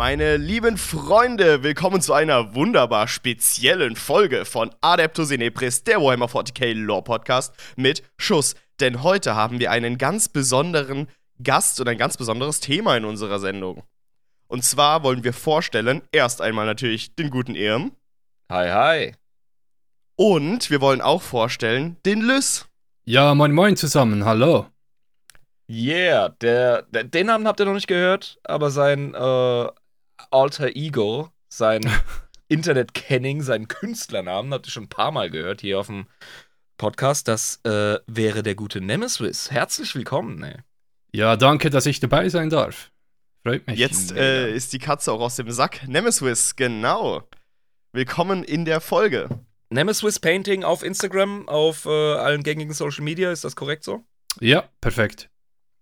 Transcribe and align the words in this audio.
Meine 0.00 0.38
lieben 0.38 0.78
Freunde, 0.78 1.62
willkommen 1.62 2.00
zu 2.00 2.14
einer 2.14 2.54
wunderbar 2.54 3.06
speziellen 3.06 3.96
Folge 3.96 4.46
von 4.46 4.70
Adeptus 4.80 5.30
Inepris, 5.30 5.84
der 5.84 6.00
Warhammer 6.00 6.24
40k 6.24 6.72
Lore 6.72 7.02
Podcast 7.02 7.52
mit 7.76 8.02
Schuss. 8.16 8.54
Denn 8.80 9.02
heute 9.02 9.34
haben 9.34 9.60
wir 9.60 9.70
einen 9.70 9.98
ganz 9.98 10.30
besonderen 10.30 11.06
Gast 11.42 11.82
und 11.82 11.88
ein 11.88 11.98
ganz 11.98 12.16
besonderes 12.16 12.60
Thema 12.60 12.96
in 12.96 13.04
unserer 13.04 13.40
Sendung. 13.40 13.82
Und 14.48 14.64
zwar 14.64 15.02
wollen 15.02 15.22
wir 15.22 15.34
vorstellen, 15.34 16.00
erst 16.12 16.40
einmal 16.40 16.64
natürlich 16.64 17.14
den 17.14 17.28
guten 17.28 17.54
Irm. 17.54 17.92
Hi, 18.50 18.70
hi. 18.70 19.12
Und 20.16 20.70
wir 20.70 20.80
wollen 20.80 21.02
auch 21.02 21.20
vorstellen 21.20 21.98
den 22.06 22.22
Lys. 22.22 22.64
Ja, 23.04 23.34
moin 23.34 23.52
moin 23.52 23.76
zusammen, 23.76 24.24
hallo. 24.24 24.64
Yeah, 25.68 26.30
der, 26.40 26.82
der, 26.90 27.04
den 27.04 27.26
Namen 27.26 27.46
habt 27.46 27.60
ihr 27.60 27.66
noch 27.66 27.74
nicht 27.74 27.86
gehört, 27.86 28.40
aber 28.42 28.70
sein 28.70 29.14
äh, 29.14 29.68
Alter 30.30 30.76
Ego, 30.76 31.30
sein 31.48 31.82
Internet-Kenning, 32.48 33.42
sein 33.42 33.68
Künstlernamen, 33.68 34.52
habt 34.52 34.66
ihr 34.66 34.70
schon 34.70 34.84
ein 34.84 34.88
paar 34.88 35.12
Mal 35.12 35.30
gehört 35.30 35.60
hier 35.60 35.80
auf 35.80 35.86
dem 35.86 36.06
Podcast. 36.78 37.28
Das 37.28 37.60
äh, 37.64 37.98
wäre 38.06 38.42
der 38.42 38.54
gute 38.54 38.80
Nemesis. 38.80 39.50
Herzlich 39.50 39.94
willkommen. 39.94 40.42
Ey. 40.42 40.56
Ja, 41.12 41.36
danke, 41.36 41.70
dass 41.70 41.86
ich 41.86 42.00
dabei 42.00 42.28
sein 42.28 42.50
darf. 42.50 42.90
Freut 43.42 43.66
mich. 43.66 43.78
Jetzt 43.78 44.12
äh, 44.12 44.54
ist 44.54 44.72
die 44.72 44.78
Katze 44.78 45.12
auch 45.12 45.20
aus 45.20 45.36
dem 45.36 45.50
Sack. 45.50 45.86
Nemesis, 45.88 46.56
genau. 46.56 47.22
Willkommen 47.92 48.44
in 48.44 48.64
der 48.64 48.80
Folge. 48.80 49.28
Nemesis 49.70 50.18
Painting 50.18 50.64
auf 50.64 50.82
Instagram, 50.82 51.48
auf 51.48 51.86
äh, 51.86 52.14
allen 52.14 52.42
gängigen 52.42 52.74
Social 52.74 53.04
Media, 53.04 53.30
ist 53.30 53.44
das 53.44 53.56
korrekt 53.56 53.84
so? 53.84 54.04
Ja, 54.40 54.68
perfekt. 54.80 55.30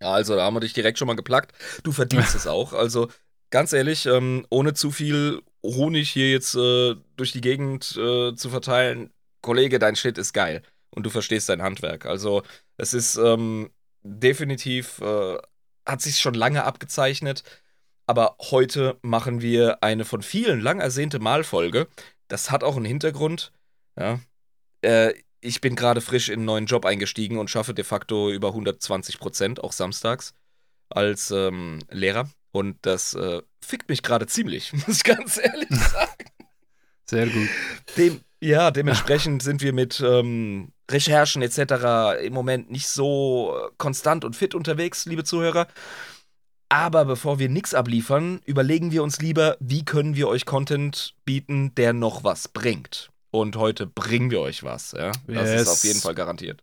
Ja, 0.00 0.12
also 0.12 0.36
da 0.36 0.44
haben 0.44 0.54
wir 0.54 0.60
dich 0.60 0.72
direkt 0.72 0.98
schon 0.98 1.06
mal 1.06 1.16
geplagt. 1.16 1.52
Du 1.82 1.92
verdienst 1.92 2.34
es 2.34 2.46
auch. 2.46 2.72
Also 2.72 3.08
ganz 3.50 3.72
ehrlich, 3.72 4.06
ähm, 4.06 4.46
ohne 4.50 4.74
zu 4.74 4.90
viel 4.90 5.42
Honig 5.62 6.10
hier 6.10 6.30
jetzt 6.30 6.54
äh, 6.54 6.94
durch 7.16 7.32
die 7.32 7.40
Gegend 7.40 7.96
äh, 7.96 8.34
zu 8.34 8.50
verteilen, 8.50 9.10
Kollege, 9.42 9.78
dein 9.78 9.96
Shit 9.96 10.18
ist 10.18 10.32
geil 10.32 10.62
und 10.90 11.04
du 11.04 11.10
verstehst 11.10 11.48
dein 11.48 11.62
Handwerk. 11.62 12.06
Also 12.06 12.42
es 12.76 12.94
ist 12.94 13.16
ähm, 13.16 13.70
definitiv, 14.02 15.00
äh, 15.00 15.38
hat 15.86 16.02
sich 16.02 16.18
schon 16.18 16.34
lange 16.34 16.64
abgezeichnet, 16.64 17.42
aber 18.06 18.36
heute 18.50 18.98
machen 19.02 19.42
wir 19.42 19.82
eine 19.82 20.04
von 20.04 20.22
vielen 20.22 20.60
lang 20.60 20.80
ersehnte 20.80 21.18
Malfolge. 21.18 21.88
Das 22.28 22.50
hat 22.50 22.64
auch 22.64 22.76
einen 22.76 22.84
Hintergrund. 22.84 23.52
Ja. 23.98 24.20
Äh, 24.82 25.14
ich 25.40 25.60
bin 25.60 25.76
gerade 25.76 26.00
frisch 26.00 26.28
in 26.28 26.40
einen 26.40 26.44
neuen 26.46 26.66
Job 26.66 26.84
eingestiegen 26.84 27.38
und 27.38 27.48
schaffe 27.48 27.74
de 27.74 27.84
facto 27.84 28.30
über 28.30 28.48
120 28.48 29.18
Prozent, 29.18 29.62
auch 29.62 29.72
samstags, 29.72 30.34
als 30.88 31.30
ähm, 31.30 31.80
Lehrer. 31.90 32.28
Und 32.50 32.76
das 32.82 33.14
äh, 33.14 33.42
fickt 33.64 33.88
mich 33.88 34.02
gerade 34.02 34.26
ziemlich, 34.26 34.72
muss 34.86 34.88
ich 34.98 35.04
ganz 35.04 35.38
ehrlich 35.38 35.68
sagen. 35.70 36.24
Sehr 37.04 37.26
gut. 37.26 37.48
Dem, 37.96 38.20
ja, 38.40 38.70
dementsprechend 38.70 39.42
sind 39.42 39.62
wir 39.62 39.72
mit 39.72 40.00
ähm, 40.00 40.72
Recherchen 40.90 41.42
etc. 41.42 42.22
im 42.22 42.32
Moment 42.32 42.70
nicht 42.70 42.86
so 42.88 43.54
äh, 43.56 43.70
konstant 43.78 44.24
und 44.24 44.36
fit 44.36 44.54
unterwegs, 44.54 45.06
liebe 45.06 45.24
Zuhörer. 45.24 45.68
Aber 46.70 47.06
bevor 47.06 47.38
wir 47.38 47.48
nichts 47.48 47.72
abliefern, 47.72 48.40
überlegen 48.44 48.92
wir 48.92 49.02
uns 49.02 49.20
lieber, 49.20 49.56
wie 49.58 49.84
können 49.86 50.16
wir 50.16 50.28
euch 50.28 50.44
Content 50.44 51.14
bieten, 51.24 51.74
der 51.76 51.94
noch 51.94 52.24
was 52.24 52.48
bringt. 52.48 53.10
Und 53.30 53.56
heute 53.56 53.86
bringen 53.86 54.30
wir 54.30 54.40
euch 54.40 54.62
was, 54.64 54.92
ja. 54.92 55.12
Das 55.26 55.50
Yes. 55.50 55.62
ist 55.62 55.68
auf 55.68 55.84
jeden 55.84 56.00
Fall 56.00 56.14
garantiert. 56.14 56.62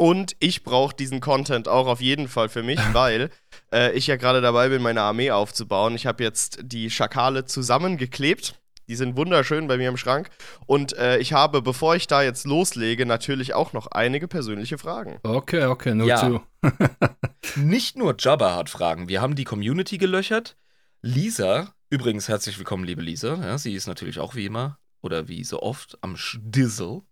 Und 0.00 0.36
ich 0.38 0.62
brauche 0.62 0.94
diesen 0.94 1.18
Content 1.20 1.66
auch 1.66 1.88
auf 1.88 2.00
jeden 2.00 2.28
Fall 2.28 2.48
für 2.48 2.62
mich, 2.62 2.78
weil 2.92 3.30
äh, 3.72 3.92
ich 3.92 4.06
ja 4.06 4.14
gerade 4.14 4.40
dabei 4.40 4.68
bin, 4.68 4.80
meine 4.80 5.02
Armee 5.02 5.32
aufzubauen. 5.32 5.96
Ich 5.96 6.06
habe 6.06 6.22
jetzt 6.22 6.60
die 6.62 6.88
Schakale 6.88 7.46
zusammengeklebt. 7.46 8.54
Die 8.86 8.94
sind 8.94 9.16
wunderschön 9.16 9.66
bei 9.66 9.76
mir 9.76 9.88
im 9.88 9.96
Schrank. 9.96 10.30
Und 10.66 10.96
äh, 10.96 11.18
ich 11.18 11.32
habe, 11.32 11.62
bevor 11.62 11.96
ich 11.96 12.06
da 12.06 12.22
jetzt 12.22 12.46
loslege, 12.46 13.06
natürlich 13.06 13.54
auch 13.54 13.72
noch 13.72 13.88
einige 13.88 14.28
persönliche 14.28 14.78
Fragen. 14.78 15.18
Okay, 15.24 15.64
okay, 15.64 15.94
nur 15.94 16.06
Ja. 16.06 16.16
zu. 16.16 16.40
Nicht 17.56 17.96
nur 17.96 18.14
Jabba 18.16 18.54
hat 18.54 18.70
Fragen, 18.70 19.08
wir 19.08 19.20
haben 19.20 19.34
die 19.34 19.44
Community 19.44 19.98
gelöchert. 19.98 20.56
Lisa, 21.02 21.74
übrigens 21.90 22.28
herzlich 22.28 22.56
willkommen, 22.56 22.84
liebe 22.84 23.02
Lisa. 23.02 23.34
Ja, 23.34 23.58
sie 23.58 23.74
ist 23.74 23.88
natürlich 23.88 24.20
auch 24.20 24.36
wie 24.36 24.46
immer 24.46 24.78
oder 25.02 25.26
wie 25.26 25.42
so 25.42 25.60
oft 25.60 25.98
am 26.00 26.16
Stizzle. 26.16 27.02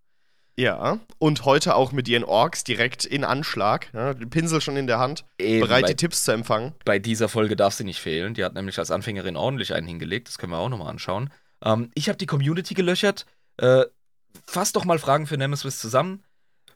Ja. 0.58 1.00
Und 1.18 1.44
heute 1.44 1.74
auch 1.74 1.92
mit 1.92 2.08
ihren 2.08 2.24
Orks 2.24 2.64
direkt 2.64 3.04
in 3.04 3.24
Anschlag. 3.24 3.90
Ja, 3.92 4.14
den 4.14 4.30
Pinsel 4.30 4.60
schon 4.60 4.76
in 4.76 4.86
der 4.86 4.98
Hand, 4.98 5.24
Eben, 5.38 5.60
bereit, 5.60 5.82
bei, 5.82 5.88
die 5.88 5.96
Tipps 5.96 6.24
zu 6.24 6.32
empfangen. 6.32 6.74
bei 6.84 6.98
dieser 6.98 7.28
Folge 7.28 7.56
darf 7.56 7.74
sie 7.74 7.84
nicht 7.84 8.00
fehlen. 8.00 8.34
Die 8.34 8.44
hat 8.44 8.54
nämlich 8.54 8.78
als 8.78 8.90
Anfängerin 8.90 9.36
ordentlich 9.36 9.74
einen 9.74 9.86
hingelegt. 9.86 10.28
Das 10.28 10.38
können 10.38 10.52
wir 10.52 10.58
auch 10.58 10.70
nochmal 10.70 10.88
anschauen. 10.88 11.30
Ähm, 11.62 11.90
ich 11.94 12.08
habe 12.08 12.16
die 12.16 12.26
Community 12.26 12.74
gelöchert. 12.74 13.26
Äh, 13.58 13.84
fass 14.46 14.72
doch 14.72 14.84
mal 14.84 14.98
Fragen 14.98 15.26
für 15.26 15.36
Nemesis 15.36 15.78
zusammen. 15.78 16.24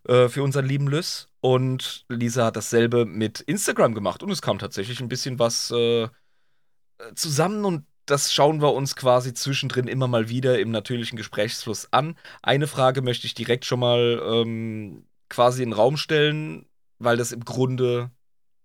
Äh, 0.06 0.28
für 0.28 0.42
unseren 0.42 0.66
lieben 0.66 0.86
Lys. 0.86 1.28
Und 1.40 2.04
Lisa 2.08 2.46
hat 2.46 2.56
dasselbe 2.56 3.06
mit 3.06 3.40
Instagram 3.40 3.94
gemacht. 3.94 4.22
Und 4.22 4.30
es 4.30 4.42
kam 4.42 4.58
tatsächlich 4.58 5.00
ein 5.00 5.08
bisschen 5.08 5.38
was 5.38 5.70
äh, 5.70 6.08
zusammen. 7.14 7.64
Und 7.64 7.86
das 8.10 8.32
schauen 8.32 8.60
wir 8.60 8.72
uns 8.72 8.96
quasi 8.96 9.32
zwischendrin 9.34 9.86
immer 9.86 10.08
mal 10.08 10.28
wieder 10.28 10.58
im 10.58 10.70
natürlichen 10.70 11.16
Gesprächsfluss 11.16 11.88
an. 11.92 12.16
Eine 12.42 12.66
Frage 12.66 13.02
möchte 13.02 13.26
ich 13.26 13.34
direkt 13.34 13.64
schon 13.64 13.80
mal 13.80 14.20
ähm, 14.24 15.06
quasi 15.28 15.62
in 15.62 15.70
den 15.70 15.76
Raum 15.76 15.96
stellen, 15.96 16.66
weil 16.98 17.16
das 17.16 17.32
im 17.32 17.44
Grunde 17.44 18.10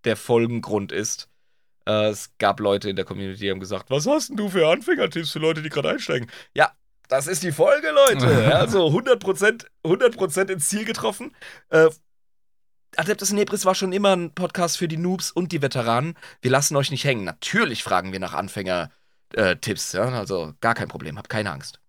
der 0.03 0.17
Folgengrund 0.17 0.91
ist. 0.91 1.29
Äh, 1.87 2.09
es 2.09 2.31
gab 2.39 2.59
Leute 2.59 2.89
in 2.89 2.95
der 2.95 3.05
Community, 3.05 3.41
die 3.41 3.51
haben 3.51 3.59
gesagt, 3.59 3.89
was 3.89 4.07
hast 4.07 4.29
denn 4.29 4.37
du 4.37 4.49
für 4.49 4.67
Anfängertipps 4.67 5.31
für 5.31 5.39
Leute, 5.39 5.61
die 5.61 5.69
gerade 5.69 5.91
einsteigen? 5.91 6.29
Ja, 6.55 6.71
das 7.07 7.27
ist 7.27 7.43
die 7.43 7.51
Folge, 7.51 7.91
Leute. 7.91 8.25
Also 8.55 8.87
100%, 8.87 9.65
100 9.83 10.49
ins 10.49 10.69
Ziel 10.69 10.85
getroffen. 10.85 11.35
Äh, 11.69 11.89
Adeptus 12.97 13.31
Nebris 13.31 13.65
war 13.65 13.75
schon 13.75 13.91
immer 13.91 14.15
ein 14.15 14.33
Podcast 14.33 14.77
für 14.77 14.87
die 14.87 14.97
Noobs 14.97 15.29
und 15.29 15.51
die 15.51 15.61
Veteranen. 15.61 16.15
Wir 16.41 16.49
lassen 16.49 16.75
euch 16.77 16.91
nicht 16.91 17.03
hängen. 17.03 17.25
Natürlich 17.25 17.83
fragen 17.83 18.11
wir 18.11 18.19
nach 18.19 18.33
Anfänger-Tipps. 19.35 19.93
ja? 19.93 20.03
Also 20.09 20.53
gar 20.61 20.73
kein 20.73 20.87
Problem, 20.87 21.17
habt 21.17 21.29
keine 21.29 21.51
Angst. 21.51 21.79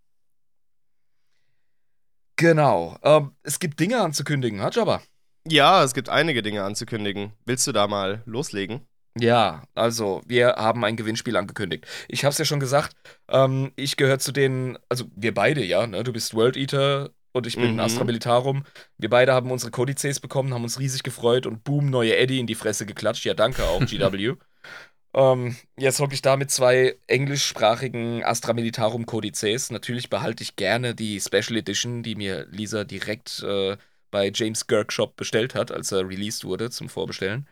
Genau. 2.36 2.98
Ähm, 3.02 3.32
es 3.42 3.58
gibt 3.58 3.80
Dinge 3.80 4.00
anzukündigen, 4.00 4.60
hat 4.60 4.76
Jabba. 4.76 5.00
Ja, 5.48 5.82
es 5.82 5.94
gibt 5.94 6.08
einige 6.08 6.42
Dinge 6.42 6.64
anzukündigen. 6.64 7.32
Willst 7.44 7.66
du 7.66 7.72
da 7.72 7.86
mal 7.86 8.22
loslegen? 8.26 8.86
Ja, 9.18 9.62
also 9.74 10.20
wir 10.26 10.56
haben 10.56 10.84
ein 10.84 10.96
Gewinnspiel 10.96 11.36
angekündigt. 11.36 11.86
Ich 12.08 12.24
hab's 12.26 12.36
ja 12.36 12.44
schon 12.44 12.60
gesagt, 12.60 12.94
ähm, 13.28 13.72
ich 13.76 13.96
gehöre 13.96 14.18
zu 14.18 14.32
den, 14.32 14.78
also 14.90 15.06
wir 15.16 15.32
beide, 15.32 15.64
ja, 15.64 15.86
ne? 15.86 16.04
Du 16.04 16.12
bist 16.12 16.34
World 16.34 16.58
Eater 16.58 17.10
und 17.32 17.46
ich 17.46 17.56
bin 17.56 17.74
Mhm. 17.74 17.80
Astra 17.80 18.04
Militarum. 18.04 18.64
Wir 18.98 19.08
beide 19.08 19.32
haben 19.32 19.50
unsere 19.50 19.70
Kodizes 19.70 20.20
bekommen, 20.20 20.52
haben 20.52 20.64
uns 20.64 20.78
riesig 20.78 21.02
gefreut 21.02 21.46
und 21.46 21.64
boom, 21.64 21.88
neue 21.88 22.14
Eddie 22.16 22.40
in 22.40 22.46
die 22.46 22.54
Fresse 22.54 22.84
geklatscht. 22.84 23.24
Ja, 23.24 23.32
danke 23.32 23.64
auch, 23.64 23.80
GW. 23.86 24.34
Ähm, 25.16 25.56
jetzt 25.78 25.98
hocke 25.98 26.12
ich 26.14 26.20
da 26.20 26.36
mit 26.36 26.50
zwei 26.50 26.96
englischsprachigen 27.06 28.22
Astra 28.22 28.52
Militarum 28.52 29.06
Kodizes. 29.06 29.70
Natürlich 29.70 30.10
behalte 30.10 30.42
ich 30.42 30.56
gerne 30.56 30.94
die 30.94 31.20
Special 31.20 31.56
Edition, 31.56 32.02
die 32.02 32.14
mir 32.14 32.46
Lisa 32.50 32.84
direkt 32.84 33.42
äh, 33.42 33.78
bei 34.10 34.30
James 34.32 34.66
Girk 34.66 34.92
Shop 34.92 35.16
bestellt 35.16 35.54
hat, 35.54 35.72
als 35.72 35.90
er 35.90 36.06
released 36.06 36.44
wurde 36.44 36.70
zum 36.70 36.90
Vorbestellen. 36.90 37.48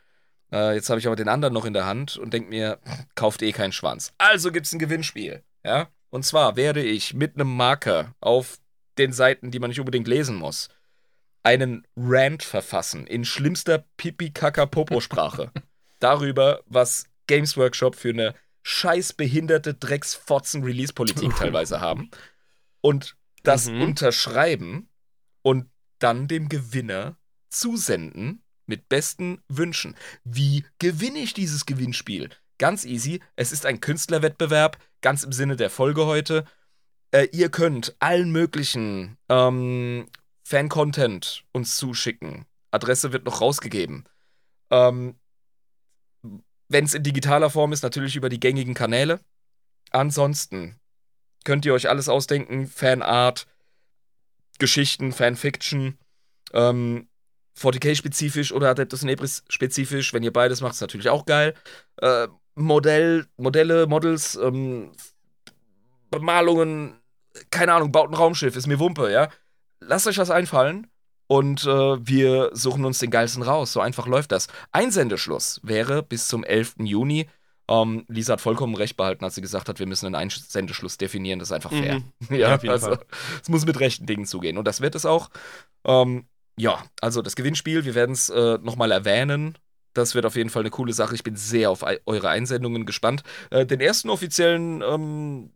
Äh, 0.52 0.74
jetzt 0.74 0.90
habe 0.90 1.00
ich 1.00 1.06
aber 1.06 1.16
den 1.16 1.28
anderen 1.28 1.54
noch 1.54 1.64
in 1.64 1.72
der 1.72 1.86
Hand 1.86 2.18
und 2.18 2.34
denke 2.34 2.50
mir, 2.50 2.78
kauft 3.14 3.40
eh 3.40 3.52
keinen 3.52 3.72
Schwanz. 3.72 4.12
Also 4.18 4.52
gibt's 4.52 4.72
ein 4.72 4.78
Gewinnspiel. 4.78 5.42
Ja? 5.64 5.88
Und 6.10 6.24
zwar 6.24 6.56
werde 6.56 6.82
ich 6.82 7.14
mit 7.14 7.34
einem 7.34 7.56
Marker 7.56 8.14
auf 8.20 8.58
den 8.98 9.12
Seiten, 9.12 9.50
die 9.50 9.58
man 9.58 9.70
nicht 9.70 9.80
unbedingt 9.80 10.06
lesen 10.06 10.36
muss, 10.36 10.68
einen 11.42 11.86
Rant 11.96 12.42
verfassen 12.42 13.06
in 13.06 13.24
schlimmster 13.24 13.84
Pipi-Kaka-Popo-Sprache 13.96 15.50
darüber, 15.98 16.60
was 16.66 17.06
Games 17.26 17.56
Workshop 17.56 17.96
für 17.96 18.10
eine 18.10 18.34
scheißbehinderte 18.62 19.74
Drecksfotzen-Release-Politik 19.74 21.34
teilweise 21.38 21.80
haben. 21.80 22.10
Und 22.80 23.16
das 23.42 23.68
Mhm. 23.70 23.82
unterschreiben 23.82 24.88
und 25.42 25.70
dann 25.98 26.28
dem 26.28 26.48
Gewinner 26.48 27.16
zusenden 27.50 28.42
mit 28.66 28.88
besten 28.88 29.42
Wünschen. 29.48 29.94
Wie 30.24 30.64
gewinne 30.78 31.18
ich 31.18 31.34
dieses 31.34 31.66
Gewinnspiel? 31.66 32.30
Ganz 32.58 32.84
easy. 32.84 33.20
Es 33.36 33.52
ist 33.52 33.66
ein 33.66 33.80
Künstlerwettbewerb, 33.80 34.78
ganz 35.02 35.24
im 35.24 35.32
Sinne 35.32 35.56
der 35.56 35.70
Folge 35.70 36.06
heute. 36.06 36.44
Äh, 37.10 37.28
ihr 37.32 37.50
könnt 37.50 37.94
allen 37.98 38.30
möglichen 38.32 39.18
ähm, 39.28 40.08
Fan-Content 40.44 41.44
uns 41.52 41.76
zuschicken. 41.76 42.46
Adresse 42.70 43.12
wird 43.12 43.24
noch 43.24 43.40
rausgegeben. 43.40 44.04
Ähm, 44.70 45.16
Wenn 46.68 46.84
es 46.84 46.94
in 46.94 47.02
digitaler 47.02 47.50
Form 47.50 47.72
ist, 47.72 47.82
natürlich 47.82 48.16
über 48.16 48.28
die 48.28 48.40
gängigen 48.40 48.74
Kanäle. 48.74 49.20
Ansonsten 49.90 50.76
könnt 51.44 51.64
ihr 51.66 51.74
euch 51.74 51.88
alles 51.88 52.08
ausdenken: 52.08 52.66
Fanart, 52.66 53.46
Geschichten, 54.58 55.12
Fanfiction, 55.12 55.98
ähm, 56.52 57.08
40k-spezifisch 57.58 58.52
oder 58.52 58.70
Adeptus 58.70 59.02
Nebris-spezifisch. 59.02 60.12
Wenn 60.12 60.22
ihr 60.22 60.32
beides 60.32 60.60
macht, 60.60 60.74
ist 60.74 60.80
natürlich 60.80 61.08
auch 61.08 61.26
geil. 61.26 61.54
Äh, 62.00 62.28
Modell, 62.54 63.26
Modelle, 63.36 63.86
Models, 63.86 64.36
ähm, 64.36 64.92
Bemalungen, 66.10 67.00
keine 67.50 67.74
Ahnung, 67.74 67.90
baut 67.90 68.10
ein 68.10 68.14
Raumschiff, 68.14 68.56
ist 68.56 68.68
mir 68.68 68.78
Wumpe, 68.78 69.10
ja. 69.10 69.28
Lasst 69.80 70.06
euch 70.06 70.18
was 70.18 70.30
einfallen 70.30 70.88
und 71.26 71.64
äh, 71.64 72.06
wir 72.06 72.50
suchen 72.52 72.84
uns 72.84 72.98
den 72.98 73.10
geilsten 73.10 73.42
raus. 73.42 73.72
So 73.72 73.80
einfach 73.80 74.06
läuft 74.06 74.32
das. 74.32 74.48
Einsendeschluss 74.72 75.60
wäre 75.62 76.02
bis 76.02 76.28
zum 76.28 76.44
11. 76.44 76.76
Juni. 76.80 77.26
Ähm, 77.66 78.04
Lisa 78.08 78.34
hat 78.34 78.40
vollkommen 78.42 78.74
recht 78.74 78.96
behalten, 78.96 79.24
als 79.24 79.34
sie 79.34 79.40
gesagt 79.40 79.68
hat, 79.68 79.78
wir 79.78 79.86
müssen 79.86 80.06
einen 80.06 80.16
Einsendeschluss 80.16 80.98
definieren. 80.98 81.38
Das 81.38 81.48
ist 81.48 81.52
einfach 81.52 81.70
fair. 81.70 82.00
Mhm. 82.00 82.12
ja, 82.36 82.58
Ja, 82.62 82.70
also 82.70 82.96
es 83.42 83.48
muss 83.48 83.64
mit 83.64 83.80
rechten 83.80 84.06
Dingen 84.06 84.26
zugehen. 84.26 84.58
Und 84.58 84.66
das 84.66 84.80
wird 84.80 84.94
es 84.94 85.06
auch. 85.06 85.30
Ähm, 85.84 86.26
ja, 86.56 86.82
also 87.00 87.22
das 87.22 87.36
Gewinnspiel, 87.36 87.84
wir 87.84 87.94
werden 87.94 88.12
es 88.12 88.28
äh, 88.28 88.58
nochmal 88.62 88.92
erwähnen. 88.92 89.56
Das 89.94 90.14
wird 90.14 90.26
auf 90.26 90.36
jeden 90.36 90.50
Fall 90.50 90.62
eine 90.62 90.70
coole 90.70 90.92
Sache. 90.92 91.14
Ich 91.14 91.22
bin 91.22 91.36
sehr 91.36 91.70
auf 91.70 91.84
eure 92.04 92.28
Einsendungen 92.28 92.84
gespannt. 92.84 93.22
Äh, 93.50 93.64
den 93.64 93.80
ersten 93.80 94.10
offiziellen 94.10 94.82
ähm, 94.82 95.50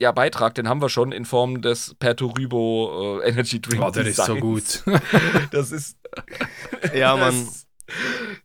ja, 0.00 0.12
Beitrag, 0.12 0.54
den 0.54 0.68
haben 0.68 0.80
wir 0.80 0.88
schon 0.88 1.12
in 1.12 1.26
Form 1.26 1.60
des 1.60 1.94
Perturybo 1.98 3.20
äh, 3.22 3.28
Energy 3.28 3.60
Drink. 3.60 3.82
Oh, 3.84 3.90
der 3.90 4.06
ist 4.06 4.24
so 4.24 4.36
gut. 4.36 4.82
Das 5.52 5.70
ist. 5.70 5.96
Ja, 6.94 7.16
das 7.16 7.34
Mann. 7.34 7.42
ist 7.42 7.66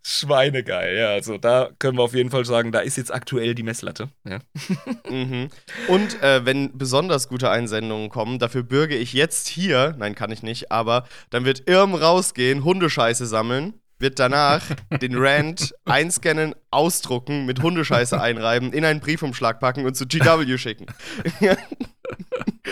Schweinegeil, 0.03 0.97
ja. 0.97 1.09
Also 1.09 1.37
da 1.37 1.69
können 1.79 1.97
wir 1.97 2.03
auf 2.03 2.13
jeden 2.13 2.29
Fall 2.29 2.45
sagen, 2.45 2.71
da 2.71 2.79
ist 2.79 2.97
jetzt 2.97 3.13
aktuell 3.13 3.55
die 3.55 3.63
Messlatte. 3.63 4.09
Ja. 4.27 4.39
Mhm. 5.09 5.49
Und 5.87 6.21
äh, 6.23 6.45
wenn 6.45 6.77
besonders 6.77 7.29
gute 7.29 7.49
Einsendungen 7.49 8.09
kommen, 8.09 8.39
dafür 8.39 8.63
bürge 8.63 8.95
ich 8.95 9.13
jetzt 9.13 9.47
hier, 9.47 9.95
nein, 9.97 10.15
kann 10.15 10.31
ich 10.31 10.41
nicht, 10.43 10.71
aber 10.71 11.07
dann 11.29 11.45
wird 11.45 11.69
Irm 11.69 11.93
rausgehen, 11.93 12.63
Hundescheiße 12.63 13.25
sammeln, 13.27 13.75
wird 14.00 14.19
danach 14.19 14.62
den 15.01 15.15
Rant 15.18 15.74
einscannen, 15.86 16.53
ausdrucken, 16.71 17.45
mit 17.45 17.62
Hundescheiße 17.62 18.19
einreiben, 18.19 18.74
in 18.74 18.83
einen 18.86 19.00
Briefumschlag 19.00 19.59
packen 19.59 19.86
und 19.86 19.95
zu 19.95 20.06
GW 20.06 20.57
schicken. 20.57 20.88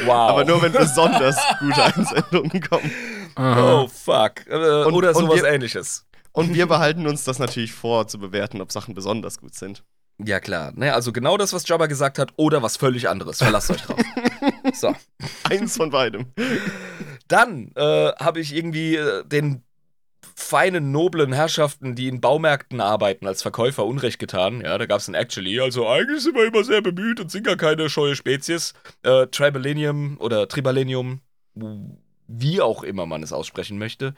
Wow. 0.06 0.10
Aber 0.30 0.46
nur 0.46 0.62
wenn 0.62 0.72
besonders 0.72 1.38
gute 1.60 1.84
Einsendungen 1.84 2.62
kommen. 2.62 2.92
Aha. 3.36 3.81
Oh, 3.84 3.88
fuck. 3.88 4.46
Äh, 4.48 4.84
Und- 4.86 4.94
Oder 4.94 5.10
und 5.16 5.25
sowas 5.25 5.42
wir- 5.42 5.50
ähnliches. 5.50 6.06
Und 6.31 6.54
wir 6.56 6.66
behalten 6.68 7.06
uns 7.08 7.24
das 7.26 7.38
natürlich 7.40 7.74
vor, 7.74 8.08
zu 8.08 8.18
bewerten, 8.18 8.60
ob 8.60 8.72
Sachen 8.72 8.96
besonders 8.96 9.38
gut 9.40 9.54
sind. 9.54 9.84
Ja, 10.24 10.40
klar. 10.40 10.72
Ne, 10.76 10.94
also 10.94 11.12
genau 11.12 11.38
das, 11.38 11.54
was 11.54 11.68
Jabba 11.68 11.86
gesagt 11.88 12.18
hat, 12.19 12.34
oder 12.38 12.62
was 12.64 12.76
völlig 12.78 13.08
anderes. 13.10 13.38
Verlasst 13.40 13.69
euch 13.72 13.81
drauf. 13.81 14.00
So. 14.74 14.96
Eins 15.50 15.76
von 15.78 15.90
beidem. 15.92 16.28
Dann 17.28 17.72
äh, 17.76 18.12
habe 18.19 18.40
ich 18.40 18.56
irgendwie 18.56 18.96
äh, 18.96 19.24
den 19.26 19.62
feinen, 20.35 20.91
noblen 20.91 21.33
Herrschaften, 21.33 21.95
die 21.95 22.07
in 22.07 22.21
Baumärkten 22.21 22.81
arbeiten, 22.81 23.27
als 23.27 23.41
Verkäufer 23.41 23.85
Unrecht 23.85 24.19
getan. 24.19 24.62
Ja, 24.62 24.77
da 24.77 24.85
gab 24.85 25.00
es 25.00 25.07
ein 25.07 25.13
Actually. 25.13 25.59
Also 25.59 25.88
eigentlich 25.88 26.24
sind 26.24 26.35
wir 26.35 26.45
immer 26.45 26.63
sehr 26.63 26.81
bemüht 26.81 27.19
und 27.19 27.31
sind 27.31 27.45
gar 27.45 27.57
keine 27.57 27.89
scheue 27.89 28.15
Spezies. 28.15 28.74
Äh, 29.03 29.27
Tribalenium 29.27 30.18
oder 30.19 30.47
Tribalenium, 30.47 31.21
wie 32.27 32.62
auch 32.62 32.83
immer 32.83 33.06
man 33.06 33.24
es 33.24 33.33
aussprechen 33.33 33.77
möchte. 33.77 34.15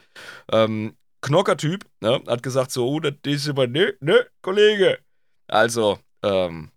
Ähm, 0.51 0.95
Knockertyp, 1.21 1.85
ne, 2.01 2.21
hat 2.27 2.43
gesagt 2.43 2.71
so, 2.71 2.87
oh, 2.87 2.99
das 2.99 3.13
ist 3.25 3.49
aber, 3.49 3.67
ne, 3.67 3.95
ne, 3.99 4.27
Kollege. 4.41 4.99
Also, 5.47 5.99
ähm, 6.23 6.71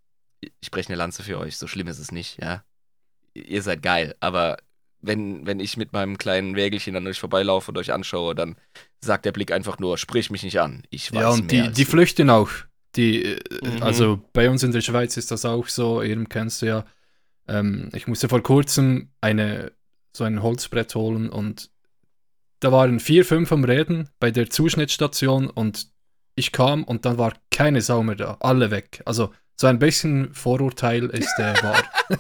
ich 0.61 0.71
breche 0.71 0.89
eine 0.89 0.97
Lanze 0.97 1.23
für 1.23 1.39
euch, 1.39 1.59
so 1.59 1.67
schlimm 1.67 1.89
ist 1.89 1.99
es 1.99 2.13
nicht, 2.13 2.41
ja. 2.41 2.65
Ihr 3.35 3.63
seid 3.63 3.83
geil, 3.83 4.17
aber 4.21 4.57
wenn, 5.01 5.47
wenn 5.47 5.61
ich 5.61 5.77
mit 5.77 5.93
meinem 5.93 6.19
kleinen 6.19 6.57
Wägelchen 6.57 6.97
an 6.97 7.07
euch 7.07 7.21
vorbeilaufe 7.21 7.71
und 7.71 7.79
euch 7.79 7.93
anschaue, 7.93 8.35
dann 8.35 8.57
sagt 9.01 9.25
der 9.25 9.33
Blick 9.33 9.53
einfach 9.53 9.79
nur, 9.79 9.97
sprich 9.99 10.31
mich 10.31 10.43
nicht 10.43 10.61
an. 10.61 10.83
Ich 10.91 11.13
weiß 11.13 11.21
Ja, 11.21 11.31
und 11.31 11.47
mehr 11.47 11.63
die, 11.63 11.69
als 11.69 11.77
die 11.77 11.85
flüchten 11.85 12.31
auch. 12.31 12.51
Die, 12.97 13.25
äh, 13.25 13.39
Mhm. 13.63 13.83
Also 13.83 14.21
bei 14.33 14.51
uns 14.51 14.63
in 14.63 14.73
der 14.73 14.81
Schweiz 14.81 15.17
ist 15.17 15.31
das 15.31 15.45
auch 15.45 15.69
so, 15.69 16.03
eben 16.03 16.29
kennst 16.29 16.63
du 16.63 16.67
ja. 16.67 16.85
Ähm, 17.47 17.91
ich 17.95 18.07
musste 18.07 18.29
vor 18.29 18.43
kurzem 18.43 19.11
eine, 19.21 19.73
so 20.13 20.25
ein 20.25 20.43
Holzbrett 20.43 20.95
holen 20.95 21.31
und 21.31 21.71
da 22.61 22.73
waren 22.73 22.99
vier, 22.99 23.25
fünf 23.25 23.53
am 23.53 23.65
Reden 23.65 24.09
bei 24.19 24.31
der 24.31 24.51
Zuschnittstation 24.51 25.49
und 25.49 25.89
ich 26.35 26.53
kam 26.53 26.85
und 26.85 27.05
dann 27.05 27.19
war 27.19 27.35
keine 27.51 27.81
Sau 27.83 28.03
mehr 28.03 28.17
da. 28.17 28.37
Alle 28.41 28.71
weg. 28.71 29.03
Also 29.05 29.33
so 29.57 29.67
ein 29.67 29.79
bisschen 29.79 30.35
Vorurteil 30.35 31.07
ist 31.07 31.39
äh, 31.39 31.55
wahr. 31.63 31.83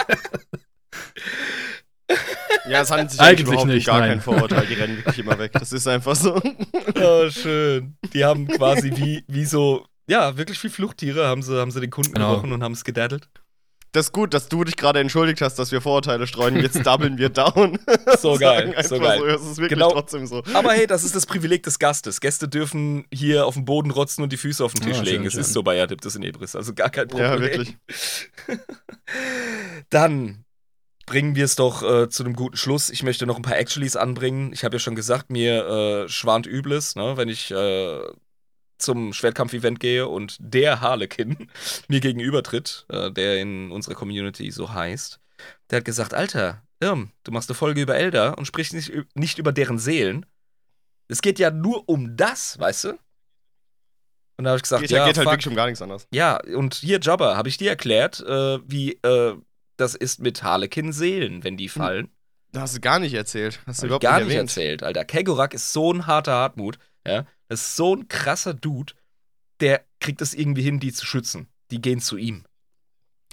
Ja, 2.68 2.82
es 2.82 2.90
handelt 2.90 3.10
sich 3.10 3.20
Eigentlich 3.20 3.40
eigentlich 3.40 3.52
überhaupt 3.52 3.68
nicht, 3.68 3.86
gar 3.86 4.00
nein. 4.00 4.10
kein 4.10 4.20
Vorurteil. 4.20 4.66
Die 4.66 4.74
rennen 4.74 4.96
wirklich 4.98 5.18
immer 5.18 5.38
weg. 5.38 5.52
Das 5.52 5.72
ist 5.72 5.86
einfach 5.86 6.16
so. 6.16 6.40
Oh, 7.00 7.30
schön. 7.30 7.96
Die 8.12 8.24
haben 8.24 8.46
quasi 8.48 8.92
wie, 8.96 9.24
wie 9.28 9.44
so, 9.44 9.86
ja, 10.08 10.36
wirklich 10.36 10.62
wie 10.64 10.68
Fluchttiere, 10.68 11.26
haben 11.26 11.42
sie, 11.42 11.58
haben 11.58 11.70
sie 11.70 11.80
den 11.80 11.90
Kunden 11.90 12.12
Genau. 12.14 12.30
gerochen 12.32 12.52
und 12.52 12.62
haben 12.62 12.72
es 12.72 12.84
gedaddelt. 12.84 13.28
Das 13.92 14.06
ist 14.06 14.12
gut, 14.12 14.34
dass 14.34 14.48
du 14.50 14.64
dich 14.64 14.76
gerade 14.76 15.00
entschuldigt 15.00 15.40
hast, 15.40 15.54
dass 15.58 15.72
wir 15.72 15.80
Vorurteile 15.80 16.26
streuen. 16.26 16.56
Jetzt 16.56 16.74
doublen 16.86 17.16
wir 17.18 17.30
down. 17.30 17.78
So 18.18 18.36
geil, 18.36 18.74
so 18.86 18.98
geil. 18.98 19.18
So, 19.18 19.26
es 19.26 19.42
ist 19.42 19.56
wirklich 19.58 19.70
Genau. 19.78 19.90
trotzdem 19.90 20.26
so. 20.26 20.42
Aber 20.52 20.72
hey, 20.72 20.86
das 20.86 21.04
ist 21.04 21.14
das 21.16 21.24
Privileg 21.24 21.62
des 21.62 21.78
Gastes. 21.78 22.20
Gäste 22.20 22.48
dürfen 22.48 23.06
hier 23.12 23.46
auf 23.46 23.54
den 23.54 23.64
Boden 23.64 23.90
rotzen 23.90 24.22
und 24.22 24.30
die 24.32 24.36
Füße 24.36 24.62
auf 24.64 24.74
den 24.74 24.82
Tisch 24.86 24.98
Ah, 24.98 25.02
legen. 25.02 25.18
schön, 25.18 25.26
es 25.28 25.32
schön. 25.34 25.40
ist 25.40 25.52
so 25.54 25.62
bei 25.62 25.80
Adeptus 25.82 26.16
in 26.16 26.22
Ebris, 26.22 26.54
also 26.54 26.74
gar 26.74 26.90
kein 26.90 27.08
Problem. 27.08 27.30
Ja, 27.30 27.40
wirklich. 27.40 27.76
Dann 29.90 30.44
bringen 31.08 31.34
wir 31.34 31.46
es 31.46 31.56
doch 31.56 31.82
äh, 31.82 32.08
zu 32.08 32.22
einem 32.22 32.34
guten 32.34 32.56
Schluss. 32.56 32.90
Ich 32.90 33.02
möchte 33.02 33.26
noch 33.26 33.36
ein 33.36 33.42
paar 33.42 33.56
Actuallys 33.56 33.96
anbringen. 33.96 34.52
Ich 34.52 34.64
habe 34.64 34.76
ja 34.76 34.80
schon 34.80 34.94
gesagt, 34.94 35.30
mir 35.30 35.66
äh, 35.66 36.08
schwant 36.08 36.46
Übles, 36.46 36.96
ne, 36.96 37.16
wenn 37.16 37.28
ich 37.28 37.50
äh, 37.50 38.00
zum 38.76 39.12
Schwertkampf-Event 39.12 39.80
gehe 39.80 40.06
und 40.06 40.36
der 40.38 40.80
Harlekin 40.80 41.48
mir 41.88 42.00
gegenübertritt, 42.00 42.86
äh, 42.90 43.10
der 43.10 43.40
in 43.40 43.70
unserer 43.70 43.94
Community 43.94 44.50
so 44.50 44.72
heißt. 44.72 45.18
Der 45.70 45.78
hat 45.78 45.84
gesagt, 45.84 46.14
Alter, 46.14 46.62
Irm, 46.80 47.10
du 47.24 47.32
machst 47.32 47.48
eine 47.48 47.56
Folge 47.56 47.80
über 47.80 47.96
Elder 47.96 48.36
und 48.36 48.46
sprichst 48.46 48.74
nicht, 48.74 48.92
nicht 49.14 49.38
über 49.38 49.52
deren 49.52 49.78
Seelen. 49.78 50.26
Es 51.08 51.22
geht 51.22 51.38
ja 51.38 51.50
nur 51.50 51.88
um 51.88 52.16
das, 52.16 52.58
weißt 52.58 52.84
du? 52.84 52.98
Und 54.36 54.44
da 54.44 54.50
habe 54.50 54.58
ich 54.58 54.62
gesagt, 54.62 54.82
Geht, 54.82 54.90
ja, 54.90 55.06
geht 55.06 55.16
halt 55.16 55.24
fuck. 55.24 55.32
wirklich 55.32 55.48
um 55.48 55.56
gar 55.56 55.66
nichts 55.66 55.82
anderes. 55.82 56.06
Ja, 56.12 56.38
und 56.54 56.74
hier, 56.74 57.00
Jabba, 57.00 57.36
habe 57.36 57.48
ich 57.48 57.56
dir 57.56 57.70
erklärt, 57.70 58.20
äh, 58.20 58.58
wie 58.68 58.92
äh, 59.02 59.34
das 59.78 59.94
ist 59.94 60.20
mit 60.20 60.42
Harlequin-Seelen, 60.42 61.44
wenn 61.44 61.56
die 61.56 61.68
fallen. 61.68 62.10
Da 62.52 62.62
hast 62.62 62.76
du 62.76 62.80
gar 62.80 62.98
nicht 62.98 63.14
erzählt. 63.14 63.60
Hast 63.66 63.82
du 63.82 63.86
überhaupt 63.86 64.02
gar 64.02 64.18
nicht 64.18 64.28
nicht 64.28 64.36
erzählt, 64.36 64.82
Alter. 64.82 65.04
Kegorak 65.04 65.54
ist 65.54 65.72
so 65.72 65.92
ein 65.92 66.06
harter 66.06 66.32
Hartmut, 66.32 66.78
ja. 67.06 67.26
Das 67.48 67.62
ist 67.62 67.76
so 67.76 67.94
ein 67.94 68.08
krasser 68.08 68.52
Dude, 68.52 68.92
der 69.60 69.84
kriegt 70.00 70.20
es 70.20 70.34
irgendwie 70.34 70.62
hin, 70.62 70.80
die 70.80 70.92
zu 70.92 71.06
schützen. 71.06 71.48
Die 71.70 71.80
gehen 71.80 72.00
zu 72.00 72.16
ihm. 72.16 72.44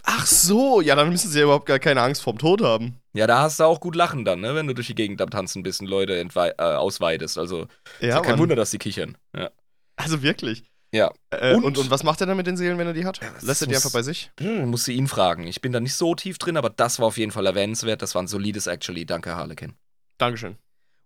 Ach 0.04 0.26
so, 0.26 0.82
ja, 0.82 0.96
dann 0.96 1.10
müssen 1.10 1.30
sie 1.30 1.40
ja 1.40 1.46
überhaupt 1.46 1.66
gar 1.66 1.80
keine 1.80 2.02
Angst 2.02 2.22
vorm 2.22 2.38
Tod 2.38 2.62
haben. 2.62 3.00
Ja, 3.14 3.28
da 3.28 3.42
hast 3.42 3.60
du 3.60 3.64
auch 3.64 3.80
gut 3.80 3.96
lachen 3.96 4.24
dann, 4.24 4.42
ne, 4.42 4.54
wenn 4.54 4.68
du 4.68 4.74
durch 4.76 4.88
die 4.88 4.96
Gegend 4.96 5.22
am 5.22 5.30
Tanzen 5.30 5.64
bist 5.64 5.82
und 5.82 5.88
Leute 5.88 6.14
äh, 6.18 6.62
ausweidest. 6.62 7.38
Also, 7.38 7.68
Ja, 8.00 8.20
kein. 8.22 8.38
Wunder, 8.38 8.56
dass 8.56 8.72
die 8.72 8.78
kichern. 8.78 9.18
Ja. 9.36 9.50
Also 9.96 10.22
wirklich. 10.22 10.64
Ja. 10.96 11.12
Äh, 11.30 11.54
und? 11.56 11.64
Und- 11.66 11.78
und, 11.78 11.90
was 11.92 12.04
macht 12.04 12.22
er 12.22 12.28
dann 12.28 12.38
mit 12.38 12.48
den 12.48 12.56
Seelen, 12.58 12.78
wenn 12.78 12.88
er 12.88 12.94
die 12.94 13.06
hat? 13.06 13.20
Ja, 13.22 13.32
Lässt 13.42 13.62
er 13.62 13.68
die 13.68 13.74
muss- 13.74 13.84
einfach 13.86 13.94
bei 13.98 14.02
sich? 14.04 14.32
Hm, 14.40 14.70
musst 14.70 14.88
du 14.88 14.92
ihn 14.92 15.08
fragen. 15.08 15.46
Ich 15.46 15.60
bin 15.62 15.72
da 15.74 15.80
nicht 15.80 15.96
so 15.96 16.16
tief 16.16 16.38
drin, 16.38 16.56
aber 16.58 16.70
das 16.70 17.00
war 17.00 17.08
auf 17.08 17.18
jeden 17.18 17.32
Fall 17.32 17.46
erwähnenswert. 17.46 18.02
Das 18.02 18.16
war 18.16 18.24
ein 18.24 18.28
solides 18.28 18.68
Actually. 18.68 19.06
Danke, 19.06 19.36
Harlequin. 19.36 19.74
Dankeschön. 20.18 20.58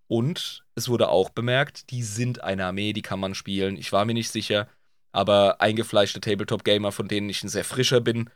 Und 0.07 0.63
es 0.75 0.89
wurde 0.89 1.09
auch 1.09 1.29
bemerkt, 1.29 1.89
die 1.91 2.03
sind 2.03 2.41
eine 2.43 2.65
Armee, 2.65 2.93
die 2.93 3.01
kann 3.01 3.19
man 3.19 3.33
spielen. 3.35 3.77
Ich 3.77 3.91
war 3.91 4.05
mir 4.05 4.13
nicht 4.13 4.31
sicher, 4.31 4.67
aber 5.11 5.61
eingefleischte 5.61 6.21
Tabletop-Gamer, 6.21 6.91
von 6.91 7.07
denen 7.07 7.29
ich 7.29 7.43
ein 7.43 7.49
sehr 7.49 7.63
frischer 7.65 8.01
bin, 8.01 8.29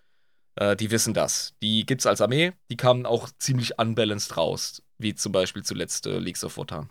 äh, 0.55 0.75
die 0.75 0.91
wissen 0.91 1.13
das. 1.13 1.53
Die 1.61 1.85
gibt's 1.85 2.05
als 2.05 2.21
Armee, 2.21 2.53
die 2.71 2.77
kamen 2.77 3.05
auch 3.05 3.29
ziemlich 3.39 3.77
unbalanced 3.79 4.37
raus, 4.37 4.81
wie 4.99 5.13
zum 5.15 5.31
Beispiel 5.31 5.63
zuletzt 5.63 6.05
äh, 6.07 6.17
Leagues 6.19 6.43
of 6.43 6.57
Wotan. 6.57 6.89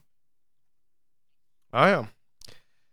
Ah 1.71 1.88
ja. 1.88 2.09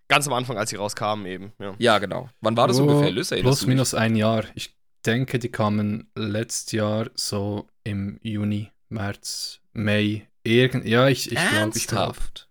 Ganz 0.09 0.27
am 0.27 0.33
Anfang, 0.33 0.57
als 0.57 0.71
sie 0.71 0.75
rauskamen 0.75 1.25
eben. 1.27 1.53
Ja. 1.59 1.75
Ja, 1.77 1.99
genau. 1.99 2.29
Wann 2.41 2.57
war 2.57 2.67
das 2.67 2.79
Oh, 2.79 2.83
ungefähr? 2.83 3.05
Erinnerst 3.07 3.31
Plus 3.39 3.65
minus 3.67 3.93
ein 3.93 4.15
Jahr. 4.15 4.43
Ich 4.55 4.75
denke, 5.05 5.39
die 5.39 5.49
kamen 5.51 6.09
letztes 6.15 6.71
Jahr 6.73 7.09
so 7.13 7.67
im 7.83 8.19
Juni, 8.21 8.71
März, 8.89 9.61
Mai. 9.71 10.27
Irgend 10.43 10.85
ja, 10.85 11.07
ich, 11.07 11.27
ich 11.31 11.35
glaube, 11.37 11.47
ich. 11.49 11.57
Ernsthaft? 11.57 12.49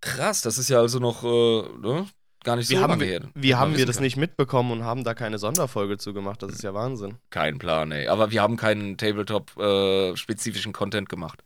Krass, 0.00 0.42
das 0.42 0.58
ist 0.58 0.68
ja 0.68 0.78
also 0.80 0.98
noch 0.98 1.24
äh, 1.24 1.78
ne? 1.80 2.06
gar 2.44 2.56
nicht 2.56 2.68
Wie 2.70 2.74
so 2.76 2.82
haben 2.82 2.90
lange 2.90 3.00
wir, 3.02 3.08
her. 3.08 3.22
wie 3.34 3.54
haben 3.54 3.76
wir 3.76 3.86
das 3.86 3.96
können. 3.96 4.04
nicht 4.04 4.16
mitbekommen 4.16 4.70
und 4.70 4.84
haben 4.84 5.02
da 5.02 5.14
keine 5.14 5.38
Sonderfolge 5.38 5.96
zu 5.98 6.12
gemacht? 6.12 6.42
Das 6.42 6.52
ist 6.52 6.62
ja 6.62 6.74
Wahnsinn. 6.74 7.16
Kein 7.30 7.58
Plan, 7.58 7.90
ey. 7.90 8.06
Aber 8.08 8.30
wir 8.30 8.42
haben 8.42 8.56
keinen 8.56 8.98
Tabletop-spezifischen 8.98 10.72
Content 10.72 11.08
gemacht. 11.08 11.42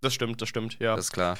Das 0.00 0.14
stimmt, 0.14 0.40
das 0.40 0.48
stimmt, 0.48 0.78
ja. 0.78 0.94
Das 0.96 1.06
ist 1.06 1.12
klar. 1.12 1.36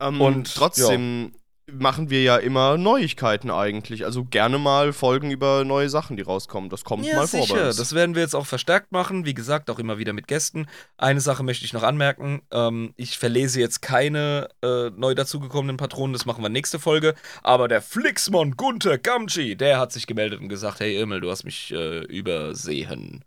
Ähm, 0.00 0.20
Und, 0.20 0.54
trotzdem 0.54 1.32
machen 1.72 2.10
wir 2.10 2.22
ja 2.22 2.36
immer 2.36 2.76
Neuigkeiten 2.76 3.50
eigentlich. 3.50 4.04
Also 4.04 4.24
gerne 4.24 4.58
mal 4.58 4.92
Folgen 4.92 5.30
über 5.30 5.64
neue 5.64 5.88
Sachen, 5.88 6.16
die 6.16 6.22
rauskommen. 6.22 6.70
Das 6.70 6.84
kommt 6.84 7.04
mal 7.12 7.26
vor 7.26 7.46
bei 7.46 7.66
uns. 7.66 7.76
Das 7.76 7.94
werden 7.94 8.14
wir 8.14 8.22
jetzt 8.22 8.34
auch 8.34 8.46
verstärkt 8.46 8.92
machen. 8.92 9.24
Wie 9.24 9.34
gesagt, 9.34 9.70
auch 9.70 9.78
immer 9.78 9.98
wieder 9.98 10.12
mit 10.12 10.28
Gästen. 10.28 10.66
Eine 10.96 11.20
Sache 11.20 11.42
möchte 11.42 11.64
ich 11.64 11.72
noch 11.72 11.82
anmerken. 11.82 12.42
Ähm, 12.50 12.94
ich 12.96 13.18
verlese 13.18 13.60
jetzt 13.60 13.82
keine 13.82 14.48
äh, 14.62 14.90
neu 14.90 15.14
dazugekommenen 15.14 15.76
Patronen. 15.76 16.12
Das 16.12 16.26
machen 16.26 16.42
wir 16.42 16.48
nächste 16.48 16.78
Folge. 16.78 17.14
Aber 17.42 17.68
der 17.68 17.82
Flixmon 17.82 18.56
Gunther 18.56 18.98
Gamgee, 18.98 19.54
der 19.54 19.78
hat 19.78 19.92
sich 19.92 20.06
gemeldet 20.06 20.40
und 20.40 20.48
gesagt: 20.48 20.80
Hey 20.80 20.96
Irmel, 20.96 21.20
du 21.20 21.30
hast 21.30 21.44
mich 21.44 21.72
äh, 21.72 22.00
übersehen. 22.04 23.24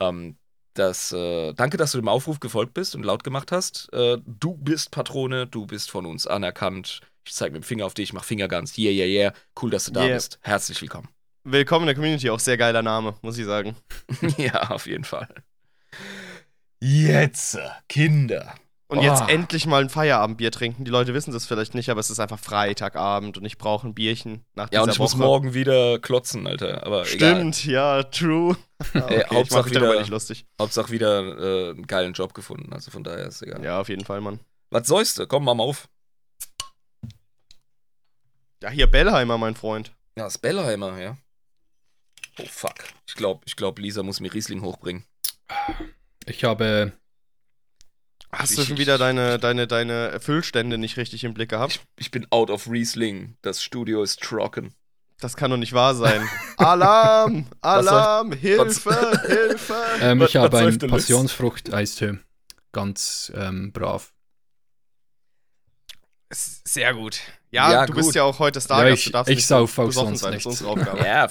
Ähm, 0.00 0.36
das, 0.78 1.12
äh, 1.12 1.52
danke, 1.54 1.76
dass 1.76 1.92
du 1.92 1.98
dem 1.98 2.08
Aufruf 2.08 2.40
gefolgt 2.40 2.74
bist 2.74 2.94
und 2.94 3.04
laut 3.04 3.24
gemacht 3.24 3.52
hast. 3.52 3.92
Äh, 3.92 4.18
du 4.26 4.54
bist 4.56 4.90
Patrone, 4.90 5.46
du 5.46 5.66
bist 5.66 5.90
von 5.90 6.06
uns 6.06 6.26
anerkannt. 6.26 7.00
Ich 7.26 7.34
zeige 7.34 7.52
mit 7.52 7.62
dem 7.62 7.66
Finger 7.66 7.86
auf 7.86 7.94
dich, 7.94 8.12
mach 8.12 8.24
Fingerguns. 8.24 8.78
Yeah, 8.78 8.92
yeah, 8.92 9.06
yeah. 9.06 9.32
Cool, 9.60 9.70
dass 9.70 9.86
du 9.86 9.92
da 9.92 10.04
Yeah. 10.04 10.14
bist. 10.14 10.38
Herzlich 10.42 10.80
willkommen. 10.80 11.08
Willkommen 11.44 11.82
in 11.84 11.86
der 11.86 11.94
Community, 11.94 12.30
auch 12.30 12.40
sehr 12.40 12.56
geiler 12.56 12.82
Name, 12.82 13.14
muss 13.22 13.38
ich 13.38 13.44
sagen. 13.46 13.76
ja, 14.36 14.70
auf 14.70 14.86
jeden 14.86 15.04
Fall. 15.04 15.28
Jetzt, 16.80 17.58
Kinder. 17.88 18.54
Und 18.88 18.98
Oh. 18.98 19.02
jetzt 19.02 19.28
endlich 19.28 19.66
mal 19.66 19.82
ein 19.82 19.90
Feierabendbier 19.90 20.52
trinken. 20.52 20.84
Die 20.84 20.92
Leute 20.92 21.12
wissen 21.12 21.32
das 21.32 21.44
vielleicht 21.44 21.74
nicht, 21.74 21.90
aber 21.90 21.98
es 21.98 22.08
ist 22.08 22.20
einfach 22.20 22.38
Freitagabend 22.38 23.36
und 23.36 23.44
ich 23.44 23.58
brauche 23.58 23.86
ein 23.88 23.94
Bierchen 23.94 24.44
nach 24.54 24.66
Ja, 24.66 24.80
dieser 24.80 24.82
und 24.84 24.88
ich 24.90 24.98
Woche. 25.00 25.16
muss 25.16 25.16
morgen 25.16 25.54
wieder 25.54 25.98
klotzen, 25.98 26.46
Alter. 26.46 26.86
Aber 26.86 27.02
egal. 27.10 27.34
Stimmt, 27.36 27.64
ja, 27.64 28.02
true. 28.04 28.56
Okay, 28.94 29.24
ich 29.28 29.36
Hauptsache 29.36 29.70
wieder- 29.70 29.98
nicht 29.98 30.10
lustig. 30.10 30.46
Hauptsache 30.60 30.90
wieder 30.92 31.20
äh, 31.20 31.70
einen 31.70 31.86
geilen 31.88 32.12
Job 32.12 32.32
gefunden. 32.34 32.72
Also 32.72 32.90
von 32.92 33.02
daher 33.02 33.26
ist 33.26 33.42
egal. 33.42 33.64
Ja, 33.64 33.80
auf 33.80 33.88
jeden 33.88 34.04
Fall, 34.04 34.20
Mann. 34.20 34.38
Was 34.70 34.86
sollst 34.86 35.18
du? 35.18 35.26
Komm, 35.26 35.44
mach 35.44 35.54
mal 35.54 35.64
auf. 35.64 35.88
Ja, 38.62 38.70
hier 38.70 38.86
Bellheimer, 38.86 39.38
mein 39.38 39.54
Freund. 39.54 39.92
Ja, 40.16 40.24
das 40.24 40.38
Bellheimer, 40.38 40.98
ja. 40.98 41.16
Oh, 42.38 42.44
fuck. 42.48 42.74
Ich 43.06 43.14
glaube, 43.14 43.40
ich 43.46 43.56
glaub, 43.56 43.78
Lisa 43.78 44.02
muss 44.02 44.20
mir 44.20 44.32
Riesling 44.32 44.62
hochbringen. 44.62 45.04
Ich 46.26 46.44
habe, 46.44 46.92
Hast 48.32 48.50
Ich- 48.50 48.56
du 48.56 48.64
schon 48.64 48.74
ich- 48.74 48.80
wieder 48.80 48.98
deine, 48.98 49.38
deine, 49.38 49.66
deine 49.66 50.20
Füllstände 50.20 50.78
nicht 50.78 50.96
richtig 50.96 51.24
im 51.24 51.32
Blick 51.34 51.48
gehabt? 51.50 51.72
Ich, 51.74 51.80
ich 52.06 52.10
bin 52.10 52.26
out 52.30 52.50
of 52.50 52.68
Riesling. 52.68 53.36
Das 53.42 53.62
Studio 53.62 54.02
ist 54.02 54.20
trocken. 54.22 54.74
Das 55.18 55.36
kann 55.36 55.50
doch 55.50 55.56
nicht 55.56 55.72
wahr 55.72 55.94
sein. 55.94 56.28
Alarm! 56.58 57.46
Was 57.62 57.86
Alarm! 57.88 58.32
Hilfe! 58.32 59.20
Hilfe! 59.26 59.74
ähm, 60.02 60.20
Was- 60.20 60.28
ich 60.30 60.36
habe 60.36 60.52
was 60.52 60.60
einen 60.62 60.78
los? 60.80 60.90
Passionsfrucht-Eistee. 60.90 62.18
Ganz 62.72 63.32
ähm, 63.34 63.72
brav. 63.72 64.12
Sehr 66.30 66.92
gut. 66.94 67.20
Ja, 67.50 67.72
Ja, 67.72 67.86
du 67.86 67.92
gut. 67.94 68.02
bist 68.02 68.14
ja 68.14 68.24
auch 68.24 68.38
heute 68.40 68.58
Ja, 68.58 68.64
Stargast. 68.64 68.98
ich- 68.98 69.04
du 69.06 69.10
darfst 69.12 69.30
ich 69.30 69.36
nicht 69.36 69.46
sauf 69.46 69.78
auch 69.78 69.86
besoffen 69.86 70.16
sonst 70.16 70.20
sein. 70.20 70.32
Das 70.32 70.40
ist 70.40 70.46
nichts. 70.46 70.62
unsere 70.62 70.70
Aufgabe. 70.92 71.06
Ja. 71.08 71.28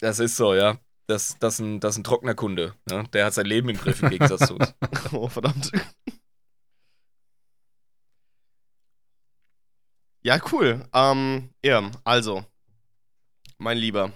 Das 0.00 0.18
ist 0.18 0.36
so, 0.36 0.54
ja. 0.54 0.78
Das, 1.10 1.36
das, 1.40 1.54
ist 1.54 1.58
ein, 1.58 1.80
das 1.80 1.94
ist 1.94 1.98
ein 1.98 2.04
trockener 2.04 2.34
Kunde. 2.34 2.72
Ja? 2.88 3.02
Der 3.02 3.26
hat 3.26 3.34
sein 3.34 3.46
Leben 3.46 3.68
im 3.68 3.76
Griff 3.76 4.00
im 4.00 4.10
Gegensatz 4.10 4.46
zu 4.46 4.54
uns. 4.54 4.74
Oh, 5.12 5.26
verdammt. 5.28 5.72
Ja, 10.22 10.38
cool. 10.52 10.86
Ähm, 10.94 11.50
Irm, 11.62 11.90
also, 12.04 12.44
mein 13.58 13.76
Lieber, 13.76 14.12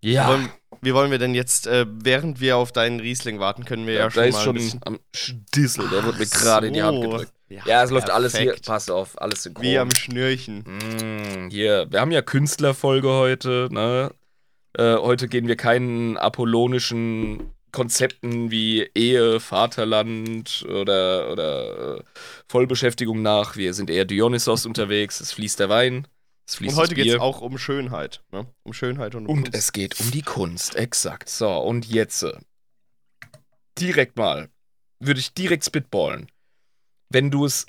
wie, 0.00 0.16
wollen, 0.16 0.48
wie 0.80 0.94
wollen 0.94 1.10
wir 1.10 1.18
denn 1.18 1.34
jetzt, 1.34 1.66
äh, 1.66 1.86
während 1.88 2.38
wir 2.38 2.56
auf 2.56 2.70
deinen 2.70 3.00
Riesling 3.00 3.40
warten, 3.40 3.64
können 3.64 3.88
wir 3.88 3.94
ja, 3.94 4.00
Ja, 4.04 4.10
schon 4.10 4.22
da 4.22 4.28
ist 4.28 4.42
schon 4.42 4.54
bisschen... 4.54 4.80
am 4.84 5.00
Stissel. 5.12 5.88
Der 5.88 6.04
wurde 6.04 6.18
mir 6.18 6.26
gerade 6.26 6.68
in 6.68 6.74
die 6.74 6.82
Hand 6.84 7.02
So. 7.02 7.10
gedrückt. 7.10 7.32
Ja, 7.48 7.82
es 7.82 7.90
läuft 7.90 8.10
alles 8.10 8.36
hier. 8.36 8.54
Passt 8.64 8.92
auf, 8.92 9.20
alles 9.20 9.42
synchron. 9.42 9.64
Wie 9.64 9.78
am 9.78 9.90
Schnürchen. 9.90 10.58
Mm, 10.58 11.50
hier, 11.50 11.90
wir 11.90 12.00
haben 12.00 12.12
ja 12.12 12.22
Künstlerfolge 12.22 13.08
heute, 13.08 13.68
ne? 13.72 14.12
Äh, 14.76 14.96
heute 14.96 15.28
gehen 15.28 15.48
wir 15.48 15.56
keinen 15.56 16.18
apollonischen 16.18 17.52
Konzepten 17.72 18.50
wie 18.50 18.88
Ehe, 18.94 19.40
Vaterland 19.40 20.66
oder, 20.68 21.32
oder 21.32 21.98
äh, 21.98 22.02
Vollbeschäftigung 22.48 23.22
nach. 23.22 23.56
Wir 23.56 23.74
sind 23.74 23.88
eher 23.90 24.04
Dionysos 24.04 24.66
unterwegs, 24.66 25.20
es 25.20 25.32
fließt 25.32 25.60
der 25.60 25.68
Wein, 25.70 26.06
es 26.46 26.56
fließt 26.56 26.74
Und 26.74 26.82
heute 26.82 26.94
geht 26.94 27.06
es 27.06 27.18
auch 27.18 27.40
um 27.40 27.56
Schönheit. 27.58 28.22
Ne? 28.32 28.46
Um 28.64 28.72
Schönheit 28.72 29.14
und 29.14 29.26
um 29.26 29.34
Und 29.34 29.42
Kunst. 29.44 29.56
es 29.56 29.72
geht 29.72 29.98
um 30.00 30.10
die 30.10 30.22
Kunst, 30.22 30.74
exakt. 30.76 31.28
So, 31.30 31.50
und 31.50 31.86
jetzt 31.86 32.22
äh, 32.22 32.32
direkt 33.78 34.16
mal, 34.16 34.50
würde 35.00 35.20
ich 35.20 35.32
direkt 35.32 35.64
spitballen. 35.64 36.30
Wenn 37.08 37.30
du 37.30 37.46
es 37.46 37.66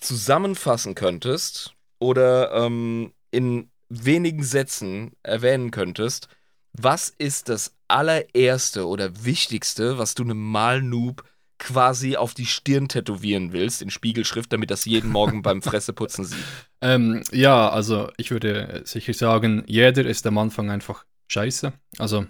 zusammenfassen 0.00 0.94
könntest 0.94 1.74
oder 1.98 2.52
ähm, 2.52 3.12
in 3.30 3.70
wenigen 3.88 4.42
Sätzen 4.42 5.12
erwähnen 5.22 5.70
könntest, 5.70 6.28
was 6.72 7.08
ist 7.08 7.48
das 7.48 7.74
allererste 7.88 8.86
oder 8.86 9.24
wichtigste, 9.24 9.98
was 9.98 10.14
du 10.14 10.24
einem 10.24 10.42
Malnoob 10.42 11.24
quasi 11.58 12.16
auf 12.16 12.34
die 12.34 12.46
Stirn 12.46 12.88
tätowieren 12.88 13.52
willst, 13.52 13.80
in 13.80 13.90
Spiegelschrift, 13.90 14.52
damit 14.52 14.70
das 14.70 14.84
jeden 14.84 15.10
Morgen 15.10 15.42
beim 15.42 15.62
Fresseputzen 15.62 16.24
sieht? 16.24 16.38
Ähm, 16.82 17.22
ja, 17.32 17.70
also 17.70 18.10
ich 18.18 18.30
würde 18.30 18.82
sicher 18.84 19.14
sagen, 19.14 19.64
jeder 19.66 20.04
ist 20.04 20.26
am 20.26 20.36
Anfang 20.36 20.70
einfach 20.70 21.06
scheiße. 21.28 21.72
Also 21.96 22.26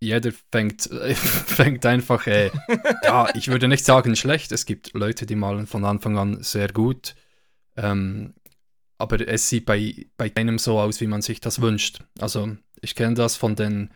jeder 0.00 0.32
fängt, 0.52 0.90
äh, 0.90 1.14
fängt 1.14 1.86
einfach, 1.86 2.26
äh, 2.26 2.50
ja, 3.02 3.28
ich 3.34 3.48
würde 3.48 3.68
nicht 3.68 3.86
sagen 3.86 4.14
schlecht. 4.14 4.52
Es 4.52 4.66
gibt 4.66 4.92
Leute, 4.92 5.24
die 5.24 5.34
malen 5.34 5.66
von 5.66 5.86
Anfang 5.86 6.18
an 6.18 6.42
sehr 6.42 6.68
gut. 6.68 7.14
Ähm, 7.74 8.34
aber 8.98 9.26
es 9.28 9.48
sieht 9.48 9.66
bei, 9.66 10.06
bei 10.16 10.30
keinem 10.30 10.58
so 10.58 10.78
aus, 10.80 11.00
wie 11.00 11.06
man 11.06 11.22
sich 11.22 11.40
das 11.40 11.60
wünscht. 11.60 12.02
Also 12.18 12.56
ich 12.80 12.94
kenne 12.94 13.14
das 13.14 13.36
von 13.36 13.56
den 13.56 13.90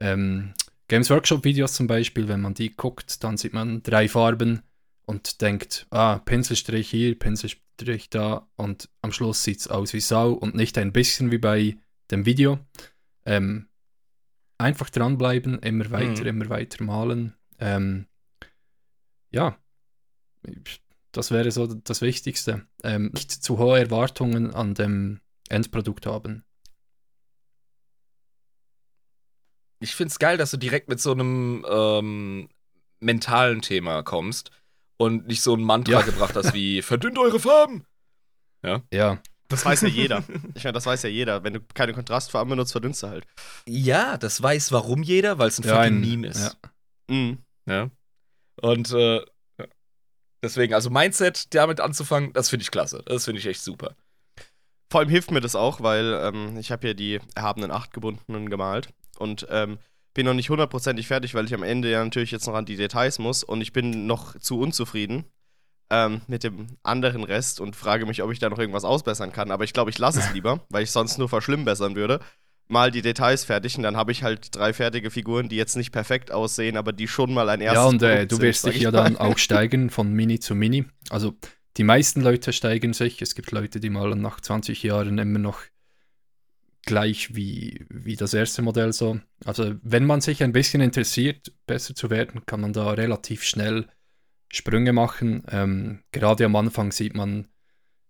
ähm, 0.00 0.54
Games 0.88 1.10
Workshop 1.10 1.44
Videos 1.44 1.74
zum 1.74 1.86
Beispiel. 1.86 2.26
Wenn 2.28 2.40
man 2.40 2.54
die 2.54 2.70
guckt, 2.74 3.22
dann 3.22 3.36
sieht 3.36 3.52
man 3.52 3.82
drei 3.82 4.08
Farben 4.08 4.62
und 5.06 5.40
denkt, 5.40 5.86
ah, 5.90 6.18
Pinselstrich 6.18 6.90
hier, 6.90 7.18
Pinselstrich 7.18 8.10
da 8.10 8.48
und 8.56 8.88
am 9.02 9.12
Schluss 9.12 9.42
sieht 9.44 9.58
es 9.60 9.68
aus 9.68 9.92
wie 9.92 10.00
Sau 10.00 10.32
und 10.32 10.54
nicht 10.54 10.78
ein 10.78 10.92
bisschen 10.92 11.30
wie 11.30 11.38
bei 11.38 11.76
dem 12.10 12.26
Video. 12.26 12.58
Ähm, 13.24 13.68
einfach 14.58 14.90
dranbleiben, 14.90 15.58
immer 15.60 15.90
weiter, 15.90 16.22
Mhm. 16.22 16.26
immer 16.28 16.48
weiter 16.48 16.82
malen. 16.84 17.34
Ähm, 17.58 18.06
ja, 19.30 19.56
das 21.12 21.30
wäre 21.30 21.50
so 21.50 21.66
das 21.66 22.00
Wichtigste. 22.02 22.66
Ähm, 22.82 23.10
nicht 23.12 23.30
zu 23.30 23.58
hohe 23.58 23.78
Erwartungen 23.78 24.52
an 24.54 24.74
dem 24.74 25.20
Endprodukt 25.48 26.06
haben. 26.06 26.44
Ich 29.80 29.94
find's 29.94 30.18
geil, 30.18 30.36
dass 30.36 30.50
du 30.50 30.56
direkt 30.56 30.88
mit 30.88 31.00
so 31.00 31.12
einem 31.12 31.64
ähm, 31.68 32.48
mentalen 33.00 33.62
Thema 33.62 34.02
kommst 34.02 34.50
und 34.98 35.26
nicht 35.26 35.40
so 35.42 35.54
ein 35.54 35.62
Mantra 35.62 36.00
Ja. 36.00 36.02
gebracht 36.02 36.36
hast 36.36 36.52
wie 36.52 36.82
verdünnt 36.82 37.18
eure 37.18 37.40
Farben. 37.40 37.84
Ja, 38.62 39.22
Das 39.48 39.64
weiß 39.64 39.80
ja 39.82 39.88
jeder. 39.88 40.22
Ich 40.54 40.64
meine, 40.64 40.74
das 40.74 40.84
weiß 40.84 41.02
ja 41.04 41.08
jeder. 41.08 41.42
Wenn 41.44 41.54
du 41.54 41.60
keine 41.74 41.94
Kontrastfarben 41.94 42.50
benutzt, 42.50 42.72
verdünnst 42.72 43.02
du 43.02 43.06
halt. 43.08 43.26
Ja, 43.66 44.18
das 44.18 44.42
weiß 44.42 44.70
warum 44.72 45.02
jeder, 45.02 45.38
weil 45.38 45.48
es 45.48 45.58
ein 45.58 45.66
Ja, 45.66 45.76
fucking 45.76 45.94
ein- 45.96 46.00
Meme 46.00 46.26
ist. 46.28 46.40
ja. 46.40 47.14
Mhm. 47.14 47.38
Ja. 47.66 47.90
Und 48.60 48.92
äh, 48.92 49.16
ja. 49.16 49.24
Deswegen, 50.42 50.74
also 50.74 50.90
Mindset, 50.90 51.54
damit 51.54 51.80
anzufangen, 51.80 52.32
das 52.32 52.48
finde 52.48 52.62
ich 52.62 52.70
klasse. 52.70 53.02
Das 53.06 53.24
finde 53.24 53.40
ich 53.40 53.46
echt 53.46 53.62
super. 53.62 53.94
Vor 54.90 55.00
allem 55.00 55.08
hilft 55.08 55.30
mir 55.30 55.40
das 55.40 55.54
auch, 55.54 55.80
weil 55.80 56.20
ähm, 56.22 56.56
ich 56.58 56.72
habe 56.72 56.88
hier 56.88 56.94
die 56.94 57.20
erhabenen 57.34 57.70
Achtgebundenen 57.70 58.50
gemalt 58.50 58.88
und 59.18 59.46
ähm, 59.50 59.78
bin 60.14 60.26
noch 60.26 60.34
nicht 60.34 60.50
hundertprozentig 60.50 61.06
fertig, 61.06 61.34
weil 61.34 61.44
ich 61.44 61.54
am 61.54 61.62
Ende 61.62 61.90
ja 61.90 62.02
natürlich 62.02 62.32
jetzt 62.32 62.46
noch 62.46 62.54
an 62.54 62.64
die 62.64 62.76
Details 62.76 63.18
muss 63.18 63.44
und 63.44 63.60
ich 63.60 63.72
bin 63.72 64.06
noch 64.06 64.36
zu 64.38 64.58
unzufrieden 64.58 65.24
ähm, 65.90 66.22
mit 66.26 66.42
dem 66.42 66.66
anderen 66.82 67.24
Rest 67.24 67.60
und 67.60 67.76
frage 67.76 68.06
mich, 68.06 68.22
ob 68.22 68.32
ich 68.32 68.38
da 68.38 68.48
noch 68.48 68.58
irgendwas 68.58 68.84
ausbessern 68.84 69.32
kann. 69.32 69.50
Aber 69.50 69.64
ich 69.64 69.72
glaube, 69.72 69.90
ich 69.90 69.98
lasse 69.98 70.20
es 70.20 70.32
lieber, 70.32 70.60
weil 70.68 70.82
ich 70.82 70.90
sonst 70.90 71.18
nur 71.18 71.28
verschlimmbessern 71.28 71.94
würde. 71.94 72.20
Mal 72.70 72.90
die 72.90 73.02
Details 73.02 73.44
fertig 73.44 73.76
und 73.76 73.82
dann 73.82 73.96
habe 73.96 74.12
ich 74.12 74.22
halt 74.22 74.54
drei 74.54 74.72
fertige 74.72 75.10
Figuren, 75.10 75.48
die 75.48 75.56
jetzt 75.56 75.76
nicht 75.76 75.90
perfekt 75.90 76.30
aussehen, 76.30 76.76
aber 76.76 76.92
die 76.92 77.08
schon 77.08 77.34
mal 77.34 77.48
ein 77.48 77.60
erstes 77.60 77.82
ja 77.82 77.88
und 77.88 78.02
äh, 78.02 78.26
du 78.26 78.36
sind, 78.36 78.44
wirst 78.44 78.62
sag 78.62 78.70
dich 78.70 78.78
ich 78.78 78.82
ja 78.84 78.92
mal. 78.92 79.04
dann 79.04 79.16
auch 79.16 79.38
steigern 79.38 79.90
von 79.90 80.12
Mini 80.12 80.38
zu 80.38 80.54
Mini. 80.54 80.84
Also 81.08 81.34
die 81.76 81.84
meisten 81.84 82.20
Leute 82.20 82.52
steigern 82.52 82.92
sich. 82.92 83.20
Es 83.22 83.34
gibt 83.34 83.50
Leute, 83.50 83.80
die 83.80 83.90
malen 83.90 84.20
nach 84.20 84.40
20 84.40 84.82
Jahren 84.82 85.18
immer 85.18 85.38
noch 85.38 85.62
gleich 86.86 87.34
wie, 87.34 87.86
wie 87.88 88.16
das 88.16 88.34
erste 88.34 88.62
Modell 88.62 88.92
so. 88.92 89.20
Also 89.44 89.74
wenn 89.82 90.06
man 90.06 90.20
sich 90.20 90.42
ein 90.42 90.52
bisschen 90.52 90.80
interessiert, 90.80 91.52
besser 91.66 91.94
zu 91.94 92.10
werden, 92.10 92.46
kann 92.46 92.60
man 92.60 92.72
da 92.72 92.90
relativ 92.92 93.42
schnell 93.42 93.88
Sprünge 94.48 94.92
machen. 94.92 95.44
Ähm, 95.50 96.02
gerade 96.12 96.44
am 96.44 96.56
Anfang 96.56 96.92
sieht 96.92 97.14
man, 97.14 97.48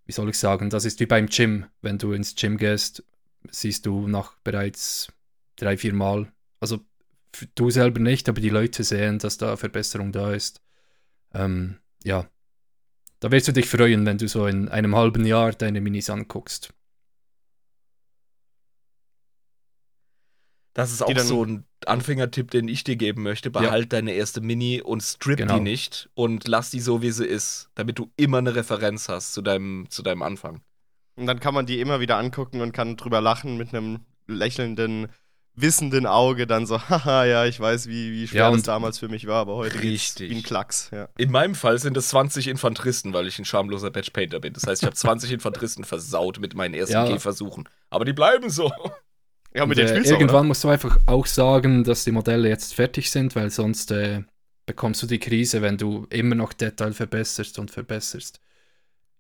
wie 0.07 0.13
soll 0.13 0.31
ich 0.31 0.39
sagen, 0.39 0.71
das 0.71 0.85
ist 0.85 1.01
wie 1.01 1.07
beim 1.07 1.27
Gym. 1.27 1.67
Wenn 1.83 1.99
du 1.99 2.13
ins 2.13 2.35
Gym 2.35 2.57
gehst, 2.57 3.05
siehst 3.51 3.87
du 3.87 4.07
nach 4.09 4.35
bereits 4.45 5.13
drei, 5.57 5.77
vier 5.77 5.95
Mal, 5.95 6.33
also 6.61 6.81
du 7.55 7.71
selber 7.71 8.01
nicht, 8.01 8.29
aber 8.29 8.41
die 8.41 8.49
Leute 8.51 8.83
sehen, 8.85 9.19
dass 9.19 9.39
da 9.39 9.57
Verbesserung 9.57 10.13
da 10.13 10.33
ist. 10.33 10.61
Ähm, 11.33 11.79
ja, 12.03 12.29
da 13.21 13.31
wirst 13.31 13.49
du 13.49 13.53
dich 13.53 13.69
freuen, 13.69 14.05
wenn 14.07 14.19
du 14.19 14.27
so 14.29 14.47
in 14.47 14.69
einem 14.69 14.97
halben 14.97 15.25
Jahr 15.27 15.53
deine 15.53 15.81
Minis 15.81 16.11
anguckst. 16.11 16.73
Das 20.73 20.93
ist 20.93 21.03
auch 21.03 21.13
dann- 21.13 21.27
so 21.27 21.45
ein 21.45 21.65
Anfängertipp, 21.87 22.51
den 22.51 22.69
ich 22.69 22.85
dir 22.85 22.97
geben 22.97 23.23
möchte. 23.23 23.51
Behalt 23.51 23.93
deine 23.93 24.13
erste 24.13 24.41
Mini 24.41 24.81
und 24.81 25.03
strip 25.03 25.39
Genau. 25.39 25.57
die 25.57 25.61
nicht 25.61 26.09
und 26.15 26.47
lass 26.47 26.71
die 26.71 26.81
so, 26.81 27.03
wie 27.03 27.11
sie 27.11 27.27
ist, 27.27 27.71
damit 27.75 27.99
du 27.99 28.11
immer 28.17 28.39
eine 28.39 28.55
Referenz 28.55 29.09
hast 29.09 29.33
zu 29.35 29.43
deinem, 29.43 29.87
zu 29.91 30.03
deinem 30.03 30.23
Anfang. 30.23 30.63
Und 31.17 31.27
dann 31.27 31.41
kann 31.41 31.55
man 31.55 31.67
die 31.67 31.81
immer 31.81 32.01
wieder 32.01 32.17
angucken 32.17 32.61
und 32.61 32.73
kann 32.73 32.97
drüber 32.97 33.21
lachen 33.21 33.57
mit 33.57 33.75
einem 33.75 34.01
lächelnden, 34.27 35.09
wissenden 35.55 36.07
Auge. 36.07 36.47
Dann 36.47 36.67
so, 36.67 36.81
haha, 36.89 37.25
ja, 37.25 37.45
ich 37.47 37.61
weiß, 37.61 37.89
wie, 37.89 38.13
wie 38.13 38.27
schwer 38.29 38.43
Ja, 38.45 38.51
das 38.51 38.63
damals 38.63 38.99
für 38.99 39.09
mich 39.09 39.27
war, 39.27 39.41
aber 39.41 39.57
heute 39.57 39.83
Richtig. 39.83 40.31
wie 40.31 40.37
ein 40.37 40.43
Klacks. 40.43 40.91
Ja. 40.93 41.09
In 41.19 41.31
meinem 41.31 41.55
Fall 41.55 41.79
sind 41.79 41.97
es 41.97 42.09
20 42.09 42.49
Infanteristen, 42.49 43.13
weil 43.13 43.27
ich 43.27 43.39
ein 43.39 43.45
schamloser 43.45 43.91
Batchpainter 43.91 44.41
bin. 44.41 44.53
Das 44.55 44.67
heißt, 44.67 44.83
ich 44.83 44.87
habe 44.87 44.97
20 44.97 45.33
Infanteristen 45.33 45.85
versaut 45.85 46.39
mit 46.41 46.55
meinen 46.55 46.75
ersten 46.75 46.95
Ja. 46.95 47.07
Gehversuchen. 47.09 47.69
Aber 47.91 48.05
die 48.05 48.13
bleiben 48.13 48.49
so. 48.51 48.73
Ja, 49.55 49.67
mit 49.67 49.79
Und, 49.79 49.89
den 49.89 50.05
äh, 50.05 50.09
irgendwann 50.09 50.37
oder? 50.37 50.45
musst 50.45 50.63
du 50.63 50.69
einfach 50.69 50.97
auch 51.07 51.27
sagen, 51.27 51.83
dass 51.83 52.05
die 52.05 52.13
Modelle 52.13 52.49
jetzt 52.49 52.73
fertig 52.75 53.11
sind, 53.11 53.35
weil 53.35 53.51
sonst 53.51 53.91
äh, 53.91 54.23
bekommst 54.65 55.03
du 55.03 55.09
die 55.09 55.19
Krise, 55.19 55.61
wenn 55.61 55.77
du 55.77 56.07
immer 56.11 56.37
noch 56.37 56.53
Detail 56.53 56.93
verbesserst 56.93 57.59
und 57.59 57.71
verbesserst. 57.73 58.41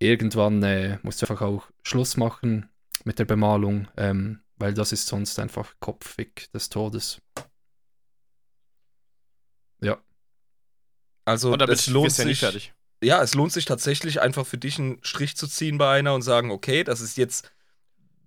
Irgendwann 0.01 0.63
äh, 0.65 0.99
musst 1.03 1.23
du 1.23 1.27
einfach 1.27 1.43
auch 1.43 1.71
Schluss 1.85 2.17
machen 2.17 2.69
mit 3.05 3.19
der 3.21 3.25
Bemalung, 3.27 3.87
ähm, 3.97 4.41
weil 4.57 4.75
das 4.75 4.93
ist 4.93 5.07
sonst 5.07 5.39
einfach 5.39 5.75
kopfig 5.81 6.51
des 6.53 6.69
Todes. 6.71 7.23
Ja, 9.83 9.99
Also, 11.25 11.53
Und 11.53 11.61
damit 11.61 11.79
es 11.79 11.87
lohnt 11.87 12.17
du 12.19 12.23
ja 12.23 12.25
nicht 12.25 12.41
sich. 12.41 12.41
fertig. 12.41 12.75
ja, 13.03 13.23
es 13.23 13.35
lohnt 13.35 13.53
sich 13.53 13.65
tatsächlich 13.65 14.21
einfach 14.21 14.47
für 14.47 14.59
dich 14.59 14.79
einen 14.79 14.99
Strich 15.03 15.37
zu 15.37 15.47
ziehen 15.47 15.79
bei 15.79 15.91
einer 15.99 16.15
und 16.15 16.23
sagen, 16.23 16.51
okay, 16.51 16.85
das 16.85 17.01
ist 17.01 17.17
jetzt, 17.17 17.51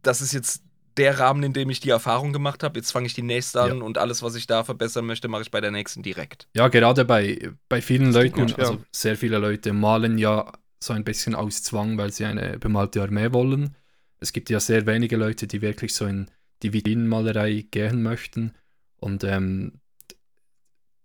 das 0.02 0.22
ist 0.22 0.34
jetzt 0.34 0.64
der 0.98 1.20
Rahmen, 1.20 1.44
in 1.44 1.54
dem 1.54 1.70
ich 1.72 1.80
die 1.80 1.90
Erfahrung 1.90 2.34
gemacht 2.34 2.64
habe. 2.64 2.80
Jetzt 2.80 2.92
fange 2.92 3.08
ich 3.08 3.14
die 3.16 3.24
nächste 3.24 3.62
an 3.62 3.82
und 3.82 3.98
alles, 3.98 4.22
was 4.24 4.36
ich 4.36 4.48
da 4.48 4.64
verbessern 4.64 5.06
möchte, 5.06 5.28
mache 5.28 5.42
ich 5.44 5.52
bei 5.52 5.62
der 5.62 5.72
nächsten 5.72 6.04
direkt. 6.04 6.48
ja 6.56 6.68
gerade 6.68 7.06
bei, 7.06 7.52
bei 7.70 7.82
vielen 7.82 8.14
Leuten, 8.14 8.48
gut, 8.48 8.52
ja. 8.52 8.58
also 8.58 8.84
sehr 8.92 9.18
viele 9.18 9.40
Leute 9.40 9.74
malen 9.74 10.18
ja 10.18 10.52
so 10.84 10.94
ein 10.94 11.04
bisschen 11.04 11.36
aus 11.36 11.64
Zwang, 11.64 11.98
weil 11.98 12.12
sie 12.12 12.26
eine 12.26 12.60
bemalte 12.60 13.02
Armee 13.02 13.32
wollen. 13.34 13.76
Es 14.20 14.34
gibt 14.34 14.50
ja 14.50 14.60
sehr 14.60 14.86
wenige 14.86 15.18
Leute, 15.18 15.48
die 15.48 15.62
wirklich 15.62 15.94
so 15.94 16.06
in 16.06 16.30
die 16.62 16.74
Vitrinenmalerei 16.74 17.66
gehen 17.70 18.04
möchten. 18.04 18.54
Und 18.98 19.24
ähm, 19.24 19.82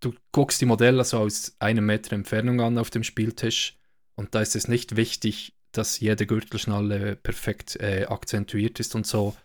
du 0.00 0.14
guckst 0.32 0.61
die 0.61 0.66
Modelle 0.66 1.04
so 1.04 1.18
aus 1.18 1.56
einem 1.58 1.87
Meter 1.87 2.12
Entfernung 2.12 2.61
an 2.61 2.78
auf 2.78 2.90
dem 2.90 3.02
Spieltisch 3.02 3.76
und 4.18 4.35
da 4.35 4.40
ist 4.40 4.56
es 4.56 4.66
nicht 4.66 4.97
wichtig, 4.97 5.54
dass 5.70 6.00
jede 6.00 6.26
Gürtelschnalle 6.26 7.14
perfekt 7.14 7.76
äh, 7.76 8.06
akzentuiert 8.06 8.80
ist 8.80 8.97
und 8.97 9.06
so. 9.06 9.37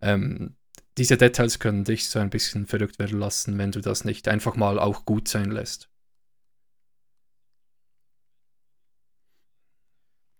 Ähm, 0.00 0.54
diese 0.98 1.16
Details 1.16 1.58
können 1.58 1.82
dich 1.82 2.08
so 2.08 2.20
ein 2.20 2.30
bisschen 2.30 2.66
verrückt 2.66 3.00
werden 3.00 3.18
lassen, 3.18 3.58
wenn 3.58 3.72
du 3.72 3.80
das 3.80 4.04
nicht 4.04 4.28
einfach 4.28 4.54
mal 4.54 4.78
auch 4.78 5.04
gut 5.04 5.26
sein 5.26 5.50
lässt. 5.50 5.88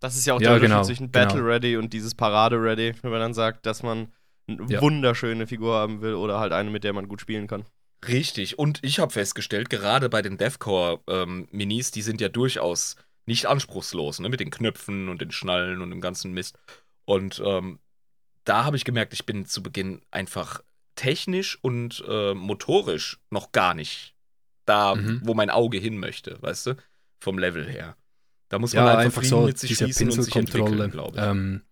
Das 0.04 0.16
ist 0.16 0.26
ja 0.26 0.34
auch 0.34 0.40
Ja, 0.40 0.50
der 0.50 0.56
Unterschied 0.56 0.70
genau, 0.70 0.84
zwischen 0.84 1.12
genau. 1.12 1.24
Battle 1.26 1.46
Ready 1.46 1.76
und 1.78 1.92
dieses 1.94 2.14
Parade 2.14 2.56
Ready, 2.60 2.92
wenn 3.02 3.10
man 3.10 3.20
dann 3.20 3.32
sagt, 3.34 3.64
dass 3.64 3.82
man 3.82 4.12
eine 4.46 4.62
Ja. 4.68 4.80
wunderschöne 4.82 5.46
Figur 5.46 5.74
haben 5.76 6.02
will 6.02 6.12
oder 6.14 6.38
halt 6.38 6.52
eine, 6.52 6.70
mit 6.70 6.84
der 6.84 6.92
man 6.92 7.08
gut 7.08 7.22
spielen 7.22 7.46
kann. 7.46 7.64
Richtig. 8.06 8.58
Und 8.58 8.80
ich 8.82 8.98
habe 8.98 9.10
festgestellt, 9.10 9.70
gerade 9.70 10.10
bei 10.10 10.20
den 10.20 10.36
Deathcore-Minis, 10.36 11.90
die 11.90 12.02
sind 12.02 12.20
ja 12.20 12.28
durchaus 12.28 12.96
nicht 13.24 13.46
anspruchslos, 13.46 14.20
ne? 14.20 14.28
Mit 14.28 14.40
den 14.40 14.50
Knöpfen 14.50 15.08
und 15.08 15.22
den 15.22 15.30
Schnallen 15.30 15.80
und 15.80 15.88
dem 15.88 16.02
ganzen 16.02 16.32
Mist. 16.32 16.58
Und 17.06 17.42
ähm, 17.44 17.78
da 18.44 18.64
habe 18.64 18.76
ich 18.76 18.84
gemerkt, 18.84 19.14
ich 19.14 19.24
bin 19.24 19.46
zu 19.46 19.62
Beginn 19.62 20.02
einfach 20.10 20.60
technisch 20.96 21.58
und 21.62 22.04
äh, 22.06 22.34
motorisch 22.34 23.18
noch 23.30 23.52
gar 23.52 23.72
nicht 23.72 24.14
da, 24.66 24.94
Mhm. 24.94 25.20
wo 25.24 25.32
mein 25.32 25.48
Auge 25.48 25.78
hin 25.78 25.96
möchte, 25.98 26.36
weißt 26.42 26.66
du? 26.66 26.74
Vom 27.20 27.38
Level 27.38 27.66
her. 27.66 27.96
Da 28.54 28.60
muss 28.60 28.72
man 28.72 28.84
Ja, 28.84 28.98
einfach, 28.98 29.18
einfach 29.18 29.24
so 29.24 29.40
mit 29.46 29.58
sich 29.58 29.76
diese 29.76 29.88
Pinselkontrolle. 29.88 30.92
Ähm, 31.16 31.62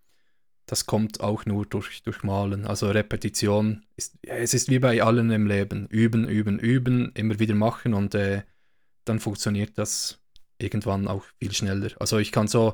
das 0.65 0.85
kommt 0.85 1.21
auch 1.21 1.45
nur 1.45 1.65
durch, 1.65 2.03
durch 2.03 2.23
Malen. 2.23 2.65
Also 2.65 2.89
Repetition 2.89 3.85
ist, 3.95 4.17
ja, 4.25 4.33
es 4.33 4.53
ist 4.53 4.69
wie 4.69 4.79
bei 4.79 5.01
allen 5.01 5.31
im 5.31 5.47
Leben. 5.47 5.87
Üben, 5.87 6.27
üben, 6.27 6.59
üben, 6.59 7.13
immer 7.13 7.39
wieder 7.39 7.55
machen 7.55 7.93
und 7.93 8.15
äh, 8.15 8.41
dann 9.05 9.21
funktioniert 9.21 9.77
das 9.77 10.19
irgendwann 10.57 11.07
auch 11.07 11.23
viel 11.39 11.53
schneller. 11.53 11.91
Also 12.01 12.17
ich 12.17 12.33
kann 12.33 12.49
so, 12.49 12.73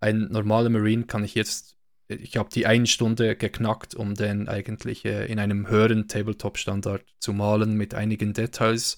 ein 0.00 0.28
normaler 0.30 0.70
Marine 0.70 1.04
kann 1.04 1.22
ich 1.22 1.34
jetzt, 1.34 1.76
ich 2.08 2.38
habe 2.38 2.48
die 2.48 2.64
eine 2.64 2.86
Stunde 2.86 3.36
geknackt, 3.36 3.94
um 3.94 4.14
den 4.14 4.48
eigentlich 4.48 5.04
äh, 5.04 5.26
in 5.26 5.38
einem 5.38 5.68
höheren 5.68 6.08
Tabletop-Standard 6.08 7.04
zu 7.18 7.34
malen 7.34 7.74
mit 7.76 7.94
einigen 7.94 8.32
Details. 8.32 8.96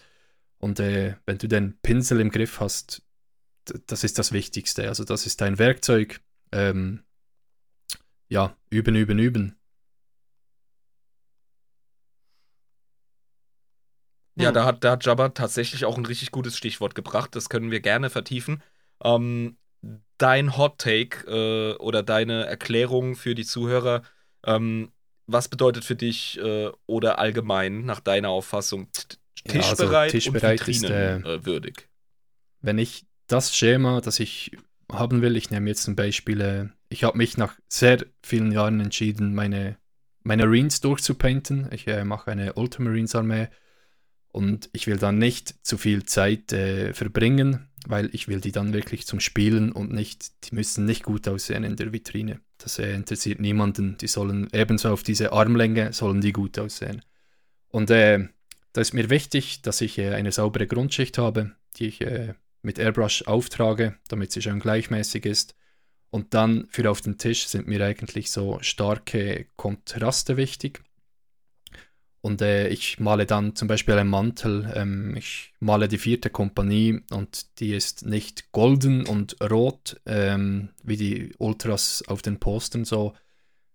Und 0.59 0.79
äh, 0.79 1.17
wenn 1.27 1.39
du 1.39 1.49
den 1.49 1.77
Pinsel 1.83 2.21
im 2.21 2.31
Griff 2.31 2.61
hast, 2.61 3.04
das 3.87 4.05
ist 4.05 4.19
das 4.19 4.33
Wichtigste. 4.33 4.89
Also 4.89 5.05
das 5.05 5.27
ist 5.27 5.41
dein 5.41 5.59
Werkzeug. 5.59 6.21
Ähm, 6.53 7.03
ja, 8.29 8.57
üben, 8.71 8.95
üben, 8.97 9.19
üben. 9.19 9.57
Ja, 14.37 14.49
Hm. 14.49 14.55
da 14.55 14.65
hat, 14.65 14.83
da 14.83 14.93
hat 14.93 15.05
Jabba 15.05 15.29
tatsächlich 15.29 15.85
auch 15.85 15.97
ein 15.97 16.07
richtig 16.07 16.33
gutes 16.33 16.57
Stichwort 16.57 16.95
gebracht. 16.95 17.37
Das 17.37 17.49
können 17.49 17.71
wir 17.71 17.81
gerne 17.81 18.11
vertiefen. 18.11 18.63
Ähm, 19.03 19.57
dein 20.19 20.57
Hot 20.57 20.79
Take 20.79 21.27
äh, 21.29 21.77
oder 21.77 22.03
deine 22.03 22.45
Erklärung 22.47 23.15
für 23.15 23.35
die 23.35 23.45
Zuhörer, 23.45 24.03
ähm, 24.45 24.93
was 25.27 25.49
bedeutet 25.49 25.85
für 25.85 25.97
dich 25.97 26.39
äh, 26.39 26.71
oder 26.87 27.19
allgemein 27.19 27.85
nach 27.85 28.01
deiner 28.01 28.31
Auffassung 28.31 28.91
t- 28.93 29.17
Ja, 29.47 29.69
also 29.69 29.85
tischbereit, 29.85 30.11
tischbereit 30.11 30.61
und 30.63 30.69
ist, 30.69 30.85
äh, 30.85 31.15
vitrinenwürdig? 31.19 31.89
Wenn 32.61 32.79
ich 32.79 33.07
das 33.27 33.57
Schema, 33.57 34.01
das 34.01 34.21
ich 34.21 34.57
haben 34.91 35.23
will, 35.23 35.37
ich 35.37 35.51
nehme 35.51 35.69
jetzt 35.71 35.87
ein 35.89 35.97
Beispiel, 35.97 36.41
äh, 36.41 36.67
ich 36.89 37.05
habe 37.05 37.19
mich 37.19 37.37
nach 37.37 37.55
sehr 37.69 38.05
vielen 38.23 38.53
Jahren 38.53 38.81
entschieden, 38.81 39.35
meine, 39.35 39.77
Marines 40.25 40.81
durchzupainten. 40.81 41.69
Ich 41.71 41.87
äh, 41.87 42.05
mache 42.05 42.31
eine 42.31 42.55
Ultramarines 42.55 43.15
Armee 43.15 43.49
und 44.33 44.69
ich 44.73 44.87
will 44.87 44.97
dann 44.97 45.19
nicht 45.19 45.55
zu 45.65 45.79
viel 45.79 46.05
Zeit 46.05 46.53
äh, 46.53 46.93
verbringen, 46.93 47.69
weil 47.87 48.09
ich 48.13 48.27
will 48.27 48.41
die 48.41 48.53
dann 48.53 48.73
wirklich 48.73 49.07
zum 49.07 49.21
Spielen 49.21 49.71
und 49.71 49.93
nicht, 49.93 50.33
die 50.45 50.55
müssen 50.55 50.87
nicht 50.87 51.05
gut 51.05 51.29
aussehen 51.29 51.63
in 51.63 51.77
der 51.77 51.93
Vitrine. 51.93 52.41
Das 52.59 52.79
äh, 52.79 52.95
interessiert 52.95 53.39
niemanden. 53.39 53.99
Die 53.99 54.09
sollen 54.09 54.49
ebenso 54.53 54.91
auf 54.91 55.03
diese 55.03 55.33
Armlänge, 55.33 55.93
sollen 55.93 56.21
die 56.21 56.33
gut 56.33 56.59
aussehen. 56.59 57.03
Und 57.69 57.91
äh, 57.91 58.29
da 58.73 58.81
ist 58.81 58.95
mir 58.95 59.11
wichtig, 59.11 59.63
dass 59.63 59.81
ich 59.83 59.99
äh, 59.99 60.15
eine 60.15 60.33
saubere 60.33 60.67
Grundschicht 60.67 61.19
habe, 61.19 61.53
die 61.77 61.89
ich 61.89 62.01
mit 62.65 62.79
Airbrush 62.79 63.23
auftrage, 63.23 63.97
damit 64.09 64.33
sie 64.33 64.43
schön 64.43 64.61
gleichmäßig 64.61 65.27
ist. 65.27 65.55
Und 66.11 66.33
dann 66.35 66.67
für 66.71 66.91
auf 66.91 67.01
den 67.01 67.19
Tisch 67.19 67.47
sind 67.49 67.67
mir 67.67 67.85
eigentlich 67.85 68.31
so 68.31 68.59
starke 68.61 69.47
Kontraste 69.57 70.37
wichtig. 70.37 70.83
Und 72.21 72.41
äh, 72.41 72.69
ich 72.69 73.01
male 73.01 73.27
dann 73.27 73.55
zum 73.55 73.69
Beispiel 73.69 73.95
einen 73.99 74.09
Mantel. 74.09 74.73
Ähm, 74.75 75.15
ich 75.15 75.53
male 75.61 75.89
die 75.89 75.99
vierte 75.99 76.31
Kompanie 76.31 77.01
und 77.11 77.61
die 77.61 77.75
ist 77.75 78.07
nicht 78.07 78.51
golden 78.53 79.05
und 79.05 79.37
rot, 79.43 80.01
ähm, 80.07 80.71
wie 80.83 80.97
die 80.97 81.35
Ultras 81.37 82.03
auf 82.07 82.23
den 82.23 82.41
Postern 82.41 82.87
so. 82.87 83.13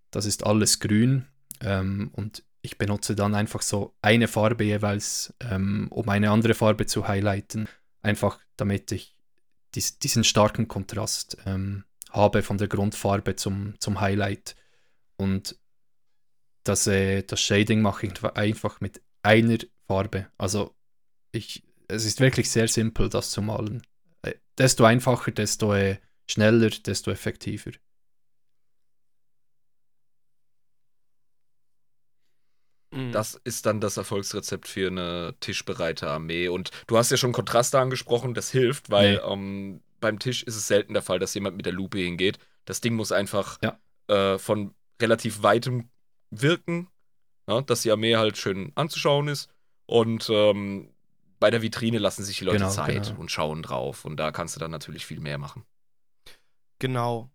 Das 0.10 0.25
ist 0.25 0.45
alles 0.47 0.80
grün. 0.80 1.28
Ähm, 1.62 2.10
und 2.13 2.43
ich 2.62 2.78
benutze 2.78 3.15
dann 3.15 3.36
einfach 3.36 3.62
so 3.62 3.93
eine 4.02 4.28
Farbe 4.28 4.63
jeweils, 4.63 5.34
ähm, 5.41 5.88
um 5.91 6.10
eine 6.10 6.32
andere 6.32 6.54
Farbe 6.54 6.86
zu 6.86 7.08
highlighten. 7.08 7.67
Einfach 8.02 8.39
damit 8.60 8.91
ich 8.91 9.15
dies, 9.76 10.00
diesen 10.00 10.24
starken 10.24 10.67
Kontrast 10.67 11.38
ähm, 11.45 11.84
habe 12.12 12.41
von 12.41 12.58
der 12.58 12.67
Grundfarbe 12.67 13.36
zum, 13.36 13.76
zum 13.80 14.02
Highlight. 14.02 14.56
Und 15.17 15.58
das, 16.63 16.88
äh, 16.88 17.24
das 17.24 17.41
Shading 17.41 17.82
mache 17.82 18.08
ich 18.08 18.24
einfach 18.36 18.82
mit 18.82 19.02
einer 19.22 19.58
Farbe. 19.88 20.28
Also 20.38 20.76
ich, 21.32 21.63
es 21.88 22.06
ist 22.06 22.19
wirklich 22.19 22.50
sehr 22.50 22.67
simpel, 22.67 23.10
das 23.10 23.32
zu 23.32 23.41
malen. 23.41 23.82
Äh, 24.22 24.36
desto 24.58 24.86
einfacher, 24.86 25.32
desto 25.32 25.74
äh, 25.74 25.98
schneller, 26.28 26.69
desto 26.69 27.12
effektiver. 27.12 27.72
Mhm. 32.91 33.12
Das 33.12 33.36
ist 33.43 33.65
dann 33.65 33.80
das 33.82 33.97
Erfolgsrezept 33.97 34.67
für 34.67 34.88
eine 34.88 35.36
tischbereite 35.39 36.10
Armee. 36.10 36.47
Und 36.47 36.71
du 36.88 36.97
hast 36.97 37.12
ja 37.12 37.17
schon 37.17 37.32
Kontraste 37.32 37.80
angesprochen, 37.80 38.34
das 38.34 38.49
hilft, 38.52 38.89
weil 38.89 39.15
Nee. 39.15 39.21
ähm, 39.32 39.82
beim 39.99 40.17
Tisch 40.19 40.43
ist 40.43 40.56
es 40.56 40.67
selten 40.67 40.93
der 40.93 41.04
Fall, 41.04 41.19
dass 41.19 41.34
jemand 41.34 41.56
mit 41.58 41.65
der 41.65 41.73
Lupe 41.73 41.99
hingeht. 41.99 42.39
Das 42.65 42.82
Ding 42.82 42.95
muss 42.95 43.12
einfach 43.12 43.58
Ja. 43.62 43.80
äh, 44.08 44.38
von 44.39 44.73
relativ 45.02 45.43
weitem 45.43 45.89
wirken, 46.32 46.88
ja, 47.47 47.62
dass 47.62 47.82
die 47.84 47.91
Armee 47.91 48.15
halt 48.15 48.38
schön 48.38 48.71
anzuschauen 48.75 49.28
ist. 49.28 49.49
Und 49.86 50.30
ähm, 50.32 50.91
bei 51.39 51.49
der 51.52 51.62
Vitrine 51.62 51.99
lassen 51.99 52.23
sich 52.23 52.38
die 52.38 52.45
Leute 52.45 52.58
Genau, 52.60 52.69
Zeit 52.69 53.08
genau. 53.08 53.19
und 53.19 53.32
schauen 53.32 53.62
drauf. 53.63 54.04
Und 54.06 54.17
da 54.17 54.32
kannst 54.32 54.56
du 54.56 54.60
dann 54.60 54.71
natürlich 54.71 55.06
viel 55.06 55.19
mehr 55.19 55.38
machen. 55.38 55.63
Genau. 56.80 57.30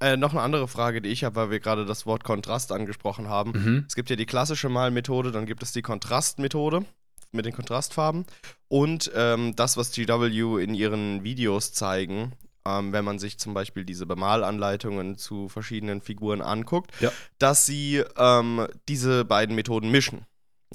Äh, 0.00 0.16
noch 0.16 0.32
eine 0.32 0.42
andere 0.42 0.68
Frage, 0.68 1.02
die 1.02 1.08
ich 1.08 1.24
habe, 1.24 1.36
weil 1.36 1.50
wir 1.50 1.60
gerade 1.60 1.84
das 1.84 2.06
Wort 2.06 2.22
Kontrast 2.24 2.70
angesprochen 2.72 3.28
haben. 3.28 3.52
Mhm. 3.52 3.84
Es 3.88 3.94
gibt 3.96 4.10
ja 4.10 4.16
die 4.16 4.26
klassische 4.26 4.68
Malmethode, 4.68 5.32
dann 5.32 5.46
gibt 5.46 5.62
es 5.62 5.72
die 5.72 5.82
Kontrastmethode 5.82 6.84
mit 7.32 7.44
den 7.44 7.52
Kontrastfarben 7.52 8.24
und 8.68 9.10
ähm, 9.14 9.54
das, 9.56 9.76
was 9.76 9.92
GW 9.92 10.62
in 10.62 10.74
ihren 10.74 11.24
Videos 11.24 11.72
zeigen, 11.72 12.32
ähm, 12.64 12.92
wenn 12.92 13.04
man 13.04 13.18
sich 13.18 13.38
zum 13.38 13.54
Beispiel 13.54 13.84
diese 13.84 14.06
Bemalanleitungen 14.06 15.16
zu 15.18 15.48
verschiedenen 15.48 16.00
Figuren 16.00 16.40
anguckt, 16.42 16.90
Ja. 17.00 17.10
dass 17.38 17.66
sie 17.66 18.02
ähm, 18.16 18.66
diese 18.88 19.24
beiden 19.24 19.54
Methoden 19.54 19.90
mischen. 19.90 20.24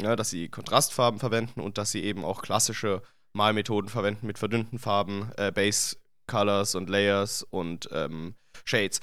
Ja, 0.02 0.16
dass 0.16 0.32
sie 0.32 0.50
Kontrastfarben 0.50 1.20
verwenden 1.20 1.62
und 1.62 1.78
dass 1.78 1.92
sie 1.92 2.04
eben 2.04 2.26
auch 2.26 2.42
klassische 2.42 3.04
Malmethoden 3.34 3.90
verwenden 3.90 4.26
mit 4.28 4.40
verdünnten 4.40 4.80
Farben, 4.80 5.32
äh, 5.38 5.52
Base 5.52 5.98
Colors 6.28 6.74
und 6.76 6.90
Layers 6.90 7.44
und 7.44 7.90
ähm, 7.92 8.34
Shades. 8.66 9.00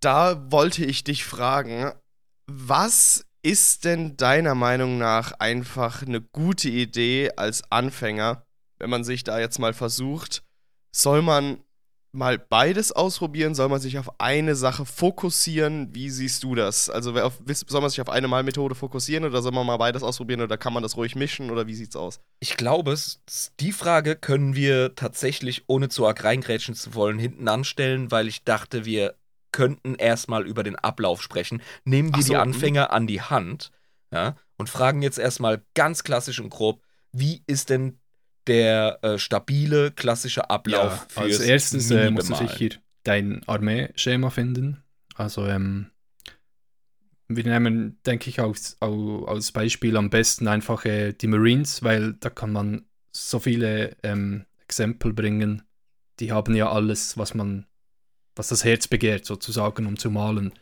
Da 0.00 0.50
wollte 0.50 0.84
ich 0.84 1.04
dich 1.04 1.24
fragen, 1.24 1.92
was 2.46 3.24
ist 3.42 3.84
denn 3.84 4.16
deiner 4.16 4.54
Meinung 4.54 4.98
nach 4.98 5.32
einfach 5.32 6.02
eine 6.02 6.20
gute 6.20 6.68
Idee 6.68 7.30
als 7.36 7.62
Anfänger, 7.70 8.46
wenn 8.78 8.90
man 8.90 9.04
sich 9.04 9.24
da 9.24 9.38
jetzt 9.38 9.58
mal 9.58 9.74
versucht? 9.74 10.44
Soll 10.92 11.22
man 11.22 11.62
mal 12.12 12.38
beides 12.38 12.92
ausprobieren? 12.92 13.54
Soll 13.54 13.68
man 13.68 13.80
sich 13.80 13.98
auf 13.98 14.20
eine 14.20 14.54
Sache 14.54 14.84
fokussieren? 14.84 15.94
Wie 15.94 16.10
siehst 16.10 16.44
du 16.44 16.54
das? 16.54 16.90
Also 16.90 17.18
auf, 17.20 17.40
soll 17.46 17.80
man 17.80 17.90
sich 17.90 18.00
auf 18.00 18.08
eine 18.08 18.28
Malmethode 18.28 18.74
fokussieren 18.74 19.24
oder 19.24 19.42
soll 19.42 19.52
man 19.52 19.66
mal 19.66 19.78
beides 19.78 20.02
ausprobieren 20.02 20.42
oder 20.42 20.58
kann 20.58 20.72
man 20.72 20.82
das 20.82 20.96
ruhig 20.96 21.16
mischen 21.16 21.50
oder 21.50 21.66
wie 21.66 21.74
sieht's 21.74 21.96
aus? 21.96 22.20
Ich 22.40 22.56
glaube, 22.56 22.94
die 23.60 23.72
Frage 23.72 24.16
können 24.16 24.54
wir 24.54 24.94
tatsächlich, 24.94 25.64
ohne 25.66 25.88
zu 25.88 26.06
arg 26.06 26.22
reingrätschen 26.22 26.74
zu 26.74 26.94
wollen, 26.94 27.18
hinten 27.18 27.48
anstellen, 27.48 28.10
weil 28.10 28.28
ich 28.28 28.44
dachte, 28.44 28.84
wir 28.84 29.14
könnten 29.50 29.94
erstmal 29.94 30.46
über 30.46 30.62
den 30.62 30.76
Ablauf 30.76 31.22
sprechen. 31.22 31.62
Nehmen 31.84 32.14
wir 32.14 32.22
so, 32.22 32.32
die 32.32 32.36
mhm. 32.36 32.42
Anfänger 32.42 32.92
an 32.92 33.06
die 33.06 33.20
Hand 33.20 33.70
ja, 34.10 34.36
und 34.56 34.68
fragen 34.68 35.02
jetzt 35.02 35.18
erstmal 35.18 35.62
ganz 35.74 36.04
klassisch 36.04 36.40
und 36.40 36.50
grob, 36.50 36.82
wie 37.12 37.42
ist 37.46 37.70
denn 37.70 37.98
der 38.46 38.98
äh, 39.02 39.18
stabile, 39.18 39.90
klassische 39.92 40.50
Ablauf 40.50 41.06
Ja, 41.16 41.22
als 41.22 41.40
erstes 41.40 41.90
äh, 41.90 42.10
musst 42.10 42.30
du 42.30 42.34
sicher 42.34 42.76
dein 43.04 43.42
Armeeschema 43.46 44.30
finden. 44.30 44.82
Also, 45.14 45.46
ähm, 45.46 45.90
wir 47.28 47.44
nehmen, 47.44 47.98
denke 48.04 48.28
ich, 48.28 48.40
als, 48.40 48.76
als 48.80 49.52
Beispiel 49.52 49.96
am 49.96 50.10
besten 50.10 50.48
einfach 50.48 50.84
äh, 50.84 51.12
die 51.12 51.26
Marines, 51.26 51.82
weil 51.82 52.14
da 52.14 52.30
kann 52.30 52.52
man 52.52 52.86
so 53.10 53.38
viele 53.38 53.96
ähm, 54.02 54.44
Exempel 54.62 55.12
bringen. 55.12 55.62
Die 56.20 56.32
haben 56.32 56.54
ja 56.54 56.70
alles, 56.70 57.16
was 57.18 57.34
man, 57.34 57.66
was 58.36 58.48
das 58.48 58.64
Herz 58.64 58.88
begehrt, 58.88 59.24
sozusagen, 59.24 59.86
um 59.86 59.98
zu 59.98 60.10
malen. 60.10 60.52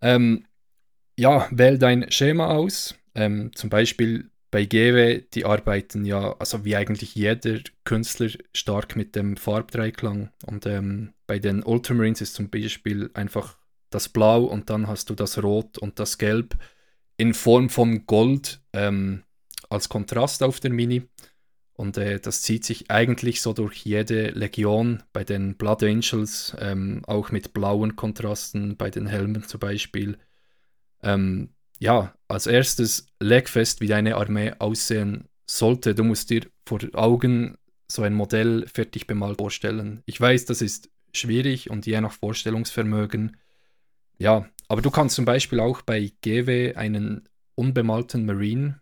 Ähm, 0.00 0.46
ja, 1.16 1.48
wähl 1.50 1.78
dein 1.78 2.10
Schema 2.10 2.48
aus. 2.48 2.94
Ähm, 3.14 3.50
zum 3.54 3.70
Beispiel 3.70 4.30
bei 4.50 4.64
GW, 4.64 5.22
die 5.34 5.44
arbeiten 5.44 6.04
ja, 6.04 6.34
also 6.38 6.64
wie 6.64 6.76
eigentlich 6.76 7.14
jeder 7.14 7.60
Künstler, 7.84 8.30
stark 8.54 8.96
mit 8.96 9.14
dem 9.14 9.36
Farbdreiklang. 9.36 10.30
Und 10.46 10.66
ähm, 10.66 11.12
bei 11.26 11.38
den 11.38 11.62
Ultramarines 11.62 12.22
ist 12.22 12.34
zum 12.34 12.48
Beispiel 12.48 13.10
einfach 13.14 13.58
das 13.90 14.08
Blau 14.08 14.44
und 14.44 14.70
dann 14.70 14.86
hast 14.86 15.10
du 15.10 15.14
das 15.14 15.42
Rot 15.42 15.78
und 15.78 15.98
das 15.98 16.18
Gelb 16.18 16.56
in 17.16 17.34
Form 17.34 17.68
von 17.68 18.06
Gold 18.06 18.60
ähm, 18.72 19.24
als 19.68 19.88
Kontrast 19.88 20.42
auf 20.42 20.60
der 20.60 20.70
Mini. 20.70 21.02
Und 21.74 21.96
äh, 21.96 22.18
das 22.18 22.42
zieht 22.42 22.64
sich 22.64 22.90
eigentlich 22.90 23.40
so 23.40 23.52
durch 23.52 23.84
jede 23.84 24.30
Legion, 24.30 25.02
bei 25.12 25.22
den 25.24 25.56
Blood 25.56 25.84
Angels, 25.84 26.56
ähm, 26.58 27.02
auch 27.06 27.30
mit 27.30 27.52
blauen 27.52 27.94
Kontrasten, 27.94 28.76
bei 28.76 28.90
den 28.90 29.06
Helmen 29.06 29.44
zum 29.44 29.60
Beispiel. 29.60 30.18
Ähm, 31.02 31.50
ja, 31.78 32.14
als 32.26 32.46
erstes 32.46 33.06
leg 33.20 33.48
fest, 33.48 33.80
wie 33.80 33.86
deine 33.86 34.16
Armee 34.16 34.52
aussehen 34.58 35.28
sollte. 35.46 35.94
Du 35.94 36.04
musst 36.04 36.30
dir 36.30 36.46
vor 36.66 36.80
Augen 36.92 37.56
so 37.90 38.02
ein 38.02 38.14
Modell 38.14 38.66
fertig 38.66 39.06
bemalt 39.06 39.38
vorstellen. 39.38 40.02
Ich 40.04 40.20
weiß, 40.20 40.44
das 40.44 40.60
ist 40.60 40.90
schwierig 41.12 41.70
und 41.70 41.86
je 41.86 42.00
nach 42.00 42.12
Vorstellungsvermögen. 42.12 43.36
Ja, 44.18 44.48
aber 44.68 44.82
du 44.82 44.90
kannst 44.90 45.16
zum 45.16 45.24
Beispiel 45.24 45.60
auch 45.60 45.82
bei 45.82 46.12
GW 46.20 46.74
einen 46.74 47.28
unbemalten 47.54 48.26
Marine, 48.26 48.80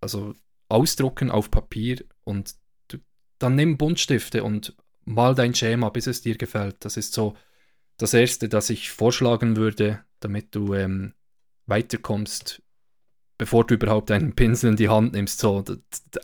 also 0.00 0.34
ausdrucken 0.68 1.30
auf 1.30 1.50
Papier 1.50 2.04
und 2.24 2.54
du, 2.88 2.98
dann 3.38 3.56
nimm 3.56 3.76
Buntstifte 3.76 4.44
und 4.44 4.76
mal 5.04 5.34
dein 5.34 5.54
Schema, 5.54 5.88
bis 5.88 6.06
es 6.06 6.22
dir 6.22 6.36
gefällt. 6.36 6.84
Das 6.84 6.96
ist 6.96 7.14
so 7.14 7.36
das 7.96 8.14
Erste, 8.14 8.48
das 8.48 8.70
ich 8.70 8.90
vorschlagen 8.90 9.56
würde, 9.56 10.04
damit 10.20 10.54
du 10.54 10.74
ähm, 10.74 11.14
weiterkommst, 11.66 12.62
bevor 13.38 13.66
du 13.66 13.74
überhaupt 13.74 14.10
einen 14.10 14.34
Pinsel 14.34 14.70
in 14.70 14.76
die 14.76 14.88
Hand 14.88 15.12
nimmst. 15.12 15.38
So, 15.40 15.64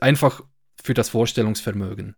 einfach 0.00 0.42
für 0.82 0.94
das 0.94 1.10
Vorstellungsvermögen. 1.10 2.16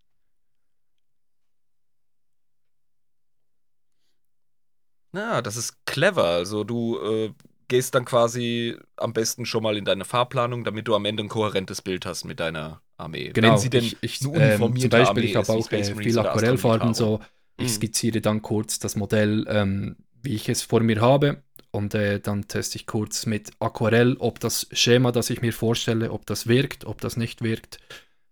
Ja, 5.15 5.43
das 5.43 5.57
ist 5.57 5.85
clever. 5.87 6.25
Also 6.25 6.65
du 6.65 6.99
äh, 6.99 7.33
gehst 7.69 7.95
dann 7.95 8.05
quasi 8.05 8.77
am 8.97 9.13
besten 9.13 9.47
schon 9.47 9.63
mal 9.63 9.77
in 9.77 9.85
deine 9.85 10.05
Farbplanung, 10.05 10.65
damit 10.65 10.89
du 10.89 10.95
am 10.95 11.05
Ende 11.05 11.23
ein 11.23 11.29
kohärentes 11.29 11.83
Bild 11.83 12.05
hast 12.05 12.25
mit 12.25 12.41
deiner 12.41 12.83
Armee. 12.97 13.31
Genau, 13.33 13.53
Wenn 13.53 13.59
sie 13.59 13.71
denn 13.71 13.85
ich, 13.85 13.97
ich, 14.03 14.21
ähm, 14.23 14.77
zum 14.77 14.91
Beispiel, 14.91 15.07
Armee 15.07 15.21
ich 15.27 15.37
habe 15.37 15.53
auch 15.53 15.71
äh, 15.71 15.95
viel 15.95 16.19
Aquarellfarben 16.19 16.95
so. 16.95 17.21
Ich 17.57 17.69
Mhm. 17.69 17.73
skizziere 17.73 18.21
dann 18.21 18.43
kurz 18.43 18.81
das 18.81 18.97
Modell, 18.97 19.47
ähm, 19.49 19.97
wie 20.23 20.35
ich 20.35 20.49
es 20.49 20.63
vor 20.63 20.81
mir 20.81 21.01
habe. 21.01 21.45
Und 21.75 21.93
äh, 21.97 22.21
dann 22.21 22.47
teste 22.47 22.77
ich 22.77 22.87
kurz 22.87 23.27
mit 23.27 23.51
Aquarell, 23.59 24.17
ob 24.21 24.39
das 24.39 24.69
Schema, 24.71 25.11
das 25.11 25.29
ich 25.29 25.43
mir 25.43 25.53
vorstelle, 25.53 26.13
ob 26.13 26.25
das 26.25 26.47
wirkt, 26.47 26.85
ob 26.85 27.01
das 27.01 27.17
nicht 27.17 27.43
wirkt. 27.43 27.81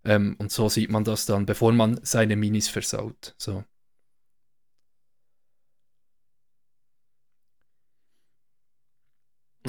Ähm, 0.05 0.37
und 0.39 0.53
so 0.53 0.69
sieht 0.69 0.91
man 0.91 1.03
das 1.03 1.27
dann, 1.27 1.45
bevor 1.45 1.73
man 1.73 1.99
seine 2.05 2.37
Minis 2.37 2.69
versaut. 2.69 3.35
So. 3.39 3.65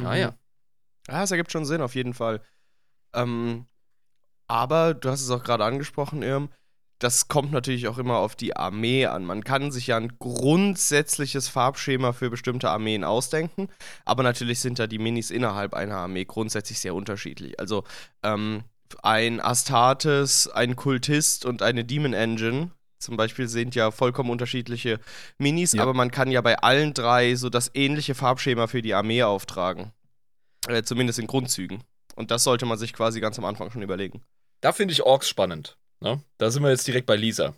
Ah 0.03 0.15
ja. 0.17 0.37
Ja, 1.07 1.23
es 1.23 1.31
ergibt 1.31 1.51
schon 1.51 1.65
Sinn, 1.65 1.81
auf 1.81 1.95
jeden 1.95 2.13
Fall. 2.13 2.43
Ähm, 3.13 3.65
aber 4.45 4.93
du 4.93 5.09
hast 5.09 5.21
es 5.21 5.31
auch 5.31 5.43
gerade 5.43 5.65
angesprochen, 5.65 6.21
Irm, 6.21 6.49
das 6.99 7.27
kommt 7.27 7.51
natürlich 7.51 7.87
auch 7.87 7.97
immer 7.97 8.17
auf 8.17 8.35
die 8.35 8.55
Armee 8.55 9.05
an. 9.07 9.25
Man 9.25 9.43
kann 9.43 9.71
sich 9.71 9.87
ja 9.87 9.97
ein 9.97 10.17
grundsätzliches 10.19 11.49
Farbschema 11.49 12.13
für 12.13 12.29
bestimmte 12.29 12.69
Armeen 12.69 13.03
ausdenken, 13.03 13.67
aber 14.05 14.23
natürlich 14.23 14.59
sind 14.59 14.79
da 14.79 14.87
die 14.87 14.99
Minis 14.99 15.31
innerhalb 15.31 15.73
einer 15.73 15.97
Armee 15.97 16.25
grundsätzlich 16.25 16.79
sehr 16.79 16.95
unterschiedlich. 16.95 17.59
Also 17.59 17.83
ähm, 18.23 18.63
ein 19.01 19.41
Astartes, 19.41 20.47
ein 20.47 20.75
Kultist 20.75 21.45
und 21.45 21.61
eine 21.61 21.83
Demon 21.83 22.13
Engine 22.13 22.71
zum 22.99 23.17
Beispiel 23.17 23.49
sind 23.49 23.75
ja 23.75 23.91
vollkommen 23.91 24.29
unterschiedliche 24.29 24.99
Minis, 25.37 25.73
Ja. 25.73 25.81
aber 25.83 25.93
man 25.93 26.09
kann 26.09 26.31
ja 26.31 26.39
bei 26.39 26.57
allen 26.59 26.93
drei 26.93 27.35
so 27.35 27.49
das 27.49 27.69
ähnliche 27.73 28.15
Farbschema 28.15 28.67
für 28.67 28.81
die 28.81 28.93
Armee 28.93 29.23
auftragen. 29.23 29.91
Äh, 30.67 30.83
zumindest 30.83 31.19
in 31.19 31.27
Grundzügen. 31.27 31.83
Und 32.15 32.31
das 32.31 32.45
sollte 32.45 32.65
man 32.65 32.77
sich 32.77 32.93
quasi 32.93 33.19
ganz 33.19 33.37
am 33.37 33.43
Anfang 33.43 33.69
schon 33.71 33.81
überlegen. 33.81 34.23
Da 34.61 34.71
finde 34.71 34.93
ich 34.93 35.03
Orks 35.03 35.27
spannend. 35.27 35.77
Ne? 36.03 36.21
Da 36.37 36.51
sind 36.51 36.61
wir 36.63 36.69
jetzt 36.69 36.85
direkt 36.85 37.07
bei 37.07 37.15
Lisa. 37.15 37.55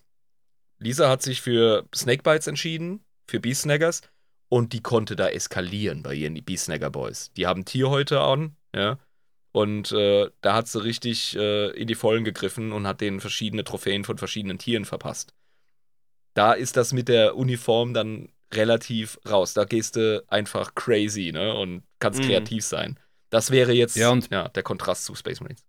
Lisa 0.78 1.10
hat 1.10 1.24
sich 1.24 1.42
für 1.42 1.86
Snakebites 1.94 2.48
entschieden, 2.48 3.04
für 3.28 3.40
Beasnaggers, 3.40 4.02
und 4.50 4.72
die 4.72 4.82
konnte 4.82 5.16
da 5.16 5.28
eskalieren 5.28 6.04
bei 6.04 6.14
ihren 6.14 6.36
Beasnagger 6.44 6.92
Boys. 6.92 7.32
Die 7.34 7.48
haben 7.48 7.66
Tierhäute 7.66 8.22
an, 8.22 8.56
ja. 8.76 9.00
Und 9.52 9.92
äh, 9.94 10.30
da 10.42 10.54
hat 10.54 10.68
sie 10.68 10.84
richtig 10.84 11.36
äh, 11.38 11.70
in 11.72 11.88
die 11.88 11.96
Vollen 11.96 12.24
gegriffen 12.26 12.72
und 12.72 12.86
hat 12.86 13.02
denen 13.02 13.22
verschiedene 13.22 13.64
Trophäen 13.64 14.04
von 14.04 14.18
verschiedenen 14.18 14.60
Tieren 14.60 14.86
verpasst. 14.86 15.34
Da 16.34 16.54
ist 16.54 16.76
das 16.78 16.92
mit 16.94 17.08
der 17.08 17.38
Uniform 17.38 17.94
dann 17.94 18.30
relativ 18.54 19.18
raus. 19.28 19.54
Da 19.54 19.64
gehst 19.64 19.96
du 19.96 20.24
einfach 20.28 20.76
crazy, 20.76 21.32
ne? 21.32 21.56
Und 21.56 21.84
kannst 22.00 22.20
Mhm. 22.22 22.26
kreativ 22.26 22.66
sein. 22.66 23.00
Das 23.30 23.50
wäre 23.50 23.72
jetzt 23.72 23.96
Ja, 23.96 24.18
ja, 24.30 24.50
der 24.50 24.64
Kontrast 24.64 25.06
zu 25.06 25.16
Space 25.16 25.40
Marines. 25.40 25.64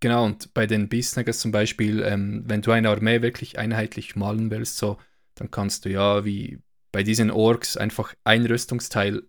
Genau, 0.00 0.24
und 0.24 0.52
bei 0.52 0.66
den 0.66 0.88
Beastnaggers 0.88 1.38
zum 1.38 1.52
Beispiel, 1.52 2.02
ähm, 2.02 2.44
wenn 2.46 2.62
du 2.62 2.70
eine 2.70 2.90
Armee 2.90 3.22
wirklich 3.22 3.58
einheitlich 3.58 4.14
malen 4.14 4.50
willst, 4.50 4.76
so, 4.76 4.98
dann 5.34 5.50
kannst 5.50 5.84
du 5.84 5.90
ja 5.90 6.24
wie 6.24 6.58
bei 6.92 7.02
diesen 7.02 7.30
Orks 7.30 7.76
einfach 7.76 8.14
ein 8.24 8.46
Rüstungsteil 8.46 9.22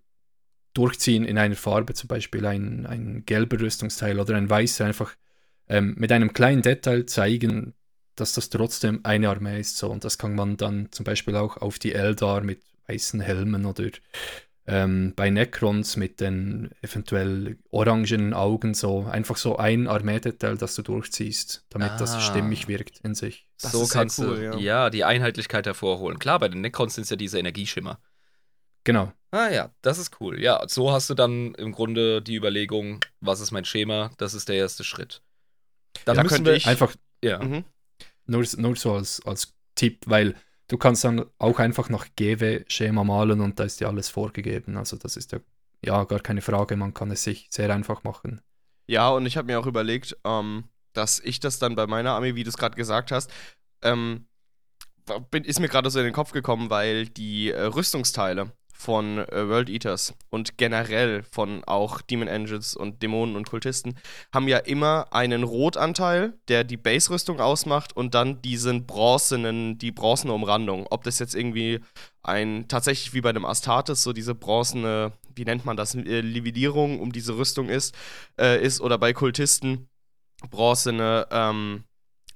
durchziehen 0.73 1.25
in 1.25 1.37
einer 1.37 1.55
Farbe, 1.55 1.93
zum 1.93 2.07
Beispiel 2.07 2.45
ein, 2.45 2.85
ein 2.85 3.25
gelber 3.25 3.59
Rüstungsteil 3.59 4.19
oder 4.19 4.35
ein 4.35 4.49
weißer, 4.49 4.85
einfach 4.85 5.15
ähm, 5.67 5.95
mit 5.97 6.11
einem 6.11 6.33
kleinen 6.33 6.61
Detail 6.61 7.05
zeigen, 7.05 7.73
dass 8.15 8.33
das 8.33 8.49
trotzdem 8.49 8.99
eine 9.03 9.29
Armee 9.29 9.59
ist. 9.59 9.77
So. 9.77 9.89
Und 9.89 10.03
das 10.03 10.17
kann 10.17 10.35
man 10.35 10.57
dann 10.57 10.91
zum 10.91 11.03
Beispiel 11.03 11.35
auch 11.35 11.57
auf 11.57 11.79
die 11.79 11.93
Eldar 11.93 12.41
mit 12.41 12.61
weißen 12.87 13.19
Helmen 13.21 13.65
oder 13.65 13.89
Ähm, 14.69 15.13
bei 15.15 15.29
Necrons 15.29 15.95
mit 15.95 16.19
den 16.19 16.71
eventuell 16.81 17.57
orangenen 17.69 18.33
Augen 18.33 18.73
so 18.73 19.05
einfach 19.05 19.37
so 19.37 19.55
ein 19.55 19.87
Armeedetail, 19.87 20.57
das 20.57 20.75
du 20.75 20.81
durchziehst, 20.81 21.65
damit 21.69 21.91
Ah. 21.91 21.97
das 21.97 22.21
stimmig 22.21 22.67
wirkt 22.67 22.99
in 22.99 23.15
sich. 23.15 23.47
Das 23.61 23.71
so 23.71 23.87
kannst 23.87 24.19
cool, 24.19 24.35
du 24.35 24.43
ja. 24.43 24.57
ja. 24.57 24.89
die 24.89 25.05
Einheitlichkeit 25.05 25.65
hervorholen. 25.67 26.19
Klar, 26.19 26.39
bei 26.39 26.49
den 26.49 26.59
Necrons 26.59 26.95
sind 26.95 27.03
es 27.05 27.09
ja 27.09 27.15
diese 27.15 27.39
Energieschimmer. 27.39 27.99
Genau. 28.83 29.13
Ah 29.31 29.49
ja, 29.49 29.71
das 29.81 29.97
ist 29.99 30.19
cool. 30.19 30.41
Ja, 30.41 30.61
so 30.67 30.91
hast 30.91 31.09
du 31.09 31.13
dann 31.13 31.53
im 31.55 31.71
Grunde 31.71 32.21
die 32.21 32.35
Überlegung, 32.35 32.99
was 33.21 33.39
ist 33.39 33.51
mein 33.51 33.65
Schema? 33.65 34.11
Das 34.17 34.33
ist 34.33 34.49
der 34.49 34.55
erste 34.57 34.83
Schritt. 34.83 35.21
Dann 36.05 36.17
Da 36.17 36.23
müssen 36.23 36.35
könnte 36.35 36.51
wir 36.51 36.57
ich- 36.57 36.67
Einfach 36.67 36.93
ja. 37.23 37.41
Mhm. 37.41 37.63
nur, 38.25 38.45
nur 38.57 38.75
so 38.75 38.93
als, 38.95 39.21
als 39.25 39.53
Tipp, 39.75 40.01
weil 40.07 40.35
du 40.67 40.77
kannst 40.77 41.03
dann 41.03 41.25
auch 41.39 41.59
einfach 41.59 41.89
nach 41.89 42.07
GW-Schema 42.15 43.03
malen 43.03 43.41
und 43.41 43.59
da 43.59 43.63
ist 43.63 43.79
ja 43.79 43.87
alles 43.87 44.09
vorgegeben. 44.09 44.77
Also 44.77 44.97
das 44.97 45.17
ist 45.17 45.31
ja, 45.31 45.39
ja 45.83 46.03
gar 46.03 46.19
keine 46.19 46.41
Frage, 46.41 46.75
man 46.75 46.93
kann 46.93 47.11
es 47.11 47.23
sich 47.23 47.47
sehr 47.49 47.73
einfach 47.73 48.03
machen. 48.03 48.41
Ja, 48.87 49.09
und 49.09 49.25
ich 49.25 49.37
habe 49.37 49.47
mir 49.47 49.59
auch 49.59 49.65
überlegt, 49.65 50.17
ähm, 50.23 50.65
dass 50.93 51.19
ich 51.19 51.39
das 51.39 51.59
dann 51.59 51.75
bei 51.75 51.87
meiner 51.87 52.11
Armee, 52.11 52.35
wie 52.35 52.43
du 52.43 52.49
es 52.49 52.57
gerade 52.57 52.75
gesagt 52.75 53.11
hast, 53.11 53.31
ähm, 53.81 54.27
bin, 55.31 55.43
ist 55.43 55.59
mir 55.59 55.69
gerade 55.69 55.89
so 55.89 55.99
in 55.99 56.05
den 56.05 56.13
Kopf 56.13 56.31
gekommen, 56.31 56.69
weil 56.69 57.07
die 57.07 57.51
äh, 57.51 57.63
Rüstungsteile 57.63 58.51
von 58.77 59.17
äh, 59.17 59.49
World 59.49 59.69
Eaters 59.69 60.13
und 60.29 60.57
generell 60.57 61.23
von 61.23 61.63
auch 61.63 61.99
Demon 62.01 62.29
Angels 62.29 62.75
und 62.75 63.01
Dämonen 63.01 63.35
und 63.35 63.49
Kultisten 63.49 63.97
haben 64.31 64.47
ja 64.47 64.59
immer 64.59 65.07
einen 65.11 65.43
Rotanteil, 65.43 66.33
der 66.47 66.63
die 66.63 66.77
Base-Rüstung 66.77 67.39
ausmacht 67.39 67.97
und 67.97 68.13
dann 68.13 68.41
diesen 68.43 68.85
bronzenen, 68.85 69.79
die 69.79 69.91
bronzene 69.91 70.31
Umrandung. 70.31 70.85
Ob 70.91 71.03
das 71.03 71.17
jetzt 71.17 71.33
irgendwie 71.33 71.79
ein, 72.21 72.67
tatsächlich 72.67 73.15
wie 73.15 73.21
bei 73.21 73.29
einem 73.29 73.45
Astartes, 73.45 74.03
so 74.03 74.13
diese 74.13 74.35
bronzene, 74.35 75.11
wie 75.35 75.45
nennt 75.45 75.65
man 75.65 75.75
das, 75.75 75.95
äh, 75.95 76.21
Livellierung 76.21 76.99
um 76.99 77.11
diese 77.11 77.35
Rüstung 77.35 77.69
ist, 77.69 77.95
äh, 78.39 78.63
ist 78.63 78.79
oder 78.79 78.99
bei 78.99 79.11
Kultisten 79.11 79.89
bronzene, 80.51 81.27
ähm, 81.31 81.83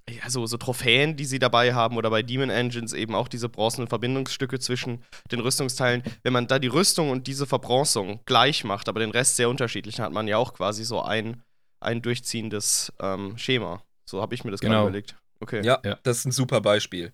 ja, 0.09 0.29
so, 0.29 0.45
so 0.45 0.57
Trophäen, 0.57 1.15
die 1.15 1.25
sie 1.25 1.39
dabei 1.39 1.73
haben, 1.73 1.95
oder 1.97 2.09
bei 2.09 2.21
Demon 2.23 2.49
Engines 2.49 2.93
eben 2.93 3.15
auch 3.15 3.27
diese 3.27 3.49
bronzenen 3.49 3.87
Verbindungsstücke 3.87 4.59
zwischen 4.59 5.03
den 5.31 5.39
Rüstungsteilen. 5.39 6.03
Wenn 6.23 6.33
man 6.33 6.47
da 6.47 6.59
die 6.59 6.67
Rüstung 6.67 7.09
und 7.11 7.27
diese 7.27 7.45
Verbronzung 7.45 8.19
gleich 8.25 8.63
macht, 8.63 8.89
aber 8.89 8.99
den 8.99 9.11
Rest 9.11 9.35
sehr 9.35 9.49
unterschiedlich, 9.49 9.95
dann 9.95 10.05
hat 10.07 10.13
man 10.13 10.27
ja 10.27 10.37
auch 10.37 10.53
quasi 10.53 10.83
so 10.83 11.01
ein, 11.01 11.41
ein 11.79 12.01
durchziehendes 12.01 12.91
ähm, 12.99 13.37
Schema. 13.37 13.83
So 14.09 14.21
habe 14.21 14.35
ich 14.35 14.43
mir 14.43 14.51
das 14.51 14.59
gerade 14.59 14.73
Genau. 14.75 14.83
überlegt. 14.87 15.15
Okay. 15.39 15.63
Ja, 15.63 15.79
Ja. 15.85 15.97
das 16.03 16.19
ist 16.19 16.25
ein 16.25 16.31
super 16.31 16.61
Beispiel. 16.61 17.13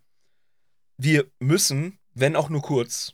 Wir 0.97 1.29
müssen, 1.39 1.99
wenn 2.13 2.35
auch 2.35 2.49
nur 2.49 2.61
kurz, 2.61 3.13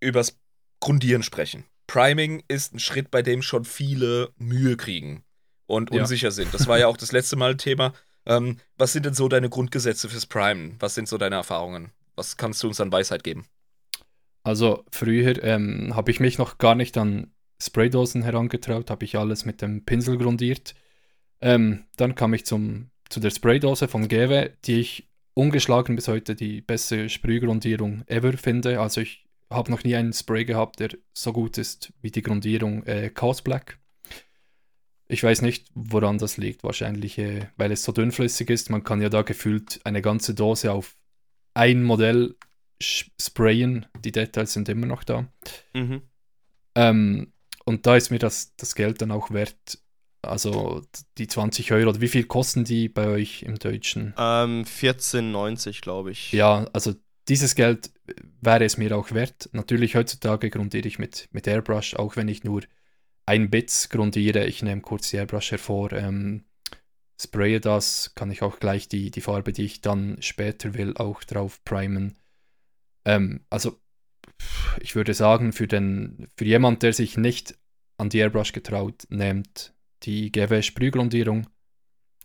übers 0.00 0.36
Grundieren 0.80 1.22
sprechen. 1.22 1.64
Priming 1.86 2.42
ist 2.48 2.74
ein 2.74 2.78
Schritt, 2.78 3.10
bei 3.10 3.22
dem 3.22 3.42
schon 3.42 3.64
viele 3.64 4.30
Mühe 4.36 4.76
kriegen 4.76 5.24
und 5.66 5.92
Ja. 5.92 6.02
unsicher 6.02 6.30
sind. 6.30 6.52
Das 6.52 6.66
war 6.66 6.78
ja 6.78 6.86
auch 6.88 6.96
das 6.96 7.12
letzte 7.12 7.36
Mal 7.36 7.56
Thema. 7.56 7.94
Ähm, 8.26 8.58
was 8.78 8.92
sind 8.92 9.06
denn 9.06 9.14
so 9.14 9.28
deine 9.28 9.48
Grundgesetze 9.48 10.08
fürs 10.08 10.26
Primen? 10.26 10.76
Was 10.80 10.94
sind 10.94 11.08
so 11.08 11.18
deine 11.18 11.36
Erfahrungen? 11.36 11.92
Was 12.16 12.36
kannst 12.36 12.62
du 12.62 12.68
uns 12.68 12.80
an 12.80 12.92
Weisheit 12.92 13.24
geben? 13.24 13.46
Also 14.42 14.84
früher 14.90 15.42
ähm, 15.42 15.94
habe 15.94 16.10
ich 16.10 16.20
mich 16.20 16.38
noch 16.38 16.58
gar 16.58 16.74
nicht 16.74 16.96
an 16.98 17.32
Spraydosen 17.60 18.22
herangetraut, 18.22 18.90
habe 18.90 19.04
ich 19.04 19.16
alles 19.16 19.44
mit 19.44 19.62
dem 19.62 19.84
Pinsel 19.84 20.18
grundiert. 20.18 20.74
Ähm, 21.40 21.84
dann 21.96 22.14
kam 22.14 22.34
ich 22.34 22.44
zum, 22.44 22.90
zu 23.08 23.20
der 23.20 23.30
Spraydose 23.30 23.88
von 23.88 24.08
GW, 24.08 24.50
die 24.64 24.80
ich 24.80 25.08
ungeschlagen 25.34 25.96
bis 25.96 26.08
heute 26.08 26.34
die 26.34 26.60
beste 26.60 27.08
Sprühgrundierung 27.08 28.04
ever 28.06 28.34
finde. 28.34 28.80
Also 28.80 29.00
ich 29.00 29.26
habe 29.50 29.70
noch 29.70 29.82
nie 29.84 29.96
einen 29.96 30.12
Spray 30.12 30.44
gehabt, 30.44 30.80
der 30.80 30.90
so 31.12 31.32
gut 31.32 31.58
ist 31.58 31.92
wie 32.02 32.10
die 32.10 32.22
Grundierung 32.22 32.84
äh, 32.84 33.10
Chaos 33.10 33.42
Black. 33.42 33.78
Ich 35.06 35.22
weiß 35.22 35.42
nicht, 35.42 35.68
woran 35.74 36.18
das 36.18 36.36
liegt. 36.36 36.64
Wahrscheinlich, 36.64 37.18
äh, 37.18 37.48
weil 37.56 37.72
es 37.72 37.84
so 37.84 37.92
dünnflüssig 37.92 38.50
ist. 38.50 38.70
Man 38.70 38.84
kann 38.84 39.02
ja 39.02 39.08
da 39.08 39.22
gefühlt 39.22 39.80
eine 39.84 40.02
ganze 40.02 40.34
Dose 40.34 40.72
auf 40.72 40.96
ein 41.52 41.82
Modell 41.82 42.36
sprayen. 42.80 43.86
Die 44.00 44.12
Details 44.12 44.52
sind 44.52 44.68
immer 44.68 44.86
noch 44.86 45.04
da. 45.04 45.26
Mhm. 45.74 46.02
Ähm, 46.74 47.32
und 47.64 47.86
da 47.86 47.96
ist 47.96 48.10
mir 48.10 48.18
das, 48.18 48.54
das 48.56 48.74
Geld 48.74 49.02
dann 49.02 49.10
auch 49.10 49.30
wert. 49.30 49.78
Also 50.22 50.82
die 51.18 51.26
20 51.26 51.72
Euro. 51.72 51.90
Oder 51.90 52.00
wie 52.00 52.08
viel 52.08 52.24
kosten 52.24 52.64
die 52.64 52.88
bei 52.88 53.06
euch 53.06 53.42
im 53.42 53.58
Deutschen? 53.58 54.14
Ähm, 54.18 54.64
14,90 54.64 55.82
glaube 55.82 56.12
ich. 56.12 56.32
Ja, 56.32 56.66
also 56.72 56.94
dieses 57.28 57.54
Geld 57.54 57.90
wäre 58.40 58.64
es 58.64 58.76
mir 58.76 58.96
auch 58.96 59.12
wert. 59.12 59.48
Natürlich 59.52 59.96
heutzutage 59.96 60.50
grundiere 60.50 60.88
ich 60.88 60.98
mit, 60.98 61.28
mit 61.32 61.46
Airbrush, 61.46 61.94
auch 61.94 62.16
wenn 62.16 62.28
ich 62.28 62.44
nur 62.44 62.62
ein 63.26 63.50
Bits 63.50 63.88
grundiere. 63.88 64.44
Ich 64.46 64.62
nehme 64.62 64.80
kurz 64.80 65.10
die 65.10 65.16
Airbrush 65.16 65.52
hervor, 65.52 65.92
ähm, 65.92 66.44
spraye 67.20 67.60
das, 67.60 68.14
kann 68.14 68.30
ich 68.30 68.42
auch 68.42 68.58
gleich 68.58 68.88
die, 68.88 69.10
die 69.10 69.20
Farbe, 69.20 69.52
die 69.52 69.64
ich 69.64 69.80
dann 69.80 70.16
später 70.20 70.74
will, 70.74 70.96
auch 70.96 71.24
drauf 71.24 71.62
primen. 71.64 72.18
Ähm, 73.04 73.44
also 73.50 73.78
ich 74.80 74.94
würde 74.96 75.14
sagen, 75.14 75.52
für, 75.52 75.66
den, 75.66 76.28
für 76.36 76.44
jemand, 76.44 76.82
der 76.82 76.92
sich 76.92 77.16
nicht 77.16 77.56
an 77.96 78.08
die 78.08 78.18
Airbrush 78.18 78.52
getraut, 78.52 79.06
nehmt 79.08 79.74
die 80.02 80.32
GW 80.32 80.62
Sprühgrundierung. 80.62 81.46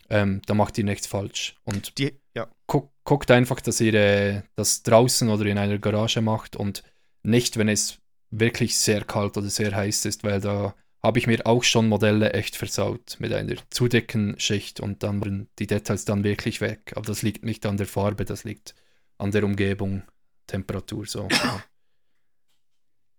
Ähm, 0.09 0.41
da 0.47 0.55
macht 0.55 0.77
ihr 0.77 0.83
nichts 0.83 1.05
falsch. 1.05 1.55
Und 1.63 1.97
Die, 1.99 2.19
ja. 2.35 2.49
guck, 2.65 2.91
guckt 3.03 3.29
einfach, 3.29 3.61
dass 3.61 3.79
ihr 3.79 3.93
äh, 3.93 4.41
das 4.55 4.81
draußen 4.81 5.29
oder 5.29 5.45
in 5.45 5.57
einer 5.57 5.77
Garage 5.77 6.21
macht 6.21 6.55
und 6.55 6.83
nicht, 7.21 7.57
wenn 7.57 7.69
es 7.69 7.99
wirklich 8.31 8.77
sehr 8.77 9.03
kalt 9.03 9.37
oder 9.37 9.49
sehr 9.49 9.75
heiß 9.75 10.05
ist, 10.05 10.23
weil 10.23 10.41
da 10.41 10.75
habe 11.01 11.19
ich 11.19 11.27
mir 11.27 11.45
auch 11.45 11.63
schon 11.63 11.87
Modelle 11.87 12.33
echt 12.33 12.55
versaut 12.55 13.17
mit 13.19 13.31
einer 13.33 13.55
zu 13.69 13.87
dicken 13.87 14.39
Schicht 14.39 14.79
und 14.79 15.01
dann 15.03 15.21
waren 15.21 15.49
die 15.57 15.67
Details 15.67 16.05
dann 16.05 16.23
wirklich 16.23 16.61
weg. 16.61 16.93
Aber 16.95 17.05
das 17.05 17.21
liegt 17.21 17.43
nicht 17.45 17.65
an 17.65 17.77
der 17.77 17.87
Farbe, 17.87 18.25
das 18.25 18.43
liegt 18.43 18.75
an 19.17 19.31
der 19.31 19.43
Umgebung, 19.43 20.03
Temperatur 20.47 21.05
so. 21.05 21.27
Ja. 21.29 21.63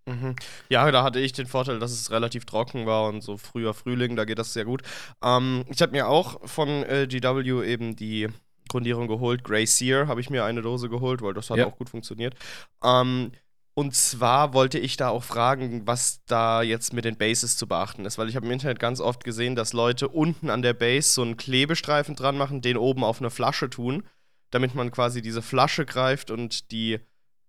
Mhm. 0.07 0.35
Ja, 0.69 0.91
da 0.91 1.03
hatte 1.03 1.21
ich 1.21 1.33
den 1.33 1.47
Vorteil, 1.47 1.79
dass 1.79 1.93
es 1.93 2.11
relativ 2.11 2.45
trocken 2.45 2.87
war 2.87 3.09
und 3.09 3.23
so 3.23 3.37
früher 3.37 3.75
Frühling, 3.75 4.17
da 4.17 4.25
geht 4.25 4.39
das 4.39 4.53
sehr 4.53 4.65
gut. 4.65 4.83
Ähm, 5.23 5.65
ich 5.69 5.81
habe 5.83 5.93
mir 5.93 6.09
auch 6.09 6.41
von 6.49 6.69
äh, 6.69 7.07
GW 7.09 7.65
eben 7.65 7.97
die 7.97 8.29
Grundierung 8.69 9.09
geholt. 9.09 9.45
Grey 9.45 9.67
Sear 9.67 10.07
habe 10.09 10.21
ich 10.21 10.31
mir 10.31 10.45
eine 10.45 10.63
Dose 10.63 10.89
geholt, 10.89 11.23
weil 11.23 11.35
das 11.35 11.51
hat 11.51 11.59
Ja. 11.59 11.67
auch 11.67 11.77
gut 11.77 11.91
funktioniert. 11.91 12.35
Ähm, 12.83 13.33
und 13.75 13.95
zwar 13.95 14.53
wollte 14.53 14.79
ich 14.79 14.97
da 14.97 15.09
auch 15.09 15.23
fragen, 15.25 15.87
was 15.87 16.21
da 16.27 16.63
jetzt 16.63 16.93
mit 16.93 17.05
den 17.05 17.17
Bases 17.17 17.57
zu 17.57 17.67
beachten 17.67 18.05
ist, 18.05 18.19
weil 18.19 18.29
ich 18.29 18.37
habe 18.37 18.47
im 18.47 18.53
Internet 18.53 18.79
ganz 18.79 19.01
oft 19.01 19.25
gesehen, 19.25 19.55
dass 19.57 19.73
Leute 19.73 20.09
unten 20.09 20.51
an 20.51 20.63
der 20.63 20.75
Base 20.75 21.11
so 21.13 21.23
einen 21.23 21.37
Klebestreifen 21.37 22.17
dran 22.17 22.37
machen, 22.37 22.61
den 22.63 22.77
oben 22.77 23.05
auf 23.05 23.21
eine 23.21 23.31
Flasche 23.31 23.71
tun, 23.71 24.03
damit 24.51 24.75
man 24.75 24.91
quasi 24.91 25.23
diese 25.23 25.43
Flasche 25.43 25.87
greift 25.87 26.31
und 26.31 26.71
die 26.73 26.99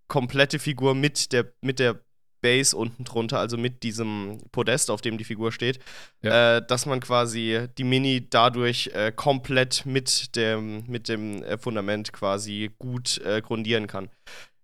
komplette 0.08 0.60
Figur 0.60 0.94
mit 0.94 1.32
der, 1.32 1.52
mit 1.62 1.80
der 1.80 2.00
Base 2.42 2.76
unten 2.76 3.04
drunter, 3.04 3.40
also 3.40 3.56
mit 3.58 3.84
diesem 3.84 4.40
Podest, 4.52 4.90
auf 4.90 5.02
dem 5.02 5.18
die 5.18 5.24
Figur 5.24 5.52
steht, 5.52 5.80
Ja. 6.24 6.58
äh, 6.58 6.66
dass 6.66 6.86
man 6.86 7.00
quasi 7.00 7.68
die 7.78 7.84
Mini 7.84 8.28
dadurch 8.30 8.88
äh, 8.94 9.12
komplett 9.16 9.86
mit 9.86 10.36
dem, 10.36 10.84
mit 10.88 11.08
dem 11.08 11.44
äh, 11.44 11.58
Fundament 11.58 12.12
quasi 12.14 12.72
gut 12.80 13.20
äh, 13.20 13.42
grundieren 13.42 13.86
kann. 13.88 14.10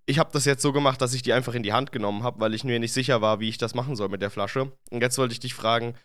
Ich 0.09 0.19
habe 0.19 0.29
das 0.31 0.45
jetzt 0.45 0.61
so 0.61 0.71
gemacht, 0.71 1.01
dass 1.01 1.13
ich 1.13 1.21
die 1.21 1.33
einfach 1.33 1.53
in 1.53 1.63
die 1.63 1.73
Hand 1.73 1.91
genommen 1.91 2.23
habe, 2.23 2.39
weil 2.39 2.53
ich 2.53 2.63
mir 2.63 2.79
nicht 2.79 2.93
sicher 2.93 3.21
war, 3.21 3.39
wie 3.41 3.49
ich 3.49 3.57
das 3.57 3.75
machen 3.75 3.95
soll 3.97 4.07
mit 4.09 4.21
der 4.21 4.29
Flasche. 4.31 4.71
Und 4.89 5.01
jetzt 5.01 5.17
wollte 5.17 5.33
ich 5.33 5.41
dich 5.41 5.53
fragen, 5.53 5.95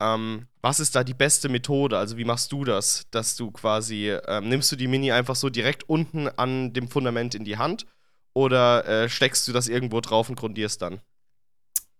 ähm, 0.00 0.46
was 0.62 0.80
ist 0.80 0.96
da 0.96 1.04
die 1.04 1.12
beste 1.14 1.50
Methode? 1.50 1.98
Also 1.98 2.16
wie 2.16 2.24
machst 2.24 2.52
du 2.52 2.64
das, 2.64 3.06
dass 3.10 3.36
du 3.36 3.50
quasi, 3.50 4.16
ähm, 4.26 4.48
nimmst 4.48 4.72
du 4.72 4.76
die 4.76 4.86
Mini 4.88 5.12
einfach 5.12 5.36
so 5.36 5.50
direkt 5.50 5.86
unten 5.90 6.26
an 6.28 6.72
dem 6.72 6.88
Fundament 6.88 7.34
in 7.34 7.44
die 7.44 7.58
Hand 7.58 7.84
oder 8.32 8.86
äh, 8.88 9.08
steckst 9.10 9.46
du 9.46 9.52
das 9.52 9.68
irgendwo 9.68 10.00
drauf 10.00 10.30
und 10.30 10.36
grundierst 10.36 10.80
dann? 10.80 11.00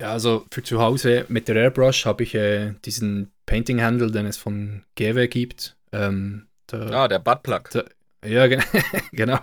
Ja, 0.01 0.12
also 0.12 0.46
für 0.51 0.62
zu 0.62 0.81
Hause 0.81 1.27
mit 1.29 1.46
der 1.46 1.57
Airbrush 1.57 2.07
habe 2.07 2.23
ich 2.23 2.35
äh, 2.35 2.73
diesen 2.87 3.33
Painting-Handle, 3.44 4.11
den 4.11 4.25
es 4.25 4.38
von 4.38 4.83
GW 4.94 5.29
gibt. 5.29 5.77
Ähm, 5.92 6.46
da, 6.68 7.03
Ah, 7.03 7.09
der 7.09 7.18
Buttplug. 7.18 7.68
Da- 7.70 7.85
Ja, 8.25 8.47
gen 8.47 8.63
genau. 9.13 9.39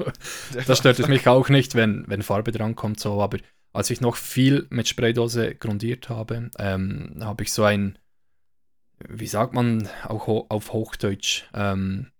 Das 0.65 0.77
stört 0.77 0.99
es 0.99 1.07
mich 1.07 1.27
auch 1.27 1.49
nicht, 1.49 1.75
wenn, 1.75 2.05
wenn 2.07 2.21
Farbe 2.21 2.51
drankommt, 2.51 2.99
so, 2.99 3.21
aber 3.21 3.39
als 3.73 3.89
ich 3.89 4.01
noch 4.01 4.15
viel 4.15 4.67
mit 4.69 4.87
Spraydose 4.87 5.55
grundiert 5.55 6.09
habe, 6.09 6.49
ähm, 6.57 7.15
habe 7.21 7.43
ich 7.43 7.51
so 7.51 7.63
ein, 7.63 7.97
wie 9.07 9.27
sagt 9.27 9.53
man 9.53 9.87
auch 10.03 10.27
ho 10.27 10.45
auf 10.49 10.73
Hochdeutsch, 10.73 11.45
ähm, 11.53 12.11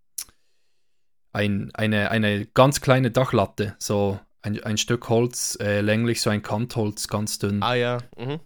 ein, 1.34 1.72
eine, 1.74 2.12
eine 2.12 2.46
ganz 2.48 2.82
kleine 2.82 3.12
Dachlatte, 3.12 3.76
so 3.80 4.20
ein, 4.42 4.64
ein 4.64 4.78
Stück 4.78 5.10
Holz, 5.10 5.58
äh, 5.62 5.82
länglich 5.82 6.22
so 6.22 6.30
ein 6.30 6.42
Kantholz, 6.42 7.08
ganz 7.08 7.38
dünn. 7.38 7.62
Ah 7.62 7.76
ja. 7.76 8.00
Mhm. 8.18 8.40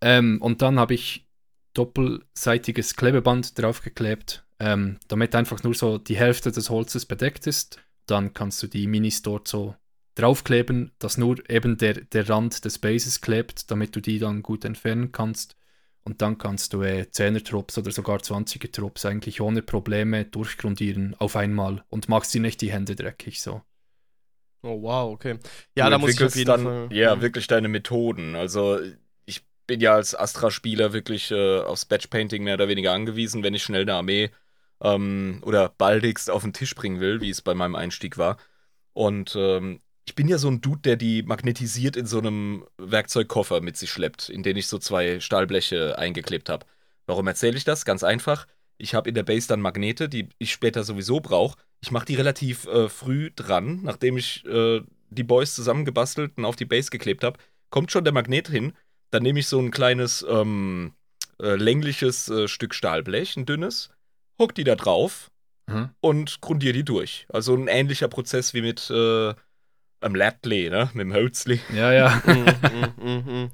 Ähm, 0.00 0.40
und 0.40 0.62
dann 0.62 0.78
habe 0.78 0.94
ich 0.94 1.26
doppelseitiges 1.74 2.96
Klebeband 2.96 3.58
draufgeklebt, 3.58 4.44
ähm, 4.60 4.98
damit 5.08 5.34
einfach 5.34 5.62
nur 5.62 5.74
so 5.74 5.98
die 5.98 6.16
Hälfte 6.16 6.52
des 6.52 6.70
Holzes 6.70 7.06
bedeckt 7.06 7.46
ist. 7.46 7.78
Dann 8.06 8.32
kannst 8.34 8.62
du 8.62 8.66
die 8.66 8.86
Minis 8.86 9.22
dort 9.22 9.48
so 9.48 9.76
draufkleben, 10.14 10.92
dass 10.98 11.16
nur 11.18 11.48
eben 11.50 11.76
der, 11.78 11.94
der 11.94 12.28
Rand 12.28 12.64
des 12.64 12.78
Bases 12.78 13.20
klebt, 13.20 13.70
damit 13.70 13.94
du 13.94 14.00
die 14.00 14.18
dann 14.18 14.42
gut 14.42 14.64
entfernen 14.64 15.12
kannst. 15.12 15.56
Und 16.04 16.22
dann 16.22 16.38
kannst 16.38 16.72
du 16.72 16.82
äh, 16.82 17.06
10er-Trupps 17.10 17.78
oder 17.78 17.90
sogar 17.92 18.22
20er-Trupps 18.22 19.04
eigentlich 19.04 19.40
ohne 19.40 19.62
Probleme 19.62 20.24
durchgrundieren 20.24 21.14
auf 21.18 21.36
einmal 21.36 21.84
und 21.90 22.08
machst 22.08 22.32
dir 22.34 22.40
nicht 22.40 22.60
die 22.62 22.72
Hände 22.72 22.96
dreckig 22.96 23.40
so. 23.42 23.62
Oh, 24.62 24.80
wow, 24.82 25.12
okay. 25.12 25.38
Ja, 25.76 25.84
du 25.84 25.90
da 25.90 25.98
muss 25.98 26.14
ich 26.14 26.24
auf 26.24 26.34
jeden 26.34 26.48
dann, 26.48 26.62
Fall. 26.62 26.88
Ja, 26.90 27.14
Mhm. 27.16 27.20
wirklich 27.20 27.46
deine 27.46 27.68
Methoden. 27.68 28.34
Also 28.34 28.80
ich 29.24 29.46
bin 29.66 29.80
ja 29.80 29.94
als 29.94 30.14
Astra-Spieler 30.14 30.92
wirklich 30.92 31.30
äh, 31.30 31.60
aufs 31.60 31.84
Batch-Painting 31.84 32.42
mehr 32.42 32.54
oder 32.54 32.68
weniger 32.68 32.92
angewiesen, 32.92 33.42
wenn 33.44 33.54
ich 33.54 33.62
schnell 33.62 33.82
eine 33.82 33.94
Armee 33.94 34.30
ähm, 34.82 35.40
oder 35.44 35.68
baldigst 35.70 36.30
auf 36.30 36.42
den 36.42 36.52
Tisch 36.52 36.74
bringen 36.74 37.00
will, 37.00 37.20
wie 37.20 37.30
es 37.30 37.42
bei 37.42 37.54
meinem 37.54 37.74
Einstieg 37.74 38.18
war. 38.18 38.38
Und 38.92 39.34
ähm, 39.36 39.80
ich 40.06 40.14
bin 40.14 40.28
ja 40.28 40.38
so 40.38 40.48
ein 40.48 40.60
Dude, 40.60 40.80
der 40.80 40.96
die 40.96 41.22
magnetisiert 41.22 41.96
in 41.96 42.06
so 42.06 42.18
einem 42.18 42.64
Werkzeugkoffer 42.78 43.60
mit 43.60 43.76
sich 43.76 43.90
schleppt, 43.90 44.28
in 44.28 44.42
den 44.42 44.56
ich 44.56 44.66
so 44.66 44.78
zwei 44.78 45.20
Stahlbleche 45.20 45.98
eingeklebt 45.98 46.48
habe. 46.48 46.66
Warum 47.06 47.26
erzähle 47.26 47.56
ich 47.56 47.64
das? 47.64 47.84
Ganz 47.84 48.02
einfach. 48.02 48.46
Ich 48.78 48.94
habe 48.94 49.08
in 49.08 49.14
der 49.14 49.22
Base 49.24 49.48
dann 49.48 49.60
Magnete, 49.60 50.08
die 50.08 50.28
ich 50.38 50.52
später 50.52 50.84
sowieso 50.84 51.20
brauche. 51.20 51.58
Ich 51.80 51.90
mache 51.90 52.06
die 52.06 52.14
relativ 52.14 52.66
äh, 52.66 52.88
früh 52.88 53.30
dran, 53.34 53.80
nachdem 53.82 54.16
ich 54.16 54.44
äh, 54.46 54.80
die 55.10 55.24
Boys 55.24 55.54
zusammengebastelt 55.54 56.32
und 56.36 56.44
auf 56.44 56.56
die 56.56 56.64
Base 56.64 56.90
geklebt 56.90 57.24
habe. 57.24 57.38
Kommt 57.70 57.92
schon 57.92 58.04
der 58.04 58.12
Magnet 58.12 58.48
hin. 58.48 58.72
Dann 59.10 59.22
nehme 59.22 59.40
ich 59.40 59.46
so 59.46 59.58
ein 59.58 59.70
kleines 59.70 60.24
ähm, 60.28 60.92
äh, 61.40 61.56
längliches 61.56 62.28
äh, 62.28 62.48
Stück 62.48 62.74
Stahlblech, 62.74 63.36
ein 63.36 63.46
dünnes, 63.46 63.90
hock 64.38 64.54
die 64.54 64.64
da 64.64 64.74
drauf 64.76 65.30
Mhm. 65.70 65.90
und 66.00 66.40
grundiere 66.40 66.72
die 66.72 66.84
durch. 66.84 67.26
Also 67.30 67.54
ein 67.54 67.68
ähnlicher 67.68 68.08
Prozess 68.08 68.54
wie 68.54 68.62
mit 68.62 68.88
äh, 68.88 69.34
einem 70.00 70.14
Latley, 70.14 70.70
ne? 70.70 70.88
Mit 70.94 71.04
dem 71.04 71.12
Hölzli. 71.12 71.60
Ja, 71.74 71.92
ja. 71.92 72.22
mm, 72.24 73.02
mm, 73.02 73.06
mm, 73.06 73.42
mm. 73.44 73.50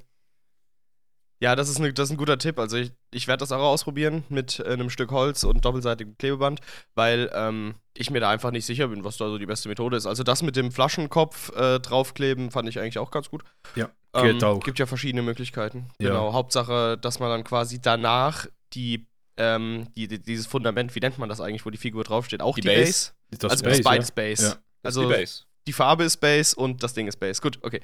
Ja, 1.40 1.56
das 1.56 1.68
ist, 1.68 1.78
ne, 1.78 1.92
das 1.92 2.08
ist 2.08 2.12
ein 2.12 2.16
guter 2.16 2.38
Tipp. 2.38 2.58
Also 2.58 2.76
ich, 2.76 2.92
ich 3.12 3.26
werde 3.26 3.40
das 3.40 3.52
auch 3.52 3.58
ausprobieren 3.60 4.22
mit 4.28 4.60
äh, 4.60 4.64
einem 4.72 4.88
Stück 4.90 5.10
Holz 5.10 5.44
und 5.44 5.64
doppelseitigem 5.64 6.16
Klebeband, 6.16 6.60
weil 6.94 7.30
ähm, 7.34 7.74
ich 7.96 8.10
mir 8.10 8.20
da 8.20 8.30
einfach 8.30 8.50
nicht 8.52 8.64
sicher 8.64 8.88
bin, 8.88 9.04
was 9.04 9.16
da 9.16 9.28
so 9.28 9.36
die 9.36 9.46
beste 9.46 9.68
Methode 9.68 9.96
ist. 9.96 10.06
Also 10.06 10.22
das 10.22 10.42
mit 10.42 10.54
dem 10.56 10.70
Flaschenkopf 10.70 11.50
äh, 11.56 11.80
draufkleben 11.80 12.50
fand 12.50 12.68
ich 12.68 12.78
eigentlich 12.78 12.98
auch 12.98 13.10
ganz 13.10 13.28
gut. 13.28 13.42
Ja, 13.74 13.90
Ähm, 14.14 14.22
geht 14.34 14.44
auch. 14.44 14.60
Gibt 14.60 14.78
ja 14.78 14.86
verschiedene 14.86 15.22
Möglichkeiten. 15.22 15.88
Ja. 15.98 16.10
Genau. 16.10 16.32
Hauptsache, 16.32 16.96
dass 16.96 17.18
man 17.18 17.28
dann 17.28 17.44
quasi 17.44 17.80
danach 17.82 18.46
die, 18.72 19.06
ähm, 19.36 19.88
die, 19.96 20.08
die, 20.08 20.20
dieses 20.22 20.46
Fundament, 20.46 20.94
wie 20.94 21.00
nennt 21.00 21.18
man 21.18 21.28
das 21.28 21.40
eigentlich, 21.40 21.64
wo 21.66 21.70
die 21.70 21.78
Figur 21.78 22.04
draufsteht? 22.04 22.40
Auch 22.40 22.54
die, 22.56 22.62
Die 22.62 22.68
Base. 22.68 23.10
Base. 23.30 23.38
Das 23.40 23.50
also 23.52 23.64
Base, 23.64 23.76
ist 23.80 23.84
beides 23.84 24.08
ja. 24.08 24.14
Base. 24.14 24.42
Ja. 24.44 24.48
Das 24.82 24.96
Also 24.96 25.02
ist 25.02 25.08
die 25.08 25.14
Base. 25.20 25.42
die 25.66 25.72
Farbe 25.72 26.04
ist 26.04 26.16
Base 26.18 26.54
und 26.56 26.82
das 26.82 26.94
Ding 26.94 27.06
ist 27.08 27.16
Base. 27.18 27.40
Gut, 27.40 27.58
okay. 27.62 27.80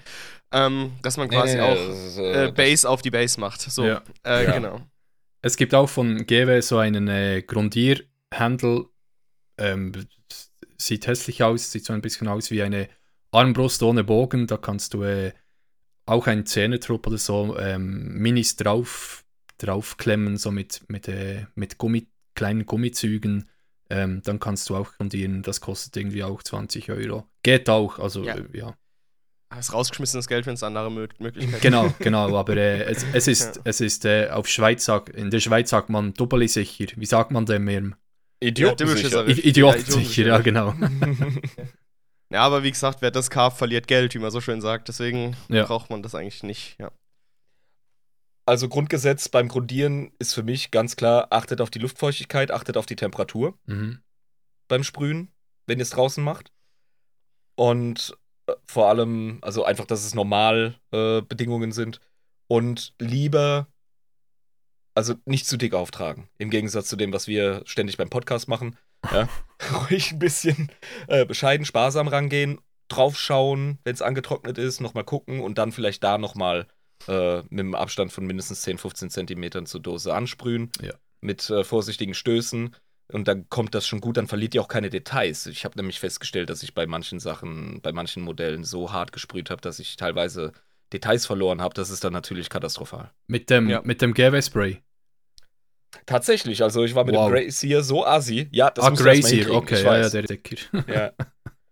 Ähm, 0.53 0.93
dass 1.03 1.17
man 1.17 1.29
Nee, 1.29 1.35
quasi 1.37 1.57
nee, 1.57 1.63
auch 1.63 1.75
das 1.75 1.99
ist, 1.99 2.19
äh, 2.19 2.31
äh, 2.31 2.33
das- 2.47 2.55
Base 2.55 2.89
auf 2.89 3.03
die 3.03 3.11
Base 3.11 3.41
macht. 3.41 3.61
So, 3.63 3.85
Ja. 3.85 4.03
Äh, 4.25 4.45
Ja. 4.45 4.53
genau. 4.53 4.81
Es 5.43 5.57
gibt 5.57 5.75
auch 5.75 5.89
von 5.89 6.27
GW 6.27 6.61
so 6.61 6.79
einen 6.79 7.09
äh, 7.09 7.43
Grundierhandel. 7.43 8.87
Ähm, 9.59 9.93
sieht 10.77 11.07
hässlich 11.07 11.43
aus, 11.43 11.73
sieht 11.73 11.85
so 11.85 11.93
ein 11.93 12.01
bisschen 12.03 12.29
aus 12.29 12.51
wie 12.51 12.63
eine 12.63 12.89
Armbrust 13.33 13.83
ohne 13.83 14.05
Bogen. 14.05 14.47
Da 14.47 14.57
kannst 14.57 14.95
du 14.95 15.03
äh, 15.03 15.33
auch 16.07 16.27
einen 16.27 16.47
Zähnetrupp 16.47 17.07
oder 17.07 17.19
so 17.19 17.57
ähm, 17.59 18.15
Minis 18.19 18.57
drauf, 18.57 19.25
draufklemmen, 19.63 20.37
so 20.37 20.51
mit, 20.51 20.83
mit, 20.89 21.09
äh, 21.09 21.47
mit 21.55 21.79
Gummi, 21.79 22.09
kleinen 22.35 22.67
Gummizügen. 22.67 23.49
Ähm, 23.89 24.23
dann 24.25 24.39
kannst 24.39 24.69
du 24.71 24.77
auch 24.77 24.93
grundieren. 24.93 25.43
Das 25.43 25.61
kostet 25.61 25.97
irgendwie 25.97 26.23
auch 26.23 26.43
20 26.43 26.91
Euro. 26.91 27.27
Geht 27.43 27.69
auch, 27.69 27.99
also 27.99 28.25
Ja. 28.25 28.37
Äh, 28.37 28.45
ja. 28.53 28.75
Das 29.51 29.67
ist 29.69 29.75
rausgeschmissenes 29.75 30.29
Geld, 30.29 30.47
wenn 30.47 30.55
es 30.55 30.63
andere 30.63 30.93
Mö 30.93 31.09
Möglichkeiten 31.19 31.61
Genau, 31.63 31.93
genau, 31.99 32.37
aber 32.37 32.57
äh, 32.57 32.83
es, 32.91 33.05
es 33.13 33.27
ist, 33.27 33.57
Ja. 33.57 33.63
es 33.65 33.81
ist 33.81 34.05
äh, 34.05 34.29
auf 34.31 34.47
Schweiz, 34.47 34.89
in 35.15 35.31
der 35.31 35.41
Schweiz 35.41 35.71
sagt 35.71 35.91
man 35.91 36.15
doppelt 36.15 36.51
sicher. 36.51 36.87
Wie 36.95 37.07
sagt 37.07 37.33
man 37.33 37.47
dem 37.47 37.65
mehr? 37.65 37.91
Idiotensicher. 38.39 39.27
Richtig. 39.27 39.45
I 39.45 39.49
Idioten 39.49 39.85
Ja, 39.87 39.93
sicher, 39.93 40.27
ja, 40.27 40.39
genau. 40.39 40.75
Ja, 42.33 42.43
aber 42.43 42.63
wie 42.63 42.71
gesagt, 42.71 43.03
wer 43.03 43.11
das 43.11 43.29
kauft, 43.29 43.59
verliert 43.59 43.89
Geld, 43.89 44.15
wie 44.15 44.21
man 44.21 44.31
so 44.31 44.41
schön 44.41 44.61
sagt. 44.61 44.87
Deswegen 44.87 45.37
Ja. 45.49 45.65
braucht 45.65 45.91
man 45.91 46.01
das 46.03 46.15
eigentlich 46.15 46.45
nicht. 46.45 46.77
Ja. 46.79 46.93
Also 48.51 48.69
Grundgesetz 48.69 49.29
beim 49.29 49.47
Grundieren 49.47 50.11
ist 50.19 50.35
für 50.35 50.43
mich 50.43 50.73
ganz 50.73 50.97
klar, 50.97 51.29
achtet 51.31 51.61
auf 51.61 51.71
die 51.71 51.79
Luftfeuchtigkeit, 51.79 52.51
achtet 52.51 52.77
auf 52.77 52.85
die 52.85 52.97
Temperatur 52.97 53.57
Mhm. 53.67 54.01
beim 54.67 54.83
Sprühen, 54.83 55.31
wenn 55.69 55.79
ihr 55.79 55.85
es 55.85 55.91
draußen 55.91 56.25
macht. 56.25 56.51
Und 57.55 58.19
äh, 58.49 58.55
vor 58.67 58.89
allem, 58.89 59.39
also 59.43 59.65
einfach, 59.65 59.85
dass 59.85 60.05
es 60.05 60.17
normal 60.17 60.75
äh, 60.91 61.23
Bedingungen 61.23 61.71
sind. 61.71 62.01
Und 62.49 62.93
lieber, 62.99 63.69
also 64.97 65.15
nicht 65.27 65.47
zu 65.47 65.57
dick 65.57 65.73
auftragen. 65.75 66.29
Im 66.39 66.51
Gegensatz 66.51 66.89
zu 66.89 66.97
dem, 66.97 67.13
was 67.13 67.29
wir 67.29 67.63
ständig 67.67 67.99
beim 67.99 68.11
Podcast 68.11 68.49
machen. 68.49 68.77
Ja. 69.13 69.29
Ruhig 69.89 70.11
ein 70.11 70.19
bisschen 70.19 70.73
äh, 71.07 71.25
bescheiden, 71.25 71.65
sparsam 71.65 72.09
rangehen, 72.09 72.59
draufschauen, 72.89 73.79
wenn 73.85 73.95
es 73.95 74.03
angetrocknet 74.03 74.59
ist, 74.59 74.81
nochmal 74.81 75.05
gucken 75.05 75.41
und 75.41 75.57
dann 75.57 75.71
vielleicht 75.71 76.03
da 76.03 76.19
nochmal 76.19 76.67
äh, 77.09 77.39
mit 77.49 77.61
einem 77.61 77.75
Abstand 77.75 78.13
von 78.13 78.27
mindestens 78.27 78.63
10, 78.63 78.79
15 78.79 79.11
Zentimetern 79.11 79.67
zur 79.67 79.81
Dose 79.81 80.15
ansprühen. 80.15 80.71
Ja. 80.83 80.93
Mit 81.21 81.49
äh, 81.51 81.65
vorsichtigen 81.65 82.15
Stößen. 82.15 82.75
Und 83.13 83.27
dann 83.29 83.49
kommt 83.49 83.75
das 83.75 83.87
schon 83.87 84.01
gut, 84.01 84.17
dann 84.17 84.29
verliert 84.29 84.55
ihr 84.55 84.63
auch 84.63 84.69
keine 84.69 84.89
Details. 84.89 85.47
Ich 85.47 85.65
habe 85.65 85.77
nämlich 85.77 85.99
festgestellt, 85.99 86.49
dass 86.49 86.63
ich 86.63 86.75
bei 86.75 86.87
manchen 86.87 87.19
Sachen, 87.19 87.81
bei 87.83 87.93
manchen 87.93 88.23
Modellen 88.23 88.63
so 88.65 88.93
hart 88.93 89.13
gesprüht 89.13 89.51
habe, 89.51 89.61
dass 89.61 89.81
ich 89.81 89.97
teilweise 89.97 90.53
Details 90.93 91.27
verloren 91.27 91.61
habe. 91.61 91.75
Das 91.75 91.91
ist 91.91 92.05
dann 92.05 92.13
natürlich 92.13 92.49
katastrophal. 92.49 93.11
Mit 93.27 93.51
dem, 93.51 93.69
Ja. 93.69 93.83
mit 93.85 94.01
dem 94.01 94.15
GW-Spray. 94.15 94.81
Tatsächlich, 96.07 96.63
also 96.63 96.85
ich 96.85 96.95
war 96.95 97.05
mit 97.05 97.15
Wow. 97.15 97.31
dem 97.31 97.35
Grazier 97.35 97.83
so 97.83 98.07
assi. 98.07 98.49
Ja, 98.53 98.71
das 98.71 98.85
ah, 98.85 98.91
Grazier, 98.91 99.51
okay, 99.53 99.75
ich 99.75 99.83
ja, 99.83 99.97
ja, 99.97 100.03
weiß. 100.05 100.13
der 100.13 100.23
Decker. 100.23 100.57
Ja. 100.87 101.13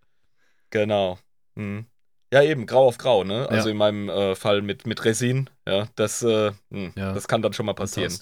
genau. 0.71 1.19
Hm. 1.57 1.87
Ja, 2.33 2.43
eben, 2.43 2.67
grau 2.67 2.87
auf 2.87 2.99
grau, 2.99 3.25
ne? 3.25 3.49
Also 3.49 3.69
Ja. 3.69 3.73
in 3.73 3.79
meinem 3.79 4.09
äh, 4.09 4.35
Fall 4.35 4.61
mit, 4.63 4.87
mit 4.87 5.05
Resin, 5.05 5.49
ja, 5.67 5.89
das, 5.95 6.23
äh, 6.23 6.53
hm, 6.71 6.93
Ja. 6.97 7.13
das 7.13 7.27
kann 7.27 7.41
dann 7.43 7.53
schon 7.55 7.67
mal 7.67 7.75
passieren. 7.75 8.13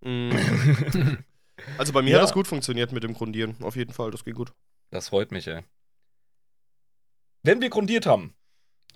Mm. 0.00 0.30
Also 1.78 1.92
bei 1.92 2.02
mir 2.02 2.10
Ja. 2.10 2.16
hat 2.18 2.24
das 2.24 2.32
gut 2.32 2.46
funktioniert 2.46 2.92
mit 2.92 3.02
dem 3.02 3.14
Grundieren. 3.14 3.56
Auf 3.62 3.76
jeden 3.76 3.92
Fall, 3.92 4.10
das 4.10 4.24
ging 4.24 4.34
gut. 4.34 4.52
Das 4.90 5.08
freut 5.08 5.32
mich, 5.32 5.46
ey. 5.48 5.62
Wenn 7.42 7.60
wir 7.60 7.70
grundiert 7.70 8.06
haben 8.06 8.34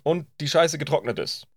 und 0.03 0.27
die 0.39 0.47
Scheiße 0.47 0.77
getrocknet 0.77 1.17
ist, 1.19 1.47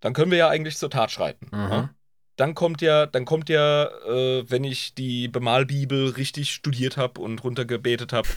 dann 0.00 0.12
können 0.12 0.30
wir 0.30 0.38
ja 0.38 0.48
eigentlich 0.48 0.76
zur 0.76 0.90
Tat 0.90 1.10
schreiten. 1.10 1.48
Ja? 1.52 1.94
Dann 2.36 2.54
kommt 2.54 2.82
ja, 2.82 3.06
dann 3.06 3.24
kommt 3.24 3.48
ja, 3.48 3.84
äh, 4.06 4.48
wenn 4.48 4.64
ich 4.64 4.94
die 4.94 5.28
Bemalbibel 5.28 6.10
richtig 6.10 6.52
studiert 6.52 6.96
habe 6.96 7.20
und 7.20 7.42
runtergebetet 7.44 8.12
habe, 8.12 8.28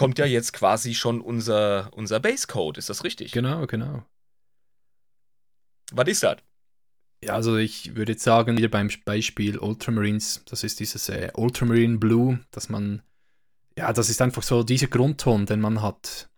kommt 0.00 0.18
ja 0.18 0.24
jetzt 0.24 0.54
quasi 0.54 0.94
schon 0.94 1.20
unser, 1.20 1.90
unser 1.92 2.20
Basecode. 2.20 2.78
Ist 2.78 2.88
das 2.88 3.04
richtig? 3.04 3.32
Genau, 3.32 3.66
genau. 3.66 4.02
Was 5.92 6.08
ist 6.08 6.22
das? 6.22 6.38
Ja, 7.22 7.34
also 7.34 7.58
ich 7.58 7.94
würde 7.96 8.12
jetzt 8.12 8.24
sagen, 8.24 8.56
wieder 8.56 8.68
beim 8.68 8.88
Beispiel 9.04 9.58
Ultramarines, 9.58 10.42
das 10.46 10.64
ist 10.64 10.80
dieses 10.80 11.10
äh, 11.10 11.30
Ultramarine 11.34 11.98
Blue, 11.98 12.40
dass 12.50 12.70
man, 12.70 13.02
ja, 13.76 13.92
das 13.92 14.08
ist 14.08 14.22
einfach 14.22 14.42
so 14.42 14.62
dieser 14.62 14.86
Grundton, 14.86 15.44
den 15.44 15.60
man 15.60 15.82
hat, 15.82 16.30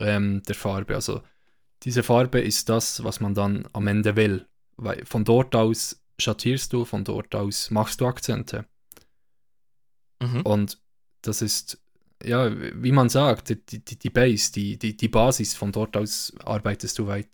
ähm, 0.00 0.42
der 0.48 0.56
Farbe. 0.56 0.96
Also 0.96 1.22
diese 1.84 2.02
Farbe 2.02 2.40
ist 2.40 2.68
das, 2.68 3.04
was 3.04 3.20
man 3.20 3.32
dann 3.32 3.68
am 3.74 3.86
Ende 3.86 4.16
will. 4.16 4.48
Weil 4.76 5.06
von 5.06 5.24
dort 5.24 5.54
aus 5.54 6.02
schattierst 6.18 6.72
du, 6.72 6.84
von 6.84 7.04
dort 7.04 7.32
aus 7.36 7.70
machst 7.70 8.00
du 8.00 8.08
Akzente. 8.08 8.66
Mhm. 10.20 10.40
Und 10.40 10.82
das 11.22 11.42
ist, 11.42 11.78
ja, 12.24 12.50
wie 12.82 12.92
man 12.92 13.08
sagt, 13.08 13.48
die, 13.48 13.80
die, 13.84 13.98
die 13.98 14.10
Base, 14.10 14.52
die, 14.52 14.78
die, 14.78 14.96
die 14.96 15.08
Basis, 15.08 15.54
von 15.54 15.72
dort 15.72 15.96
aus 15.96 16.32
arbeitest 16.44 16.98
du 16.98 17.06
weiter. 17.06 17.28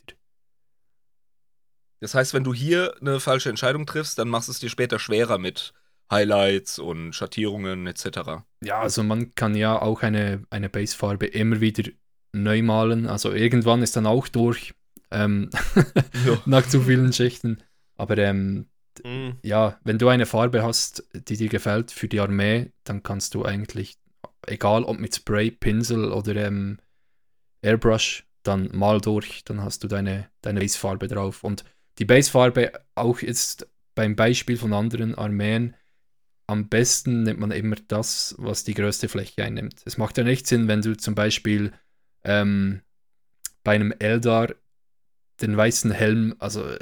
Das 2.00 2.14
heißt, 2.14 2.32
wenn 2.32 2.44
du 2.44 2.54
hier 2.54 2.94
eine 3.00 3.20
falsche 3.20 3.50
Entscheidung 3.50 3.86
triffst, 3.86 4.18
dann 4.18 4.28
machst 4.28 4.48
du 4.48 4.52
es 4.52 4.58
dir 4.58 4.70
später 4.70 4.98
schwerer 4.98 5.38
mit 5.38 5.74
Highlights 6.10 6.78
und 6.78 7.12
Schattierungen 7.12 7.86
etc. 7.86 8.42
Ja, 8.62 8.80
also 8.80 9.02
man 9.02 9.34
kann 9.34 9.54
ja 9.54 9.80
auch 9.80 10.02
eine, 10.02 10.44
eine 10.50 10.68
Basefarbe 10.68 11.26
immer 11.26 11.60
wieder 11.60 11.90
neu 12.32 12.62
malen. 12.62 13.06
Also 13.06 13.32
irgendwann 13.32 13.82
ist 13.82 13.96
dann 13.96 14.06
auch 14.06 14.28
durch, 14.28 14.74
ähm, 15.10 15.50
nach 16.46 16.66
zu 16.66 16.80
vielen 16.80 17.12
Schichten. 17.12 17.62
Aber 17.96 18.16
ähm, 18.16 18.70
Mm. 19.04 19.30
ja, 19.42 19.78
wenn 19.84 19.98
du 19.98 20.08
eine 20.08 20.26
Farbe 20.26 20.62
hast, 20.62 21.04
die 21.14 21.36
dir 21.36 21.48
gefällt 21.48 21.90
für 21.90 22.08
die 22.08 22.20
Armee, 22.20 22.72
dann 22.84 23.02
kannst 23.02 23.34
du 23.34 23.44
eigentlich, 23.44 23.98
egal 24.46 24.84
ob 24.84 24.98
mit 24.98 25.14
Spray, 25.14 25.50
Pinsel 25.50 26.12
oder 26.12 26.36
ähm, 26.36 26.78
Airbrush, 27.62 28.26
dann 28.42 28.70
mal 28.72 29.00
durch, 29.00 29.44
dann 29.44 29.62
hast 29.62 29.84
du 29.84 29.88
deine, 29.88 30.30
deine 30.40 30.60
Basefarbe 30.60 31.08
drauf. 31.08 31.44
Und 31.44 31.64
die 31.98 32.04
Basefarbe, 32.04 32.72
auch 32.94 33.20
jetzt 33.20 33.68
beim 33.94 34.16
Beispiel 34.16 34.56
von 34.56 34.72
anderen 34.72 35.14
Armeen, 35.14 35.74
am 36.46 36.68
besten 36.68 37.22
nimmt 37.22 37.38
man 37.38 37.52
immer 37.52 37.76
das, 37.86 38.34
was 38.38 38.64
die 38.64 38.74
größte 38.74 39.08
Fläche 39.08 39.44
einnimmt. 39.44 39.82
Es 39.84 39.98
macht 39.98 40.18
ja 40.18 40.24
nicht 40.24 40.46
Sinn, 40.46 40.66
wenn 40.66 40.82
du 40.82 40.96
zum 40.96 41.14
Beispiel 41.14 41.72
ähm, 42.24 42.80
bei 43.62 43.74
einem 43.74 43.92
Eldar 43.92 44.54
den 45.40 45.56
weißen 45.56 45.92
Helm, 45.92 46.34
also 46.38 46.66
äh, 46.68 46.78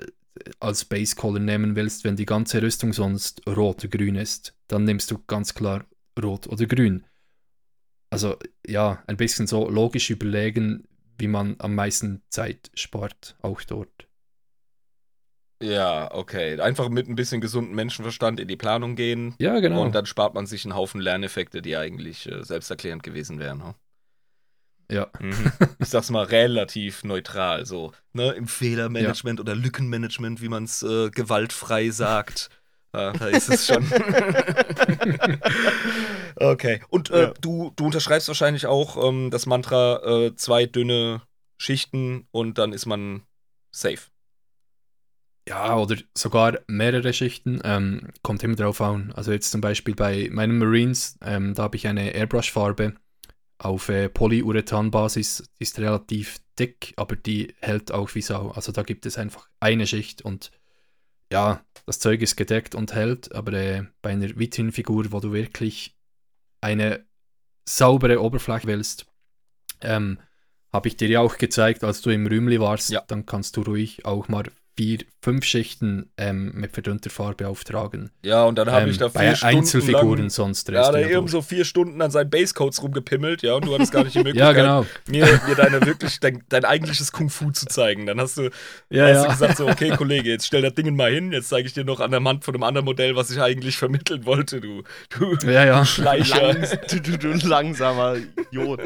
als 0.61 0.85
Base 0.85 1.17
Color 1.17 1.41
nehmen 1.41 1.77
willst, 1.77 2.05
wenn 2.05 2.17
die 2.17 2.25
ganze 2.25 2.63
Rüstung 2.63 2.93
sonst 2.93 3.47
rot 3.47 3.85
oder 3.85 3.89
grün 3.89 4.17
ist, 4.17 4.55
dann 4.69 4.85
nimmst 4.85 5.11
du 5.11 5.19
ganz 5.27 5.53
klar 5.55 5.85
rot 6.23 6.47
oder 6.47 6.67
grün. 6.67 7.05
Also 8.11 8.37
ja, 8.67 9.03
ein 9.07 9.17
bisschen 9.17 9.47
so 9.47 9.69
logisch 9.69 10.11
überlegen, 10.11 10.89
wie 11.19 11.29
man 11.29 11.57
am 11.59 11.75
meisten 11.75 12.23
Zeit 12.31 12.71
spart, 12.75 13.37
auch 13.43 13.63
dort. 13.63 14.09
Ja, 15.61 16.15
okay. 16.15 16.61
Einfach 16.61 16.89
mit 16.89 17.09
ein 17.09 17.17
bisschen 17.17 17.41
gesundem 17.41 17.75
Menschenverstand 17.75 18.39
in 18.39 18.47
die 18.49 18.57
Planung 18.57 18.95
gehen. 18.95 19.35
Ja, 19.39 19.59
genau. 19.59 19.83
Und 19.83 19.95
dann 19.95 20.07
spart 20.07 20.35
man 20.35 20.47
sich 20.47 20.65
einen 20.65 20.77
Haufen 20.77 21.01
Lerneffekte, 21.01 21.63
die 21.63 21.77
eigentlich 21.77 22.31
äh, 22.31 22.45
selbsterklärend 22.45 23.03
gewesen 23.03 23.41
wären. 23.41 23.65
Hm? 23.65 23.75
Ja. 24.91 25.09
Mhm. 25.21 25.53
Ich 25.81 25.89
sag's 25.89 26.11
mal 26.11 26.25
relativ 26.25 27.05
neutral, 27.05 27.67
so 27.67 27.93
ne, 28.13 28.33
im 28.33 28.49
Fehlermanagement 28.49 29.39
ja. 29.39 29.43
oder 29.43 29.55
Lückenmanagement, 29.55 30.43
wie 30.43 30.49
man 30.49 30.65
es 30.65 30.83
äh, 30.83 31.11
gewaltfrei 31.11 31.91
sagt. 31.91 32.51
Ja, 32.95 33.13
da 33.13 33.27
ist 33.29 33.49
es 33.51 33.67
schon. 33.67 33.85
okay. 36.37 36.81
Und 36.89 37.11
äh, 37.11 37.23
ja. 37.25 37.35
du, 37.41 37.73
du 37.77 37.87
unterschreibst 37.87 38.29
wahrscheinlich 38.29 38.67
auch 38.67 39.09
ähm, 39.09 39.31
das 39.31 39.47
Mantra 39.47 40.03
äh, 40.05 40.37
zwei 40.37 40.67
dünne 40.67 41.23
Schichten 41.59 42.27
und 42.31 42.59
dann 42.59 42.73
ist 42.73 42.87
man 42.87 43.23
safe. 43.71 44.09
Ja, 45.49 45.77
oder 45.79 45.97
sogar 46.15 46.59
mehrere 46.67 47.13
Schichten. 47.13 47.61
Ähm, 47.65 48.09
kommt 48.23 48.43
immer 48.43 48.57
drauf 48.57 48.81
an. 48.81 49.13
Also 49.13 49.33
jetzt 49.33 49.51
zum 49.51 49.61
Beispiel 49.61 49.95
bei 49.95 50.29
meinen 50.31 50.59
Marines, 50.59 51.19
ähm, 51.23 51.55
da 51.55 51.65
habe 51.65 51.77
ich 51.77 51.87
eine 51.87 52.15
Airbrush-Farbe 52.15 52.95
auf 53.59 53.89
äh, 53.89 54.09
Polyurethan-Basis. 54.09 55.45
Die 55.59 55.63
ist 55.63 55.79
relativ 55.79 56.39
dick, 56.59 56.93
aber 56.97 57.17
die 57.17 57.55
hält 57.61 57.93
auch 57.93 58.15
wie 58.15 58.21
Sau. 58.21 58.51
Also 58.51 58.73
da 58.73 58.83
gibt 58.83 59.07
es 59.07 59.17
einfach 59.17 59.49
eine 59.59 59.87
Schicht 59.87 60.23
und 60.23 60.51
ja, 61.33 61.65
das 61.87 61.99
Zeug 61.99 62.21
ist 62.23 62.37
gedeckt 62.37 62.75
und 62.75 62.95
hält, 62.95 63.35
aber 63.35 63.53
äh, 63.53 63.85
bei 64.03 64.11
einer 64.11 64.39
Vitrinfigur, 64.39 65.11
wo 65.13 65.21
du 65.21 65.33
wirklich 65.33 65.97
eine 66.61 67.07
saubere 67.65 68.23
Oberfläche 68.23 68.67
willst, 68.67 69.07
ähm, 69.81 70.19
habe 70.73 70.89
ich 70.89 70.97
dir 70.97 71.09
ja 71.09 71.21
auch 71.21 71.39
gezeigt, 71.39 71.85
als 71.85 72.03
du 72.03 72.11
im 72.11 72.27
Rümli 72.27 72.61
warst, 72.61 72.91
ja. 72.91 73.03
dann 73.07 73.27
kannst 73.27 73.57
du 73.57 73.63
ruhig 73.63 74.05
auch 74.05 74.29
mal 74.29 74.45
vier, 74.79 74.99
fünf 75.23 75.45
Schichten 75.45 76.09
ähm, 76.17 76.53
mit 76.55 76.71
verdünnter 76.71 77.11
Farbe 77.11 77.49
auftragen. 77.49 78.13
Ja, 78.23 78.45
und 78.45 78.57
dann 78.57 78.71
habe 78.71 78.85
ähm, 78.85 78.91
ich 78.91 78.99
da 78.99 79.09
vier 79.09 79.21
bei 79.21 79.35
Stunden 79.35 79.57
Einzelfiguren 79.57 80.19
lang, 80.21 80.31
sonst. 80.31 80.69
Ja, 80.69 80.93
da 80.93 81.01
eben 81.01 81.27
so 81.27 81.43
vier 81.43 81.65
Stunden 81.65 82.01
an 82.01 82.13
seinen 82.13 82.31
Basecodes 82.31 82.81
rumgepimmelt, 82.81 83.43
ja, 83.43 83.55
und 83.55 83.67
du 83.67 83.75
hattest 83.75 83.91
gar 83.91 84.05
nicht 84.05 84.15
die 84.15 84.19
Möglichkeit, 84.23 84.57
ja, 84.57 84.63
genau. 84.63 84.87
mir, 85.09 85.27
mir 85.49 85.55
deine 85.57 85.85
wirklich, 85.85 86.21
dein, 86.21 86.45
dein, 86.49 86.65
eigentliches 86.65 87.11
Kung-Fu 87.11 87.51
zu 87.51 87.67
zeigen. 87.67 88.07
Dann 88.07 88.21
hast 88.21 88.37
du, 88.37 88.51
ja, 88.89 89.07
hast 89.07 89.15
ja. 89.15 89.23
du 89.25 89.29
gesagt, 89.31 89.57
so, 89.57 89.69
okay, 89.69 89.91
Kollege, 89.97 90.31
jetzt 90.31 90.47
stell 90.47 90.63
das 90.63 90.75
Ding 90.75 90.95
mal 90.95 91.13
hin, 91.13 91.33
jetzt 91.33 91.49
zeige 91.49 91.67
ich 91.67 91.75
dir 91.75 91.85
noch 91.85 91.99
an 91.99 92.13
der 92.13 92.23
Hand 92.23 92.45
von 92.45 92.55
einem 92.55 92.63
anderen 92.63 92.85
Modell, 92.85 93.17
was 93.17 93.33
ich 93.33 93.41
eigentlich 93.41 93.79
vermitteln 93.79 94.27
wollte, 94.27 94.61
du, 94.61 94.85
du 95.11 95.51
ja, 95.51 95.65
ja. 95.65 95.85
Schleicher. 95.85 96.53
Langs, 96.53 96.79
du, 96.89 97.01
du, 97.01 97.19
du 97.19 97.49
langsamer 97.49 98.15
Idiot. 98.15 98.83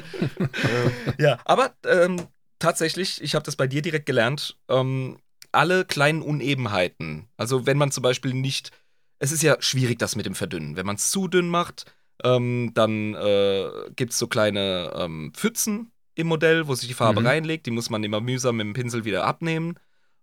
ja, 1.19 1.39
aber 1.45 1.73
ähm, 1.87 2.17
tatsächlich, 2.59 3.21
ich 3.23 3.35
habe 3.35 3.45
das 3.45 3.57
bei 3.57 3.67
dir 3.67 3.83
direkt 3.83 4.07
gelernt, 4.07 4.57
ähm, 4.71 5.19
alle 5.53 5.85
kleinen 5.85 6.23
Unebenheiten. 6.23 7.29
Also 7.37 7.67
wenn 7.67 7.79
man 7.79 7.93
zum 7.93 8.03
Beispiel 8.03 8.35
nicht, 8.35 8.71
es 9.19 9.33
ist 9.33 9.43
ja 9.43 9.57
schwierig, 9.61 9.99
das 9.99 10.17
mit 10.17 10.27
dem 10.27 10.35
Verdünnen. 10.35 10.77
Wenn 10.77 10.87
man 10.87 10.97
es 10.97 11.11
zu 11.11 11.29
dünn 11.29 11.49
macht, 11.49 11.87
ähm, 12.25 12.73
dann 12.75 13.15
äh, 13.15 13.69
gibt 13.97 14.13
es 14.13 14.19
so 14.19 14.27
kleine 14.27 14.93
ähm, 14.97 15.33
Pfützen 15.35 15.93
im 16.15 16.27
Modell, 16.27 16.69
wo 16.69 16.75
sich 16.75 16.89
die 16.89 16.95
Farbe 16.95 17.21
mhm. 17.21 17.27
reinlegt. 17.27 17.67
Die 17.67 17.71
muss 17.71 17.91
man 17.91 18.05
immer 18.05 18.21
mühsam 18.21 18.57
mit 18.57 18.67
dem 18.67 18.73
Pinsel 18.75 19.05
wieder 19.05 19.25
abnehmen. 19.25 19.79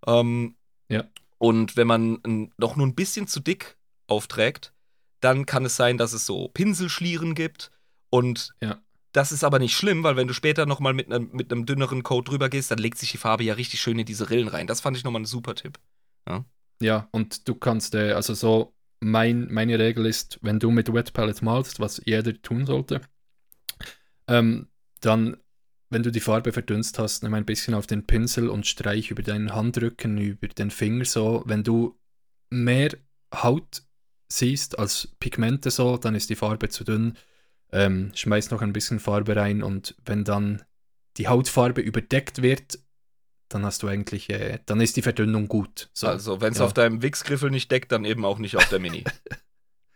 Ähm, 0.05 0.55
ja. 0.89 1.05
Und 1.37 1.77
wenn 1.77 1.87
man 1.87 2.51
noch 2.57 2.75
nur 2.75 2.85
ein 2.85 2.95
bisschen 2.95 3.27
zu 3.27 3.39
dick 3.39 3.77
aufträgt, 4.07 4.73
dann 5.21 5.45
kann 5.45 5.65
es 5.65 5.75
sein, 5.75 5.97
dass 5.97 6.13
es 6.13 6.25
so 6.25 6.49
Pinselschlieren 6.49 7.35
gibt. 7.35 7.71
Und 8.09 8.53
ja. 8.61 8.79
Das 9.11 9.31
ist 9.31 9.43
aber 9.43 9.59
nicht 9.59 9.75
schlimm, 9.75 10.03
weil 10.03 10.15
wenn 10.15 10.27
du 10.27 10.33
später 10.33 10.65
nochmal 10.65 10.93
mit 10.93 11.11
einem 11.11 11.29
mit 11.31 11.51
einem 11.51 11.65
dünneren 11.65 12.03
Coat 12.03 12.27
drüber 12.27 12.49
gehst, 12.49 12.69
dann 12.69 12.77
legt 12.77 12.97
sich 12.97 13.11
die 13.11 13.17
Farbe 13.17 13.43
ja 13.43 13.55
richtig 13.55 13.81
schön 13.81 13.97
in 13.97 14.05
diese 14.05 14.29
Rillen 14.29 14.47
rein. 14.47 14.67
Das 14.67 14.81
fand 14.81 14.97
ich 14.97 15.03
nochmal 15.03 15.21
ein 15.21 15.25
super 15.25 15.55
Tipp. 15.55 15.79
Ja, 16.27 16.45
ja 16.81 17.09
und 17.11 17.47
du 17.47 17.55
kannst, 17.55 17.95
äh, 17.95 18.11
also 18.11 18.33
so, 18.33 18.75
mein, 18.99 19.47
meine 19.51 19.79
Regel 19.79 20.05
ist, 20.05 20.39
wenn 20.41 20.59
du 20.59 20.71
mit 20.71 20.93
Wet 20.93 21.13
Palette 21.13 21.43
malst, 21.43 21.79
was 21.79 22.01
jeder 22.05 22.39
tun 22.41 22.65
sollte, 22.65 23.01
ähm, 24.27 24.67
dann, 25.01 25.37
wenn 25.89 26.03
du 26.03 26.11
die 26.11 26.19
Farbe 26.19 26.51
verdünst 26.51 26.99
hast, 26.99 27.23
nimm 27.23 27.33
ein 27.33 27.45
bisschen 27.45 27.73
auf 27.73 27.87
den 27.87 28.05
Pinsel 28.05 28.49
und 28.49 28.67
streich 28.67 29.09
über 29.09 29.23
deinen 29.23 29.55
Handrücken, 29.55 30.17
über 30.17 30.47
den 30.49 30.69
Finger 30.69 31.05
so. 31.05 31.43
Wenn 31.45 31.63
du 31.63 31.99
mehr 32.49 32.91
Haut 33.33 33.83
siehst 34.27 34.77
als 34.77 35.15
Pigmente 35.19 35.71
so, 35.71 35.97
dann 35.97 36.13
ist 36.13 36.29
die 36.29 36.35
Farbe 36.35 36.69
zu 36.69 36.83
dünn 36.83 37.17
ähm, 37.71 38.11
schmeiß 38.15 38.51
noch 38.51 38.61
ein 38.61 38.73
bisschen 38.73 38.99
Farbe 38.99 39.35
rein 39.35 39.63
und 39.63 39.95
wenn 40.05 40.23
dann 40.23 40.63
die 41.17 41.27
Hautfarbe 41.27 41.81
überdeckt 41.81 42.41
wird, 42.41 42.79
dann 43.49 43.65
hast 43.65 43.83
du 43.83 43.87
eigentlich, 43.87 44.29
äh, 44.29 44.59
dann 44.65 44.79
ist 44.79 44.95
die 44.95 45.01
Verdünnung 45.01 45.47
gut. 45.47 45.89
So, 45.93 46.07
also, 46.07 46.39
wenn 46.41 46.53
es 46.53 46.59
ja. 46.59 46.65
auf 46.65 46.73
deinem 46.73 47.01
Wix-Griffel 47.01 47.49
nicht 47.49 47.71
deckt, 47.71 47.91
dann 47.91 48.05
eben 48.05 48.23
auch 48.25 48.37
nicht 48.37 48.55
auf 48.55 48.69
der 48.69 48.79
Mini. 48.79 49.03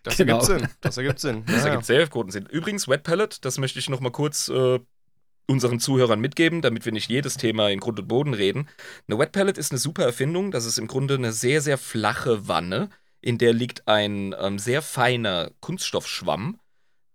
Das 0.06 0.18
genau. 0.18 0.42
ergibt 0.42 0.60
Sinn. 0.60 0.70
Das 0.82 0.98
ergibt 0.98 1.20
Sinn. 1.22 1.44
Das 1.46 1.64
ja, 1.64 1.68
ergibt 1.70 1.86
sehr 1.86 2.06
guten 2.10 2.30
Sinn. 2.30 2.46
Übrigens, 2.46 2.90
Wet 2.90 3.04
Palette, 3.04 3.38
das 3.40 3.58
möchte 3.58 3.80
ich 3.80 3.90
noch 3.90 4.02
mal 4.02 4.12
kurz 4.12 4.50
äh, 4.50 4.82
unseren 5.48 5.80
Zuhörern 5.80 6.20
mitgeben, 6.20 6.62
damit 6.62 6.84
wir 6.84 6.92
nicht 6.92 7.10
jedes 7.10 7.38
Thema 7.38 7.70
in 7.70 7.80
Grund 7.80 8.02
und 8.02 8.10
Boden 8.10 8.34
reden. 8.34 8.68
Eine 9.08 9.18
Wet 9.18 9.32
Palette 9.32 9.58
ist 9.58 9.72
eine 9.72 9.80
super 9.80 10.04
Erfindung. 10.04 10.52
Das 10.52 10.66
ist 10.66 10.78
im 10.78 10.88
Grunde 10.88 11.14
eine 11.14 11.32
sehr, 11.32 11.62
sehr 11.62 11.78
flache 11.78 12.50
Wanne, 12.50 12.90
in 13.22 13.38
der 13.38 13.54
liegt 13.54 13.88
ein 13.88 14.36
ähm, 14.38 14.60
sehr 14.60 14.82
feiner 14.82 15.52
Kunststoffschwamm 15.62 16.60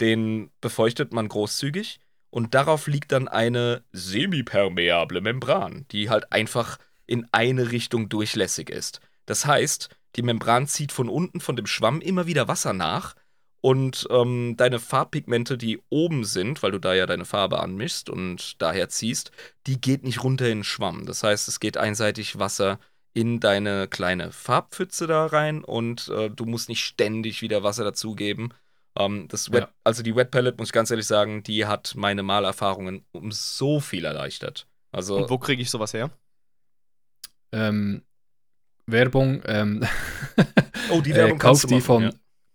den 0.01 0.51
befeuchtet 0.61 1.13
man 1.13 1.29
großzügig 1.29 2.01
und 2.31 2.55
darauf 2.55 2.87
liegt 2.87 3.13
dann 3.13 3.29
eine 3.29 3.83
semipermeable 3.93 5.21
Membran, 5.21 5.87
die 5.91 6.11
halt 6.11 6.33
einfach 6.33 6.79
in 7.07 7.27
eine 7.33 7.73
Richtung 7.73 8.09
durchlässig 8.09 8.71
ist. 8.71 9.01
Das 9.27 9.47
heißt, 9.47 9.89
die 10.17 10.23
Membran 10.23 10.67
zieht 10.67 10.93
von 10.93 11.09
unten 11.09 11.41
von 11.41 11.57
dem 11.57 11.67
Schwamm 11.67 12.01
immer 12.01 12.27
wieder 12.27 12.49
Wasser 12.49 12.73
nach 12.73 13.15
und 13.61 14.07
ähm, 14.11 14.55
deine 14.57 14.79
Farbpigmente, 14.79 15.59
die 15.59 15.81
oben 15.91 16.25
sind, 16.25 16.63
weil 16.63 16.71
du 16.71 16.79
da 16.79 16.95
ja 16.95 17.07
deine 17.07 17.25
Farbe 17.25 17.61
anmischst 17.61 18.09
und 18.09 18.61
daher 18.63 18.89
ziehst, 18.89 19.33
die 19.67 19.81
geht 19.81 20.05
nicht 20.05 20.23
runter 20.23 20.47
in 20.47 20.59
den 20.59 20.65
Schwamm. 20.65 21.07
Das 21.07 21.23
heißt, 21.23 21.49
es 21.49 21.61
geht 21.61 21.77
einseitig 21.77 22.39
Wasser 22.39 22.79
in 23.15 23.41
deine 23.41 23.89
kleine 23.89 24.31
Farbpfütze 24.31 25.07
da 25.07 25.27
rein 25.27 25.65
und 25.65 26.09
äh, 26.09 26.31
du 26.31 26.45
musst 26.45 26.69
nicht 26.69 26.85
ständig 26.85 27.43
wieder 27.43 27.63
Wasser 27.65 27.85
dazugeben. 27.85 28.55
Ähm, 28.99 29.29
das 29.29 29.53
Wet, 29.53 29.63
ja. 29.63 29.71
Also 29.85 30.03
die 30.03 30.15
Wet 30.17 30.31
Palette, 30.31 30.57
muss 30.59 30.69
ich 30.69 30.73
ganz 30.73 30.91
ehrlich 30.91 31.07
sagen, 31.07 31.43
die 31.45 31.65
hat 31.67 31.95
meine 31.97 32.23
Malerfahrungen 32.23 33.05
um 33.13 33.31
so 33.31 33.81
viel 33.81 34.05
erleichtert. 34.05 34.67
Also, 34.91 35.17
Und 35.17 35.31
wo 35.31 35.39
kriege 35.39 35.63
ich 35.63 35.71
sowas 35.71 35.95
her? 35.95 36.11
Ähm, 37.53 38.03
Werbung. 38.87 39.43
Ähm, 39.47 39.87
oh, 40.91 41.01
die 41.01 41.15
Werbung 41.15 41.37
äh, 41.37 41.41
kauf 41.41 41.65
die 41.65 41.75
machen, 41.75 41.85
von, 41.85 42.03
ja. 42.03 42.11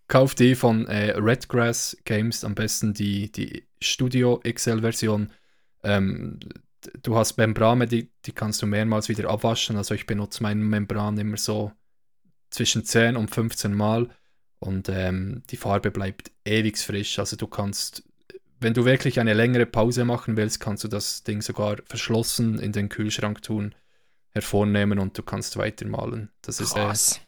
Kauf 0.08 0.36
die 0.36 0.56
von 0.56 0.86
äh, 0.88 1.12
Redgrass 1.12 1.98
Games, 2.04 2.44
am 2.44 2.56
besten 2.56 2.94
die, 2.94 3.32
die 3.32 3.66
Studio 3.82 4.42
XL-Version. 4.44 5.32
Ähm, 5.84 6.40
du 7.02 7.16
hast 7.16 7.38
Membrane, 7.38 7.88
die, 7.88 8.12
die 8.26 8.34
kannst 8.34 8.62
du 8.62 8.66
mehrmals 8.66 9.08
wieder 9.08 9.30
abwaschen. 9.30 9.78
Also 9.78 9.94
ich 9.96 10.06
benutze 10.06 10.44
meinen 10.44 10.68
Membran 10.68 11.18
immer 11.18 11.38
so 11.38 11.72
zwischen 12.50 12.84
10 12.84 13.16
und 13.16 13.34
15 13.34 13.74
Mal. 13.74 14.10
Und 14.64 14.88
ähm, 14.88 15.44
die 15.50 15.58
Farbe 15.58 15.92
bleibt 15.92 16.32
ewig 16.46 16.78
frisch. 16.78 17.20
Also 17.20 17.36
du 17.36 17.48
kannst, 17.48 18.04
wenn 18.62 18.74
du 18.74 18.86
wirklich 18.86 19.20
eine 19.20 19.34
längere 19.34 19.66
Pause 19.66 20.06
machen 20.06 20.38
willst, 20.38 20.62
kannst 20.62 20.86
du 20.86 20.88
das 20.88 21.24
Ding 21.24 21.42
sogar 21.42 21.78
verschlossen 21.84 22.60
in 22.60 22.72
den 22.72 22.88
Kühlschrank 22.88 23.42
tun, 23.42 23.76
hervornehmen 24.30 25.00
und 25.00 25.18
du 25.18 25.22
kannst 25.22 25.58
weitermalen. 25.58 26.30
Das 26.42 26.62
ist 26.62 26.76
Krass. 26.76 27.20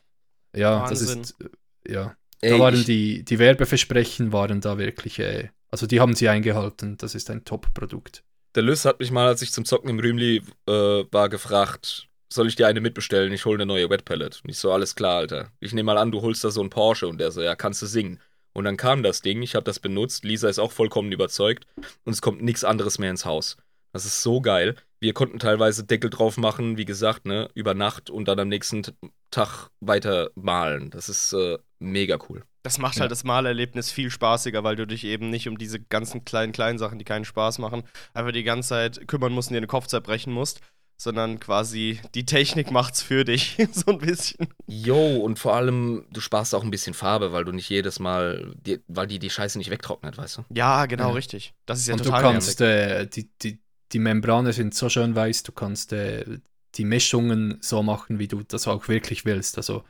Äh, 0.53 0.61
ja, 0.61 0.81
Wahnsinn. 0.83 1.23
das 1.23 1.31
ist 1.31 1.41
äh, 1.41 1.93
ja. 1.93 2.15
Ey, 2.39 2.51
da 2.51 2.59
waren 2.59 2.85
die, 2.85 3.25
die 3.25 3.39
Werbeversprechen 3.39 4.31
waren 4.31 4.61
da 4.61 4.77
wirklich, 4.77 5.19
äh, 5.19 5.49
also 5.69 5.87
die 5.87 5.99
haben 5.99 6.15
sie 6.15 6.29
eingehalten. 6.29 6.95
Das 6.95 7.15
ist 7.15 7.29
ein 7.29 7.43
Top-Produkt. 7.43 8.23
Der 8.55 8.63
Lüss 8.63 8.85
hat 8.85 9.01
mich 9.01 9.11
mal, 9.11 9.27
als 9.27 9.41
ich 9.41 9.51
zum 9.51 9.65
Zocken 9.65 9.89
im 9.89 9.99
Rümli 9.99 10.41
äh, 10.67 10.71
war, 10.71 11.27
gefragt, 11.27 12.07
soll 12.31 12.47
ich 12.47 12.55
dir 12.55 12.67
eine 12.67 12.81
mitbestellen? 12.81 13.31
Ich 13.33 13.45
hole 13.45 13.55
eine 13.57 13.65
neue 13.65 13.89
Wet 13.89 14.05
Palette. 14.05 14.39
Und 14.43 14.49
ich 14.49 14.57
so, 14.57 14.71
alles 14.71 14.95
klar, 14.95 15.17
Alter. 15.17 15.51
Ich 15.59 15.73
nehme 15.73 15.87
mal 15.87 15.97
an, 15.97 16.11
du 16.11 16.21
holst 16.21 16.43
da 16.43 16.51
so 16.51 16.61
einen 16.61 16.69
Porsche. 16.69 17.07
Und 17.07 17.19
der 17.19 17.31
so, 17.31 17.41
ja, 17.41 17.55
kannst 17.55 17.81
du 17.81 17.85
singen. 17.85 18.19
Und 18.53 18.63
dann 18.65 18.77
kam 18.77 19.03
das 19.03 19.21
Ding, 19.21 19.41
ich 19.41 19.53
habe 19.55 19.65
das 19.65 19.79
benutzt, 19.79 20.23
Lisa 20.23 20.47
ist 20.47 20.59
auch 20.59 20.71
vollkommen 20.71 21.11
überzeugt 21.11 21.65
und 22.05 22.13
es 22.13 22.21
kommt 22.21 22.41
nichts 22.41 22.63
anderes 22.63 22.99
mehr 22.99 23.09
ins 23.11 23.25
Haus. 23.25 23.57
Das 23.91 24.05
ist 24.05 24.23
so 24.23 24.39
geil. 24.39 24.75
Wir 25.01 25.13
konnten 25.13 25.39
teilweise 25.39 25.83
Deckel 25.83 26.09
drauf 26.09 26.37
machen, 26.37 26.77
wie 26.77 26.85
gesagt, 26.85 27.25
ne, 27.25 27.49
über 27.53 27.73
Nacht 27.73 28.09
und 28.09 28.29
dann 28.29 28.39
am 28.39 28.47
nächsten 28.47 28.83
Tag 29.29 29.67
weiter 29.81 30.31
malen. 30.35 30.89
Das 30.89 31.09
ist 31.09 31.33
äh, 31.33 31.57
mega 31.79 32.17
cool. 32.29 32.43
Das 32.63 32.77
macht 32.77 32.95
Ja. 32.95 33.01
halt 33.01 33.11
das 33.11 33.25
Malerlebnis 33.25 33.91
viel 33.91 34.09
spaßiger, 34.09 34.63
weil 34.63 34.75
du 34.77 34.87
dich 34.87 35.03
eben 35.03 35.29
nicht 35.29 35.47
um 35.49 35.57
diese 35.57 35.79
ganzen 35.79 36.23
kleinen, 36.25 36.53
kleinen 36.53 36.79
Sachen, 36.79 36.97
die 36.97 37.05
keinen 37.05 37.25
Spaß 37.25 37.59
machen, 37.59 37.83
einfach 38.13 38.31
die 38.31 38.43
ganze 38.43 38.69
Zeit 38.69 39.07
kümmern 39.07 39.33
musst 39.33 39.49
und 39.49 39.55
dir 39.55 39.61
den 39.61 39.67
Kopf 39.67 39.87
zerbrechen 39.87 40.31
musst, 40.33 40.61
sondern 40.97 41.39
quasi 41.39 41.99
die 42.13 42.25
Technik 42.25 42.71
macht's 42.71 43.01
für 43.01 43.25
dich, 43.25 43.57
so 43.71 43.91
ein 43.91 43.97
bisschen. 43.99 44.47
Jo, 44.67 45.17
und 45.17 45.39
vor 45.39 45.55
allem, 45.55 46.05
du 46.11 46.21
sparst 46.21 46.55
auch 46.55 46.63
ein 46.63 46.71
bisschen 46.71 46.93
Farbe, 46.93 47.31
weil 47.31 47.45
du 47.45 47.51
nicht 47.51 47.69
jedes 47.69 47.99
Mal, 47.99 48.53
die, 48.65 48.79
weil 48.87 49.07
die 49.07 49.19
die 49.19 49.29
Scheiße 49.29 49.57
nicht 49.57 49.69
wegtrocknet, 49.69 50.17
weißt 50.17 50.37
du? 50.37 50.45
Ja, 50.53 50.85
genau, 50.85 51.09
Ja. 51.09 51.13
richtig. 51.13 51.53
Das 51.65 51.79
ist 51.79 51.87
ja 51.87 51.93
und 51.93 51.99
du 51.99 52.05
total 52.05 52.21
kannst, 52.21 52.61
äh, 52.61 53.07
die, 53.07 53.29
die, 53.41 53.59
die 53.91 53.99
Membrane 53.99 54.53
sind 54.53 54.73
so 54.73 54.89
schön 54.89 55.15
weiß, 55.15 55.43
du 55.43 55.51
kannst 55.51 55.93
äh, 55.93 56.39
die 56.75 56.85
Mischungen 56.85 57.57
so 57.61 57.83
machen, 57.83 58.19
wie 58.19 58.27
du 58.27 58.43
das 58.43 58.67
auch 58.67 58.87
wirklich 58.87 59.25
willst. 59.25 59.57
Also 59.57 59.83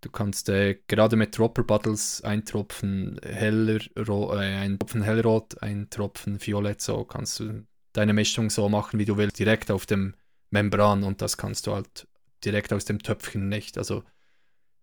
du 0.00 0.10
kannst 0.10 0.48
äh, 0.48 0.78
gerade 0.86 1.16
mit 1.16 1.36
Dropper 1.36 1.64
Bottles 1.64 2.22
ein 2.22 2.44
Tropfen 2.44 3.18
heller, 3.22 3.80
äh, 3.96 4.36
ein 4.56 4.78
Tropfen 4.78 5.02
hellrot, 5.02 5.62
ein 5.62 5.88
Tropfen 5.90 6.44
violett, 6.44 6.80
so 6.80 7.04
kannst 7.04 7.40
du 7.40 7.66
deine 7.92 8.12
Mischung 8.14 8.48
so 8.50 8.68
machen, 8.68 8.98
wie 8.98 9.04
du 9.04 9.16
willst, 9.16 9.38
direkt 9.38 9.70
auf 9.70 9.86
dem 9.86 10.14
Membran 10.52 11.02
und 11.02 11.20
das 11.22 11.36
kannst 11.36 11.66
du 11.66 11.74
halt 11.74 12.06
direkt 12.44 12.72
aus 12.72 12.84
dem 12.84 13.02
Töpfchen 13.02 13.48
nicht. 13.48 13.78
Also 13.78 14.02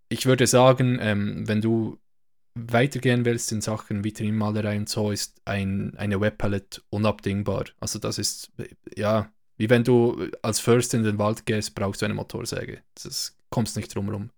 ich 0.10 0.26
würde 0.26 0.48
sagen, 0.48 0.98
ähm, 1.02 1.48
wenn 1.48 1.62
du 1.62 2.00
weitergehen 2.56 3.26
willst 3.26 3.52
in 3.52 3.62
Sachen 3.62 4.04
Vitrinenmalerei 4.04 4.78
und 4.78 4.90
so, 4.90 5.12
ist 5.12 5.40
ein, 5.46 5.96
eine 5.98 6.20
Webpalette 6.20 6.82
unabdingbar. 6.90 7.66
Also 7.80 8.00
das 8.00 8.18
ist, 8.18 8.52
ja, 8.96 9.32
wie 9.58 9.70
wenn 9.70 9.84
du 9.84 10.30
als 10.42 10.60
First 10.60 10.94
in 10.94 11.04
den 11.04 11.20
Wald 11.20 11.46
gehst, 11.46 11.76
brauchst 11.76 12.02
du 12.02 12.06
eine 12.06 12.14
Motorsäge. 12.16 12.82
Das 13.02 13.38
kommst 13.50 13.78
nicht 13.78 13.94
drum 13.94 14.10
rum. 14.10 14.30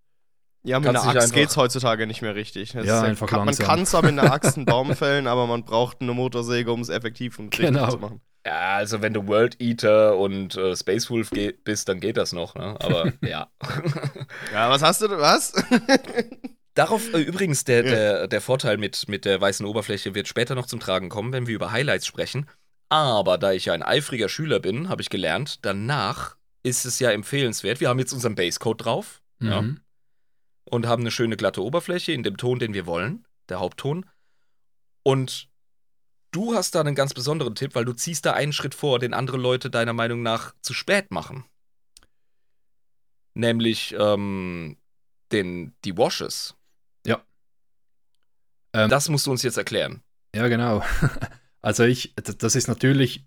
Ja, 0.63 0.79
mit 0.79 0.87
Kannst 0.87 1.01
einer 1.03 1.11
Axt 1.15 1.23
einfach- 1.23 1.35
geht's 1.35 1.57
heutzutage 1.57 2.05
nicht 2.05 2.21
mehr 2.21 2.35
richtig. 2.35 2.73
Das 2.73 2.85
Ja, 2.85 2.97
ist 2.99 3.03
einfach 3.03 3.27
kann, 3.27 3.39
man 3.39 3.47
langsam. 3.47 3.65
kann 3.65 3.85
zwar 3.85 4.01
mit 4.03 4.11
einer 4.11 4.31
Axt 4.31 4.55
einen 4.57 4.65
Baum 4.65 4.93
fällen, 4.95 5.25
aber 5.25 5.47
man 5.47 5.63
braucht 5.63 6.01
eine 6.01 6.13
Motorsäge, 6.13 6.71
um 6.71 6.81
es 6.81 6.89
effektiv 6.89 7.39
und 7.39 7.57
richtig 7.57 7.73
Genau. 7.75 7.89
zu 7.89 7.97
machen. 7.97 8.21
Ja, 8.45 8.75
also 8.77 9.01
wenn 9.01 9.13
du 9.13 9.27
World 9.27 9.61
Eater 9.61 10.17
und 10.17 10.55
äh, 10.55 10.75
Space 10.75 11.09
Wolf 11.11 11.29
bist, 11.63 11.87
dann 11.89 11.99
geht 11.99 12.17
das 12.17 12.33
noch, 12.33 12.55
ne? 12.55 12.75
Aber 12.79 13.13
ja. 13.21 13.51
Ja, 14.51 14.69
was 14.69 14.81
hast 14.81 15.01
du? 15.01 15.09
Was? 15.09 15.53
Darauf 16.73 17.13
äh, 17.13 17.19
übrigens, 17.21 17.65
der, 17.65 17.85
Ja. 17.85 17.91
der, 17.91 18.27
der 18.27 18.41
Vorteil 18.41 18.77
mit, 18.77 19.07
mit 19.07 19.25
der 19.25 19.39
weißen 19.39 19.65
Oberfläche 19.65 20.15
wird 20.15 20.27
später 20.27 20.55
noch 20.55 20.65
zum 20.65 20.79
Tragen 20.79 21.09
kommen, 21.09 21.33
wenn 21.33 21.45
wir 21.47 21.53
über 21.55 21.71
Highlights 21.71 22.07
sprechen. 22.07 22.47
Aber 22.89 23.37
da 23.37 23.51
ich 23.51 23.65
ja 23.65 23.73
ein 23.73 23.83
eifriger 23.83 24.27
Schüler 24.27 24.59
bin, 24.59 24.89
habe 24.89 25.01
ich 25.01 25.09
gelernt, 25.09 25.59
danach 25.65 26.35
ist 26.63 26.85
es 26.85 26.99
ja 26.99 27.11
empfehlenswert. 27.11 27.79
Wir 27.79 27.89
haben 27.89 27.99
jetzt 27.99 28.13
unseren 28.13 28.35
Basecode 28.35 28.85
drauf 28.85 29.21
Ja. 29.41 29.61
Mhm. 29.61 29.81
und 30.65 30.87
haben 30.87 31.01
eine 31.03 31.11
schöne 31.11 31.37
glatte 31.37 31.63
Oberfläche 31.63 32.11
in 32.11 32.23
dem 32.23 32.37
Ton, 32.37 32.57
den 32.59 32.73
wir 32.73 32.85
wollen, 32.85 33.25
der 33.49 33.59
Hauptton. 33.59 34.05
Und 35.03 35.47
du 36.31 36.53
hast 36.55 36.75
da 36.75 36.81
einen 36.81 36.95
ganz 36.95 37.13
besonderen 37.13 37.55
Tipp, 37.55 37.75
weil 37.75 37.85
du 37.85 37.93
ziehst 37.93 38.25
da 38.25 38.33
einen 38.33 38.53
Schritt 38.53 38.75
vor, 38.75 38.99
den 38.99 39.13
andere 39.13 39.37
Leute 39.37 39.69
deiner 39.69 39.93
Meinung 39.93 40.21
nach 40.23 40.53
zu 40.61 40.73
spät 40.73 41.11
machen. 41.11 41.45
Nämlich 43.33 43.95
ähm, 43.97 44.77
den, 45.31 45.73
die 45.85 45.97
Washes. 45.97 46.55
Ähm, 48.73 48.89
Das 48.89 49.09
musst 49.09 49.27
du 49.27 49.31
uns 49.31 49.43
jetzt 49.43 49.57
erklären. 49.57 50.01
Ja, 50.35 50.47
genau. 50.47 50.83
Also 51.63 51.83
ich, 51.83 52.15
das 52.15 52.55
ist 52.55 52.67
natürlich, 52.67 53.23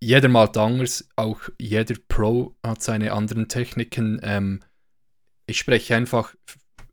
jeder 0.00 0.30
malt 0.30 0.56
anders, 0.56 1.06
auch 1.14 1.42
jeder 1.60 1.94
Pro 2.08 2.56
hat 2.62 2.82
seine 2.82 3.12
anderen 3.12 3.48
Techniken. 3.48 4.18
Ähm, 4.22 4.62
ich 5.44 5.58
spreche 5.58 5.94
einfach, 5.94 6.34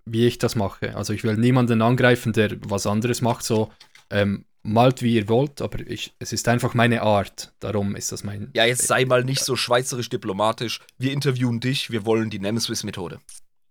wie 0.03 0.27
ich 0.27 0.39
das 0.39 0.55
mache. 0.55 0.97
Also 0.97 1.13
ich 1.13 1.23
will 1.23 1.37
niemanden 1.37 1.81
angreifen, 1.81 2.33
der 2.33 2.57
was 2.69 2.85
anderes 2.85 3.21
macht, 3.21 3.45
so 3.45 3.71
ähm, 4.09 4.43
malt 4.63 5.01
wie 5.01 5.15
ihr 5.15 5.27
wollt, 5.29 5.61
aber 5.61 5.79
ich, 5.79 6.13
es 6.19 6.33
ist 6.33 6.47
einfach 6.47 6.73
meine 6.73 7.01
Art. 7.01 7.53
Darum 7.59 7.95
ist 7.95 8.11
das 8.11 8.23
mein... 8.23 8.49
Ja, 8.55 8.65
jetzt 8.65 8.87
sei 8.87 9.05
mal 9.05 9.23
nicht 9.23 9.43
so 9.43 9.55
schweizerisch 9.55 10.09
diplomatisch. 10.09 10.79
Wir 10.97 11.11
interviewen 11.11 11.59
dich, 11.59 11.91
wir 11.91 12.05
wollen 12.05 12.29
die 12.29 12.39
Nemesis-Methode. 12.39 13.19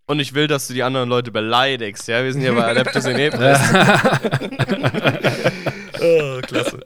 Und 0.06 0.20
ich 0.20 0.34
will, 0.34 0.46
dass 0.46 0.68
du 0.68 0.74
die 0.74 0.82
anderen 0.82 1.08
Leute 1.08 1.30
beleidigst, 1.30 2.08
ja? 2.08 2.22
Wir 2.22 2.32
sind 2.32 2.42
hier 2.42 2.54
bei 2.54 2.66
Adeptus 2.66 3.06
in 3.06 3.16
oh, 6.02 6.40
klasse. 6.42 6.80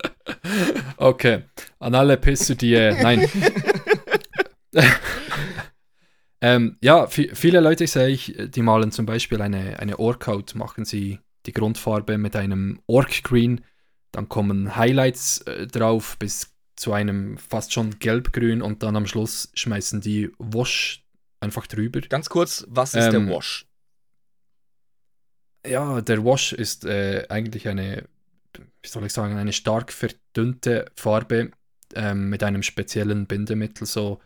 Okay, 0.97 1.43
an 1.81 1.95
alle 1.95 2.17
Pisser, 2.19 2.55
die. 2.55 2.75
Äh, 2.75 3.03
nein. 3.03 3.29
ähm, 6.41 6.77
ja, 6.83 7.07
vi- 7.07 7.35
viele 7.35 7.61
Leute 7.61 7.87
sehe 7.87 8.09
ich, 8.09 8.37
die 8.39 8.63
malen 8.63 8.93
zum 8.93 9.07
Beispiel 9.07 9.41
eine, 9.41 9.79
eine 9.81 9.99
Ork-Haut, 9.99 10.55
machen 10.55 10.85
sie 10.85 11.19
die 11.47 11.53
Grundfarbe 11.53 12.19
mit 12.19 12.37
einem 12.37 12.81
Ork-Green, 12.87 13.63
dann 14.17 14.31
kommen 14.31 14.77
Highlights 14.77 15.43
äh, 15.43 15.67
drauf 15.67 16.17
bis 16.19 16.55
zu 16.75 16.95
einem 16.95 17.37
fast 17.37 17.75
schon 17.75 17.99
gelbgrün 17.99 18.63
und 18.63 18.83
dann 18.83 18.97
am 18.97 19.07
Schluss 19.07 19.51
schmeißen 19.53 20.01
die 20.01 20.31
Wash 20.39 21.05
einfach 21.39 21.67
drüber. 21.67 22.01
Ganz 22.01 22.31
kurz, 22.31 22.65
was 22.71 22.95
ist 22.95 23.05
Ähm, 23.05 23.27
der 23.27 23.37
Wash? 23.37 23.67
Ja, 25.67 26.01
der 26.01 26.25
Wash 26.25 26.55
ist 26.55 26.87
äh, 26.87 27.27
eigentlich 27.29 27.69
eine, 27.69 28.09
wie 28.55 28.89
soll 28.89 29.05
ich 29.05 29.13
sagen, 29.13 29.37
eine 29.37 29.53
stark 29.53 29.93
verdünnte 29.93 30.91
Farbe 30.97 31.51
ähm, 31.95 32.31
mit 32.31 32.43
einem 32.43 32.63
speziellen 32.63 33.27
Bindemittel, 33.27 33.87
so, 33.87 34.21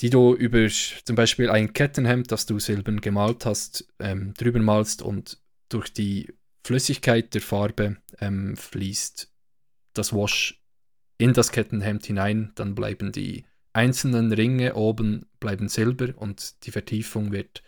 die 0.00 0.08
du 0.08 0.34
über 0.34 0.68
zum 0.68 1.16
Beispiel 1.16 1.50
ein 1.50 1.74
Kettenhemd, 1.74 2.32
das 2.32 2.46
du 2.46 2.58
silbern 2.58 3.02
gemalt 3.02 3.44
hast, 3.44 3.92
ähm, 3.98 4.32
drüber 4.38 4.60
malst 4.60 5.02
und 5.02 5.38
durch 5.68 5.92
die 5.92 6.32
Flüssigkeit 6.66 7.32
der 7.32 7.40
Farbe 7.40 7.96
ähm, 8.20 8.56
fließt 8.56 9.32
das 9.94 10.12
Wash 10.12 10.62
in 11.16 11.32
das 11.32 11.52
Kettenhemd 11.52 12.04
hinein, 12.06 12.52
dann 12.56 12.74
bleiben 12.74 13.12
die 13.12 13.44
einzelnen 13.72 14.32
Ringe 14.32 14.74
oben 14.74 15.26
bleiben 15.38 15.68
silber 15.68 16.14
und 16.16 16.66
die 16.66 16.70
Vertiefung 16.70 17.30
wird 17.30 17.62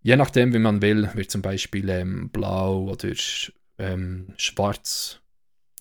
Je 0.00 0.16
nachdem, 0.16 0.52
wie 0.54 0.58
man 0.58 0.80
will, 0.80 1.10
wird 1.14 1.30
zum 1.30 1.42
Beispiel 1.42 1.88
ähm, 1.88 2.30
blau 2.30 2.84
oder 2.84 3.12
ähm, 3.78 4.32
schwarz 4.36 5.20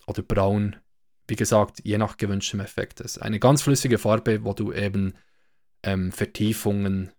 oder 0.08 0.22
braun. 0.22 0.76
Wie 1.28 1.36
gesagt, 1.36 1.82
je 1.84 1.98
nach 1.98 2.18
gewünschtem 2.18 2.60
Effekt. 2.60 3.00
Es 3.02 3.18
ist 3.18 3.22
eine 3.22 3.40
ganz 3.40 3.62
flüssige 3.62 3.98
Farbe, 3.98 4.44
wo 4.44 4.54
du 4.54 4.74
eben 4.74 5.14
ähm, 5.84 6.12
Vertiefungen 6.12 7.12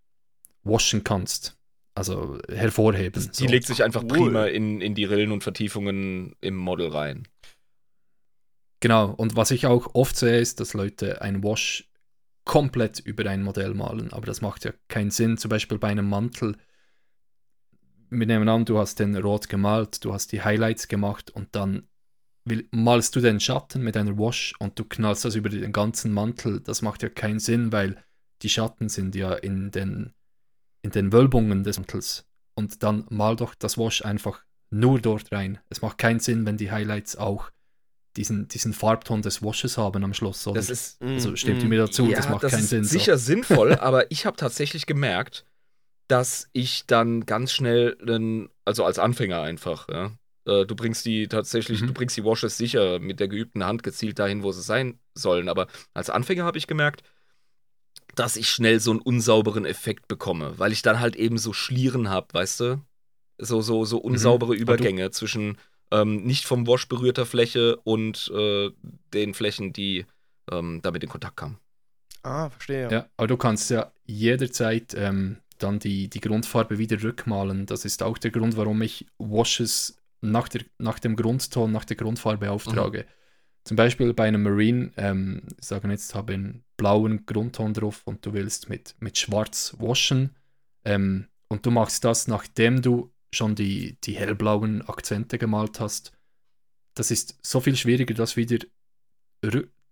waschen 0.65 1.05
kannst. 1.05 1.58
Also 1.99 2.39
hervorheben. 2.49 3.31
Die 3.39 3.47
legt 3.49 3.67
sich 3.67 3.83
einfach 3.83 4.03
Cool. 4.03 4.09
prima 4.09 4.47
in, 4.47 4.81
in 4.81 4.95
die 4.95 5.05
Rillen 5.05 5.33
und 5.33 5.43
Vertiefungen 5.43 6.37
im 6.41 6.55
Model 6.57 6.89
rein. 6.89 7.27
Genau, 8.81 9.11
und 9.11 9.35
was 9.35 9.51
ich 9.51 9.67
auch 9.67 9.95
oft 9.95 10.17
sehe, 10.17 10.39
ist, 10.39 10.61
dass 10.61 10.75
Leute 10.75 11.21
ein 11.23 11.43
Wash 11.43 11.91
komplett 12.45 13.01
über 13.01 13.29
ein 13.29 13.43
Modell 13.43 13.75
malen, 13.75 14.13
aber 14.13 14.27
das 14.27 14.41
macht 14.41 14.65
ja 14.65 14.73
keinen 14.87 15.11
Sinn. 15.11 15.37
Zum 15.37 15.49
Beispiel 15.49 15.79
bei 15.79 15.89
einem 15.89 16.09
Mantel, 16.09 16.57
wir 18.11 18.27
nehmen 18.27 18.49
an, 18.49 18.65
du 18.65 18.79
hast 18.79 19.01
den 19.01 19.17
rot 19.17 19.49
gemalt, 19.49 20.05
du 20.05 20.13
hast 20.15 20.31
die 20.33 20.43
Highlights 20.43 20.89
gemacht 20.89 21.31
und 21.31 21.49
dann 21.57 21.89
malst 22.71 23.15
du 23.17 23.21
den 23.21 23.41
Schatten 23.41 23.83
mit 23.83 23.97
einer 23.97 24.17
Wash 24.17 24.55
und 24.61 24.79
du 24.79 24.85
knallst 24.85 25.25
das 25.25 25.35
über 25.35 25.49
den 25.49 25.73
ganzen 25.73 26.13
Mantel. 26.13 26.61
Das 26.61 26.81
macht 26.81 27.03
ja 27.03 27.09
keinen 27.09 27.41
Sinn, 27.41 27.73
weil 27.73 28.03
die 28.43 28.49
Schatten 28.49 28.89
sind 28.89 29.15
ja 29.15 29.35
in 29.35 29.71
den, 29.71 30.15
in 30.83 30.91
den 30.91 31.13
Wölbungen 31.13 31.65
des 31.65 31.79
Mantels. 31.79 32.25
Und 32.55 32.83
dann 32.83 33.05
mal 33.11 33.37
doch 33.37 33.55
das 33.55 33.79
Wash 33.79 34.05
einfach 34.05 34.43
nur 34.71 35.01
dort 35.01 35.33
rein. 35.33 35.59
Es 35.71 35.81
macht 35.83 35.99
keinen 35.99 36.21
Sinn, 36.21 36.45
wenn 36.47 36.57
die 36.57 36.71
Highlights 36.71 37.17
auch 37.17 37.51
diesen, 38.17 38.49
diesen 38.49 38.73
Farbton 38.73 39.23
des 39.23 39.43
Washes 39.43 39.79
haben 39.79 40.03
am 40.03 40.13
Schluss. 40.13 40.47
Oder? 40.47 40.57
Das 40.61 40.71
ist 40.71 41.01
also 41.01 41.37
stimmt 41.37 41.61
Mm, 41.61 41.65
ihr 41.65 41.69
mir 41.69 41.79
dazu, 41.79 42.07
ja, 42.07 42.17
das 42.17 42.29
macht 42.29 42.43
das 42.43 42.53
keinen 42.53 42.63
ist 42.65 42.71
Sinn. 42.71 42.85
so. 42.85 42.91
sicher 42.91 43.17
sinnvoll, 43.19 43.75
aber 43.77 44.11
ich 44.11 44.27
habe 44.27 44.37
tatsächlich 44.37 44.87
gemerkt, 44.87 45.45
dass 46.09 46.49
ich 46.53 46.87
dann 46.87 47.27
ganz 47.27 47.53
schnell, 47.53 47.97
einen, 48.07 48.49
also 48.65 48.85
als 48.85 48.99
Anfänger 48.99 49.41
einfach, 49.43 49.89
ja, 49.89 50.13
äh, 50.47 50.65
du 50.67 50.75
bringst 50.75 51.05
die 51.05 51.29
tatsächlich, 51.29 51.83
Mhm. 51.83 51.89
du 51.89 51.93
bringst 51.93 52.17
die 52.17 52.25
Washes 52.25 52.57
sicher 52.57 52.99
mit 52.99 53.21
der 53.21 53.29
geübten 53.29 53.63
Hand 53.65 53.83
gezielt 53.83 54.19
dahin, 54.19 54.43
wo 54.43 54.51
sie 54.53 54.63
sein 54.63 54.99
sollen, 55.15 55.49
aber 55.49 55.69
als 55.95 56.11
Anfänger 56.11 56.45
habe 56.45 56.59
ich 56.59 56.67
gemerkt, 56.67 57.03
dass 58.19 58.37
ich 58.37 58.49
schnell 58.51 58.81
so 58.81 58.91
einen 58.91 59.01
unsauberen 59.01 59.65
Effekt 59.65 60.09
bekomme, 60.09 60.55
weil 60.59 60.73
ich 60.73 60.83
dann 60.83 61.01
halt 61.01 61.17
eben 61.17 61.39
so 61.39 61.53
Schlieren 61.53 62.09
habe, 62.09 62.29
weißt 62.33 62.61
du? 62.61 62.81
So, 63.39 63.61
so, 63.63 63.85
so 63.85 63.99
unsaubere 63.99 64.51
Aber 64.51 64.57
du- 64.57 64.63
Übergänge 64.63 65.11
zwischen 65.11 65.59
ähm, 65.91 66.25
nicht 66.25 66.45
vom 66.45 66.67
Wash 66.67 66.89
berührter 66.89 67.25
Fläche 67.27 67.77
und 67.77 68.31
äh, 68.35 68.71
den 69.15 69.35
Flächen, 69.35 69.73
die 69.73 70.07
ähm, 70.51 70.81
damit 70.83 71.03
in 71.05 71.09
Kontakt 71.09 71.37
kamen. 71.37 71.59
Ah, 72.23 72.51
verstehe. 72.51 72.89
Ja, 72.91 73.07
aber 73.17 73.27
du 73.29 73.37
kannst 73.37 73.71
ja 73.71 73.93
jederzeit 74.07 74.95
ähm, 74.95 75.39
dann 75.59 75.79
die, 75.79 76.09
die 76.09 76.21
Grundfarbe 76.21 76.79
wieder 76.79 77.03
rückmalen. 77.03 77.67
Das 77.67 77.85
ist 77.85 78.03
auch 78.03 78.19
der 78.19 78.31
Grund, 78.31 78.57
warum 78.57 78.83
ich 78.83 79.07
Washes 79.19 79.97
nach, 80.21 80.49
der, 80.49 80.63
nach 80.79 80.99
dem 80.99 81.17
Grundton, 81.17 81.73
nach 81.73 81.85
der 81.85 81.97
Grundfarbe 81.97 82.51
auftrage. 82.51 83.07
Zum 83.65 83.77
Beispiel 83.77 84.13
bei 84.15 84.27
einem 84.27 84.43
Marine, 84.43 84.93
ähm, 84.97 85.43
sagen 85.61 85.91
jetzt, 85.91 86.15
habe 86.15 86.35
einen 86.35 86.65
blauen 86.79 87.27
Grundton 87.27 87.75
drauf 87.75 88.01
und 88.07 88.25
du 88.25 88.33
willst 88.33 88.71
mit, 88.71 88.97
mit 89.01 89.19
schwarz 89.19 89.77
waschen. 89.79 90.35
Ähm, 90.87 91.27
und 91.49 91.67
du 91.67 91.71
machst 91.71 92.05
das, 92.05 92.29
nachdem 92.29 92.81
du 92.81 93.13
schon 93.35 93.55
die, 93.55 93.99
die 94.05 94.17
hellblauen 94.17 94.81
Akzente 94.89 95.37
gemalt 95.37 95.81
hast, 95.81 96.13
das 96.95 97.11
ist 97.11 97.39
so 97.43 97.61
viel 97.61 97.77
schwieriger, 97.77 98.15
das 98.15 98.37
wieder 98.37 98.59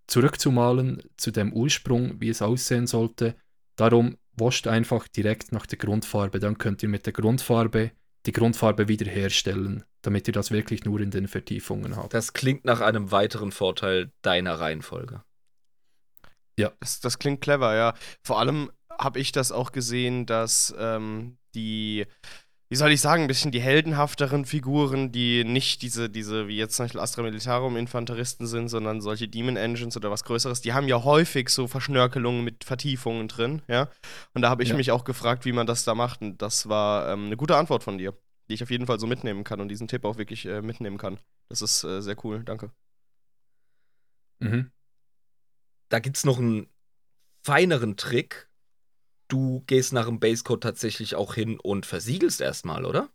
zurückzumalen 0.07 1.03
zu 1.17 1.31
dem 1.31 1.53
Ursprung, 1.53 2.21
wie 2.21 2.31
es 2.31 2.43
aussehen 2.43 2.87
sollte. 2.87 3.37
Darum 3.77 4.17
wascht 4.33 4.67
einfach 4.67 5.07
direkt 5.09 5.53
nach 5.53 5.67
der 5.67 5.79
Grundfarbe. 5.79 6.41
Dann 6.41 6.59
könnt 6.59 6.83
ihr 6.83 6.89
mit 6.89 7.07
der 7.07 7.13
Grundfarbe 7.13 7.93
die 8.27 8.33
Grundfarbe 8.33 8.89
wiederherstellen, 8.89 9.85
damit 10.03 10.27
ihr 10.27 10.33
das 10.33 10.51
wirklich 10.51 10.85
nur 10.85 11.01
in 11.01 11.11
den 11.11 11.29
Vertiefungen 11.29 11.97
habt. 11.97 12.13
Das 12.13 12.33
klingt 12.33 12.65
nach 12.65 12.81
einem 12.81 13.13
weiteren 13.13 13.53
Vorteil 13.53 14.11
deiner 14.23 14.55
Reihenfolge. 14.55 15.23
Ja. 16.59 16.73
Das, 16.81 17.01
das 17.01 17.19
klingt 17.19 17.41
clever, 17.41 17.75
ja. 17.75 17.95
Vor 18.23 18.39
allem 18.39 18.71
habe 18.91 19.19
ich 19.19 19.33
das 19.33 19.53
auch 19.53 19.73
gesehen, 19.73 20.27
dass 20.27 20.75
ähm, 20.79 21.39
die 21.55 22.07
wie 22.69 22.77
soll 22.77 22.91
ich 22.91 23.01
sagen, 23.01 23.23
ein 23.23 23.29
bisschen 23.29 23.53
die 23.53 23.61
heldenhafteren 23.61 24.45
Figuren, 24.45 25.13
die 25.13 25.45
nicht 25.45 25.83
diese, 25.83 26.11
diese, 26.11 26.49
wie 26.49 26.57
jetzt 26.57 26.75
zum 26.75 26.85
Beispiel 26.85 27.01
Astra 27.01 27.23
Militarum 27.23 27.77
Infanteristen 27.77 28.47
sind, 28.47 28.69
sondern 28.69 29.01
solche 29.01 29.29
Demon 29.29 29.57
Engines 29.57 29.97
oder 29.97 30.11
was 30.11 30.25
Größeres, 30.25 30.63
die 30.63 30.73
haben 30.73 30.89
ja 30.89 31.05
häufig 31.05 31.49
so 31.49 31.69
Verschnörkelungen 31.69 32.43
mit 32.43 32.65
Vertiefungen 32.65 33.29
drin, 33.29 33.63
ja. 33.69 33.89
Und 34.35 34.43
da 34.43 34.51
habe 34.51 34.65
ich 34.65 34.71
ja. 34.71 34.77
mich 34.77 34.91
auch 34.91 35.05
gefragt, 35.05 35.45
wie 35.45 35.53
man 35.53 35.67
das 35.67 35.85
da 35.85 35.95
macht. 35.95 36.23
Und 36.23 36.43
das 36.43 36.69
war 36.69 37.13
ähm, 37.13 37.27
eine 37.27 37.37
gute 37.37 37.57
Antwort 37.57 37.85
von 37.85 37.99
dir, 37.99 38.15
die 38.49 38.55
ich 38.55 38.63
auf 38.65 38.71
jeden 38.71 38.87
Fall 38.87 38.99
so 38.99 39.07
mitnehmen 39.07 39.45
kann 39.45 39.61
und 39.61 39.69
diesen 39.69 39.87
Tipp 39.87 40.05
auch 40.05 40.19
wirklich 40.19 40.45
äh, 40.47 40.61
mitnehmen 40.61 40.99
kann. 40.99 41.19
Das 41.49 41.63
ist 41.63 41.85
äh, 41.85 42.03
sehr 42.03 42.17
cool, 42.25 42.43
danke. 42.45 42.73
Mhm. 44.41 44.73
Da 45.89 45.99
gibt 45.99 46.17
es 46.17 46.25
noch 46.25 46.39
einen 46.39 46.67
feineren 47.43 47.97
Trick, 47.97 48.49
du 49.29 49.63
gehst 49.67 49.93
nach 49.93 50.07
dem 50.07 50.21
Basecode 50.21 50.63
tatsächlich 50.63 51.15
auch 51.15 51.35
hin 51.35 51.59
und 51.61 51.87
versiegelst 51.87 52.41
erstmal, 52.41 52.85
oder? 52.85 53.11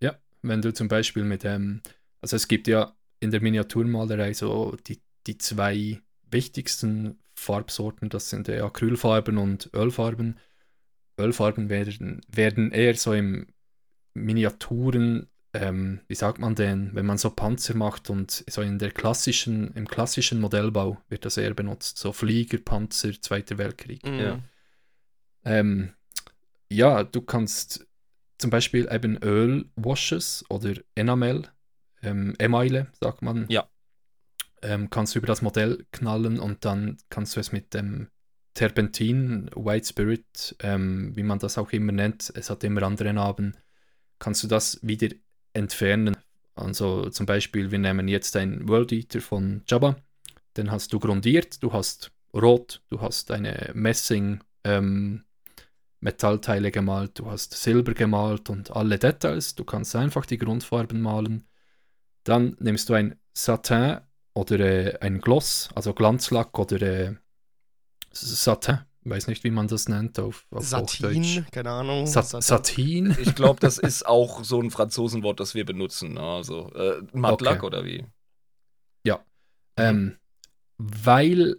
Ja, 0.00 0.18
wenn 0.42 0.62
du 0.62 0.72
zum 0.72 0.88
Beispiel 0.88 1.24
mit 1.24 1.44
dem, 1.44 1.52
ähm, 1.52 1.82
also 2.20 2.36
es 2.36 2.48
gibt 2.48 2.68
ja 2.68 2.96
in 3.20 3.30
der 3.30 3.40
Miniaturmalerei 3.40 4.34
so 4.34 4.76
die, 4.86 5.00
die 5.26 5.38
zwei 5.38 6.02
wichtigsten 6.30 7.18
Farbsorten, 7.34 8.08
das 8.08 8.30
sind 8.30 8.48
die 8.48 8.60
Acrylfarben 8.60 9.38
und 9.38 9.70
Ölfarben. 9.74 10.38
Ölfarben 11.18 11.68
werden, 11.68 12.20
werden 12.28 12.72
eher 12.72 12.94
so 12.94 13.12
im 13.12 13.46
Miniaturen, 14.14 15.28
ähm, 15.54 16.00
wie 16.08 16.14
sagt 16.14 16.38
man 16.38 16.54
denn, 16.54 16.94
wenn 16.94 17.04
man 17.04 17.18
so 17.18 17.30
Panzer 17.30 17.76
macht 17.76 18.08
und 18.08 18.44
so 18.48 18.62
in 18.62 18.78
der 18.78 18.90
klassischen, 18.90 19.74
im 19.74 19.86
klassischen 19.86 20.40
Modellbau 20.40 20.98
wird 21.08 21.24
das 21.24 21.36
eher 21.36 21.54
benutzt, 21.54 21.98
so 21.98 22.12
Flieger, 22.12 22.58
Panzer, 22.58 23.12
Zweiter 23.20 23.58
Weltkrieg. 23.58 24.04
Mhm. 24.06 24.18
Ja. 24.18 24.38
Ähm, 25.44 25.92
ja, 26.70 27.04
du 27.04 27.20
kannst 27.20 27.86
zum 28.38 28.50
Beispiel 28.50 28.88
eben 28.90 29.22
Ölwashes 29.22 30.44
oder 30.48 30.74
Enamel, 30.94 31.48
ähm, 32.02 32.34
Emaille, 32.38 32.88
sagt 32.98 33.20
man. 33.22 33.46
Ja. 33.48 33.68
Ähm, 34.62 34.88
kannst 34.90 35.14
du 35.14 35.18
über 35.18 35.26
das 35.26 35.42
Modell 35.42 35.84
knallen 35.92 36.38
und 36.38 36.64
dann 36.64 36.96
kannst 37.10 37.36
du 37.36 37.40
es 37.40 37.52
mit 37.52 37.74
dem 37.74 38.08
Terpentin, 38.54 39.50
White 39.54 39.88
Spirit, 39.88 40.56
ähm, 40.60 41.14
wie 41.14 41.22
man 41.22 41.38
das 41.38 41.58
auch 41.58 41.72
immer 41.72 41.92
nennt, 41.92 42.32
es 42.34 42.48
hat 42.48 42.64
immer 42.64 42.82
andere 42.82 43.12
Namen, 43.12 43.56
kannst 44.18 44.42
du 44.42 44.48
das 44.48 44.78
wieder 44.82 45.08
entfernen. 45.52 46.16
Also 46.54 47.08
zum 47.10 47.26
Beispiel, 47.26 47.70
wir 47.70 47.78
nehmen 47.78 48.08
jetzt 48.08 48.36
ein 48.36 48.68
World 48.68 48.92
Eater 48.92 49.20
von 49.20 49.62
Jabba, 49.66 49.96
den 50.56 50.70
hast 50.70 50.92
du 50.92 50.98
grundiert, 50.98 51.62
du 51.62 51.72
hast 51.72 52.12
Rot, 52.34 52.82
du 52.88 53.00
hast 53.00 53.30
eine 53.30 53.70
Messing 53.74 54.42
ähm, 54.64 55.24
Metallteile 56.02 56.70
gemalt, 56.72 57.18
du 57.18 57.30
hast 57.30 57.54
Silber 57.54 57.94
gemalt 57.94 58.50
und 58.50 58.72
alle 58.72 58.98
Details. 58.98 59.54
Du 59.54 59.64
kannst 59.64 59.94
einfach 59.94 60.26
die 60.26 60.38
Grundfarben 60.38 61.00
malen. 61.00 61.46
Dann 62.24 62.56
nimmst 62.58 62.88
du 62.88 62.94
ein 62.94 63.18
Satin 63.34 63.98
oder 64.34 64.58
äh, 64.58 64.98
ein 65.00 65.20
Gloss, 65.20 65.70
also 65.74 65.94
Glanzlack 65.94 66.58
oder 66.58 66.82
äh, 66.82 67.14
Satin, 68.10 68.80
weiß 69.04 69.26
nicht, 69.26 69.44
wie 69.44 69.50
man 69.50 69.68
das 69.68 69.88
nennt 69.88 70.18
auf, 70.18 70.46
auf 70.50 70.64
Satin, 70.64 71.46
keine 71.50 71.70
Ahnung. 71.70 72.06
Sa 72.06 72.22
Satin. 72.22 73.16
Ich 73.20 73.34
glaube, 73.34 73.60
das 73.60 73.78
ist 73.78 74.06
auch 74.06 74.44
so 74.44 74.60
ein 74.60 74.70
Franzosenwort, 74.70 75.40
das 75.40 75.54
wir 75.54 75.64
benutzen. 75.64 76.14
Ne? 76.14 76.20
Also 76.20 76.72
äh, 76.72 77.02
Mattlack 77.12 77.58
okay. 77.58 77.66
oder 77.66 77.84
wie? 77.84 78.06
Ja. 79.04 79.24
Ähm, 79.76 80.16
weil 80.78 81.56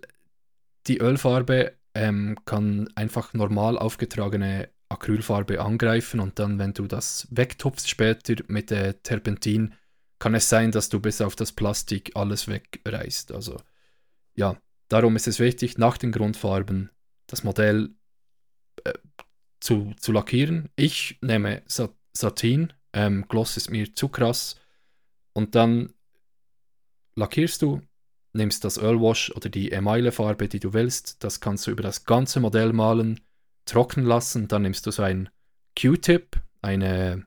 die 0.88 1.00
Ölfarbe 1.00 1.74
ähm, 1.94 2.38
kann 2.46 2.89
einfach 2.96 3.34
normal 3.34 3.78
aufgetragene 3.78 4.70
Acrylfarbe 4.89 5.62
angreifen 5.62 6.20
und 6.20 6.39
dann, 6.39 6.60
wenn 6.60 6.74
du 6.74 6.88
das 6.88 7.28
wegtupfst 7.32 7.88
später 7.88 8.36
mit 8.48 8.70
der 8.70 9.02
Terpentin, 9.02 9.74
kann 10.20 10.36
es 10.36 10.48
sein, 10.50 10.72
dass 10.72 10.89
du 10.89 11.00
bis 11.00 11.20
auf 11.20 11.36
das 11.36 11.52
Plastik 11.52 12.12
alles 12.16 12.48
wegreißt. 12.48 13.32
Also 13.32 13.58
ja, 14.36 14.58
darum 14.88 15.16
ist 15.16 15.28
es 15.28 15.39
wichtig, 15.39 15.78
nach 15.78 15.98
den 15.98 16.12
Grundfarben 16.12 16.89
das 17.34 17.44
Modell 17.44 17.90
äh, 18.84 18.94
zu, 19.60 19.94
zu 20.00 20.12
lackieren. 20.12 20.70
Ich 20.76 21.18
nehme 21.22 21.64
Satin, 21.68 22.74
ähm, 22.94 23.26
Gloss 23.28 23.58
ist 23.58 23.70
mir 23.70 23.94
zu 23.94 24.08
krass 24.08 24.60
und 25.34 25.56
dann 25.56 25.94
lackierst 27.16 27.62
du 27.62 27.82
nimmst 28.34 28.64
das 28.64 28.78
Ölwash 28.78 29.32
oder 29.36 29.50
die 29.50 29.72
Emaille-Farbe, 29.72 30.48
die 30.48 30.60
du 30.60 30.74
willst, 30.74 31.24
das 31.24 31.40
kannst 31.40 31.68
du 31.68 31.72
über 31.72 31.84
das 31.84 32.06
ganze 32.06 32.40
Modell 32.40 32.74
malen, 32.74 33.20
trocknen 33.66 34.06
lassen, 34.06 34.48
dann 34.48 34.64
nimmst 34.64 34.86
du 34.86 34.92
so 34.92 35.04
ein 35.04 35.30
Q-Tip, 35.80 36.42
eine, 36.62 37.26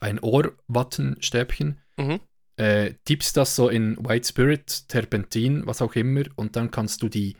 ein 0.00 0.18
Ohrwattenstäbchen, 0.20 1.80
mhm. 1.96 2.20
äh, 2.56 2.94
tippst 3.04 3.36
das 3.36 3.56
so 3.56 3.68
in 3.68 3.96
White 3.98 4.28
Spirit, 4.28 4.88
Terpentin, 4.88 5.66
was 5.66 5.82
auch 5.82 5.94
immer, 5.94 6.22
und 6.36 6.56
dann 6.56 6.70
kannst 6.70 7.02
du 7.02 7.08
die, 7.08 7.36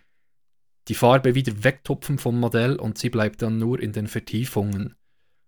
die 0.88 0.94
Farbe 0.94 1.34
wieder 1.34 1.64
wegtupfen 1.64 2.18
vom 2.18 2.38
Modell 2.38 2.76
und 2.76 2.98
sie 2.98 3.10
bleibt 3.10 3.42
dann 3.42 3.58
nur 3.58 3.80
in 3.80 3.92
den 3.92 4.06
Vertiefungen. 4.06 4.94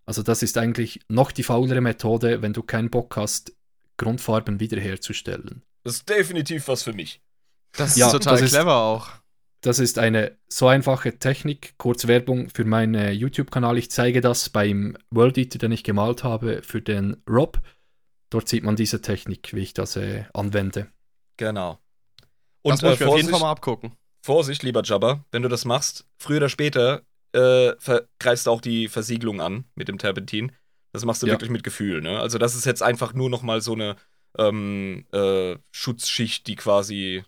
Also 0.04 0.22
das 0.22 0.42
ist 0.42 0.56
eigentlich 0.58 1.00
noch 1.08 1.32
die 1.32 1.42
faulere 1.42 1.80
Methode, 1.80 2.42
wenn 2.42 2.52
du 2.52 2.62
keinen 2.62 2.90
Bock 2.90 3.16
hast, 3.16 3.52
Grundfarben 3.98 4.60
wiederherzustellen. 4.60 5.62
Das 5.84 5.96
ist 5.96 6.08
definitiv 6.08 6.68
was 6.68 6.82
für 6.82 6.92
mich. 6.92 7.20
Das 7.72 7.90
ist 7.90 7.98
ja, 7.98 8.10
total 8.10 8.40
das 8.40 8.50
clever 8.50 8.62
ist, 8.62 8.68
auch. 8.68 9.08
Das 9.60 9.78
ist 9.78 9.98
eine 9.98 10.36
so 10.48 10.68
einfache 10.68 11.18
Technik. 11.18 11.74
Kurz 11.78 12.06
Werbung 12.06 12.48
für 12.48 12.64
meinen 12.64 13.12
YouTube-Kanal. 13.12 13.76
Ich 13.76 13.90
zeige 13.90 14.20
das 14.20 14.48
beim 14.48 14.96
World 15.10 15.36
Eater, 15.36 15.58
den 15.58 15.72
ich 15.72 15.84
gemalt 15.84 16.24
habe, 16.24 16.62
für 16.62 16.80
den 16.80 17.22
Rob. 17.28 17.60
Dort 18.30 18.48
sieht 18.48 18.62
man 18.62 18.76
diese 18.76 19.00
Technik, 19.02 19.52
wie 19.54 19.60
ich 19.60 19.74
das 19.74 19.96
äh, 19.96 20.24
anwende. 20.32 20.88
Genau. 21.36 21.78
Und 22.62 22.72
das 22.72 22.82
muss 22.82 22.90
äh, 22.92 22.94
ich 22.94 23.04
auf 23.04 23.16
jeden 23.16 23.30
Fall 23.30 23.40
mal 23.40 23.50
abgucken. 23.50 23.92
Vorsicht, 24.22 24.62
lieber 24.62 24.82
Jabba, 24.84 25.24
wenn 25.30 25.42
du 25.42 25.48
das 25.48 25.64
machst, 25.64 26.06
früher 26.18 26.38
oder 26.38 26.48
später 26.48 27.02
äh, 27.32 27.72
greifst 28.18 28.46
du 28.46 28.50
auch 28.50 28.60
die 28.60 28.88
Versiegelung 28.88 29.40
an 29.40 29.64
mit 29.74 29.88
dem 29.88 29.98
Terpentin. 29.98 30.52
Das 30.92 31.04
machst 31.04 31.22
du 31.22 31.26
ja. 31.26 31.32
wirklich 31.32 31.50
mit 31.50 31.62
Gefühl. 31.62 32.00
Ne? 32.00 32.18
Also 32.18 32.38
das 32.38 32.54
ist 32.54 32.64
jetzt 32.64 32.82
einfach 32.82 33.12
nur 33.12 33.30
noch 33.30 33.42
mal 33.42 33.60
so 33.60 33.74
eine 33.74 33.96
ähm, 34.38 35.06
äh, 35.12 35.56
Schutzschicht, 35.70 36.46
die 36.46 36.56
quasi 36.56 37.24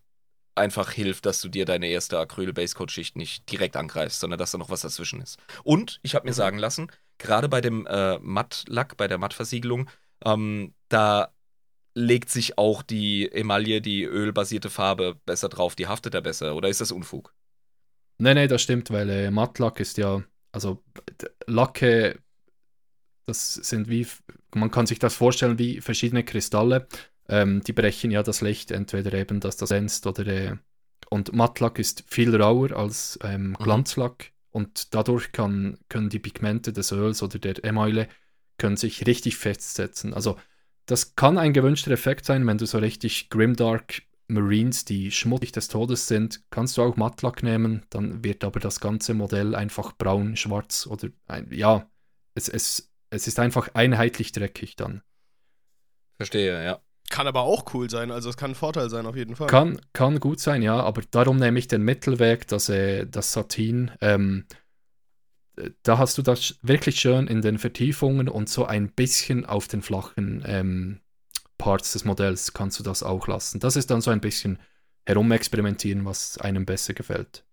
einfach 0.54 0.90
hilft, 0.90 1.26
dass 1.26 1.40
du 1.40 1.48
dir 1.48 1.64
deine 1.64 1.88
erste 1.88 2.18
Acryl-Basecode-Schicht 2.18 3.16
nicht 3.16 3.50
direkt 3.50 3.76
angreifst, 3.76 4.20
sondern 4.20 4.38
dass 4.38 4.50
da 4.50 4.58
noch 4.58 4.70
was 4.70 4.82
dazwischen 4.82 5.20
ist. 5.20 5.38
Und 5.62 6.00
ich 6.02 6.14
habe 6.14 6.24
mir 6.24 6.32
mhm. 6.32 6.36
sagen 6.36 6.58
lassen, 6.58 6.90
gerade 7.18 7.48
bei 7.48 7.60
dem 7.60 7.86
äh, 7.86 8.18
Mattlack, 8.18 8.96
bei 8.96 9.08
der 9.08 9.18
Mattversiegelung, 9.18 9.88
ähm, 10.24 10.74
da 10.88 11.32
legt 11.94 12.30
sich 12.30 12.58
auch 12.58 12.82
die 12.82 13.30
Emaille, 13.30 13.80
die 13.80 14.04
ölbasierte 14.04 14.70
Farbe 14.70 15.20
besser 15.26 15.48
drauf, 15.48 15.74
die 15.74 15.86
haftet 15.86 16.14
da 16.14 16.20
besser, 16.20 16.54
oder 16.54 16.68
ist 16.68 16.80
das 16.80 16.92
Unfug? 16.92 17.34
Nee, 18.18 18.34
nee, 18.34 18.48
das 18.48 18.62
stimmt, 18.62 18.90
weil 18.90 19.08
äh, 19.08 19.30
Mattlack 19.30 19.80
ist 19.80 19.96
ja, 19.98 20.22
also 20.52 20.82
Lacke 21.46 22.20
das 23.30 23.54
sind 23.54 23.88
wie, 23.88 24.06
man 24.54 24.70
kann 24.70 24.86
sich 24.86 24.98
das 24.98 25.14
vorstellen 25.14 25.58
wie 25.58 25.80
verschiedene 25.80 26.24
Kristalle. 26.24 26.88
Ähm, 27.28 27.62
die 27.62 27.72
brechen 27.72 28.10
ja 28.10 28.22
das 28.22 28.40
Licht, 28.40 28.72
entweder 28.72 29.12
eben, 29.14 29.40
dass 29.40 29.56
das 29.56 29.70
glänzt 29.70 30.06
oder. 30.06 30.26
Äh, 30.26 30.56
und 31.08 31.32
Mattlack 31.32 31.78
ist 31.78 32.04
viel 32.08 32.34
rauer 32.34 32.72
als 32.72 33.18
ähm, 33.22 33.50
mhm. 33.50 33.54
Glanzlack 33.54 34.18
mhm. 34.18 34.48
und 34.50 34.94
dadurch 34.94 35.32
kann, 35.32 35.78
können 35.88 36.08
die 36.08 36.18
Pigmente 36.18 36.72
des 36.72 36.92
Öls 36.92 37.22
oder 37.22 37.38
der 37.38 37.64
Emaille 37.64 38.08
können 38.58 38.76
sich 38.76 39.06
richtig 39.06 39.36
festsetzen. 39.36 40.12
Also 40.12 40.36
das 40.90 41.14
kann 41.14 41.38
ein 41.38 41.52
gewünschter 41.52 41.90
Effekt 41.90 42.24
sein, 42.24 42.46
wenn 42.46 42.58
du 42.58 42.66
so 42.66 42.78
richtig 42.78 43.30
Grimdark 43.30 44.02
Marines, 44.28 44.84
die 44.84 45.10
schmutzig 45.10 45.52
des 45.52 45.68
Todes 45.68 46.06
sind, 46.06 46.40
kannst 46.50 46.76
du 46.76 46.82
auch 46.82 46.96
Mattlack 46.96 47.42
nehmen, 47.42 47.84
dann 47.90 48.22
wird 48.22 48.44
aber 48.44 48.60
das 48.60 48.78
ganze 48.80 49.12
Modell 49.12 49.54
einfach 49.54 49.92
braun, 49.92 50.36
schwarz 50.36 50.86
oder 50.86 51.08
ein, 51.26 51.48
ja, 51.52 51.90
es, 52.34 52.48
es 52.48 52.90
es 53.10 53.26
ist 53.26 53.38
einfach 53.38 53.70
einheitlich 53.74 54.32
dreckig 54.32 54.76
dann. 54.76 55.02
Verstehe, 56.16 56.64
ja. 56.64 56.80
Kann 57.10 57.26
aber 57.26 57.42
auch 57.42 57.74
cool 57.74 57.90
sein, 57.90 58.12
also 58.12 58.30
es 58.30 58.36
kann 58.36 58.52
ein 58.52 58.54
Vorteil 58.54 58.88
sein 58.88 59.04
auf 59.04 59.16
jeden 59.16 59.34
Fall. 59.34 59.48
Kann, 59.48 59.80
kann 59.92 60.20
gut 60.20 60.38
sein, 60.38 60.62
ja, 60.62 60.78
aber 60.80 61.02
darum 61.10 61.38
nehme 61.38 61.58
ich 61.58 61.66
den 61.66 61.82
Mittelweg, 61.82 62.46
dass 62.46 62.68
äh, 62.68 63.04
das 63.06 63.32
Satin, 63.32 63.90
ähm, 64.00 64.46
äh, 64.48 64.54
da 65.82 65.98
hast 65.98 66.18
du 66.18 66.22
das 66.22 66.58
wirklich 66.62 67.00
schön 67.00 67.26
in 67.26 67.42
den 67.42 67.58
Vertiefungen 67.58 68.28
und 68.28 68.48
so 68.48 68.64
ein 68.64 68.90
bisschen 68.90 69.44
auf 69.46 69.68
den 69.68 69.82
flachen 69.82 70.42
ähm, 70.46 71.00
Parts 71.58 71.92
des 71.92 72.04
Modells 72.04 72.54
kannst 72.54 72.78
du 72.78 72.82
das 72.82 73.02
auch 73.02 73.26
lassen. 73.26 73.60
Das 73.60 73.76
ist 73.76 73.90
dann 73.90 74.00
so 74.00 74.10
ein 74.10 74.20
bisschen 74.20 74.58
herumexperimentieren, 75.04 76.04
was 76.04 76.38
einem 76.38 76.64
besser 76.64 76.94
gefällt. 76.94 77.44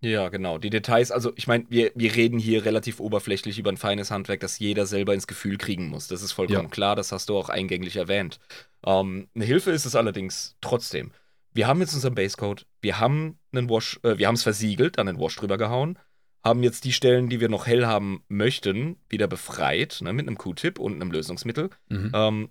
Ja, 0.00 0.28
genau. 0.28 0.58
Die 0.58 0.70
Details, 0.70 1.10
also 1.10 1.32
ich 1.36 1.46
meine, 1.46 1.64
wir, 1.68 1.90
wir 1.94 2.14
reden 2.14 2.38
hier 2.38 2.64
relativ 2.64 3.00
oberflächlich 3.00 3.58
über 3.58 3.70
ein 3.70 3.76
feines 3.76 4.10
Handwerk, 4.10 4.40
das 4.40 4.58
jeder 4.58 4.84
selber 4.84 5.14
ins 5.14 5.26
Gefühl 5.26 5.56
kriegen 5.56 5.88
muss. 5.88 6.08
Das 6.08 6.22
ist 6.22 6.32
vollkommen 6.32 6.64
ja. 6.64 6.70
klar, 6.70 6.96
das 6.96 7.12
hast 7.12 7.28
du 7.28 7.36
auch 7.36 7.48
eingänglich 7.48 7.96
erwähnt. 7.96 8.38
Ähm, 8.84 9.28
eine 9.34 9.44
Hilfe 9.44 9.70
ist 9.70 9.86
es 9.86 9.94
allerdings 9.94 10.56
trotzdem. 10.60 11.12
Wir 11.52 11.66
haben 11.66 11.80
jetzt 11.80 11.94
unseren 11.94 12.14
Basecode, 12.14 12.66
wir 12.82 13.00
haben 13.00 13.38
einen 13.52 13.70
Wash, 13.70 13.98
äh, 14.02 14.18
wir 14.18 14.26
haben 14.26 14.34
es 14.34 14.42
versiegelt, 14.42 14.98
dann 14.98 15.08
einen 15.08 15.18
Wash 15.18 15.36
drüber 15.36 15.56
gehauen, 15.56 15.98
haben 16.46 16.62
jetzt 16.62 16.84
die 16.84 16.92
Stellen, 16.92 17.28
die 17.28 17.40
wir 17.40 17.48
noch 17.48 17.66
hell 17.66 17.86
haben 17.86 18.24
möchten, 18.28 18.96
wieder 19.08 19.26
befreit, 19.26 19.98
ne, 20.00 20.12
mit 20.12 20.26
einem 20.26 20.38
Q-Tip 20.38 20.78
und 20.78 20.94
einem 20.94 21.10
Lösungsmittel. 21.10 21.70
Mhm. 21.88 22.12
Ähm, 22.14 22.48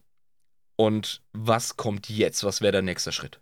und 0.75 1.23
was 1.31 1.77
kommt 1.77 2.09
jetzt? 2.09 2.43
Was 2.43 2.61
wäre 2.61 2.73
der 2.73 2.81
nächste 2.81 3.11
Schritt? 3.11 3.39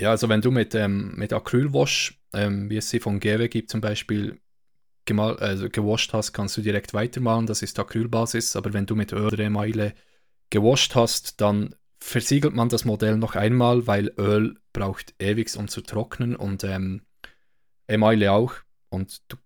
Ja, 0.00 0.10
also 0.10 0.28
wenn 0.28 0.40
du 0.40 0.50
mit, 0.50 0.74
ähm, 0.74 1.14
mit 1.14 1.32
Acrylwash, 1.32 2.20
ähm, 2.32 2.68
wie 2.68 2.78
es 2.78 2.90
sie 2.90 3.00
von 3.00 3.20
GW 3.20 3.48
gibt 3.48 3.70
zum 3.70 3.80
Beispiel, 3.80 4.40
gemal, 5.04 5.36
also 5.36 5.68
gewascht 5.68 6.12
hast, 6.12 6.32
kannst 6.32 6.56
du 6.56 6.62
direkt 6.62 6.94
weitermalen. 6.94 7.46
Das 7.46 7.62
ist 7.62 7.78
Acrylbasis. 7.78 8.56
Aber 8.56 8.72
wenn 8.72 8.86
du 8.86 8.96
mit 8.96 9.12
Öl 9.12 9.26
oder 9.26 9.44
Emaille 9.44 9.94
gewascht 10.50 10.94
hast, 10.94 11.40
dann 11.40 11.74
versiegelt 12.00 12.54
man 12.54 12.68
das 12.68 12.84
Modell 12.84 13.16
noch 13.16 13.34
einmal, 13.34 13.86
weil 13.86 14.12
Öl 14.18 14.56
braucht 14.72 15.14
ewig, 15.18 15.56
um 15.56 15.68
zu 15.68 15.80
trocknen 15.80 16.36
und 16.36 16.64
ähm, 16.64 17.02
Emaille 17.86 18.32
auch. 18.32 18.54
Und 18.88 19.22
du, 19.28 19.36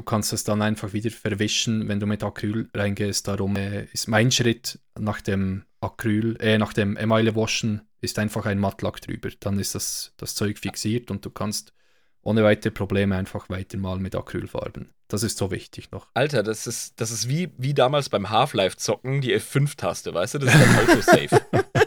du 0.00 0.04
kannst 0.04 0.32
es 0.32 0.44
dann 0.44 0.62
einfach 0.62 0.94
wieder 0.94 1.10
verwischen, 1.10 1.86
wenn 1.86 2.00
du 2.00 2.06
mit 2.06 2.24
Acryl 2.24 2.70
reingehst. 2.72 3.28
Darum 3.28 3.54
äh, 3.56 3.84
ist 3.92 4.08
mein 4.08 4.30
Schritt 4.30 4.78
nach 4.98 5.20
dem 5.20 5.64
Acryl, 5.82 6.38
äh, 6.40 6.56
nach 6.56 6.72
dem 6.72 6.96
Emaille 6.96 7.36
waschen, 7.36 7.82
ist 8.00 8.18
einfach 8.18 8.46
ein 8.46 8.58
Mattlack 8.58 9.02
drüber. 9.02 9.28
Dann 9.40 9.58
ist 9.58 9.74
das, 9.74 10.14
das 10.16 10.34
Zeug 10.34 10.58
fixiert 10.58 11.10
und 11.10 11.22
du 11.26 11.28
kannst 11.28 11.74
ohne 12.22 12.42
weitere 12.42 12.70
Probleme 12.70 13.14
einfach 13.14 13.50
weitermalen 13.50 14.00
mit 14.00 14.16
Acrylfarben. 14.16 14.88
Das 15.08 15.22
ist 15.22 15.36
so 15.36 15.50
wichtig 15.50 15.90
noch. 15.90 16.06
Alter, 16.14 16.42
das 16.42 16.66
ist, 16.66 16.98
das 16.98 17.10
ist 17.10 17.28
wie, 17.28 17.52
wie 17.58 17.74
damals 17.74 18.08
beim 18.08 18.30
Half-Life-Zocken, 18.30 19.20
die 19.20 19.36
F5-Taste, 19.36 20.14
weißt 20.14 20.34
du? 20.34 20.38
Das 20.38 20.54
ist 20.54 20.62
dann 20.62 20.78
Autosave. 20.78 21.40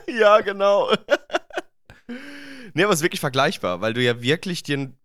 ja, 0.19 0.39
genau. 0.41 0.93
nee, 2.75 2.83
aber 2.83 2.93
es 2.93 2.99
ist 2.99 3.03
wirklich 3.03 3.21
vergleichbar, 3.21 3.81
weil 3.81 3.95
du 3.95 4.03
ja 4.03 4.21
wirklich 4.21 4.61
den, 4.61 4.97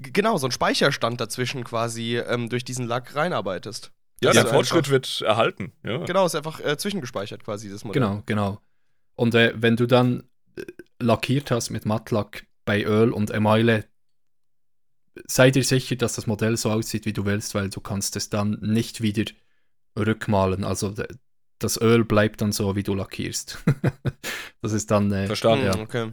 genau, 0.00 0.36
so 0.38 0.46
einen 0.46 0.52
Speicherstand 0.52 1.20
dazwischen 1.20 1.64
quasi 1.64 2.18
ähm, 2.18 2.48
durch 2.48 2.64
diesen 2.64 2.86
Lack 2.86 3.14
reinarbeitest. 3.14 3.92
Ja, 4.22 4.32
der 4.32 4.46
Fortschritt 4.46 4.88
wird 4.90 5.22
erhalten. 5.22 5.72
Ja. 5.82 5.98
Genau, 6.04 6.24
ist 6.24 6.34
einfach 6.34 6.60
äh, 6.60 6.76
zwischengespeichert 6.76 7.44
quasi, 7.44 7.68
das 7.68 7.84
Modell. 7.84 8.02
Genau, 8.02 8.22
genau. 8.26 8.60
Und 9.16 9.34
äh, 9.34 9.52
wenn 9.56 9.76
du 9.76 9.86
dann 9.86 10.24
äh, 10.56 10.62
lackiert 10.98 11.50
hast 11.50 11.70
mit 11.70 11.84
Mattlack 11.84 12.46
bei 12.64 12.84
Öl 12.84 13.12
und 13.12 13.30
Emaille, 13.30 13.84
sei 15.26 15.50
dir 15.50 15.64
sicher, 15.64 15.96
dass 15.96 16.14
das 16.14 16.26
Modell 16.26 16.56
so 16.56 16.70
aussieht, 16.70 17.06
wie 17.06 17.12
du 17.12 17.24
willst, 17.24 17.54
weil 17.54 17.70
du 17.70 17.80
kannst 17.80 18.16
es 18.16 18.30
dann 18.30 18.58
nicht 18.60 19.00
wieder 19.00 19.24
rückmalen. 19.96 20.64
Also 20.64 20.94
das 21.58 21.80
Öl 21.80 22.04
bleibt 22.04 22.40
dann 22.40 22.52
so, 22.52 22.76
wie 22.76 22.82
du 22.82 22.94
lackierst. 22.94 23.62
das 24.62 24.72
ist 24.72 24.90
dann... 24.90 25.12
Äh, 25.12 25.26
Verstanden, 25.26 25.66
ja. 25.66 25.78
okay. 25.78 26.12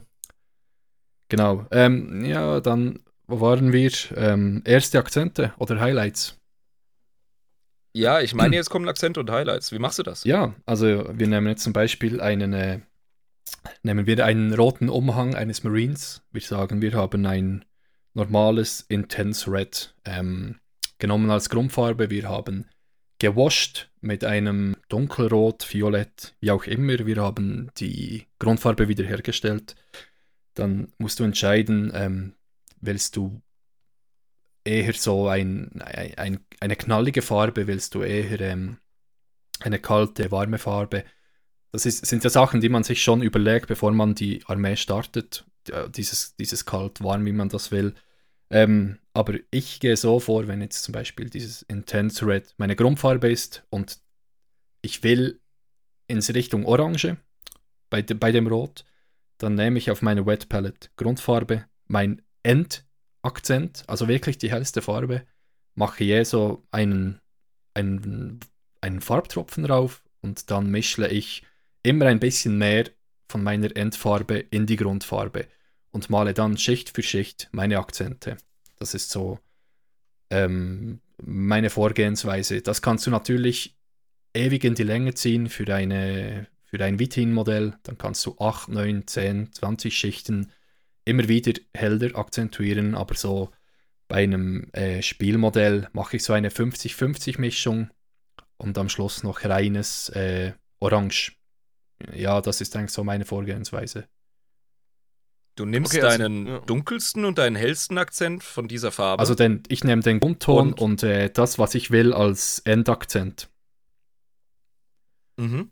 Genau. 1.29 1.65
Ähm, 1.71 2.25
ja, 2.25 2.59
dann, 2.59 2.99
wo 3.31 3.41
waren 3.41 3.71
wir? 3.71 3.91
Ähm, 4.15 4.61
erste 4.65 4.99
Akzente 4.99 5.53
oder 5.57 5.79
Highlights? 5.79 6.37
Ja, 7.93 8.21
ich 8.21 8.33
meine, 8.33 8.55
jetzt 8.57 8.69
kommen 8.69 8.87
Akzente 8.87 9.19
und 9.19 9.31
Highlights. 9.31 9.71
Wie 9.71 9.79
machst 9.79 9.99
du 9.99 10.03
das? 10.03 10.23
Ja, 10.23 10.53
also 10.65 11.05
wir 11.11 11.27
nehmen 11.27 11.47
jetzt 11.47 11.63
zum 11.63 11.73
Beispiel 11.73 12.21
einen, 12.21 12.53
äh, 12.53 12.79
nehmen 13.83 14.05
wir 14.05 14.25
einen 14.25 14.53
roten 14.53 14.89
Umhang 14.89 15.33
eines 15.33 15.63
Marines. 15.63 16.21
Wir 16.31 16.41
sagen, 16.41 16.81
wir 16.81 16.93
haben 16.93 17.25
ein 17.25 17.65
normales 18.13 18.81
Intense 18.89 19.49
Red 19.49 19.95
ähm, 20.05 20.59
genommen 20.99 21.31
als 21.31 21.49
Grundfarbe. 21.49 22.09
Wir 22.09 22.27
haben 22.27 22.65
gewascht 23.19 23.89
mit 24.01 24.23
einem 24.25 24.75
dunkelrot, 24.89 25.71
violett, 25.71 26.35
wie 26.39 26.51
auch 26.51 26.65
immer. 26.65 27.05
Wir 27.05 27.17
haben 27.17 27.71
die 27.77 28.27
Grundfarbe 28.39 28.87
wiederhergestellt. 28.87 29.75
Dann 30.55 30.91
musst 30.97 31.19
du 31.19 31.23
entscheiden, 31.23 31.91
ähm, 31.93 32.33
willst 32.81 33.15
du 33.15 33.41
eher 34.63 34.93
so 34.93 35.27
ein, 35.27 35.81
ein, 35.81 36.39
eine 36.59 36.75
knallige 36.75 37.21
Farbe, 37.21 37.67
willst 37.67 37.95
du 37.95 38.03
eher 38.03 38.39
ähm, 38.41 38.77
eine 39.59 39.79
kalte, 39.79 40.31
warme 40.31 40.57
Farbe. 40.57 41.03
Das 41.71 41.85
ist, 41.85 42.05
sind 42.05 42.23
ja 42.23 42.29
Sachen, 42.29 42.61
die 42.61 42.69
man 42.69 42.83
sich 42.83 43.01
schon 43.01 43.21
überlegt, 43.21 43.67
bevor 43.67 43.91
man 43.91 44.15
die 44.15 44.43
Armee 44.45 44.75
startet. 44.75 45.45
Dieses, 45.95 46.35
dieses 46.35 46.65
kalt, 46.65 47.01
warm, 47.03 47.25
wie 47.25 47.31
man 47.31 47.49
das 47.49 47.71
will. 47.71 47.93
Ähm, 48.49 48.97
aber 49.13 49.35
ich 49.51 49.79
gehe 49.79 49.95
so 49.95 50.19
vor, 50.19 50.47
wenn 50.47 50.61
jetzt 50.61 50.83
zum 50.83 50.91
Beispiel 50.91 51.29
dieses 51.29 51.61
Intense 51.63 52.25
Red 52.25 52.53
meine 52.57 52.75
Grundfarbe 52.75 53.31
ist 53.31 53.63
und 53.69 54.01
ich 54.81 55.03
will 55.03 55.39
ins 56.07 56.33
Richtung 56.33 56.65
Orange 56.65 57.17
bei, 57.89 58.01
de, 58.01 58.17
bei 58.17 58.31
dem 58.31 58.47
Rot, 58.47 58.83
dann 59.37 59.55
nehme 59.55 59.77
ich 59.77 59.91
auf 59.91 60.01
meine 60.01 60.25
Wet 60.25 60.49
Palette 60.49 60.89
Grundfarbe 60.97 61.65
mein 61.87 62.21
End 62.43 62.85
Akzent, 63.23 63.83
also 63.87 64.07
wirklich 64.07 64.37
die 64.37 64.51
hellste 64.51 64.81
Farbe, 64.81 65.23
mache 65.75 66.03
je 66.03 66.23
so 66.23 66.63
einen, 66.71 67.19
einen, 67.73 68.39
einen 68.81 69.01
Farbtropfen 69.01 69.63
drauf 69.63 70.03
und 70.21 70.49
dann 70.49 70.69
mischle 70.71 71.07
ich 71.07 71.43
immer 71.83 72.07
ein 72.07 72.19
bisschen 72.19 72.57
mehr 72.57 72.89
von 73.29 73.43
meiner 73.43 73.75
Endfarbe 73.75 74.39
in 74.39 74.65
die 74.65 74.75
Grundfarbe 74.75 75.47
und 75.91 76.09
male 76.09 76.33
dann 76.33 76.57
Schicht 76.57 76.89
für 76.89 77.03
Schicht 77.03 77.49
meine 77.51 77.77
Akzente. 77.77 78.37
Das 78.79 78.93
ist 78.93 79.11
so 79.11 79.39
ähm, 80.29 80.99
meine 81.21 81.69
Vorgehensweise. 81.69 82.61
Das 82.61 82.81
kannst 82.81 83.05
du 83.05 83.11
natürlich 83.11 83.77
ewig 84.33 84.63
in 84.63 84.75
die 84.75 84.83
Länge 84.83 85.13
ziehen 85.13 85.49
für, 85.49 85.73
eine, 85.73 86.47
für 86.63 86.83
ein 86.83 86.99
Vitin-Modell. 86.99 87.77
Dann 87.83 87.97
kannst 87.97 88.25
du 88.25 88.37
8, 88.39 88.69
9, 88.69 89.07
10, 89.07 89.53
20 89.53 89.95
Schichten 89.95 90.51
immer 91.05 91.27
wieder 91.27 91.59
heller 91.73 92.15
akzentuieren, 92.15 92.95
aber 92.95 93.15
so 93.15 93.51
bei 94.07 94.23
einem 94.23 94.69
äh, 94.73 95.01
Spielmodell 95.01 95.87
mache 95.93 96.17
ich 96.17 96.23
so 96.23 96.33
eine 96.33 96.49
50-50-Mischung 96.49 97.89
und 98.57 98.77
am 98.77 98.89
Schluss 98.89 99.23
noch 99.23 99.45
reines 99.45 100.09
äh, 100.09 100.53
Orange. 100.79 101.33
Ja, 102.13 102.41
das 102.41 102.61
ist 102.61 102.75
eigentlich 102.75 102.91
so 102.91 103.03
meine 103.03 103.25
Vorgehensweise. 103.25 104.07
Du 105.55 105.65
nimmst 105.65 105.93
okay, 105.93 106.03
also, 106.03 106.17
deinen 106.17 106.47
ja. 106.47 106.59
dunkelsten 106.59 107.25
und 107.25 107.37
deinen 107.37 107.55
hellsten 107.55 107.97
Akzent 107.97 108.43
von 108.43 108.67
dieser 108.67 108.91
Farbe. 108.91 109.19
Also 109.19 109.35
den, 109.35 109.63
ich 109.67 109.83
nehme 109.83 110.01
den 110.01 110.19
Grundton 110.19 110.73
und, 110.73 110.81
und 110.81 111.03
äh, 111.03 111.29
das, 111.29 111.59
was 111.59 111.75
ich 111.75 111.91
will, 111.91 112.13
als 112.13 112.59
Endakzent. 112.59 113.49
Mhm. 115.37 115.71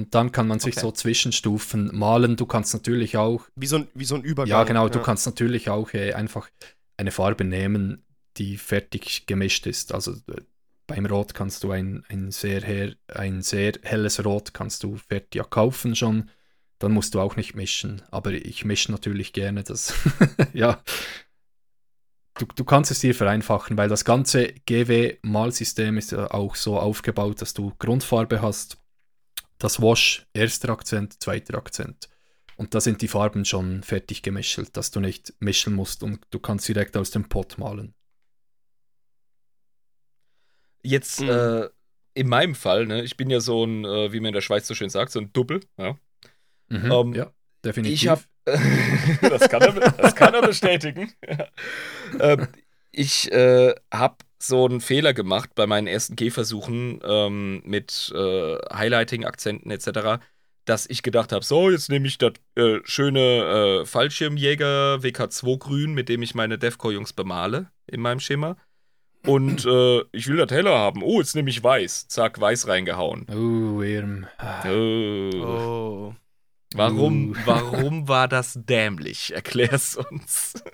Und 0.00 0.14
dann 0.14 0.32
kann 0.32 0.48
man 0.48 0.60
sich 0.60 0.78
okay. 0.78 0.80
so 0.80 0.92
Zwischenstufen 0.92 1.90
malen. 1.94 2.36
Du 2.36 2.46
kannst 2.46 2.72
natürlich 2.72 3.18
auch. 3.18 3.44
Wie 3.54 3.66
so 3.66 3.76
ein, 3.76 3.88
wie 3.92 4.06
so 4.06 4.14
ein 4.14 4.22
Übergang. 4.22 4.48
Ja, 4.50 4.64
genau. 4.64 4.84
Ja. 4.84 4.88
Du 4.88 5.00
kannst 5.00 5.26
natürlich 5.26 5.68
auch 5.68 5.92
äh, 5.92 6.14
einfach 6.14 6.48
eine 6.96 7.10
Farbe 7.10 7.44
nehmen, 7.44 8.02
die 8.38 8.56
fertig 8.56 9.26
gemischt 9.26 9.66
ist. 9.66 9.92
Also 9.92 10.12
äh, 10.12 10.40
beim 10.86 11.04
Rot 11.04 11.34
kannst 11.34 11.64
du 11.64 11.70
ein, 11.70 12.02
ein, 12.08 12.30
sehr 12.30 12.62
her, 12.62 12.94
ein 13.08 13.42
sehr 13.42 13.74
helles 13.82 14.24
Rot 14.24 14.54
kannst 14.54 14.84
du 14.84 14.96
fertig 14.96 15.34
ja, 15.34 15.44
kaufen 15.44 15.94
schon. 15.94 16.30
Dann 16.78 16.92
musst 16.92 17.14
du 17.14 17.20
auch 17.20 17.36
nicht 17.36 17.54
mischen. 17.54 18.00
Aber 18.10 18.32
ich 18.32 18.64
mische 18.64 18.90
natürlich 18.92 19.34
gerne 19.34 19.64
das. 19.64 19.92
ja. 20.54 20.82
Du, 22.38 22.46
du 22.46 22.64
kannst 22.64 22.90
es 22.90 23.00
dir 23.00 23.14
vereinfachen, 23.14 23.76
weil 23.76 23.90
das 23.90 24.06
ganze 24.06 24.54
GW-Malsystem 24.64 25.98
ist 25.98 26.12
ja 26.12 26.30
auch 26.30 26.54
so 26.54 26.78
aufgebaut, 26.78 27.42
dass 27.42 27.52
du 27.52 27.74
Grundfarbe 27.78 28.40
hast 28.40 28.79
das 29.60 29.80
Wash, 29.80 30.26
erster 30.34 30.70
Akzent, 30.70 31.22
zweiter 31.22 31.56
Akzent. 31.56 32.08
Und 32.56 32.74
da 32.74 32.80
sind 32.80 33.00
die 33.00 33.08
Farben 33.08 33.44
schon 33.44 33.82
fertig 33.82 34.22
gemischt, 34.22 34.60
dass 34.72 34.90
du 34.90 35.00
nicht 35.00 35.32
mischen 35.38 35.74
musst 35.74 36.02
und 36.02 36.20
du 36.30 36.38
kannst 36.40 36.68
direkt 36.68 36.96
aus 36.96 37.10
dem 37.10 37.28
Pot 37.28 37.56
malen. 37.58 37.94
Jetzt, 40.82 41.20
mhm. 41.20 41.28
äh, 41.28 41.68
in 42.14 42.28
meinem 42.28 42.54
Fall, 42.54 42.86
ne, 42.86 43.02
ich 43.02 43.16
bin 43.16 43.30
ja 43.30 43.40
so 43.40 43.64
ein, 43.64 43.84
äh, 43.84 44.12
wie 44.12 44.20
man 44.20 44.28
in 44.28 44.34
der 44.34 44.40
Schweiz 44.40 44.66
so 44.66 44.74
schön 44.74 44.90
sagt, 44.90 45.12
so 45.12 45.20
ein 45.20 45.32
Double. 45.32 45.60
Ja, 45.78 45.96
mhm, 46.68 46.90
ähm, 46.90 47.14
ja 47.14 47.32
definitiv. 47.64 47.94
Ich 47.94 48.08
habe, 48.08 48.22
das, 49.22 49.48
kann 49.48 49.62
er, 49.62 49.72
das 49.92 50.14
kann 50.14 50.34
er 50.34 50.42
bestätigen. 50.42 51.12
ähm, 52.20 52.48
ich 52.92 53.30
äh, 53.32 53.74
habe 53.92 54.16
so 54.38 54.64
einen 54.66 54.80
Fehler 54.80 55.12
gemacht 55.14 55.50
bei 55.54 55.66
meinen 55.66 55.86
ersten 55.86 56.16
Gehversuchen 56.16 57.00
ähm, 57.04 57.62
mit 57.64 58.12
äh, 58.14 58.56
Highlighting-Akzenten 58.72 59.70
etc., 59.70 60.22
dass 60.66 60.86
ich 60.88 61.02
gedacht 61.02 61.32
habe, 61.32 61.44
so, 61.44 61.70
jetzt 61.70 61.88
nehme 61.90 62.06
ich 62.06 62.18
das 62.18 62.32
äh, 62.54 62.78
schöne 62.84 63.80
äh, 63.82 63.86
Fallschirmjäger 63.86 64.96
WK2 65.02 65.58
Grün, 65.58 65.94
mit 65.94 66.08
dem 66.08 66.22
ich 66.22 66.34
meine 66.34 66.58
Defcore-Jungs 66.58 67.12
bemale 67.12 67.70
in 67.86 68.00
meinem 68.00 68.20
Schema. 68.20 68.56
und 69.26 69.64
äh, 69.66 70.00
ich 70.12 70.28
will 70.28 70.36
das 70.36 70.50
heller 70.50 70.78
haben. 70.78 71.02
Oh, 71.02 71.18
jetzt 71.20 71.34
nehme 71.34 71.50
ich 71.50 71.62
weiß. 71.62 72.08
Zack, 72.08 72.40
weiß 72.40 72.68
reingehauen. 72.68 73.26
Oh, 73.30 73.82
Irm. 73.82 74.26
Oh. 74.64 75.30
Oh. 75.42 76.14
Warum, 76.74 77.30
Uh. 77.32 77.36
warum 77.46 78.08
war 78.08 78.28
das 78.28 78.58
dämlich? 78.62 79.34
Erklär's 79.34 79.96
uns. 79.96 80.54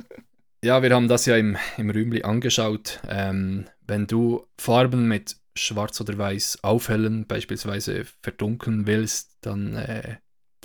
Ja, 0.67 0.83
wir 0.83 0.93
haben 0.93 1.07
das 1.07 1.27
ja 1.27 1.37
im, 1.37 1.57
im 1.77 1.91
Rümli 1.91 2.25
angeschaut. 2.25 3.01
Ähm, 3.09 3.67
wenn 3.87 4.09
du 4.09 4.45
Farben 4.59 5.07
mit 5.07 5.37
Schwarz 5.55 6.01
oder 6.01 6.19
Weiß 6.19 6.64
aufhellen, 6.64 7.25
beispielsweise 7.25 8.05
verdunkeln 8.21 8.85
willst, 8.89 9.39
dann 9.43 9.77
äh, 9.77 10.17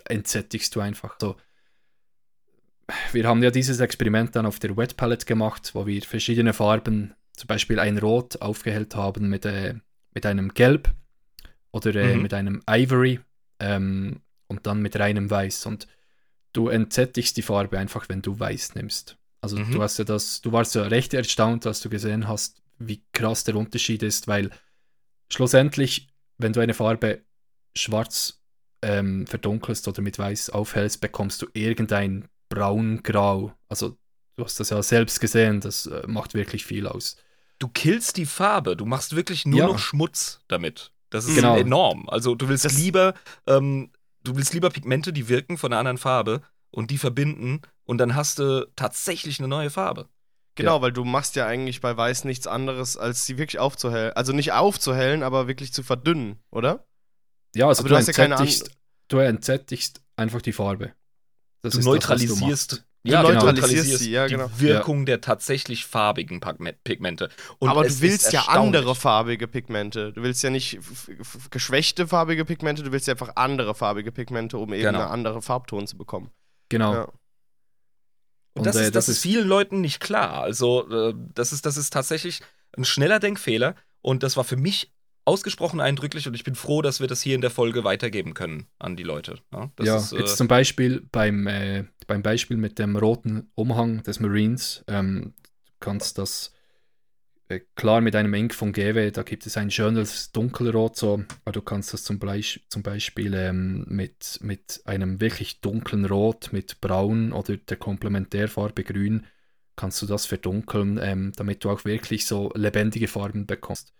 entsättigst 0.05 0.75
du 0.75 0.79
einfach. 0.79 1.17
So. 1.21 1.35
Wir 3.11 3.27
haben 3.27 3.43
ja 3.43 3.51
dieses 3.51 3.79
Experiment 3.79 4.35
dann 4.35 4.47
auf 4.47 4.57
der 4.57 4.75
Wet 4.75 4.97
Palette 4.97 5.27
gemacht, 5.27 5.75
wo 5.75 5.85
wir 5.85 6.01
verschiedene 6.01 6.53
Farben, 6.53 7.13
zum 7.37 7.45
Beispiel 7.45 7.77
ein 7.79 7.99
Rot 7.99 8.41
aufgehellt 8.41 8.95
haben 8.95 9.29
mit, 9.29 9.45
äh, 9.45 9.75
mit 10.15 10.25
einem 10.25 10.55
Gelb 10.55 10.91
oder 11.71 11.95
äh, 11.95 12.15
Mhm. 12.15 12.23
mit 12.23 12.33
einem 12.33 12.63
Ivory 12.67 13.19
ähm, 13.59 14.21
und 14.47 14.65
dann 14.65 14.81
mit 14.81 14.97
reinem 14.97 15.29
Weiß. 15.29 15.67
Und 15.67 15.87
du 16.53 16.69
entsättigst 16.69 17.37
die 17.37 17.43
Farbe 17.43 17.77
einfach, 17.77 18.09
wenn 18.09 18.23
du 18.23 18.39
Weiß 18.39 18.73
nimmst. 18.73 19.19
Also 19.41 19.57
Mhm. 19.57 19.71
du 19.71 19.81
hast 19.81 19.97
ja 19.97 20.05
das, 20.05 20.41
du 20.41 20.51
warst 20.51 20.75
ja 20.75 20.83
recht 20.83 21.13
erstaunt, 21.13 21.65
als 21.65 21.81
du 21.81 21.89
gesehen 21.89 22.27
hast, 22.27 22.61
wie 22.77 23.01
krass 23.11 23.43
der 23.43 23.55
Unterschied 23.55 24.03
ist, 24.03 24.27
weil 24.27 24.51
schlussendlich, 25.29 26.09
wenn 26.37 26.53
du 26.53 26.59
eine 26.59 26.73
Farbe 26.73 27.21
schwarz 27.75 28.37
ähm, 28.83 29.27
verdunkelst 29.27 29.87
oder 29.87 30.01
mit 30.01 30.17
weiß 30.17 30.49
aufhellst, 30.49 31.01
bekommst 31.01 31.41
du 31.41 31.47
irgendein 31.53 32.27
braun-grau. 32.49 33.53
Also 33.69 33.97
du 34.35 34.43
hast 34.43 34.59
das 34.59 34.71
ja 34.71 34.81
selbst 34.81 35.19
gesehen, 35.19 35.61
das 35.61 35.85
äh, 35.85 36.03
macht 36.07 36.33
wirklich 36.33 36.65
viel 36.65 36.87
aus. 36.87 37.17
Du 37.59 37.67
killst 37.67 38.17
die 38.17 38.25
Farbe. 38.25 38.75
Du 38.75 38.85
machst 38.85 39.15
wirklich 39.15 39.45
nur 39.45 39.59
Ja. 39.59 39.67
noch 39.67 39.77
Schmutz 39.79 40.41
damit. 40.47 40.91
Das 41.11 41.25
ist 41.27 41.35
Genau. 41.35 41.57
enorm. 41.57 42.09
Also 42.09 42.33
du 42.35 42.49
willst 42.49 42.65
Das- 42.65 42.73
lieber, 42.77 43.13
ähm, 43.45 43.91
du 44.23 44.35
willst 44.35 44.53
lieber 44.53 44.69
Pigmente, 44.71 45.13
die 45.13 45.29
wirken 45.29 45.57
von 45.57 45.71
einer 45.71 45.79
anderen 45.79 45.97
Farbe 45.99 46.41
und 46.71 46.89
die 46.89 46.97
verbinden 46.97 47.61
und 47.91 47.97
dann 47.97 48.15
hast 48.15 48.39
du 48.39 48.65
tatsächlich 48.77 49.39
eine 49.39 49.49
neue 49.49 49.69
Farbe. 49.69 50.07
Genau, 50.55 50.81
weil 50.81 50.93
du 50.93 51.03
machst 51.03 51.35
ja 51.35 51.45
eigentlich 51.45 51.81
bei 51.81 51.97
Weiß 51.97 52.23
nichts 52.23 52.47
anderes, 52.47 52.95
als 52.95 53.25
sie 53.25 53.37
wirklich 53.37 53.59
aufzuhellen. 53.59 54.13
Also 54.13 54.31
nicht 54.31 54.53
aufzuhellen, 54.53 55.23
aber 55.23 55.49
wirklich 55.49 55.73
zu 55.73 55.83
verdünnen, 55.83 56.39
oder? 56.51 56.85
Ja, 57.53 57.67
also 57.67 57.81
Aber 57.81 57.89
du, 57.89 57.95
du 57.95 57.99
hast 57.99 58.07
ja 58.07 58.13
keine 58.13 58.35
entsättigst, 58.35 58.77
du 59.09 59.17
entsättigst 59.17 60.01
einfach 60.15 60.41
die 60.41 60.53
Farbe. 60.53 60.93
Das 61.63 61.73
Du 61.73 61.79
ist 61.79 61.79
das, 61.79 61.83
du 61.83 61.89
neutralisierst, 61.91 62.85
ja, 63.03 63.23
Du 63.23 63.33
neutralisierst 63.33 63.61
neutralisierst 63.61 64.03
sie, 64.03 64.11
ja, 64.11 64.27
die 64.27 64.35
genau. 64.35 64.49
Wirkung 64.55 65.05
der 65.05 65.19
tatsächlich 65.19 65.85
farbigen 65.85 66.39
Pigme- 66.39 66.75
Pigmente. 66.85 67.29
Und 67.59 67.67
aber 67.67 67.83
du 67.83 67.99
willst 67.99 68.31
ja 68.31 68.43
andere 68.47 68.95
farbige 68.95 69.49
Pigmente. 69.49 70.13
Du 70.13 70.23
willst 70.23 70.43
ja 70.43 70.49
nicht 70.49 70.79
geschwächte 71.49 72.07
farbige 72.07 72.45
Pigmente, 72.45 72.83
du 72.83 72.93
willst 72.93 73.07
ja 73.07 73.15
einfach 73.15 73.35
andere 73.35 73.75
farbige 73.75 74.13
Pigmente, 74.13 74.57
um 74.57 74.71
eben 74.71 74.83
Genau. 74.83 74.99
eine 74.99 75.09
andere 75.09 75.41
Farbton 75.41 75.87
zu 75.87 75.97
bekommen. 75.97 76.31
Genau. 76.69 76.93
Ja. 76.93 77.07
Und 78.53 78.65
das, 78.65 78.75
äh, 78.75 78.83
ist, 78.83 78.95
das 78.95 79.09
ist 79.09 79.19
vielen 79.19 79.47
Leuten 79.47 79.81
nicht 79.81 79.99
klar. 79.99 80.41
Also, 80.41 80.89
äh, 80.89 81.13
das 81.33 81.53
ist, 81.53 81.65
das 81.65 81.77
ist 81.77 81.91
tatsächlich 81.93 82.41
ein 82.77 82.85
schneller 82.85 83.19
Denkfehler. 83.19 83.75
Und 84.01 84.23
das 84.23 84.35
war 84.35 84.43
für 84.43 84.57
mich 84.57 84.91
ausgesprochen 85.25 85.79
eindrücklich. 85.79 86.27
Und 86.27 86.33
ich 86.33 86.43
bin 86.43 86.55
froh, 86.55 86.81
dass 86.81 86.99
wir 86.99 87.07
das 87.07 87.21
hier 87.21 87.35
in 87.35 87.41
der 87.41 87.51
Folge 87.51 87.83
weitergeben 87.83 88.33
können 88.33 88.67
an 88.79 88.95
die 88.95 89.03
Leute. 89.03 89.39
Ja, 89.53 89.71
das 89.75 89.87
ja, 89.87 89.97
ist, 89.97 90.13
äh, 90.13 90.19
jetzt 90.19 90.37
zum 90.37 90.47
Beispiel 90.47 91.07
beim, 91.11 91.47
äh, 91.47 91.85
beim 92.07 92.21
Beispiel 92.21 92.57
mit 92.57 92.79
dem 92.79 92.95
roten 92.95 93.49
Umhang 93.55 94.03
des 94.03 94.19
Marines, 94.19 94.83
ähm, 94.87 95.33
du 95.43 95.71
kannst 95.79 96.17
das 96.17 96.53
klar 97.59 98.01
mit 98.01 98.15
einem 98.15 98.33
Ink 98.33 98.53
von 98.53 98.73
GW, 98.73 99.11
da 99.11 99.23
gibt 99.23 99.45
es 99.45 99.57
ein 99.57 99.71
schönes 99.71 100.31
Dunkelrot, 100.31 100.95
so, 100.95 101.23
aber 101.45 101.51
du 101.51 101.61
kannst 101.61 101.93
das 101.93 102.03
zum, 102.03 102.19
Bleich, 102.19 102.65
zum 102.69 102.83
Beispiel 102.83 103.33
ähm, 103.33 103.85
mit, 103.87 104.39
mit 104.41 104.81
einem 104.85 105.19
wirklich 105.19 105.61
dunklen 105.61 106.05
Rot, 106.05 106.49
mit 106.51 106.81
Braun 106.81 107.33
oder 107.33 107.57
der 107.57 107.77
Komplementärfarbe 107.77 108.83
Grün, 108.83 109.25
kannst 109.75 110.01
du 110.01 110.05
das 110.05 110.25
verdunkeln, 110.25 110.99
ähm, 111.01 111.33
damit 111.35 111.63
du 111.63 111.69
auch 111.69 111.85
wirklich 111.85 112.25
so 112.25 112.51
lebendige 112.55 113.07
Farben 113.07 113.45
bekommst. 113.45 113.93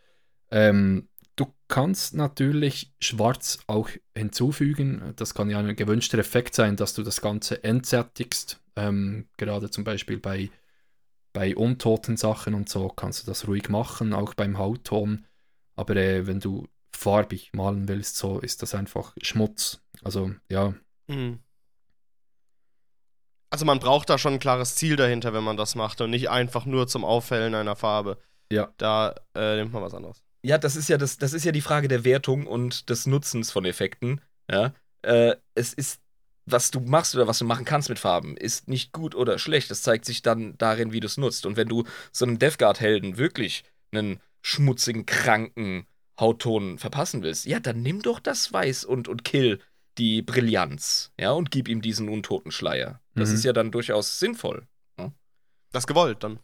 Ähm, 0.51 1.09
du 1.35 1.53
kannst 1.67 2.13
natürlich 2.13 2.93
Schwarz 2.99 3.59
auch 3.67 3.89
hinzufügen. 4.15 5.13
Das 5.15 5.33
kann 5.33 5.49
ja 5.49 5.59
ein 5.59 5.75
gewünschter 5.75 6.19
Effekt 6.19 6.55
sein, 6.55 6.75
dass 6.75 6.93
du 6.93 7.03
das 7.03 7.21
Ganze 7.21 7.63
entsättigst. 7.63 8.61
Ähm, 8.75 9.27
gerade 9.37 9.69
zum 9.69 9.83
Beispiel 9.83 10.17
bei, 10.17 10.49
bei 11.33 11.55
untoten 11.55 12.17
Sachen 12.17 12.53
und 12.53 12.69
so 12.69 12.89
kannst 12.89 13.23
du 13.23 13.27
das 13.27 13.47
ruhig 13.47 13.69
machen, 13.69 14.13
auch 14.13 14.33
beim 14.33 14.57
Hautton. 14.57 15.25
Aber 15.75 15.95
äh, 15.95 16.27
wenn 16.27 16.39
du 16.39 16.67
farbig 16.93 17.51
malen 17.53 17.87
willst, 17.87 18.17
so 18.17 18.39
ist 18.39 18.61
das 18.61 18.75
einfach 18.75 19.15
Schmutz. 19.21 19.81
Also 20.03 20.31
ja, 20.49 20.73
Mhm. 21.11 21.39
Also 23.49 23.65
man 23.65 23.79
braucht 23.79 24.09
da 24.09 24.17
schon 24.17 24.35
ein 24.35 24.39
klares 24.39 24.75
Ziel 24.75 24.95
dahinter, 24.95 25.33
wenn 25.33 25.43
man 25.43 25.57
das 25.57 25.75
macht 25.75 25.99
und 25.99 26.09
nicht 26.09 26.29
einfach 26.29 26.65
nur 26.65 26.87
zum 26.87 27.03
Aufhellen 27.03 27.53
einer 27.53 27.75
Farbe. 27.75 28.17
Ja. 28.49 28.73
Da 28.77 29.15
äh, 29.35 29.57
nimmt 29.57 29.73
man 29.73 29.83
was 29.83 29.93
anderes. 29.93 30.23
Ja, 30.43 30.57
das 30.57 30.75
ist 30.75 30.87
ja 30.87 30.97
das, 30.97 31.17
das 31.17 31.33
ist 31.33 31.43
ja 31.43 31.51
die 31.51 31.61
Frage 31.61 31.87
der 31.87 32.05
Wertung 32.05 32.47
und 32.47 32.89
des 32.89 33.07
Nutzens 33.07 33.51
von 33.51 33.65
Effekten. 33.65 34.21
Ja, 34.49 34.73
äh, 35.01 35.35
es 35.53 35.73
ist, 35.73 35.99
was 36.45 36.71
du 36.71 36.79
machst 36.79 37.15
oder 37.15 37.27
was 37.27 37.39
du 37.39 37.45
machen 37.45 37.65
kannst 37.65 37.89
mit 37.89 37.99
Farben, 37.99 38.35
ist 38.37 38.67
nicht 38.67 38.91
gut 38.93 39.15
oder 39.15 39.37
schlecht. 39.39 39.69
Das 39.71 39.81
zeigt 39.83 40.05
sich 40.05 40.21
dann 40.21 40.57
darin, 40.57 40.91
wie 40.91 40.99
du 40.99 41.05
es 41.07 41.17
nutzt. 41.17 41.45
Und 41.45 41.55
wenn 41.57 41.67
du 41.67 41.83
so 42.11 42.25
einem 42.25 42.39
Death 42.39 42.57
Guard 42.57 42.79
Helden 42.79 43.17
wirklich 43.17 43.63
einen 43.91 44.19
schmutzigen, 44.41 45.05
kranken 45.05 45.85
Hautton 46.19 46.77
verpassen 46.79 47.21
willst, 47.23 47.45
ja, 47.45 47.59
dann 47.59 47.81
nimm 47.81 48.01
doch 48.01 48.19
das 48.19 48.51
Weiß 48.51 48.85
und 48.85 49.07
und 49.07 49.23
kill 49.23 49.59
die 49.97 50.21
Brillanz, 50.21 51.11
ja, 51.19 51.31
und 51.31 51.51
gib 51.51 51.67
ihm 51.67 51.81
diesen 51.81 52.09
untoten 52.09 52.51
Schleier. 52.51 53.01
Das 53.13 53.29
Mhm. 53.29 53.35
ist 53.35 53.43
ja 53.43 53.53
dann 53.53 53.71
durchaus 53.71 54.19
sinnvoll. 54.19 54.67
Das 55.73 55.87
gewollt 55.87 56.23
dann. 56.23 56.39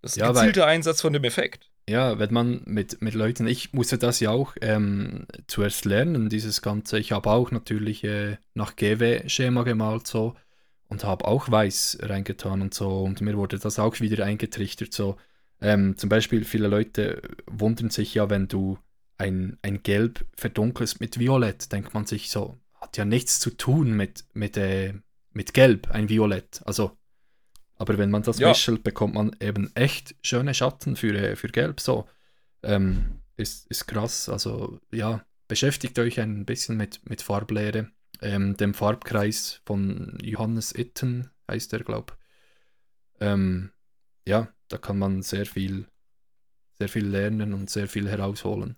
Das 0.00 0.12
ist 0.12 0.16
Ja, 0.16 0.28
ein 0.28 0.34
gezielter 0.34 0.66
Einsatz 0.66 1.00
von 1.00 1.12
dem 1.12 1.24
Effekt. 1.24 1.70
Ja, 1.88 2.18
wenn 2.18 2.34
man 2.34 2.60
mit, 2.66 3.00
mit 3.00 3.14
Leuten, 3.14 3.46
ich 3.46 3.72
musste 3.72 3.96
das 3.96 4.20
ja 4.20 4.30
auch 4.30 4.54
ähm, 4.60 5.26
zuerst 5.46 5.86
lernen, 5.86 6.28
dieses 6.28 6.60
Ganze. 6.60 6.98
Ich 6.98 7.12
habe 7.12 7.30
auch 7.30 7.50
natürlich 7.50 8.04
äh, 8.04 8.36
nach 8.52 8.76
GW-Schema 8.76 9.62
gemalt 9.62 10.06
so 10.06 10.36
und 10.88 11.04
habe 11.04 11.24
auch 11.26 11.50
Weiß 11.50 11.98
reingetan 12.02 12.60
und 12.60 12.74
so 12.74 13.04
und 13.04 13.22
mir 13.22 13.38
wurde 13.38 13.58
das 13.58 13.78
auch 13.78 14.00
wieder 14.00 14.26
eingetrichtert 14.26 14.92
so. 14.92 15.16
Ähm, 15.62 15.96
zum 15.96 16.10
Beispiel 16.10 16.44
viele 16.44 16.68
Leute 16.68 17.22
wundern 17.46 17.88
sich 17.88 18.12
ja, 18.12 18.28
wenn 18.28 18.48
du 18.48 18.78
ein, 19.16 19.56
ein 19.62 19.82
Gelb 19.82 20.26
verdunkelst 20.36 21.00
mit 21.00 21.18
Violett, 21.18 21.72
denkt 21.72 21.94
man 21.94 22.04
sich 22.04 22.28
so, 22.30 22.58
hat 22.74 22.98
ja 22.98 23.06
nichts 23.06 23.40
zu 23.40 23.56
tun 23.56 23.92
mit, 23.92 24.26
mit, 24.34 24.58
äh, 24.58 24.92
mit 25.32 25.54
Gelb, 25.54 25.90
ein 25.90 26.10
Violett. 26.10 26.60
Also 26.66 26.97
aber 27.78 27.98
wenn 27.98 28.10
man 28.10 28.22
das 28.22 28.38
Ja. 28.38 28.48
mischelt, 28.48 28.82
bekommt 28.82 29.14
man 29.14 29.34
eben 29.40 29.74
echt 29.74 30.14
schöne 30.22 30.54
Schatten 30.54 30.96
für, 30.96 31.14
äh, 31.14 31.36
für 31.36 31.48
Gelb. 31.48 31.80
So 31.80 32.08
ähm, 32.62 33.20
ist, 33.36 33.66
ist 33.68 33.86
krass. 33.86 34.28
Also 34.28 34.80
ja, 34.92 35.24
beschäftigt 35.46 35.98
euch 35.98 36.20
ein 36.20 36.44
bisschen 36.44 36.76
mit, 36.76 37.08
mit 37.08 37.22
Farblehre. 37.22 37.90
Ähm, 38.20 38.56
dem 38.56 38.74
Farbkreis 38.74 39.60
von 39.64 40.18
Johannes 40.22 40.74
Itten 40.74 41.30
heißt 41.48 41.72
er, 41.72 41.80
glaube 41.84 42.14
ähm, 43.20 43.70
Ja, 44.26 44.48
da 44.68 44.76
kann 44.78 44.98
man 44.98 45.22
sehr 45.22 45.46
viel, 45.46 45.86
sehr 46.78 46.88
viel 46.88 47.06
lernen 47.06 47.54
und 47.54 47.70
sehr 47.70 47.88
viel 47.88 48.08
herausholen. 48.08 48.74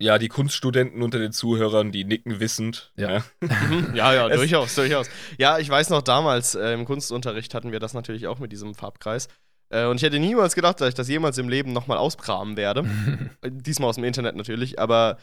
Ja, 0.00 0.18
die 0.18 0.28
Kunststudenten 0.28 1.02
unter 1.02 1.18
den 1.18 1.32
Zuhörern, 1.32 1.90
die 1.90 2.04
nicken 2.04 2.38
wissend. 2.40 2.92
Ja. 2.96 3.24
Mhm. 3.40 3.94
ja, 3.94 4.12
ja, 4.14 4.28
Es- 4.28 4.36
durchaus, 4.36 4.74
durchaus. 4.74 5.08
Ja, 5.38 5.58
ich 5.58 5.68
weiß 5.68 5.90
noch, 5.90 6.02
damals 6.02 6.54
äh, 6.54 6.72
im 6.72 6.84
Kunstunterricht 6.84 7.52
hatten 7.54 7.72
wir 7.72 7.80
das 7.80 7.94
natürlich 7.94 8.26
auch 8.28 8.38
mit 8.38 8.52
diesem 8.52 8.74
Farbkreis. 8.74 9.28
Äh, 9.70 9.84
und 9.86 9.96
ich 9.96 10.02
hätte 10.02 10.18
niemals 10.18 10.54
gedacht, 10.54 10.80
dass 10.80 10.88
ich 10.88 10.94
das 10.94 11.08
jemals 11.08 11.36
im 11.38 11.48
Leben 11.48 11.72
nochmal 11.72 11.98
auskramen 11.98 12.56
werde. 12.56 12.84
Äh, 13.42 13.50
Diesmal 13.52 13.90
aus 13.90 13.94
dem 13.96 14.04
Internet 14.04 14.34
natürlich, 14.36 14.78
aber 14.80 15.18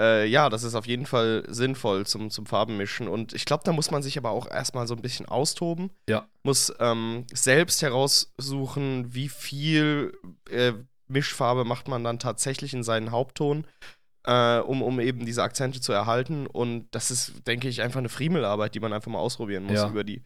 äh, 0.00 0.26
ja, 0.26 0.48
das 0.48 0.62
ist 0.64 0.74
auf 0.74 0.86
jeden 0.86 1.06
Fall 1.06 1.44
sinnvoll 1.48 2.04
zum, 2.06 2.30
zum 2.30 2.46
Farbenmischen. 2.46 3.06
Und 3.08 3.32
ich 3.32 3.44
glaube, 3.44 3.62
da 3.64 3.72
muss 3.72 3.90
man 3.92 4.02
sich 4.02 4.16
aber 4.18 4.30
auch 4.30 4.50
erstmal 4.50 4.86
so 4.88 4.94
ein 4.94 5.02
bisschen 5.02 5.26
austoben. 5.26 5.90
Ja. 6.08 6.26
Muss 6.42 6.72
ähm, 6.80 7.26
selbst 7.32 7.82
heraussuchen, 7.82 9.14
wie 9.14 9.28
viel 9.28 10.12
äh, 10.50 10.72
Mischfarbe 11.08 11.64
macht 11.64 11.88
man 11.88 12.04
dann 12.04 12.18
tatsächlich 12.18 12.72
in 12.74 12.82
seinen 12.82 13.10
Hauptton, 13.10 13.66
äh, 14.24 14.58
um, 14.58 14.82
um 14.82 15.00
eben 15.00 15.24
diese 15.26 15.42
Akzente 15.42 15.80
zu 15.80 15.92
erhalten. 15.92 16.46
Und 16.46 16.86
das 16.92 17.10
ist, 17.10 17.46
denke 17.46 17.68
ich, 17.68 17.82
einfach 17.82 17.98
eine 17.98 18.08
Friemelarbeit, 18.08 18.74
die 18.74 18.80
man 18.80 18.92
einfach 18.92 19.10
mal 19.10 19.18
ausprobieren 19.18 19.64
muss 19.64 19.74
Ja. 19.76 19.88
über, 19.88 20.04
die, 20.04 20.22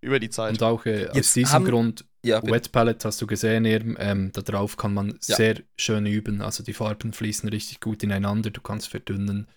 über 0.00 0.18
die 0.20 0.30
Zeit. 0.30 0.52
und 0.52 0.62
auch 0.62 0.86
äh, 0.86 1.08
aus 1.08 1.16
Jetzt 1.16 1.36
diesem 1.36 1.52
haben- 1.52 1.64
Grund 1.64 2.04
Ja, 2.24 2.40
bitte. 2.40 2.52
Wet 2.52 2.72
Palette 2.72 3.08
hast 3.08 3.20
du 3.20 3.26
gesehen, 3.26 3.64
eben, 3.64 3.96
ähm, 3.98 4.30
da 4.32 4.42
drauf 4.42 4.76
kann 4.76 4.94
man 4.94 5.18
Ja. 5.26 5.36
sehr 5.36 5.56
schön 5.76 6.06
üben. 6.06 6.40
Also 6.40 6.62
die 6.62 6.72
Farben 6.72 7.12
fließen 7.12 7.48
richtig 7.48 7.80
gut 7.80 8.02
ineinander, 8.04 8.50
du 8.50 8.60
kannst 8.60 8.88
verdünnen. 8.88 9.48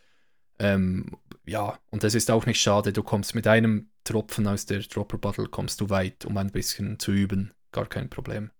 Ähm, 0.58 1.12
ja, 1.46 1.78
und 1.92 2.04
es 2.04 2.16
ist 2.16 2.32
auch 2.32 2.46
nicht 2.46 2.62
schade, 2.62 2.92
du 2.94 3.04
kommst 3.04 3.36
mit 3.36 3.46
einem 3.46 3.90
Tropfen 4.04 4.48
aus 4.48 4.66
der 4.66 4.80
Dropper 4.80 5.18
Bottle 5.18 5.48
kommst 5.48 5.82
du 5.82 5.90
weit, 5.90 6.26
um 6.26 6.38
ein 6.38 6.52
bisschen 6.52 6.98
zu 7.00 7.12
üben. 7.12 7.52
Gar 7.72 7.88
kein 7.88 8.10
Problem. 8.10 8.52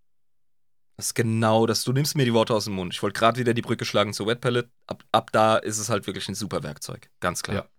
Das 0.98 1.08
ist 1.08 1.14
genau 1.14 1.66
das. 1.66 1.84
Du 1.84 1.92
nimmst 1.92 2.16
mir 2.16 2.26
die 2.26 2.34
Worte 2.34 2.54
aus 2.54 2.66
dem 2.66 2.74
Mund. 2.74 2.94
Ich 2.94 3.04
wollte 3.04 3.20
gerade 3.20 3.40
wieder 3.40 3.54
die 3.54 3.62
Brücke 3.62 3.86
schlagen 3.86 4.14
zur 4.14 4.28
Wet 4.28 4.42
Palette. 4.42 4.70
Ab, 4.88 5.04
ab 5.12 5.32
da 5.32 5.58
ist 5.58 5.78
es 5.78 5.90
halt 5.90 6.08
wirklich 6.08 6.28
ein 6.30 6.36
super 6.36 6.64
Werkzeug. 6.64 7.10
Ganz 7.20 7.44
klar. 7.44 7.56
Ja. 7.56 7.70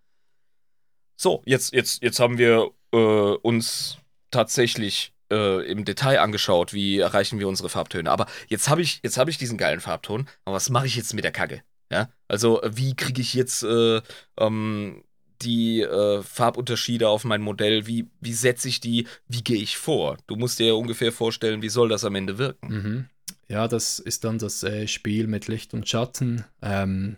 So, 1.16 1.42
jetzt, 1.46 1.72
jetzt, 1.72 2.02
jetzt 2.02 2.20
haben 2.20 2.36
wir 2.36 2.70
äh, 2.92 2.96
uns 2.96 3.96
tatsächlich 4.30 5.14
äh, 5.30 5.66
im 5.66 5.86
Detail 5.86 6.20
angeschaut, 6.20 6.74
wie 6.74 6.98
erreichen 6.98 7.38
wir 7.38 7.48
unsere 7.48 7.70
Farbtöne. 7.70 8.10
Aber 8.10 8.26
jetzt 8.48 8.68
habe 8.68 8.82
ich, 8.82 9.00
jetzt 9.02 9.16
hab 9.16 9.28
ich 9.28 9.38
diesen 9.38 9.56
geilen 9.56 9.80
Farbton. 9.80 10.28
Aber 10.44 10.56
was 10.56 10.68
mache 10.68 10.86
ich 10.86 10.96
jetzt 10.96 11.14
mit 11.14 11.24
der 11.24 11.32
Kacke? 11.32 11.62
Ja, 11.90 12.10
also 12.28 12.60
wie 12.68 12.96
kriege 12.96 13.20
ich 13.20 13.32
jetzt 13.32 13.62
äh, 13.62 14.02
ähm, 14.38 15.04
die 15.42 15.82
äh, 15.82 16.22
Farbunterschiede 16.22 17.08
auf 17.08 17.24
mein 17.24 17.42
Modell? 17.42 17.86
Wie, 17.86 18.08
wie 18.20 18.32
setze 18.32 18.68
ich 18.68 18.80
die? 18.80 19.06
Wie 19.28 19.42
gehe 19.42 19.60
ich 19.60 19.76
vor? 19.76 20.16
Du 20.26 20.36
musst 20.36 20.58
dir 20.58 20.68
ja 20.68 20.72
ungefähr 20.74 21.12
vorstellen, 21.12 21.62
wie 21.62 21.68
soll 21.68 21.88
das 21.88 22.04
am 22.04 22.14
Ende 22.14 22.38
wirken? 22.38 22.68
Mhm. 22.68 23.06
Ja, 23.48 23.68
das 23.68 23.98
ist 23.98 24.24
dann 24.24 24.38
das 24.38 24.62
äh, 24.62 24.88
Spiel 24.88 25.26
mit 25.26 25.48
Licht 25.48 25.72
und 25.74 25.88
Schatten. 25.88 26.44
Ähm, 26.62 27.16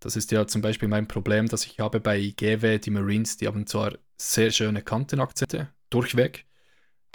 das 0.00 0.16
ist 0.16 0.30
ja 0.30 0.46
zum 0.46 0.60
Beispiel 0.60 0.88
mein 0.88 1.08
Problem, 1.08 1.48
dass 1.48 1.64
ich 1.64 1.80
habe 1.80 2.00
bei 2.00 2.34
GW, 2.36 2.78
die 2.78 2.90
Marines, 2.90 3.38
die 3.38 3.46
haben 3.46 3.66
zwar 3.66 3.94
sehr 4.18 4.50
schöne 4.50 4.82
Kantenakzente, 4.82 5.68
durchweg, 5.88 6.46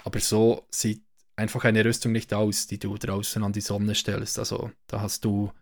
aber 0.04 0.18
so 0.18 0.66
sieht 0.70 1.02
einfach 1.36 1.64
eine 1.64 1.84
Rüstung 1.84 2.12
nicht 2.12 2.34
aus, 2.34 2.66
die 2.66 2.78
du 2.78 2.96
draußen 2.98 3.42
an 3.42 3.52
die 3.52 3.60
Sonne 3.60 3.94
stellst. 3.94 4.38
Also 4.38 4.72
da 4.86 5.00
hast 5.00 5.24
du 5.24 5.52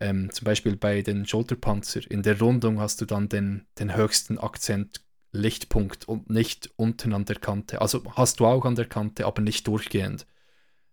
ähm, 0.00 0.30
zum 0.32 0.44
Beispiel 0.44 0.76
bei 0.76 1.02
den 1.02 1.26
Schulterpanzer, 1.26 2.00
in 2.10 2.22
der 2.22 2.38
Rundung 2.38 2.80
hast 2.80 3.00
du 3.00 3.06
dann 3.06 3.28
den, 3.28 3.66
den 3.78 3.96
höchsten 3.96 4.38
Akzent 4.38 5.02
Lichtpunkt 5.32 6.08
und 6.08 6.30
nicht 6.30 6.70
unten 6.76 7.12
an 7.12 7.24
der 7.24 7.36
Kante. 7.36 7.80
Also 7.80 8.02
hast 8.14 8.40
du 8.40 8.46
auch 8.46 8.64
an 8.64 8.74
der 8.74 8.86
Kante, 8.86 9.26
aber 9.26 9.42
nicht 9.42 9.66
durchgehend. 9.66 10.26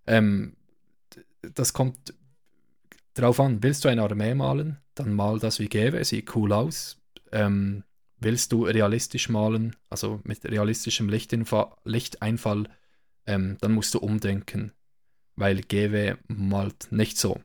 Ähm, 0.05 0.55
das 1.41 1.73
kommt 1.73 2.13
drauf 3.13 3.39
an, 3.39 3.63
willst 3.63 3.85
du 3.85 3.89
eine 3.89 4.03
Armee 4.03 4.33
malen, 4.33 4.77
dann 4.95 5.13
mal 5.13 5.39
das 5.39 5.59
wie 5.59 5.69
Gewe, 5.69 6.03
sieht 6.03 6.35
cool 6.35 6.51
aus. 6.51 6.97
Ähm, 7.31 7.83
willst 8.19 8.51
du 8.51 8.65
realistisch 8.65 9.29
malen, 9.29 9.75
also 9.89 10.21
mit 10.23 10.43
realistischem 10.45 11.09
Lichteinfall, 11.09 11.71
Lichteinfall 11.83 12.67
ähm, 13.25 13.57
dann 13.61 13.73
musst 13.73 13.93
du 13.93 13.99
umdenken, 13.99 14.73
weil 15.35 15.61
Gewe 15.61 16.17
malt 16.27 16.91
nicht 16.91 17.17
so. 17.17 17.41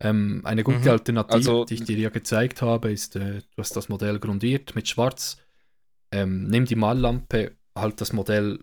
Ähm, 0.00 0.40
eine 0.44 0.64
gute 0.64 0.80
Mhm. 0.80 0.88
Alternative, 0.88 1.34
Also- 1.36 1.64
die 1.64 1.74
ich 1.74 1.84
dir 1.84 1.96
ja 1.98 2.10
gezeigt 2.10 2.62
habe, 2.62 2.90
ist, 2.92 3.16
äh, 3.16 3.40
du 3.40 3.58
hast 3.58 3.76
das 3.76 3.88
Modell 3.88 4.18
grundiert 4.18 4.74
mit 4.74 4.88
Schwarz. 4.88 5.38
Ähm, 6.10 6.44
nimm 6.48 6.64
die 6.64 6.74
Mallampe, 6.76 7.52
halt 7.76 8.00
das 8.00 8.12
Modell 8.12 8.60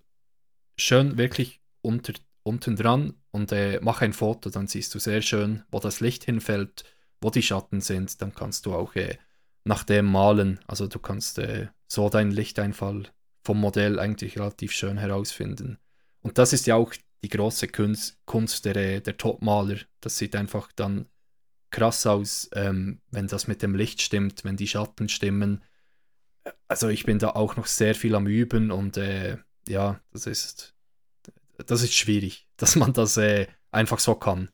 schön 0.78 1.18
wirklich 1.18 1.62
unter, 1.82 2.14
unten 2.44 2.76
dran 2.76 3.14
und 3.32 3.52
äh, 3.52 3.80
mach 3.82 4.02
ein 4.02 4.14
Foto, 4.14 4.50
dann 4.50 4.68
siehst 4.68 4.94
du 4.96 5.00
sehr 5.00 5.22
schön, 5.22 5.64
wo 5.72 5.80
das 5.80 6.00
Licht 6.00 6.24
hinfällt, 6.26 6.84
wo 7.22 7.30
die 7.30 7.42
Schatten 7.44 7.82
sind. 7.82 8.22
Dann 8.22 8.34
kannst 8.34 8.66
du 8.66 8.74
auch 8.74 8.96
äh, 8.96 9.18
nach 9.64 9.84
dem 9.84 10.06
malen. 10.12 10.60
Also 10.68 10.88
du 10.88 11.00
kannst 11.00 11.40
äh, 11.40 11.68
so 11.88 12.10
deinen 12.10 12.32
Lichteinfall 12.32 13.04
vom 13.44 13.60
Modell 13.60 14.00
eigentlich 14.00 14.38
relativ 14.38 14.72
schön 14.72 14.98
herausfinden. 14.98 15.78
Und 16.22 16.38
das 16.38 16.54
ist 16.54 16.68
ja 16.68 16.76
auch 16.76 16.94
die 17.24 17.30
große 17.30 17.68
Kunst, 17.68 18.18
Kunst 18.26 18.66
der, 18.66 18.76
äh, 18.76 19.02
der 19.02 19.18
Topmaler. 19.18 19.78
Das 20.00 20.18
sieht 20.18 20.36
einfach 20.36 20.72
dann 20.76 21.06
krass 21.72 22.06
aus, 22.06 22.50
ähm, 22.54 23.02
wenn 23.12 23.28
das 23.28 23.48
mit 23.48 23.62
dem 23.62 23.76
Licht 23.76 24.02
stimmt, 24.02 24.44
wenn 24.46 24.58
die 24.58 24.68
Schatten 24.68 25.10
stimmen. 25.10 25.64
Also 26.68 26.90
ich 26.90 27.06
bin 27.06 27.20
da 27.20 27.30
auch 27.32 27.56
noch 27.56 27.68
sehr 27.68 27.96
viel 27.96 28.16
am 28.16 28.28
Üben 28.28 28.72
und 28.72 28.98
äh, 28.98 29.38
ja, 29.68 30.02
das 30.12 30.26
ist, 30.26 30.74
das 31.66 31.82
ist 31.84 31.94
schwierig, 31.94 32.48
dass 32.58 32.76
man 32.76 32.94
das 32.94 33.18
äh, 33.18 33.48
einfach 33.72 34.00
so 34.00 34.16
kann. 34.16 34.50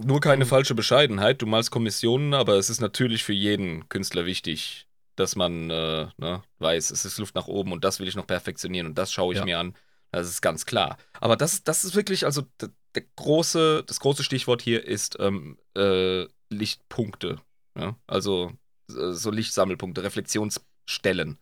Nur 0.00 0.20
keine 0.20 0.46
falsche 0.46 0.74
Bescheidenheit. 0.74 1.42
Du 1.42 1.46
malst 1.46 1.70
Kommissionen, 1.70 2.32
aber 2.34 2.54
es 2.54 2.70
ist 2.70 2.80
natürlich 2.80 3.24
für 3.24 3.32
jeden 3.32 3.88
Künstler 3.88 4.26
wichtig, 4.26 4.86
dass 5.16 5.34
man 5.34 5.70
äh, 5.70 6.06
ne, 6.18 6.42
weiß, 6.60 6.90
es 6.92 7.04
ist 7.04 7.18
Luft 7.18 7.34
nach 7.34 7.48
oben 7.48 7.72
und 7.72 7.84
das 7.84 7.98
will 7.98 8.06
ich 8.06 8.14
noch 8.14 8.26
perfektionieren 8.26 8.86
und 8.86 8.96
das 8.98 9.12
schaue 9.12 9.34
ich 9.34 9.38
Ja. 9.40 9.44
mir 9.44 9.58
an. 9.58 9.74
Das 10.10 10.28
ist 10.28 10.40
ganz 10.40 10.66
klar. 10.66 10.96
Aber 11.20 11.36
das, 11.36 11.64
das 11.64 11.84
ist 11.84 11.94
wirklich, 11.94 12.24
also 12.24 12.42
der, 12.60 12.70
der 12.94 13.04
große, 13.16 13.84
das 13.86 14.00
große 14.00 14.24
Stichwort 14.24 14.62
hier 14.62 14.84
ist 14.84 15.16
ähm, 15.20 15.58
äh, 15.76 16.26
Lichtpunkte. 16.50 17.40
Ja? 17.76 17.96
Also 18.06 18.52
äh, 18.90 19.12
so 19.12 19.30
Lichtsammelpunkte, 19.30 20.02
Reflexionsstellen. 20.02 21.38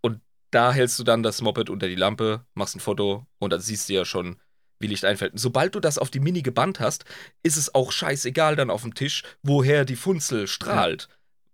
Und 0.00 0.20
da 0.50 0.72
hältst 0.72 0.98
du 0.98 1.04
dann 1.04 1.22
das 1.22 1.40
Moped 1.40 1.70
unter 1.70 1.88
die 1.88 1.94
Lampe, 1.94 2.44
machst 2.54 2.76
ein 2.76 2.80
Foto 2.80 3.26
und 3.38 3.52
dann 3.52 3.60
siehst 3.60 3.88
du 3.88 3.94
ja 3.94 4.04
schon, 4.04 4.36
wie 4.78 4.86
Licht 4.86 5.04
einfällt. 5.04 5.32
Und 5.32 5.38
sobald 5.38 5.74
du 5.74 5.80
das 5.80 5.98
auf 5.98 6.10
die 6.10 6.20
Mini 6.20 6.42
gebannt 6.42 6.80
hast, 6.80 7.04
ist 7.42 7.56
es 7.56 7.74
auch 7.74 7.92
scheißegal 7.92 8.56
dann 8.56 8.70
auf 8.70 8.82
dem 8.82 8.94
Tisch, 8.94 9.24
woher 9.42 9.84
die 9.84 9.96
Funzel 9.96 10.46
strahlt. 10.46 11.08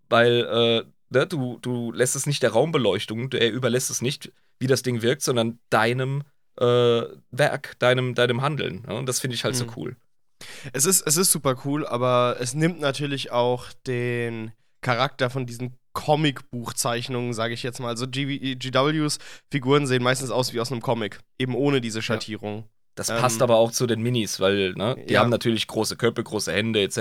Weil 0.09 0.45
äh, 0.45 0.85
ne, 1.11 1.27
du, 1.27 1.59
du 1.59 1.93
lässt 1.93 2.17
es 2.17 2.27
nicht 2.27 2.43
der 2.43 2.53
Raumbeleuchtung, 2.53 3.31
der 3.31 3.51
überlässt 3.53 3.91
es 3.91 4.03
nicht, 4.03 4.33
wie 4.65 4.69
das 4.69 4.83
Ding 4.83 5.03
wirkt, 5.03 5.21
sondern 5.23 5.59
deinem 5.69 6.23
äh, 6.59 7.03
Werk, 7.31 7.79
deinem, 7.81 8.15
deinem 8.15 8.41
Handeln. 8.41 8.85
Ja? 8.89 8.95
Und 8.95 9.07
das 9.07 9.21
finde 9.21 9.35
ich 9.35 9.45
halt 9.45 9.55
so 9.57 9.67
Mhm. 9.67 9.71
cool. 9.77 9.97
Es 10.73 10.87
ist, 10.87 11.07
es 11.07 11.17
ist 11.19 11.31
super 11.33 11.55
cool, 11.65 11.87
aber 11.87 12.37
es 12.41 12.55
nimmt 12.55 12.81
natürlich 12.81 13.31
auch 13.31 13.67
den 13.87 14.53
Charakter 14.81 15.31
von 15.31 15.47
diesen 15.47 15.77
Comic-Buchzeichnungen, 15.95 17.33
sage 17.35 17.55
ich 17.55 17.63
jetzt 17.63 17.81
mal. 17.81 17.89
Also 17.89 18.07
G 18.09 18.55
GWs 18.57 19.19
Figuren 19.51 19.87
sehen 19.87 20.03
meistens 20.03 20.31
aus 20.31 20.53
wie 20.53 20.61
aus 20.61 20.73
einem 20.73 20.81
Comic, 20.83 21.21
eben 21.39 21.55
ohne 21.55 21.81
diese 21.81 22.03
Schattierung. 22.03 22.65
Das 22.95 23.09
Ähm, 23.09 23.17
passt 23.19 23.43
aber 23.43 23.57
auch 23.57 23.73
zu 23.73 23.87
den 23.87 24.03
Minis, 24.03 24.41
weil 24.41 24.73
ne, 24.75 24.97
die 25.09 25.15
ja. 25.15 25.21
haben 25.21 25.31
natürlich 25.31 25.67
große 25.67 25.97
Köpfe, 25.97 26.23
große 26.23 26.53
Hände 26.53 26.83
etc. 26.83 26.97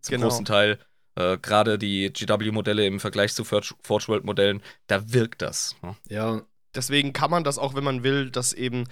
Zum 0.00 0.12
Genau. 0.14 0.28
großen 0.28 0.44
Teil. 0.44 0.78
Äh, 1.16 1.36
Gerade 1.38 1.78
die 1.78 2.10
GW-Modelle 2.12 2.86
im 2.86 3.00
Vergleich 3.00 3.34
zu 3.34 3.44
Forge 3.44 3.74
Forge 3.82 4.08
World-Modellen, 4.08 4.62
da 4.86 5.12
wirkt 5.12 5.42
das. 5.42 5.76
Ne? 5.82 5.96
Ja, 6.08 6.42
Deswegen 6.74 7.12
kann 7.12 7.30
man 7.30 7.44
das 7.44 7.58
auch, 7.58 7.74
wenn 7.74 7.84
man 7.84 8.02
will, 8.02 8.30
das 8.30 8.52
eben, 8.52 8.84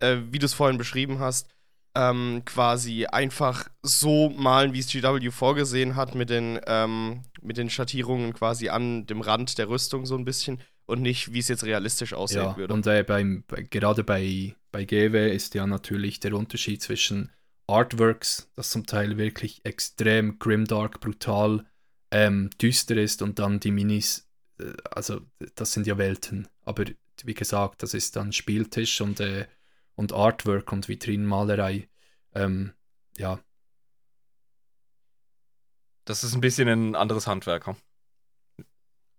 äh, 0.00 0.18
wie 0.30 0.38
du 0.38 0.46
es 0.46 0.54
vorhin 0.54 0.78
beschrieben 0.78 1.18
hast, 1.18 1.48
ähm, 1.94 2.42
quasi 2.44 3.06
einfach 3.06 3.68
so 3.82 4.30
malen, 4.30 4.72
wie 4.72 4.78
es 4.78 4.90
GW 4.92 5.30
vorgesehen 5.30 5.96
hat, 5.96 6.14
mit 6.14 6.30
den, 6.30 6.60
ähm, 6.66 7.22
mit 7.42 7.56
den 7.56 7.70
Schattierungen 7.70 8.34
quasi 8.34 8.68
an 8.68 9.06
dem 9.06 9.20
Rand 9.20 9.58
der 9.58 9.68
Rüstung 9.68 10.06
so 10.06 10.16
ein 10.16 10.24
bisschen 10.24 10.60
und 10.86 11.02
nicht, 11.02 11.32
wie 11.32 11.38
es 11.38 11.48
jetzt 11.48 11.64
realistisch 11.64 12.14
aussehen 12.14 12.42
ja. 12.42 12.56
würde. 12.56 12.72
Und 12.72 12.86
äh, 12.86 13.02
beim, 13.02 13.44
bei, 13.46 13.62
gerade 13.62 14.04
bei, 14.04 14.54
bei 14.72 14.84
GW 14.84 15.34
ist 15.34 15.54
ja 15.54 15.66
natürlich 15.66 16.20
der 16.20 16.34
Unterschied 16.34 16.82
zwischen 16.82 17.30
Artworks, 17.66 18.50
das 18.54 18.70
zum 18.70 18.86
Teil 18.86 19.18
wirklich 19.18 19.60
extrem 19.64 20.38
grimdark, 20.38 21.00
brutal, 21.00 21.64
ähm, 22.10 22.48
düster 22.60 22.96
ist 22.96 23.20
und 23.20 23.38
dann 23.38 23.60
die 23.60 23.70
Minis, 23.70 24.26
äh, 24.58 24.72
also 24.90 25.20
das 25.54 25.72
sind 25.72 25.86
ja 25.86 25.98
Welten. 25.98 26.48
Aber 26.64 26.84
wie 27.26 27.34
gesagt, 27.34 27.82
das 27.82 27.94
ist 27.94 28.16
dann 28.16 28.32
Spieltisch 28.32 29.00
und, 29.00 29.20
äh, 29.20 29.46
und 29.94 30.12
Artwork 30.12 30.72
und 30.72 30.88
Vitrinenmalerei. 30.88 31.88
Ähm, 32.34 32.72
ja, 33.16 33.40
Das 36.04 36.24
ist 36.24 36.34
ein 36.34 36.40
bisschen 36.40 36.68
ein 36.68 36.94
anderes 36.94 37.26
Handwerk. 37.26 37.66
hm? 37.66 37.76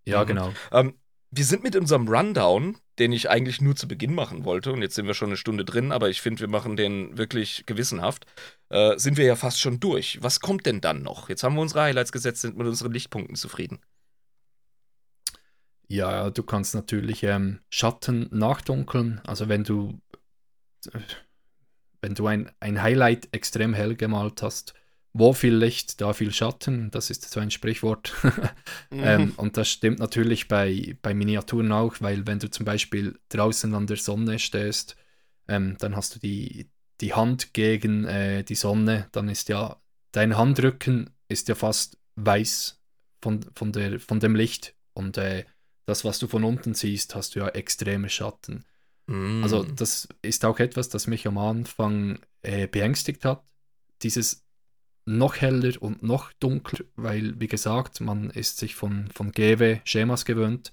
ja, 0.05 0.23
Mhm. 0.23 0.27
genau. 0.27 0.53
Ähm, 0.71 0.99
wir 1.31 1.45
sind 1.45 1.61
mit 1.61 1.75
unserem 1.75 2.07
Rundown, 2.07 2.77
den 2.97 3.11
ich 3.11 3.29
eigentlich 3.29 3.61
nur 3.61 3.75
zu 3.75 3.87
Beginn 3.87 4.15
machen 4.15 4.43
wollte, 4.45 4.71
und 4.73 4.81
jetzt 4.81 4.95
sind 4.95 5.05
wir 5.05 5.13
schon 5.13 5.29
eine 5.29 5.37
Stunde 5.37 5.63
drin, 5.63 5.91
aber 5.91 6.09
ich 6.09 6.21
finde, 6.21 6.39
wir 6.41 6.47
machen 6.47 6.75
den 6.75 7.17
wirklich 7.17 7.65
gewissenhaft, 7.67 8.25
äh, 8.69 8.97
sind 8.97 9.17
wir 9.17 9.25
ja 9.25 9.35
fast 9.35 9.59
schon 9.61 9.79
durch. 9.79 10.17
Was 10.23 10.39
kommt 10.39 10.65
denn 10.65 10.81
dann 10.81 11.03
noch? 11.03 11.29
Jetzt 11.29 11.43
haben 11.43 11.53
wir 11.55 11.61
unsere 11.61 11.83
Highlights 11.83 12.11
gesetzt, 12.11 12.41
sind 12.41 12.57
mit 12.57 12.65
unseren 12.65 12.91
Lichtpunkten 12.91 13.35
zufrieden. 13.35 13.79
Ja, 15.89 16.29
du 16.29 16.43
kannst 16.43 16.75
natürlich 16.75 17.23
ähm, 17.23 17.59
Schatten 17.69 18.29
nachdunkeln. 18.31 19.21
Also 19.25 19.49
wenn 19.49 19.63
du 19.63 19.99
wenn 22.01 22.15
du 22.15 22.27
ein, 22.27 22.51
ein 22.59 22.81
Highlight 22.81 23.27
extrem 23.33 23.73
hell 23.73 23.95
gemalt 23.95 24.41
hast, 24.41 24.73
wo 25.11 25.33
viel 25.33 25.55
Licht, 25.55 25.99
da 26.01 26.13
viel 26.13 26.31
Schatten, 26.31 26.91
das 26.91 27.09
ist 27.09 27.29
so 27.29 27.39
ein 27.39 27.51
Sprichwort. 27.51 28.13
Mhm. 28.91 29.03
ähm, 29.03 29.33
und 29.37 29.55
das 29.55 29.69
stimmt 29.69 29.99
natürlich 29.99 30.47
bei, 30.47 30.97
bei 31.03 31.13
Miniaturen 31.13 31.71
auch, 31.71 31.97
weil 31.99 32.25
wenn 32.25 32.39
du 32.39 32.49
zum 32.49 32.65
Beispiel 32.65 33.19
draußen 33.29 33.71
an 33.75 33.85
der 33.85 33.97
Sonne 33.97 34.39
stehst, 34.39 34.95
ähm, 35.47 35.75
dann 35.77 35.95
hast 35.95 36.15
du 36.15 36.19
die, 36.19 36.71
die 36.99 37.13
Hand 37.13 37.53
gegen 37.53 38.05
äh, 38.05 38.43
die 38.43 38.55
Sonne, 38.55 39.07
dann 39.11 39.29
ist 39.29 39.47
ja 39.47 39.79
dein 40.11 40.37
Handrücken 40.37 41.11
ist 41.27 41.49
ja 41.49 41.53
fast 41.53 41.99
weiß 42.15 42.81
von, 43.21 43.45
von, 43.53 43.71
der, 43.71 43.99
von 43.99 44.19
dem 44.19 44.35
Licht 44.35 44.73
und 44.93 45.19
äh, 45.19 45.45
das, 45.89 46.05
was 46.05 46.19
du 46.19 46.27
von 46.27 46.43
unten 46.43 46.73
siehst, 46.73 47.15
hast 47.15 47.35
du 47.35 47.39
ja 47.39 47.47
extreme 47.49 48.09
Schatten. 48.09 48.63
Mm. 49.07 49.43
Also 49.43 49.63
das 49.63 50.07
ist 50.21 50.45
auch 50.45 50.59
etwas, 50.59 50.89
das 50.89 51.07
mich 51.07 51.27
am 51.27 51.37
Anfang 51.37 52.19
äh, 52.43 52.67
beängstigt 52.67 53.25
hat. 53.25 53.43
Dieses 54.03 54.45
noch 55.05 55.37
heller 55.37 55.73
und 55.81 56.03
noch 56.03 56.31
dunkler, 56.33 56.85
weil, 56.95 57.39
wie 57.39 57.47
gesagt, 57.47 57.99
man 58.01 58.29
ist 58.29 58.59
sich 58.59 58.75
von, 58.75 59.09
von 59.11 59.31
GW 59.31 59.79
Schemas 59.83 60.25
gewöhnt. 60.25 60.71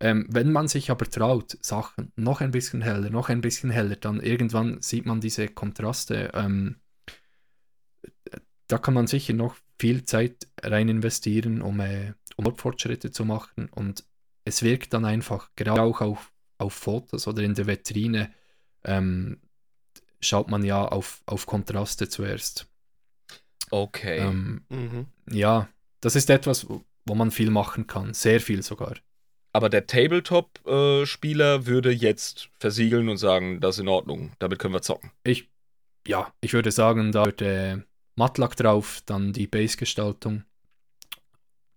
Ähm, 0.00 0.26
wenn 0.30 0.52
man 0.52 0.68
sich 0.68 0.90
aber 0.90 1.10
traut, 1.10 1.58
Sachen 1.60 2.12
noch 2.14 2.40
ein 2.40 2.52
bisschen 2.52 2.82
heller, 2.82 3.10
noch 3.10 3.28
ein 3.28 3.40
bisschen 3.40 3.70
heller, 3.70 3.96
dann 3.96 4.20
irgendwann 4.20 4.80
sieht 4.80 5.06
man 5.06 5.20
diese 5.20 5.48
Kontraste. 5.48 6.30
Ähm, 6.34 6.76
da 8.68 8.78
kann 8.78 8.94
man 8.94 9.08
sicher 9.08 9.34
noch 9.34 9.56
viel 9.80 10.04
Zeit 10.04 10.46
rein 10.62 10.88
investieren, 10.88 11.60
um, 11.60 11.80
äh, 11.80 12.12
um 12.36 12.56
Fortschritte 12.56 13.10
zu 13.10 13.24
machen. 13.24 13.68
Und 13.70 14.04
es 14.44 14.62
wirkt 14.62 14.92
dann 14.92 15.04
einfach, 15.04 15.50
gerade 15.56 15.82
auch 15.82 16.00
auf, 16.00 16.32
auf 16.58 16.74
Fotos 16.74 17.26
oder 17.26 17.42
in 17.42 17.54
der 17.54 17.66
Vitrine, 17.66 18.32
ähm, 18.84 19.40
schaut 20.20 20.50
man 20.50 20.64
ja 20.64 20.84
auf, 20.86 21.22
auf 21.26 21.46
Kontraste 21.46 22.08
zuerst. 22.08 22.66
Okay. 23.70 24.18
Ähm, 24.18 24.64
Mhm. 24.68 25.06
ja, 25.30 25.68
das 26.00 26.16
ist 26.16 26.30
etwas, 26.30 26.66
wo 26.68 27.14
man 27.14 27.30
viel 27.30 27.50
machen 27.50 27.86
kann, 27.86 28.14
sehr 28.14 28.40
viel 28.40 28.62
sogar. 28.62 28.96
Aber 29.52 29.68
der 29.68 29.86
Tabletop-Spieler 29.86 31.66
würde 31.66 31.90
jetzt 31.92 32.48
versiegeln 32.58 33.08
und 33.08 33.18
sagen, 33.18 33.60
das 33.60 33.76
ist 33.76 33.82
in 33.82 33.88
Ordnung, 33.88 34.32
damit 34.38 34.58
können 34.58 34.74
wir 34.74 34.82
zocken. 34.82 35.12
Ich, 35.22 35.48
ja, 36.06 36.32
ich 36.40 36.52
würde 36.52 36.72
sagen, 36.72 37.12
da 37.12 37.24
wird 37.26 37.40
äh, 37.40 37.78
Mattlack 38.16 38.56
drauf, 38.56 39.00
dann 39.06 39.32
die 39.32 39.46
Base-Gestaltung. 39.46 40.44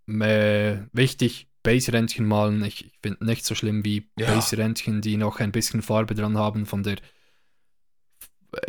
Äh, 0.07 0.77
wichtig, 0.93 1.47
Base-Rändchen 1.67 2.25
malen. 2.25 2.63
Ich, 2.63 2.85
ich 2.85 2.93
finde 3.01 3.25
nicht 3.25 3.45
so 3.45 3.53
schlimm 3.53 3.83
wie 3.83 4.09
Ja. 4.17 4.33
Base-Rändchen, 4.33 5.01
die 5.01 5.17
noch 5.17 5.39
ein 5.39 5.51
bisschen 5.51 5.81
Farbe 5.81 6.15
dran 6.15 6.37
haben 6.37 6.65
von 6.65 6.83
der 6.83 6.95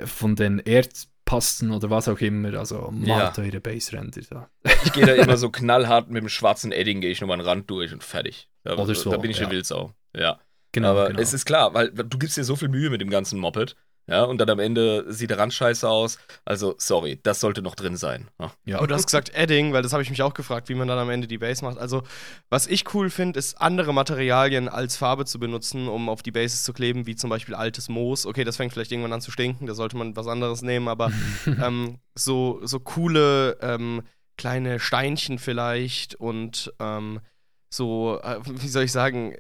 von 0.05 0.34
den 0.34 0.59
Erdpasten 0.59 1.70
oder 1.70 1.90
was 1.90 2.09
auch 2.09 2.20
immer. 2.20 2.55
Also 2.59 2.90
malt 2.92 3.38
eure 3.38 3.61
Base-Ränder 3.61 4.22
da. 4.28 4.51
Ich 4.84 4.92
gehe 4.92 5.07
da 5.07 5.14
immer 5.14 5.36
so 5.36 5.51
knallhart 5.59 6.11
mit 6.11 6.22
dem 6.22 6.28
schwarzen 6.28 6.72
Edding, 6.72 7.01
gehe 7.01 7.11
ich 7.12 7.20
nochmal 7.20 7.38
einen 7.38 7.49
Rand 7.49 7.70
durch 7.70 7.92
und 7.92 8.03
fertig. 8.03 8.49
Da, 8.64 8.76
Oder 8.76 8.94
so, 8.94 9.11
da 9.11 9.16
bin 9.18 9.30
ich 9.30 9.38
eine 9.38 9.46
ja. 9.46 9.53
Wildsau. 9.53 9.92
Ja. 10.16 10.40
Genau, 10.72 10.90
Aber 10.90 11.09
genau. 11.09 11.20
es 11.20 11.32
ist 11.32 11.44
klar, 11.46 11.72
weil 11.74 11.90
du 11.90 12.18
gibst 12.18 12.36
dir 12.36 12.44
so 12.44 12.57
viel 12.57 12.68
Mühe 12.68 12.90
mit 12.90 13.01
dem 13.01 13.11
ganzen 13.11 13.38
Moped, 13.38 13.76
ja, 14.09 14.24
und 14.24 14.38
dann 14.38 14.48
am 14.48 14.59
Ende 14.59 15.04
sieht 15.12 15.28
der 15.28 15.38
Rand 15.38 15.52
scheiße 15.52 15.88
aus. 15.88 16.18
Also, 16.46 16.74
sorry, 16.78 17.20
das 17.22 17.40
sollte 17.40 17.61
noch 17.61 17.74
drin 17.74 17.96
sein. 17.96 18.28
Ja. 18.40 18.52
ja. 18.64 18.78
Aber 18.78 18.86
du 18.86 18.94
hast 18.94 19.04
gesagt 19.04 19.34
Edding, 19.34 19.74
weil 19.74 19.82
das 19.82 19.92
habe 19.92 20.02
ich 20.02 20.09
mich 20.09 20.22
auch 20.22 20.32
gefragt, 20.32 20.70
wie 20.70 20.74
man 20.74 20.88
dann 20.88 20.98
am 20.98 21.11
Ende 21.11 21.28
die 21.28 21.36
Base 21.36 21.62
macht. 21.62 21.76
Also, 21.76 22.02
was 22.48 22.66
ich 22.66 22.94
cool 22.94 23.11
finde, 23.11 23.38
ist 23.38 23.61
andere 23.61 23.92
Materialien 23.92 24.68
als 24.70 24.96
Farbe 24.96 25.26
zu 25.26 25.38
benutzen, 25.38 25.88
um 25.88 26.09
auf 26.09 26.22
die 26.22 26.30
Bases 26.30 26.64
zu 26.64 26.72
kleben, 26.72 27.06
wie 27.06 27.16
zum 27.16 27.28
Beispiel 27.28 27.54
altes 27.54 27.90
Moos. 27.90 28.24
Okay, 28.24 28.44
das 28.44 28.56
fängt 28.56 28.72
vielleicht 28.72 28.92
irgendwann 28.92 29.12
an 29.12 29.20
zu 29.20 29.30
stinken, 29.30 29.66
da 29.66 29.74
sollte 29.74 29.98
man 29.98 30.16
was 30.16 30.26
anderes 30.26 30.62
nehmen, 30.62 30.88
aber 30.88 31.12
ähm, 31.46 31.98
so, 32.14 32.61
so 32.64 32.80
coole 32.80 33.59
ähm, 33.61 34.02
kleine 34.38 34.80
Steinchen 34.80 35.38
vielleicht 35.38 36.14
und 36.14 36.72
ähm, 36.78 37.20
so, 37.68 38.18
äh, 38.22 38.38
wie 38.44 38.68
soll 38.68 38.84
ich 38.84 38.92
sagen, 38.92 39.34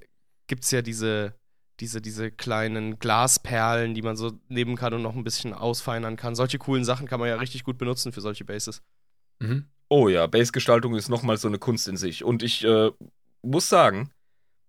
gibt 0.46 0.64
es 0.64 0.70
ja 0.70 0.82
diese, 0.82 1.34
diese, 1.80 2.00
diese 2.00 2.30
kleinen 2.30 2.98
Glasperlen, 2.98 3.94
die 3.94 4.02
man 4.02 4.16
so 4.16 4.32
nehmen 4.48 4.76
kann 4.76 4.94
und 4.94 5.02
noch 5.02 5.14
ein 5.14 5.24
bisschen 5.24 5.54
ausfeinern 5.54 6.16
kann. 6.16 6.34
Solche 6.34 6.58
coolen 6.58 6.84
Sachen 6.84 7.06
kann 7.06 7.20
man 7.20 7.28
ja 7.28 7.36
richtig 7.36 7.64
gut 7.64 7.78
benutzen 7.78 8.12
für 8.12 8.20
solche 8.20 8.44
Bases. 8.44 8.82
mhm. 9.38 9.66
Oh 9.90 10.08
ja, 10.10 10.26
Base-Gestaltung 10.26 10.94
ist 10.94 11.08
nochmal 11.08 11.38
so 11.38 11.48
eine 11.48 11.58
Kunst 11.58 11.88
in 11.88 11.96
sich. 11.96 12.22
Und 12.22 12.42
ich 12.42 12.62
äh, 12.62 12.90
muss 13.40 13.70
sagen, 13.70 14.10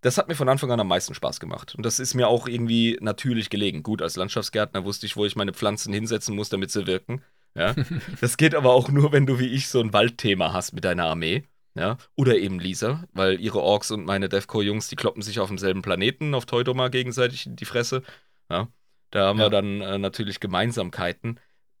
das 0.00 0.16
hat 0.16 0.28
mir 0.28 0.34
von 0.34 0.48
Anfang 0.48 0.70
an 0.70 0.80
am 0.80 0.88
meisten 0.88 1.14
Spaß 1.14 1.40
gemacht. 1.40 1.74
Und 1.74 1.84
das 1.84 2.00
ist 2.00 2.14
mir 2.14 2.28
auch 2.28 2.48
irgendwie 2.48 2.96
natürlich 3.02 3.50
gelegen. 3.50 3.82
Gut, 3.82 4.00
als 4.00 4.16
Landschaftsgärtner 4.16 4.84
wusste 4.84 5.04
ich, 5.04 5.16
wo 5.16 5.26
ich 5.26 5.36
meine 5.36 5.52
Pflanzen 5.52 5.92
hinsetzen 5.92 6.34
muss, 6.34 6.48
damit 6.48 6.70
sie 6.70 6.86
wirken. 6.86 7.22
Ja. 7.54 7.74
Das 8.20 8.36
geht 8.36 8.54
aber 8.54 8.72
auch 8.72 8.88
nur, 8.88 9.12
wenn 9.12 9.26
du 9.26 9.38
wie 9.38 9.48
ich 9.48 9.68
so 9.68 9.80
ein 9.80 9.92
Waldthema 9.92 10.52
hast 10.52 10.72
mit 10.72 10.84
deiner 10.84 11.04
Armee. 11.04 11.44
Ja. 11.74 11.98
Oder 12.16 12.36
eben 12.36 12.58
Lisa, 12.58 13.04
weil 13.12 13.40
ihre 13.40 13.60
Orks 13.60 13.90
und 13.90 14.04
meine 14.04 14.28
Defco-Jungs, 14.28 14.88
die 14.88 14.96
kloppen 14.96 15.22
sich 15.22 15.38
auf 15.40 15.48
demselben 15.48 15.82
Planeten, 15.82 16.34
auf 16.34 16.46
Teutoma 16.46 16.88
gegenseitig 16.88 17.46
in 17.46 17.56
die 17.56 17.64
Fresse. 17.64 18.02
Ja. 18.50 18.68
Da 19.10 19.26
haben 19.28 19.38
Ja. 19.38 19.46
wir 19.46 19.50
dann 19.50 19.80
äh, 19.80 19.98
natürlich 19.98 20.40
Gemeinsamkeiten. 20.40 21.38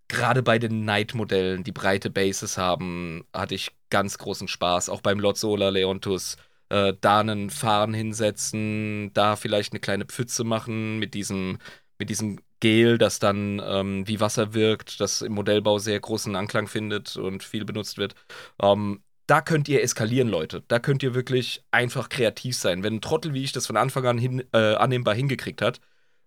Gerade 0.08 0.42
bei 0.42 0.58
den 0.58 0.82
Knight-Modellen, 0.82 1.62
die 1.64 1.72
breite 1.72 2.10
Bases 2.10 2.58
haben, 2.58 3.24
hatte 3.32 3.54
ich 3.54 3.70
ganz 3.90 4.18
großen 4.18 4.48
Spaß. 4.48 4.88
Auch 4.88 5.00
beim 5.02 5.20
Lord 5.20 5.36
Sola 5.38 5.68
Leontus. 5.70 6.36
Äh, 6.68 6.94
da 7.00 7.20
einen 7.20 7.50
Farn 7.50 7.92
hinsetzen, 7.94 9.12
da 9.12 9.34
vielleicht 9.36 9.72
eine 9.72 9.80
kleine 9.80 10.04
Pfütze 10.04 10.44
machen 10.44 10.98
mit 11.00 11.14
diesem, 11.14 11.58
mit 11.98 12.10
diesem 12.10 12.40
Gel, 12.60 12.98
das 12.98 13.18
dann 13.18 13.60
ähm, 13.64 14.06
wie 14.06 14.20
Wasser 14.20 14.54
wirkt, 14.54 15.00
das 15.00 15.22
im 15.22 15.32
Modellbau 15.32 15.78
sehr 15.78 15.98
großen 15.98 16.36
Anklang 16.36 16.68
findet 16.68 17.16
und 17.16 17.42
viel 17.42 17.64
benutzt 17.64 17.98
wird. 17.98 18.14
Ähm, 18.62 19.02
da 19.30 19.40
könnt 19.40 19.68
ihr 19.68 19.80
eskalieren, 19.80 20.28
Leute. 20.28 20.64
Da 20.66 20.80
könnt 20.80 21.04
ihr 21.04 21.14
wirklich 21.14 21.64
einfach 21.70 22.08
kreativ 22.08 22.56
sein. 22.56 22.82
Wenn 22.82 22.94
ein 22.96 23.00
Trottel 23.00 23.32
wie 23.32 23.44
ich 23.44 23.52
das 23.52 23.66
von 23.68 23.76
Anfang 23.76 24.04
an 24.04 24.18
hin, 24.18 24.42
äh, 24.52 24.74
annehmbar 24.74 25.14
hingekriegt 25.14 25.62
hat, 25.62 25.80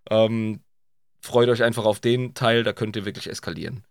ähm, 0.08 0.62
freut 1.20 1.50
euch 1.50 1.62
einfach 1.62 1.84
auf 1.84 2.00
den 2.00 2.32
Teil, 2.32 2.64
da 2.64 2.72
könnt 2.72 2.96
ihr 2.96 3.04
wirklich 3.04 3.28
eskalieren. 3.28 3.84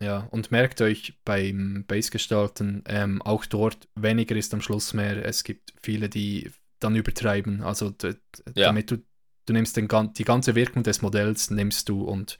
Ja, 0.00 0.28
und 0.30 0.52
merkt 0.52 0.80
euch 0.82 1.14
beim 1.24 1.84
Base-Gestalten, 1.88 2.84
ähm, 2.86 3.20
auch 3.22 3.44
dort 3.44 3.88
weniger 3.96 4.36
ist 4.36 4.54
am 4.54 4.60
Schluss 4.60 4.94
mehr. 4.94 5.24
Es 5.24 5.42
gibt 5.42 5.74
viele, 5.82 6.08
die 6.08 6.52
dann 6.78 6.94
übertreiben. 6.94 7.62
Also 7.62 7.92
Ja. 8.54 8.66
damit 8.66 8.92
du, 8.92 8.98
du 9.46 9.52
nimmst 9.52 9.76
den, 9.76 9.88
die 10.14 10.24
ganze 10.24 10.54
Wirkung 10.54 10.84
des 10.84 11.02
Modells, 11.02 11.50
nimmst 11.50 11.88
du 11.88 12.04
und 12.04 12.38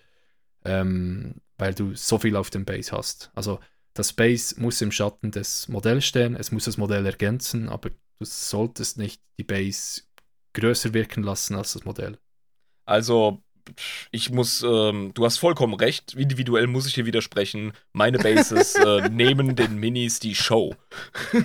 ähm, 0.65 1.41
weil 1.59 1.75
du 1.75 1.97
so 1.97 2.19
viel 2.19 2.37
auf 2.37 2.51
dem 2.51 2.65
Base 2.65 2.93
hast. 2.93 3.33
Also 3.35 3.59
das 4.01 4.15
Base 4.15 4.59
muss 4.59 4.81
im 4.81 4.93
Schatten 4.93 5.31
des 5.31 5.69
Modells 5.69 6.07
stehen, 6.07 6.35
es 6.35 6.53
muss 6.53 6.65
das 6.65 6.79
Modell 6.79 7.05
ergänzen, 7.05 7.69
aber 7.69 7.91
du 7.91 8.25
solltest 8.25 8.97
nicht 8.97 9.21
die 9.39 9.45
Base 9.45 10.03
größer 10.55 10.95
wirken 10.95 11.23
lassen 11.23 11.55
als 11.55 11.75
das 11.75 11.85
Modell. 11.85 12.17
Also, 12.87 13.43
ich 14.11 14.31
muss, 14.31 14.63
ähm, 14.63 15.13
du 15.13 15.27
hast 15.27 15.37
vollkommen 15.37 15.75
recht. 15.75 16.15
Individuell 16.15 16.67
muss 16.67 16.87
ich 16.87 16.95
dir 16.95 17.05
widersprechen. 17.05 17.73
Meine 17.93 18.19
Bases 18.19 18.75
äh, 18.75 19.09
nehmen 19.11 19.55
den 19.55 19.77
Minis 19.77 20.19
die 20.19 20.35
Show. 20.35 20.75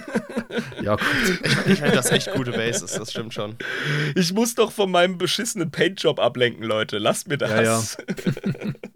Ja, 0.81 0.95
gut. 0.95 1.39
Ich 1.65 1.79
finde 1.79 1.93
das 1.93 2.11
echt 2.11 2.31
gute 2.33 2.51
Bases, 2.51 2.93
das 2.93 3.11
stimmt 3.11 3.33
schon. 3.33 3.55
Ich 4.13 4.33
muss 4.33 4.53
doch 4.53 4.71
von 4.71 4.91
meinem 4.91 5.17
beschissenen 5.17 5.71
Paintjob 5.71 6.19
ablenken, 6.19 6.63
Leute. 6.63 6.99
Lasst 6.99 7.27
mir 7.27 7.37
das. 7.37 7.97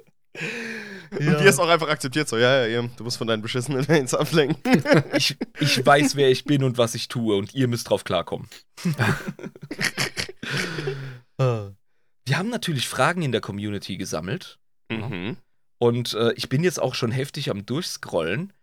Und 1.11 1.19
wir 1.19 1.41
es 1.41 1.59
auch 1.59 1.69
einfach 1.69 1.89
akzeptiert, 1.89 2.30
so, 2.30 2.38
ja, 2.38 2.65
ja, 2.65 2.67
ihr, 2.67 2.89
du 2.95 3.03
musst 3.03 3.17
von 3.17 3.27
deinen 3.27 3.41
beschissenen 3.41 3.84
Lanes 3.88 4.13
ablenken. 4.13 4.84
Ich, 5.15 5.38
ich 5.59 5.86
weiß, 5.86 6.15
wer 6.15 6.30
ich 6.30 6.45
bin 6.45 6.63
und 6.63 6.77
was 6.77 6.93
ich 6.93 7.07
tue 7.07 7.36
und 7.36 7.55
ihr 7.55 7.67
müsst 7.67 7.89
drauf 7.89 8.03
klarkommen. 8.03 8.47
Wir 12.30 12.38
haben 12.38 12.49
natürlich 12.49 12.88
Fragen 12.88 13.23
in 13.23 13.32
der 13.32 13.41
Community 13.41 13.97
gesammelt. 13.97 14.59
mhm. 14.89 15.38
Und 15.80 16.13
äh, 16.13 16.34
ich 16.34 16.49
bin 16.49 16.63
jetzt 16.63 16.80
auch 16.80 16.93
schon 16.93 17.09
heftig 17.09 17.49
am 17.49 17.65
Durchscrollen. 17.65 18.53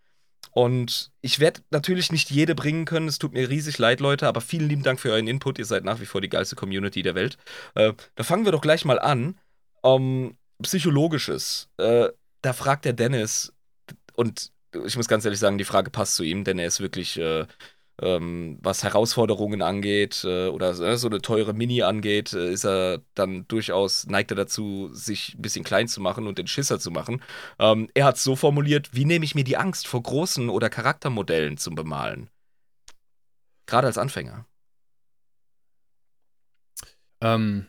Und 0.52 1.10
ich 1.20 1.40
werde 1.40 1.62
natürlich 1.70 2.12
nicht 2.12 2.30
jede 2.30 2.54
bringen 2.54 2.84
können. 2.84 3.08
Es 3.08 3.18
tut 3.18 3.32
mir 3.32 3.48
riesig 3.48 3.78
leid, 3.78 4.00
Leute, 4.00 4.28
aber 4.28 4.40
vielen 4.40 4.68
lieben 4.68 4.82
Dank 4.82 5.00
für 5.00 5.10
euren 5.10 5.26
Input. 5.26 5.58
Ihr 5.58 5.64
seid 5.64 5.84
nach 5.84 6.00
wie 6.00 6.06
vor 6.06 6.20
die 6.20 6.28
geilste 6.28 6.54
Community 6.56 7.02
der 7.02 7.14
Welt. 7.14 7.38
Äh, 7.74 7.94
da 8.14 8.22
fangen 8.22 8.44
wir 8.44 8.52
doch 8.52 8.60
gleich 8.60 8.84
mal 8.84 9.00
an. 9.00 9.38
Ähm, 9.82 10.36
Psychologisches. 10.62 11.68
Äh, 11.76 12.08
da 12.42 12.52
fragt 12.52 12.84
der 12.84 12.92
Dennis, 12.92 13.52
und 14.14 14.52
ich 14.84 14.96
muss 14.96 15.08
ganz 15.08 15.24
ehrlich 15.24 15.40
sagen, 15.40 15.58
die 15.58 15.64
Frage 15.64 15.90
passt 15.90 16.16
zu 16.16 16.22
ihm, 16.22 16.44
denn 16.44 16.58
er 16.58 16.66
ist 16.66 16.80
wirklich, 16.80 17.18
äh, 17.18 17.46
ähm, 18.00 18.58
was 18.62 18.82
Herausforderungen 18.82 19.62
angeht 19.62 20.22
äh, 20.24 20.48
oder 20.48 20.70
äh, 20.78 20.96
so 20.98 21.08
eine 21.08 21.22
teure 21.22 21.54
Mini 21.54 21.82
angeht, 21.82 22.32
äh, 22.34 22.52
ist 22.52 22.64
er 22.64 23.02
dann 23.14 23.48
durchaus, 23.48 24.06
neigt 24.06 24.30
er 24.32 24.36
dazu, 24.36 24.90
sich 24.92 25.34
ein 25.34 25.42
bisschen 25.42 25.64
klein 25.64 25.88
zu 25.88 26.00
machen 26.00 26.26
und 26.26 26.38
den 26.38 26.46
Schisser 26.46 26.78
zu 26.78 26.90
machen. 26.90 27.22
Ähm, 27.58 27.88
er 27.94 28.04
hat 28.06 28.16
es 28.16 28.24
so 28.24 28.36
formuliert, 28.36 28.90
wie 28.92 29.06
nehme 29.06 29.24
ich 29.24 29.34
mir 29.34 29.44
die 29.44 29.56
Angst 29.56 29.86
vor 29.86 30.02
großen 30.02 30.50
oder 30.50 30.68
Charaktermodellen 30.68 31.56
zum 31.56 31.74
Bemalen? 31.74 32.28
Gerade 33.66 33.86
als 33.86 33.98
Anfänger. 33.98 34.46
Ähm, 37.20 37.66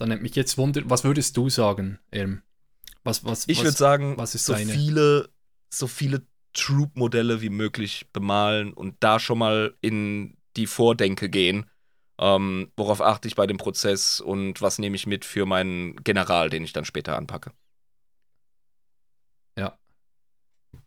dann 0.00 0.08
nimmt 0.10 0.22
mich 0.22 0.34
jetzt 0.36 0.58
Wunder, 0.58 0.82
was 0.86 1.04
würdest 1.04 1.36
du 1.36 1.48
sagen, 1.48 1.98
Irm? 2.10 2.42
Was, 3.04 3.24
was, 3.24 3.48
Ich 3.48 3.62
würde 3.64 3.76
sagen, 3.76 4.16
was 4.16 4.34
ist 4.34 4.46
so 4.46 4.54
deine? 4.54 4.72
viele, 4.72 5.30
so 5.70 5.86
viele 5.86 6.26
Troop-Modelle 6.52 7.40
wie 7.42 7.50
möglich 7.50 8.08
bemalen 8.12 8.72
und 8.72 8.96
da 9.00 9.18
schon 9.20 9.38
mal 9.38 9.74
in 9.80 10.36
die 10.56 10.66
Vordenke 10.66 11.28
gehen. 11.28 11.68
Ähm, 12.18 12.70
worauf 12.76 13.00
achte 13.00 13.28
ich 13.28 13.34
bei 13.34 13.46
dem 13.46 13.56
Prozess 13.56 14.20
und 14.20 14.60
was 14.60 14.78
nehme 14.78 14.96
ich 14.96 15.06
mit 15.06 15.24
für 15.24 15.46
meinen 15.46 15.96
General, 16.04 16.50
den 16.50 16.64
ich 16.64 16.72
dann 16.72 16.84
später 16.84 17.16
anpacke? 17.16 17.52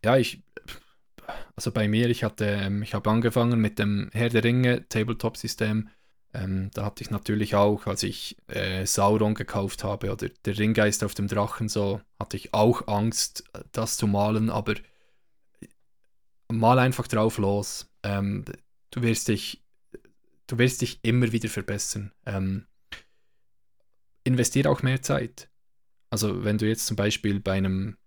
Ja, 0.04 0.18
ich, 0.18 0.44
also 1.56 1.72
bei 1.72 1.88
mir, 1.88 2.10
ich 2.10 2.24
hatte, 2.24 2.46
ähm, 2.46 2.82
ich 2.84 2.94
habe 2.94 3.10
angefangen 3.10 3.60
mit 3.60 3.80
dem 3.80 4.10
Herr 4.14 4.30
der 4.30 4.44
Ringe 4.44 4.88
Tabletop-System. 4.90 5.90
Ähm, 6.34 6.72
da 6.74 6.86
hatte 6.86 7.04
ich 7.04 7.12
natürlich 7.12 7.56
auch, 7.56 7.86
als 7.86 8.04
ich 8.04 8.38
äh, 8.48 8.86
Sauron 8.86 9.36
gekauft 9.36 9.84
habe 9.84 10.12
oder 10.12 10.30
der 10.30 10.58
Ringgeist 10.58 11.04
auf 11.04 11.14
dem 11.14 11.28
Drachen, 11.28 11.70
so 11.70 12.02
hatte 12.20 12.38
ich 12.38 12.54
auch 12.54 12.88
Angst, 12.88 13.44
das 13.72 13.98
zu 13.98 14.08
malen, 14.08 14.50
aber 14.50 14.74
mal 16.48 16.80
einfach 16.80 17.08
drauf 17.08 17.38
los. 17.38 17.88
Ähm, 18.02 18.46
du 18.90 19.04
wirst 19.04 19.28
dich 19.28 19.64
du 20.48 20.58
wirst 20.58 20.82
dich 20.82 21.00
immer 21.04 21.32
wieder 21.32 21.50
verbessern. 21.50 22.12
Ähm, 22.26 22.66
investiere 24.24 24.70
auch 24.70 24.84
mehr 24.84 25.02
Zeit. 25.02 25.50
Also 26.10 26.44
wenn 26.44 26.58
du 26.58 26.68
jetzt 26.68 26.86
zum 26.86 26.96
Beispiel 26.96 27.40
bei 27.40 27.54
einem 27.54 27.98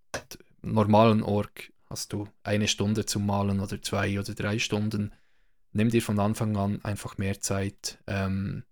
normalen 0.63 1.23
Org 1.23 1.73
hast 1.89 2.13
du 2.13 2.29
eine 2.43 2.69
Stunde 2.69 3.07
zum 3.07 3.27
Malen 3.27 3.61
oder 3.61 3.81
zwei 3.81 4.19
oder 4.19 4.35
drei 4.35 4.59
Stunden, 4.59 5.13
nimm 5.77 5.91
dir 5.91 6.03
von 6.03 6.19
Anfang 6.19 6.57
an 6.57 6.85
einfach 6.85 7.19
mehr 7.19 7.41
Zeit. 7.41 7.99
Ähm, 8.07 8.65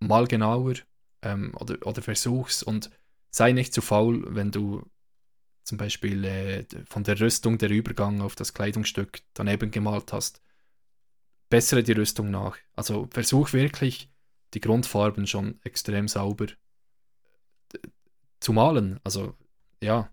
mal 0.00 0.26
genauer 0.26 0.74
ähm, 1.22 1.54
oder, 1.58 1.86
oder 1.86 2.02
versuch's 2.02 2.62
und 2.62 2.90
sei 3.30 3.52
nicht 3.52 3.72
zu 3.72 3.80
faul, 3.80 4.24
wenn 4.34 4.50
du 4.50 4.88
zum 5.64 5.76
Beispiel 5.78 6.24
äh, 6.24 6.66
von 6.86 7.04
der 7.04 7.20
Rüstung 7.20 7.58
der 7.58 7.70
Übergang 7.70 8.20
auf 8.22 8.34
das 8.34 8.54
Kleidungsstück 8.54 9.20
daneben 9.34 9.70
gemalt 9.70 10.12
hast. 10.12 10.40
Bessere 11.50 11.82
die 11.82 11.92
Rüstung 11.92 12.30
nach. 12.30 12.56
Also 12.74 13.08
versuch 13.10 13.52
wirklich 13.52 14.10
die 14.54 14.60
Grundfarben 14.60 15.26
schon 15.26 15.60
extrem 15.62 16.08
sauber 16.08 16.46
äh, 17.74 17.78
zu 18.40 18.52
malen. 18.52 18.98
Also 19.04 19.36
ja. 19.82 20.10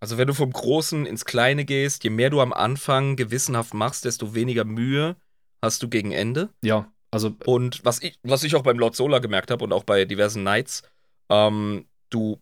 Also 0.00 0.18
wenn 0.18 0.26
du 0.26 0.34
vom 0.34 0.52
Großen 0.52 1.06
ins 1.06 1.24
Kleine 1.24 1.64
gehst, 1.64 2.04
je 2.04 2.10
mehr 2.10 2.30
du 2.30 2.40
am 2.40 2.52
Anfang 2.52 3.16
gewissenhaft 3.16 3.74
machst, 3.74 4.04
desto 4.04 4.34
weniger 4.34 4.64
Mühe 4.64 5.16
hast 5.62 5.82
du 5.82 5.88
gegen 5.88 6.12
Ende. 6.12 6.50
Ja, 6.62 6.92
also. 7.10 7.34
Und 7.46 7.84
was 7.84 8.02
ich, 8.02 8.18
was 8.22 8.42
ich 8.44 8.56
auch 8.56 8.62
beim 8.62 8.78
Lord 8.78 8.94
Solar 8.94 9.20
gemerkt 9.20 9.50
habe 9.50 9.64
und 9.64 9.72
auch 9.72 9.84
bei 9.84 10.04
diversen 10.04 10.42
Knights, 10.42 10.82
ähm, 11.30 11.86
du 12.10 12.40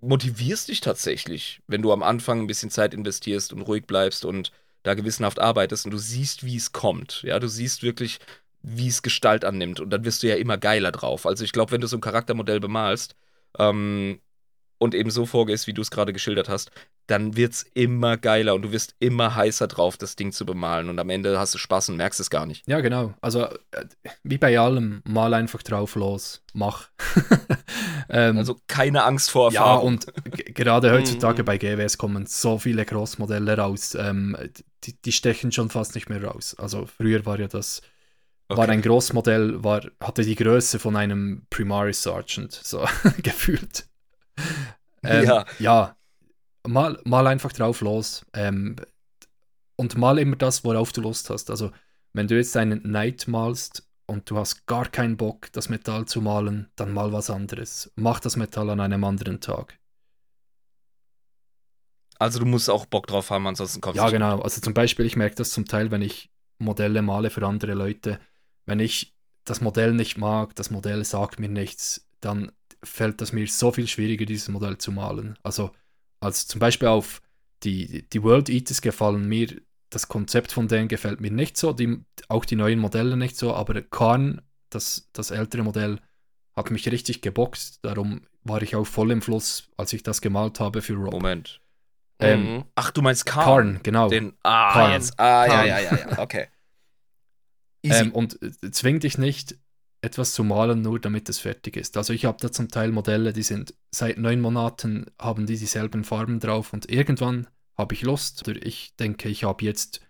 motivierst 0.00 0.68
dich 0.68 0.80
tatsächlich, 0.80 1.60
wenn 1.66 1.82
du 1.82 1.92
am 1.92 2.02
Anfang 2.02 2.40
ein 2.40 2.46
bisschen 2.46 2.70
Zeit 2.70 2.94
investierst 2.94 3.52
und 3.52 3.62
ruhig 3.62 3.86
bleibst 3.86 4.24
und 4.24 4.52
da 4.82 4.94
gewissenhaft 4.94 5.40
arbeitest 5.40 5.86
und 5.86 5.90
du 5.90 5.98
siehst, 5.98 6.44
wie 6.44 6.56
es 6.56 6.72
kommt. 6.72 7.22
Ja, 7.22 7.38
du 7.38 7.48
siehst 7.48 7.82
wirklich, 7.82 8.18
wie 8.62 8.88
es 8.88 9.02
Gestalt 9.02 9.44
annimmt 9.44 9.80
und 9.80 9.90
dann 9.90 10.04
wirst 10.04 10.22
du 10.22 10.28
ja 10.28 10.36
immer 10.36 10.56
geiler 10.56 10.92
drauf. 10.92 11.26
Also 11.26 11.44
ich 11.44 11.52
glaube, 11.52 11.72
wenn 11.72 11.80
du 11.80 11.86
so 11.86 11.96
ein 11.96 12.00
Charaktermodell 12.00 12.60
bemalst, 12.60 13.16
ähm, 13.58 14.20
und 14.78 14.94
eben 14.94 15.10
so 15.10 15.26
vorgehst, 15.26 15.66
wie 15.66 15.74
du 15.74 15.82
es 15.82 15.90
gerade 15.90 16.12
geschildert 16.12 16.48
hast, 16.48 16.70
dann 17.08 17.36
wird 17.36 17.52
es 17.52 17.62
immer 17.74 18.16
geiler 18.16 18.54
und 18.54 18.62
du 18.62 18.72
wirst 18.72 18.94
immer 19.00 19.34
heißer 19.34 19.66
drauf, 19.66 19.96
das 19.96 20.14
Ding 20.14 20.30
zu 20.30 20.44
bemalen. 20.46 20.88
Und 20.88 20.98
am 20.98 21.10
Ende 21.10 21.38
hast 21.38 21.54
du 21.54 21.58
Spaß 21.58 21.88
und 21.88 21.96
merkst 21.96 22.20
es 22.20 22.30
gar 22.30 22.46
nicht. 22.46 22.66
Ja, 22.68 22.80
genau. 22.80 23.14
Also 23.20 23.44
äh, 23.44 23.86
wie 24.22 24.38
bei 24.38 24.58
allem, 24.58 25.02
mal 25.04 25.34
einfach 25.34 25.62
drauf 25.62 25.94
los, 25.94 26.42
mach. 26.52 26.90
ähm, 28.10 28.36
also 28.36 28.56
keine 28.68 29.04
Angst 29.04 29.30
vor 29.30 29.52
Erfahrung. 29.52 30.00
Ja, 30.00 30.12
und 30.32 30.54
gerade 30.54 30.92
heutzutage 30.92 31.44
bei 31.44 31.56
GWS 31.56 31.98
kommen 31.98 32.26
so 32.26 32.58
viele 32.58 32.84
Großmodelle 32.84 33.56
raus. 33.56 33.96
Ähm, 33.98 34.36
die, 34.84 35.00
die 35.00 35.12
stechen 35.12 35.50
schon 35.50 35.70
fast 35.70 35.94
nicht 35.94 36.08
mehr 36.10 36.22
raus. 36.22 36.54
Also 36.58 36.86
früher 36.86 37.24
war 37.26 37.40
ja 37.40 37.48
das. 37.48 37.80
Okay. 38.50 38.60
War 38.62 38.68
ein 38.70 38.80
Großmodell, 38.80 39.62
war, 39.62 39.82
hatte 40.02 40.22
die 40.22 40.34
Größe 40.34 40.78
von 40.78 40.96
einem 40.96 41.46
Primaris 41.50 42.02
Sergeant, 42.02 42.52
so 42.52 42.82
gefühlt. 43.22 43.87
Ähm, 45.04 45.26
ja. 45.26 45.44
ja, 45.60 45.96
mal, 46.66 46.98
mal 47.04 47.26
einfach 47.28 47.52
drauf 47.52 47.82
los. 47.82 48.26
Ähm, 48.32 48.74
und 49.76 49.96
mal 49.96 50.18
immer 50.18 50.34
das, 50.34 50.64
worauf 50.64 50.92
du 50.92 51.00
Lust 51.02 51.30
hast. 51.30 51.50
Also, 51.50 51.70
wenn 52.12 52.26
du 52.26 52.36
jetzt 52.36 52.56
einen 52.56 52.82
Knight 52.82 53.28
malst 53.28 53.88
und 54.06 54.28
du 54.28 54.36
hast 54.36 54.66
gar 54.66 54.88
keinen 54.88 55.16
Bock, 55.16 55.52
das 55.52 55.68
Metall 55.68 56.06
zu 56.06 56.20
malen, 56.20 56.68
dann 56.74 56.92
mal 56.92 57.12
was 57.12 57.30
anderes. 57.30 57.92
Mach 57.94 58.18
das 58.20 58.36
Metall 58.36 58.70
an 58.70 58.80
einem 58.80 59.04
anderen 59.04 59.40
Tag. 59.40 59.78
Also 62.18 62.40
du 62.40 62.46
musst 62.46 62.68
auch 62.68 62.86
Bock 62.86 63.06
drauf 63.06 63.30
haben, 63.30 63.46
ansonsten 63.46 63.80
kommst 63.80 63.98
du. 63.98 64.02
Ja, 64.02 64.10
genau. 64.10 64.40
Also 64.40 64.60
zum 64.60 64.74
Beispiel, 64.74 65.06
ich 65.06 65.16
merke 65.16 65.36
das 65.36 65.50
zum 65.50 65.66
Teil, 65.66 65.90
wenn 65.92 66.02
ich 66.02 66.30
Modelle 66.58 67.02
male 67.02 67.30
für 67.30 67.46
andere 67.46 67.74
Leute. 67.74 68.18
Wenn 68.66 68.80
ich 68.80 69.14
das 69.44 69.60
Modell 69.60 69.94
nicht 69.94 70.18
mag, 70.18 70.56
das 70.56 70.70
Modell 70.70 71.04
sagt 71.04 71.38
mir 71.38 71.48
nichts, 71.48 72.08
dann 72.20 72.50
fällt 72.82 73.20
es 73.22 73.32
mir 73.32 73.46
so 73.48 73.72
viel 73.72 73.86
schwieriger, 73.86 74.24
dieses 74.24 74.48
Modell 74.48 74.78
zu 74.78 74.92
malen. 74.92 75.38
Also, 75.42 75.70
als 76.20 76.46
zum 76.46 76.60
Beispiel 76.60 76.88
auf 76.88 77.22
die, 77.62 78.08
die 78.08 78.22
World 78.22 78.48
Eaters 78.48 78.80
gefallen 78.80 79.28
mir, 79.28 79.60
das 79.90 80.08
Konzept 80.08 80.52
von 80.52 80.68
denen 80.68 80.88
gefällt 80.88 81.20
mir 81.20 81.30
nicht 81.30 81.56
so, 81.56 81.72
die, 81.72 82.04
auch 82.28 82.44
die 82.44 82.56
neuen 82.56 82.78
Modelle 82.78 83.16
nicht 83.16 83.36
so, 83.36 83.54
aber 83.54 83.80
Karn, 83.82 84.42
das, 84.70 85.08
das 85.12 85.30
ältere 85.30 85.62
Modell, 85.62 85.98
hat 86.54 86.70
mich 86.70 86.90
richtig 86.90 87.22
geboxt. 87.22 87.78
Darum 87.82 88.22
war 88.42 88.62
ich 88.62 88.76
auch 88.76 88.86
voll 88.86 89.10
im 89.12 89.22
Fluss, 89.22 89.70
als 89.76 89.92
ich 89.92 90.02
das 90.02 90.20
gemalt 90.20 90.60
habe 90.60 90.82
für 90.82 90.94
Rob. 90.94 91.12
Moment. 91.12 91.60
Ähm, 92.20 92.56
mhm. 92.56 92.64
Ach, 92.74 92.90
du 92.90 93.00
meinst 93.00 93.26
Karn? 93.26 93.44
Karn, 93.44 93.80
genau. 93.82 94.08
Den, 94.08 94.34
ah, 94.42 94.72
Karn. 94.72 94.92
jetzt. 94.92 95.18
Ah, 95.18 95.46
Karn. 95.46 95.66
ja, 95.66 95.78
ja, 95.78 95.90
ja, 95.92 95.98
ja, 96.10 96.18
okay. 96.18 96.48
Ähm, 97.84 98.12
und 98.12 98.42
äh, 98.42 98.70
zwing 98.72 98.98
dich 98.98 99.18
nicht, 99.18 99.56
etwas 100.00 100.32
zu 100.32 100.44
malen, 100.44 100.82
nur 100.82 101.00
damit 101.00 101.28
es 101.28 101.38
fertig 101.38 101.76
ist. 101.76 101.96
Also 101.96 102.12
ich 102.12 102.24
habe 102.24 102.38
da 102.40 102.52
zum 102.52 102.68
Teil 102.68 102.92
Modelle, 102.92 103.32
die 103.32 103.42
sind 103.42 103.74
seit 103.90 104.18
neun 104.18 104.40
Monaten, 104.40 105.06
haben 105.20 105.46
die 105.46 105.56
dieselben 105.56 106.04
Farben 106.04 106.40
drauf 106.40 106.72
und 106.72 106.90
irgendwann 106.90 107.48
habe 107.76 107.94
ich 107.94 108.02
Lust 108.02 108.46
oder 108.48 108.64
ich 108.64 108.94
denke, 108.96 109.28
ich 109.28 109.44
habe 109.44 109.64
jetzt 109.64 110.00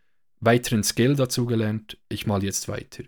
weiteren 0.41 0.85
Skill 0.85 1.17
dazu 1.17 1.47
gelernt, 1.47 1.99
ich 2.09 2.27
mal 2.27 2.43
jetzt 2.45 2.69
weiter. 2.69 3.05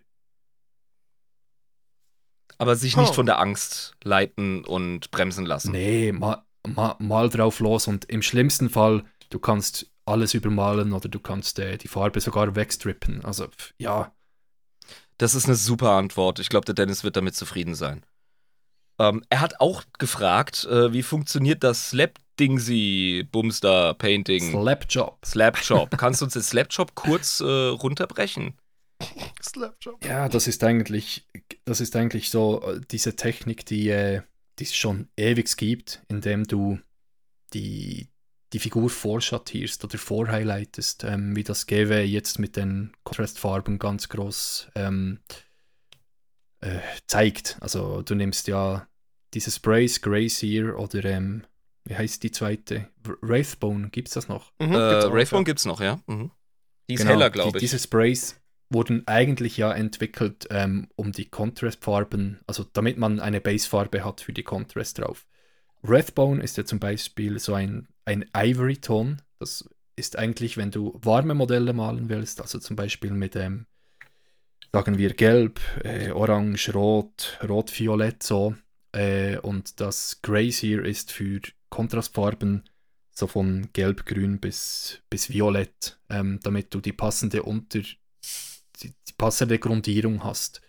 Aber 2.58 2.76
sich 2.76 2.96
nicht 2.96 3.10
oh. 3.10 3.14
von 3.14 3.26
der 3.26 3.40
Angst 3.40 3.96
leiten 4.04 4.64
und 4.64 5.10
bremsen 5.10 5.46
lassen. 5.46 5.72
Nee, 5.72 6.12
mal, 6.12 6.44
mal, 6.66 6.96
mal 6.98 7.28
drauf 7.30 7.60
los 7.60 7.88
und 7.88 8.04
im 8.06 8.20
schlimmsten 8.20 8.68
Fall, 8.68 9.04
du 9.30 9.38
kannst 9.38 9.90
alles 10.04 10.34
übermalen 10.34 10.92
oder 10.92 11.08
du 11.08 11.20
kannst 11.20 11.58
äh, 11.58 11.78
die 11.78 11.88
Farbe 11.88 12.20
sogar 12.20 12.54
wegstrippen. 12.56 13.24
Also 13.24 13.48
ja, 13.78 14.12
das 15.20 15.34
ist 15.34 15.44
eine 15.44 15.54
super 15.54 15.90
Antwort. 15.90 16.38
Ich 16.38 16.48
glaube, 16.48 16.64
der 16.64 16.74
Dennis 16.74 17.04
wird 17.04 17.16
damit 17.16 17.34
zufrieden 17.34 17.74
sein. 17.74 18.04
Ähm, 18.98 19.22
er 19.28 19.42
hat 19.42 19.60
auch 19.60 19.84
gefragt, 19.98 20.64
äh, 20.64 20.94
wie 20.94 21.02
funktioniert 21.02 21.62
das 21.62 21.90
Slap-Dingsy, 21.90 23.28
Bumster, 23.30 23.92
Painting? 23.94 24.50
Slapjob. 24.50 25.18
Slapjob. 25.24 25.90
Kannst 25.98 26.22
du 26.22 26.24
uns 26.24 26.32
den 26.32 26.42
Slapjob 26.42 26.94
kurz 26.94 27.40
äh, 27.40 27.44
runterbrechen? 27.44 28.54
Slapjob. 29.42 30.02
Ja, 30.04 30.30
das 30.30 30.46
ist 30.46 30.64
eigentlich, 30.64 31.26
das 31.66 31.82
ist 31.82 31.96
eigentlich 31.96 32.30
so 32.30 32.62
äh, 32.62 32.80
diese 32.90 33.14
Technik, 33.14 33.66
die, 33.66 33.90
äh, 33.90 34.22
die 34.58 34.64
es 34.64 34.74
schon 34.74 35.08
ewig 35.18 35.54
gibt, 35.58 36.02
indem 36.08 36.44
du 36.44 36.78
die, 37.52 38.08
die 38.52 38.58
Figur 38.58 38.90
vorschattierst 38.90 39.84
oder 39.84 39.98
vorhighlightest, 39.98 41.04
ähm, 41.04 41.36
wie 41.36 41.44
das 41.44 41.66
GW 41.66 42.02
jetzt 42.02 42.38
mit 42.38 42.56
den 42.56 42.92
Contrastfarben 43.04 43.78
ganz 43.78 44.08
groß 44.08 44.70
ähm, 44.74 45.20
äh, 46.60 46.78
zeigt. 47.06 47.56
Also 47.60 48.02
du 48.02 48.14
nimmst 48.14 48.48
ja 48.48 48.86
diese 49.34 49.50
Sprays, 49.50 50.00
Grazier 50.00 50.78
oder 50.78 51.04
ähm, 51.04 51.44
wie 51.84 51.96
heißt 51.96 52.22
die 52.22 52.30
zweite? 52.30 52.88
Wraithbone, 53.22 53.90
gibt 53.90 54.08
es 54.08 54.14
das 54.14 54.28
noch? 54.28 54.52
Mhm, 54.58 54.74
äh, 54.74 55.12
Wraithbone 55.12 55.44
gibt 55.44 55.60
es 55.60 55.64
noch, 55.64 55.80
ja. 55.80 56.00
Mhm. 56.06 56.30
Die 56.88 56.94
ist 56.94 57.00
genau, 57.00 57.12
heller, 57.12 57.30
glaube 57.30 57.58
ich. 57.58 57.60
Diese 57.60 57.78
Sprays 57.78 58.40
wurden 58.68 59.06
eigentlich 59.06 59.56
ja 59.56 59.72
entwickelt, 59.72 60.46
ähm, 60.50 60.88
um 60.96 61.12
die 61.12 61.28
Contrastfarben, 61.28 62.40
also 62.46 62.64
damit 62.64 62.98
man 62.98 63.20
eine 63.20 63.40
Basefarbe 63.40 64.04
hat 64.04 64.20
für 64.20 64.32
die 64.32 64.42
Contrast 64.42 64.98
drauf. 64.98 65.26
Wrathbone 65.82 66.42
ist 66.42 66.56
ja 66.56 66.64
zum 66.64 66.78
Beispiel 66.78 67.38
so 67.38 67.54
ein 67.54 67.88
ein 68.10 68.28
Ivory-Ton. 68.34 69.22
Das 69.38 69.68
ist 69.96 70.18
eigentlich, 70.18 70.56
wenn 70.56 70.70
du 70.70 70.98
warme 71.02 71.34
Modelle 71.34 71.72
malen 71.72 72.08
willst, 72.08 72.40
also 72.40 72.58
zum 72.58 72.74
Beispiel 72.76 73.12
mit 73.12 73.34
dem, 73.34 73.66
sagen 74.72 74.98
wir, 74.98 75.14
Gelb, 75.14 75.60
äh, 75.84 76.10
Orange, 76.10 76.72
Rot, 76.74 77.38
Rot-Violett 77.48 78.22
so. 78.22 78.54
Äh, 78.92 79.38
und 79.38 79.80
das 79.80 80.20
Grazier 80.22 80.84
ist 80.84 81.12
für 81.12 81.40
Kontrastfarben 81.68 82.64
so 83.12 83.26
von 83.28 83.68
Gelb-Grün 83.72 84.40
bis, 84.40 85.00
bis 85.08 85.30
Violett, 85.30 86.00
ähm, 86.08 86.40
damit 86.42 86.74
du 86.74 86.80
die 86.80 86.92
passende 86.92 87.44
Unter, 87.44 87.80
die, 87.80 87.96
die 89.08 89.12
passende 89.16 89.58
Grundierung 89.58 90.24
hast, 90.24 90.60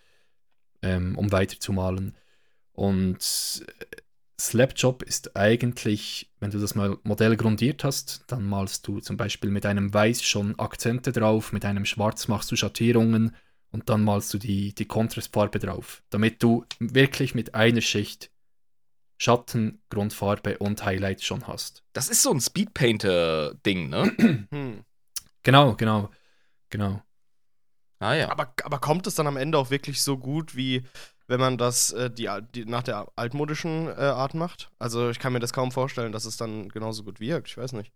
ähm, 0.82 1.18
um 1.18 1.32
weiterzumalen. 1.32 2.14
Und 2.72 3.64
Slapjob 4.42 5.04
ist 5.04 5.36
eigentlich, 5.36 6.28
wenn 6.40 6.50
du 6.50 6.58
das 6.58 6.74
Modell 6.74 7.36
grundiert 7.36 7.84
hast, 7.84 8.24
dann 8.26 8.44
malst 8.44 8.88
du 8.88 8.98
zum 8.98 9.16
Beispiel 9.16 9.50
mit 9.50 9.64
einem 9.64 9.94
Weiß 9.94 10.24
schon 10.24 10.58
Akzente 10.58 11.12
drauf, 11.12 11.52
mit 11.52 11.64
einem 11.64 11.84
Schwarz 11.84 12.26
machst 12.26 12.50
du 12.50 12.56
Schattierungen 12.56 13.36
und 13.70 13.88
dann 13.88 14.02
malst 14.02 14.34
du 14.34 14.38
die, 14.38 14.74
die 14.74 14.86
Kontrastfarbe 14.86 15.60
drauf, 15.60 16.02
damit 16.10 16.42
du 16.42 16.64
wirklich 16.80 17.36
mit 17.36 17.54
einer 17.54 17.80
Schicht 17.80 18.32
Schatten, 19.16 19.80
Grundfarbe 19.88 20.58
und 20.58 20.84
Highlights 20.84 21.24
schon 21.24 21.46
hast. 21.46 21.84
Das 21.92 22.08
ist 22.08 22.22
so 22.22 22.32
ein 22.32 22.40
Speedpainter-Ding, 22.40 23.88
ne? 23.90 24.12
hm. 24.50 24.84
Genau, 25.44 25.76
genau, 25.76 26.10
genau. 26.68 27.00
Ah 28.00 28.14
ja. 28.14 28.30
Aber, 28.30 28.52
aber 28.64 28.80
kommt 28.80 29.06
es 29.06 29.14
dann 29.14 29.28
am 29.28 29.36
Ende 29.36 29.56
auch 29.58 29.70
wirklich 29.70 30.02
so 30.02 30.18
gut 30.18 30.56
wie 30.56 30.82
wenn 31.26 31.40
man 31.40 31.58
das 31.58 31.92
äh, 31.92 32.10
die, 32.10 32.28
die, 32.54 32.64
nach 32.64 32.82
der 32.82 33.08
altmodischen 33.16 33.88
äh, 33.88 33.92
Art 33.92 34.34
macht. 34.34 34.70
Also 34.78 35.10
ich 35.10 35.18
kann 35.18 35.32
mir 35.32 35.40
das 35.40 35.52
kaum 35.52 35.72
vorstellen, 35.72 36.12
dass 36.12 36.24
es 36.24 36.36
dann 36.36 36.68
genauso 36.68 37.04
gut 37.04 37.20
wirkt. 37.20 37.48
Ich 37.48 37.56
weiß 37.56 37.72
nicht. 37.72 37.92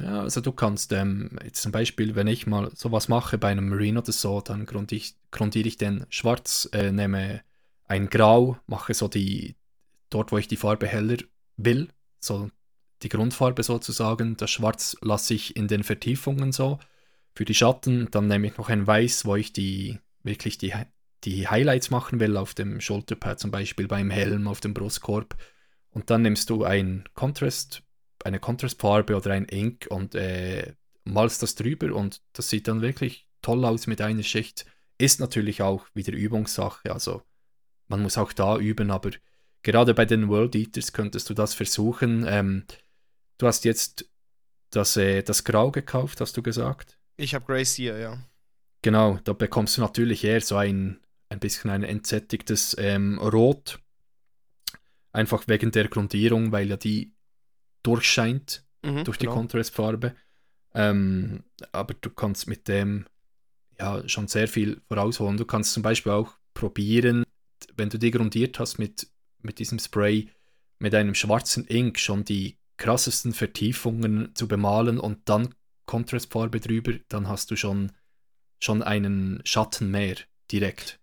Ja, 0.00 0.20
also 0.20 0.40
du 0.40 0.52
kannst 0.52 0.92
ähm, 0.92 1.36
jetzt 1.42 1.62
zum 1.62 1.72
Beispiel, 1.72 2.14
wenn 2.14 2.28
ich 2.28 2.46
mal 2.46 2.70
sowas 2.74 3.08
mache 3.08 3.36
bei 3.36 3.48
einem 3.48 3.68
Marine 3.68 4.00
oder 4.00 4.12
so, 4.12 4.40
dann 4.40 4.64
grundiere 4.64 4.98
ich, 4.98 5.16
grundiere 5.32 5.66
ich 5.66 5.76
den 5.76 6.06
schwarz, 6.08 6.68
äh, 6.72 6.92
nehme 6.92 7.42
ein 7.84 8.08
Grau, 8.08 8.58
mache 8.66 8.94
so 8.94 9.08
die, 9.08 9.56
dort 10.10 10.30
wo 10.30 10.38
ich 10.38 10.46
die 10.46 10.56
Farbe 10.56 10.86
heller 10.86 11.16
will, 11.56 11.88
so 12.20 12.50
die 13.02 13.08
Grundfarbe 13.08 13.62
sozusagen, 13.62 14.36
das 14.36 14.50
Schwarz 14.50 14.96
lasse 15.00 15.34
ich 15.34 15.56
in 15.56 15.68
den 15.68 15.82
Vertiefungen 15.82 16.52
so. 16.52 16.78
Für 17.34 17.44
die 17.44 17.54
Schatten, 17.54 18.08
dann 18.10 18.28
nehme 18.28 18.48
ich 18.48 18.56
noch 18.56 18.68
ein 18.68 18.86
Weiß, 18.86 19.24
wo 19.24 19.36
ich 19.36 19.52
die 19.52 19.98
wirklich 20.22 20.58
die, 20.58 20.74
die 21.24 21.48
Highlights 21.48 21.90
machen 21.90 22.20
will, 22.20 22.36
auf 22.36 22.54
dem 22.54 22.80
Schulterpad 22.80 23.40
zum 23.40 23.50
Beispiel, 23.50 23.88
beim 23.88 24.10
Helm, 24.10 24.48
auf 24.48 24.60
dem 24.60 24.74
Brustkorb. 24.74 25.36
Und 25.90 26.10
dann 26.10 26.22
nimmst 26.22 26.50
du 26.50 26.64
ein 26.64 27.04
Contrast 27.14 27.82
eine 28.24 28.40
Contrastfarbe 28.40 29.16
oder 29.16 29.32
ein 29.32 29.46
Ink 29.46 29.86
und 29.90 30.14
äh, 30.14 30.74
malst 31.04 31.42
das 31.42 31.54
drüber 31.54 31.94
und 31.94 32.20
das 32.32 32.50
sieht 32.50 32.68
dann 32.68 32.82
wirklich 32.82 33.28
toll 33.42 33.64
aus 33.64 33.86
mit 33.86 34.00
einer 34.00 34.22
Schicht. 34.22 34.66
Ist 34.98 35.20
natürlich 35.20 35.62
auch 35.62 35.86
wieder 35.94 36.12
Übungssache, 36.12 36.92
also 36.92 37.22
man 37.86 38.02
muss 38.02 38.18
auch 38.18 38.32
da 38.32 38.58
üben, 38.58 38.90
aber 38.90 39.10
gerade 39.62 39.94
bei 39.94 40.04
den 40.04 40.28
World 40.28 40.54
Eaters 40.54 40.92
könntest 40.92 41.30
du 41.30 41.34
das 41.34 41.54
versuchen. 41.54 42.24
Ähm, 42.28 42.64
du 43.38 43.46
hast 43.46 43.64
jetzt 43.64 44.10
das, 44.70 44.96
äh, 44.96 45.22
das 45.22 45.44
Grau 45.44 45.70
gekauft, 45.70 46.20
hast 46.20 46.36
du 46.36 46.42
gesagt? 46.42 46.98
Ich 47.16 47.34
habe 47.34 47.46
Grey 47.46 47.64
Seer, 47.64 47.98
ja. 47.98 48.18
Genau, 48.82 49.18
da 49.24 49.32
bekommst 49.32 49.76
du 49.76 49.80
natürlich 49.80 50.22
eher 50.24 50.40
so 50.40 50.56
ein, 50.56 51.00
ein 51.28 51.40
bisschen 51.40 51.70
ein 51.70 51.82
entsättigtes 51.82 52.76
ähm, 52.78 53.18
Rot. 53.18 53.80
Einfach 55.12 55.48
wegen 55.48 55.70
der 55.70 55.88
Grundierung, 55.88 56.52
weil 56.52 56.68
ja 56.68 56.76
die 56.76 57.12
durchscheint 57.82 58.64
mhm, 58.82 59.04
durch 59.04 59.18
die 59.18 59.26
genau. 59.26 59.36
Kontrastfarbe. 59.36 60.14
Ähm, 60.74 61.44
aber 61.72 61.94
du 61.94 62.10
kannst 62.10 62.46
mit 62.46 62.68
dem 62.68 63.06
ja 63.78 64.06
schon 64.08 64.28
sehr 64.28 64.48
viel 64.48 64.80
vorausholen. 64.88 65.36
Du 65.36 65.44
kannst 65.44 65.72
zum 65.72 65.82
Beispiel 65.82 66.12
auch 66.12 66.36
probieren, 66.54 67.24
wenn 67.76 67.88
du 67.88 67.98
die 67.98 68.10
grundiert 68.10 68.58
hast 68.58 68.78
mit, 68.78 69.08
mit 69.40 69.58
diesem 69.58 69.78
Spray, 69.78 70.28
mit 70.78 70.94
einem 70.94 71.14
schwarzen 71.14 71.66
Ink 71.66 71.98
schon 71.98 72.24
die 72.24 72.58
krassesten 72.76 73.32
Vertiefungen 73.32 74.34
zu 74.34 74.46
bemalen 74.48 74.98
und 74.98 75.28
dann 75.28 75.54
Kontrastfarbe 75.86 76.60
drüber, 76.60 76.92
dann 77.08 77.28
hast 77.28 77.50
du 77.50 77.56
schon, 77.56 77.92
schon 78.60 78.82
einen 78.82 79.40
Schatten 79.44 79.90
mehr 79.90 80.16
direkt. 80.50 80.97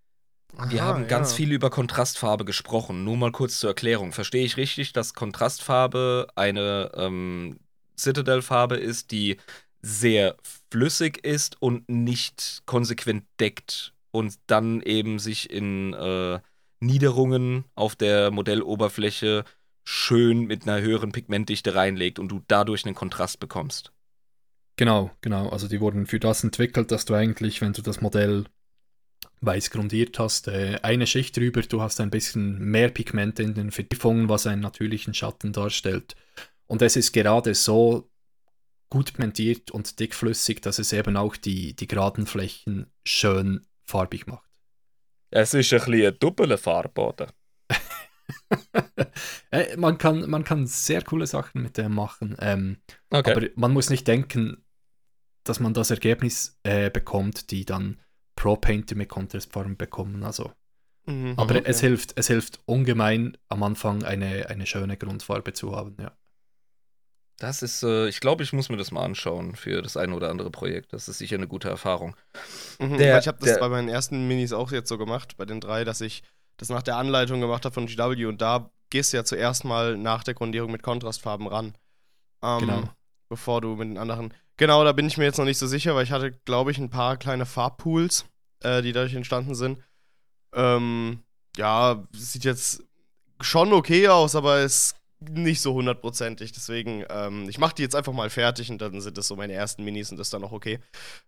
Wir 0.69 0.84
Aha, 0.84 0.88
haben 0.88 1.07
ganz 1.07 1.32
ja. 1.32 1.38
viel 1.38 1.52
über 1.52 1.69
Kontrastfarbe 1.69 2.45
gesprochen. 2.45 3.03
Nur 3.03 3.18
mal 3.18 3.32
kurz 3.32 3.60
zur 3.60 3.72
Erklärung. 3.72 4.14
Verstehe 4.14 4.45
ich 4.45 4.57
richtig, 4.57 4.94
dass 4.94 5.14
Kontrastfarbe 5.14 6.27
eine 6.36 6.91
ähm, 6.95 7.60
Citadel-Farbe 7.98 8.77
ist, 8.77 9.11
die 9.11 9.38
sehr 9.82 10.36
flüssig 10.72 11.26
ist 11.26 11.61
und 11.61 11.88
nicht 11.90 12.64
konsequent 12.65 13.26
deckt 13.40 13.94
und 14.11 14.36
dann 14.48 14.82
eben 14.82 15.19
sich 15.19 15.49
in 15.49 15.94
äh, 15.94 16.40
Niederungen 16.80 17.65
auf 17.76 17.95
der 17.95 18.32
Modelloberfläche 18.32 19.44
schön 19.84 20.45
mit 20.45 20.64
einer 20.64 20.82
höheren 20.82 21.11
Pigmentdichte 21.11 21.76
reinlegt 21.76 22.18
und 22.18 22.30
du 22.30 22.41
dadurch 22.48 22.86
einen 22.86 22.95
Kontrast 22.95 23.40
bekommst. 23.40 23.91
Genau, 24.77 25.11
genau. 25.22 25.49
Also 25.49 25.68
die 25.68 25.80
wurden 25.80 26.06
für 26.06 26.19
das 26.19 26.44
entwickelt, 26.44 26.91
dass 26.91 27.06
du 27.06 27.14
eigentlich, 27.14 27.61
wenn 27.61 27.73
du 27.73 27.82
das 27.82 28.02
Modell 28.02 28.45
weiß 29.45 29.72
grundiert 29.72 30.17
hast, 30.19 30.47
äh, 30.47 30.80
eine 30.81 31.07
Schicht 31.07 31.38
drüber, 31.38 31.61
du 31.61 31.81
hast 31.81 31.99
ein 31.99 32.09
bisschen 32.09 32.59
mehr 32.59 32.89
Pigmente 32.89 33.43
in 33.43 33.53
den 33.53 33.72
Vertiefungen, 33.72 34.30
was 34.30 34.47
einen 34.47 34.61
natürlichen 34.61 35.13
Schatten 35.13 35.53
darstellt. 35.53 36.15
Und 36.67 36.81
es 36.81 36.95
ist 36.95 37.11
gerade 37.11 37.53
so 37.53 38.09
gut 38.89 39.13
pigmentiert 39.13 39.72
und 39.72 39.99
dickflüssig, 39.99 40.61
dass 40.61 40.80
es 40.80 40.93
eben 40.93 41.17
auch 41.17 41.35
die, 41.35 41.76
die 41.76 41.88
geraden 41.88 42.26
Flächen 42.26 42.91
schön 43.05 43.65
farbig 43.85 44.27
macht. 44.27 44.49
Es 45.31 45.53
ist 45.53 45.73
ein 45.73 45.80
bisschen 45.80 46.07
ein 46.07 46.19
doppelter 46.19 46.57
Farbboden. 46.57 47.27
Äh, 49.51 49.77
man, 49.77 49.99
kann, 49.99 50.27
man 50.30 50.43
kann 50.43 50.65
sehr 50.65 51.01
coole 51.03 51.27
Sachen 51.27 51.61
mit 51.61 51.77
dem 51.77 51.93
machen. 51.93 52.35
Ähm, 52.39 52.77
okay. 53.11 53.31
Aber 53.31 53.47
man 53.55 53.72
muss 53.72 53.91
nicht 53.91 54.07
denken, 54.07 54.65
dass 55.43 55.59
man 55.59 55.73
das 55.73 55.91
Ergebnis 55.91 56.59
äh, 56.63 56.89
bekommt, 56.89 57.51
die 57.51 57.65
dann 57.65 57.99
Pro-Painter 58.36 58.95
mit 58.95 59.10
Contrastfarben 59.10 59.78
bekommen. 59.78 60.24
Also. 60.24 60.52
Mhm, 61.06 61.34
aber 61.38 61.56
okay. 61.56 61.64
es, 61.66 61.80
hilft, 61.82 62.14
es 62.18 62.28
hilft 62.28 62.60
ungemein, 62.66 63.38
am 63.49 63.64
Anfang 63.64 64.03
eine, 64.03 64.49
eine 64.49 64.66
schöne 64.66 64.98
Grundfarbe 64.98 65.53
zu 65.53 65.76
haben, 65.76 65.95
ja. 65.99 66.12
Das 67.38 67.62
ist, 67.62 67.84
äh, 67.84 68.07
ich 68.07 68.22
glaube, 68.22 68.44
ich 68.44 68.53
muss 68.53 68.70
mir 68.70 68.78
das 68.78 68.91
mal 68.91 69.03
anschauen 69.03 69.56
für 69.56 69.82
das 69.82 69.98
eine 69.98 70.16
oder 70.16 70.30
andere 70.30 70.49
Projekt. 70.52 70.94
Das 70.94 71.10
ist 71.10 71.18
sicher 71.18 71.36
eine 71.36 71.48
gute 71.48 71.68
Erfahrung. 71.68 72.16
Mhm, 72.80 72.98
der, 72.98 73.20
ich 73.20 73.28
habe 73.28 73.40
das 73.40 73.49
der, 73.49 73.60
bei 73.60 73.68
meinen 73.68 73.90
ersten 73.90 74.28
Minis 74.28 74.53
auch 74.53 74.72
jetzt 74.72 74.88
so 74.88 74.98
gemacht, 74.98 75.36
bei 75.36 75.45
den 75.45 75.60
drei, 75.60 75.84
dass 75.84 75.99
ich 75.99 76.24
das 76.57 76.70
nach 76.70 76.82
der 76.82 76.95
Anleitung 76.95 77.41
gemacht 77.41 77.66
habe 77.66 77.74
von 77.74 77.88
GW 77.88 78.26
und 78.26 78.41
da 78.41 78.72
gehst 78.90 79.12
du 79.12 79.18
ja 79.18 79.26
zuerst 79.26 79.66
mal 79.66 79.98
nach 79.98 80.24
der 80.24 80.34
Grundierung 80.34 80.72
mit 80.72 80.84
Kontrastfarben 80.84 81.48
ran. 81.48 81.74
Ähm, 82.41 82.60
genau. 82.60 82.84
Bevor 83.28 83.60
du 83.60 83.76
mit 83.76 83.90
den 83.90 83.98
anderen. 83.98 84.34
Genau, 84.57 84.84
da 84.84 84.91
bin 84.94 85.07
ich 85.07 85.18
mir 85.18 85.26
jetzt 85.26 85.38
noch 85.38 85.45
nicht 85.45 85.57
so 85.57 85.68
sicher, 85.68 85.95
weil 85.95 86.03
ich 86.03 86.11
hatte, 86.11 86.32
glaube 86.45 86.72
ich, 86.72 86.77
ein 86.77 86.90
paar 86.90 87.18
kleine 87.18 87.45
Farbpools 87.45 88.26
äh, 88.65 88.82
die 88.82 88.91
dadurch 88.91 89.14
entstanden 89.14 89.56
sind. 89.56 89.80
Ähm, 90.53 91.19
ja, 91.57 92.03
sieht 92.11 92.44
jetzt 92.44 92.84
schon 93.40 93.73
okay 93.73 94.07
aus, 94.07 94.36
aber 94.36 94.61
ist 94.61 94.95
nicht 95.19 95.61
so 95.61 95.73
hundertprozentig. 95.73 96.52
Deswegen, 96.52 97.06
ähm, 97.10 97.48
ich 97.49 97.57
mache 97.57 97.76
die 97.76 97.82
jetzt 97.82 97.95
einfach 97.95 98.14
mal 98.14 98.30
fertig 98.30 98.69
und 98.72 98.82
dann 98.82 99.02
sind 99.02 99.18
das 99.18 99.27
so 99.27 99.36
meine 99.36 99.53
ersten 99.53 99.84
Minis 99.84 100.11
und 100.11 100.18
das 100.18 100.27
ist 100.27 100.34
dann 100.34 100.44
auch 100.44 100.52
okay. 100.52 100.80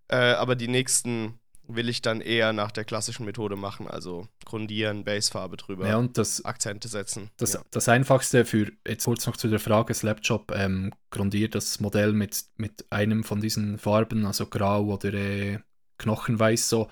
Äh, 0.08 0.34
aber 0.34 0.56
die 0.56 0.68
nächsten 0.68 1.40
will 1.68 1.90
ich 1.90 2.02
dann 2.02 2.22
eher 2.22 2.54
nach 2.54 2.72
der 2.72 2.86
klassischen 2.86 3.26
Methode 3.26 3.56
machen, 3.56 3.88
also 3.88 4.28
grundieren, 4.46 5.04
Basefarbe 5.04 5.58
drüber, 5.58 5.88
ja, 5.88 5.98
und 5.98 6.18
das, 6.18 6.44
Akzente 6.46 6.88
setzen. 6.88 7.30
Das, 7.38 7.54
ja. 7.54 7.62
das 7.72 7.90
Einfachste 7.90 8.46
für, 8.46 8.72
jetzt 8.88 9.06
kurz 9.06 9.26
noch 9.28 9.38
zu 9.38 9.48
der 9.48 9.60
Frage, 9.60 9.94
Slapjob 9.94 10.52
ähm, 10.56 10.94
grundiert 11.10 11.56
das 11.56 11.80
Modell 11.80 12.14
mit, 12.14 12.46
mit 12.56 12.86
einem 12.90 13.24
von 13.24 13.42
diesen 13.42 13.78
Farben, 13.78 14.26
also 14.26 14.46
grau 14.48 14.86
oder 14.86 15.14
äh, 15.14 15.60
knochenweiß 15.98 16.70
so 16.70 16.90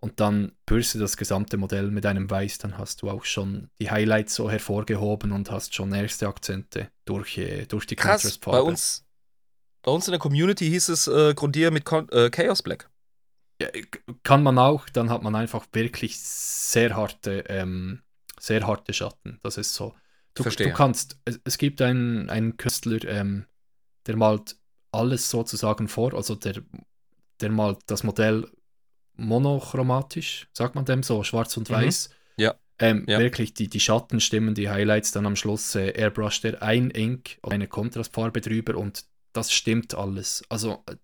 und 0.00 0.20
dann 0.20 0.52
bürste 0.64 0.98
das 0.98 1.16
gesamte 1.16 1.56
Modell 1.56 1.90
mit 1.90 2.06
einem 2.06 2.30
Weiß, 2.30 2.58
dann 2.58 2.78
hast 2.78 3.02
du 3.02 3.10
auch 3.10 3.24
schon 3.24 3.68
die 3.80 3.90
Highlights 3.90 4.34
so 4.34 4.50
hervorgehoben 4.50 5.32
und 5.32 5.50
hast 5.50 5.74
schon 5.74 5.92
erste 5.92 6.28
Akzente 6.28 6.90
durch, 7.04 7.36
äh, 7.38 7.66
durch 7.66 7.86
die 7.86 7.96
Krass, 7.96 8.22
Contrast-Farbe. 8.22 8.58
Bei 8.58 8.62
uns, 8.62 9.04
bei 9.82 9.90
uns 9.90 10.06
in 10.06 10.12
der 10.12 10.20
Community 10.20 10.68
hieß 10.68 10.88
es 10.90 11.08
äh, 11.08 11.34
Grundier 11.34 11.70
mit 11.72 11.84
Con 11.84 12.08
äh, 12.10 12.30
Chaos 12.30 12.62
Black. 12.62 12.88
Ja, 13.60 13.68
kann 14.22 14.42
man 14.42 14.58
auch, 14.58 14.88
dann 14.88 15.10
hat 15.10 15.22
man 15.22 15.34
einfach 15.34 15.66
wirklich 15.72 16.18
sehr 16.20 16.94
harte, 16.94 17.44
ähm, 17.48 18.02
sehr 18.38 18.66
harte 18.66 18.92
Schatten. 18.92 19.40
Das 19.42 19.58
ist 19.58 19.74
so. 19.74 19.94
Du, 20.34 20.44
Verstehe. 20.44 20.68
du 20.68 20.72
kannst, 20.72 21.18
es, 21.24 21.40
es 21.44 21.58
gibt 21.58 21.82
einen, 21.82 22.30
einen 22.30 22.56
Künstler, 22.56 23.04
ähm, 23.04 23.46
der 24.06 24.16
malt 24.16 24.56
alles 24.92 25.28
sozusagen 25.28 25.88
vor, 25.88 26.14
also 26.14 26.36
der, 26.36 26.62
der 27.40 27.50
malt 27.50 27.78
das 27.86 28.04
Modell 28.04 28.48
monochromatisch, 29.16 30.48
sagt 30.52 30.76
man 30.76 30.84
dem 30.84 31.02
so, 31.02 31.24
schwarz 31.24 31.56
und 31.56 31.68
mhm. 31.68 31.74
weiß. 31.74 32.10
Ja. 32.36 32.54
Ähm, 32.78 33.04
ja. 33.08 33.18
Wirklich, 33.18 33.54
die, 33.54 33.68
die 33.68 33.80
Schatten 33.80 34.20
stimmen, 34.20 34.54
die 34.54 34.70
Highlights, 34.70 35.10
dann 35.10 35.26
am 35.26 35.34
Schluss 35.34 35.74
äh, 35.74 35.90
airbrusht 35.90 36.44
er 36.44 36.62
ein 36.62 36.90
Ink, 36.90 37.38
eine 37.42 37.66
Kontrastfarbe 37.66 38.40
drüber 38.40 38.76
und 38.76 39.04
das 39.32 39.52
stimmt 39.52 39.94
alles. 39.94 40.44
Also, 40.48 40.84
äh, 40.86 40.94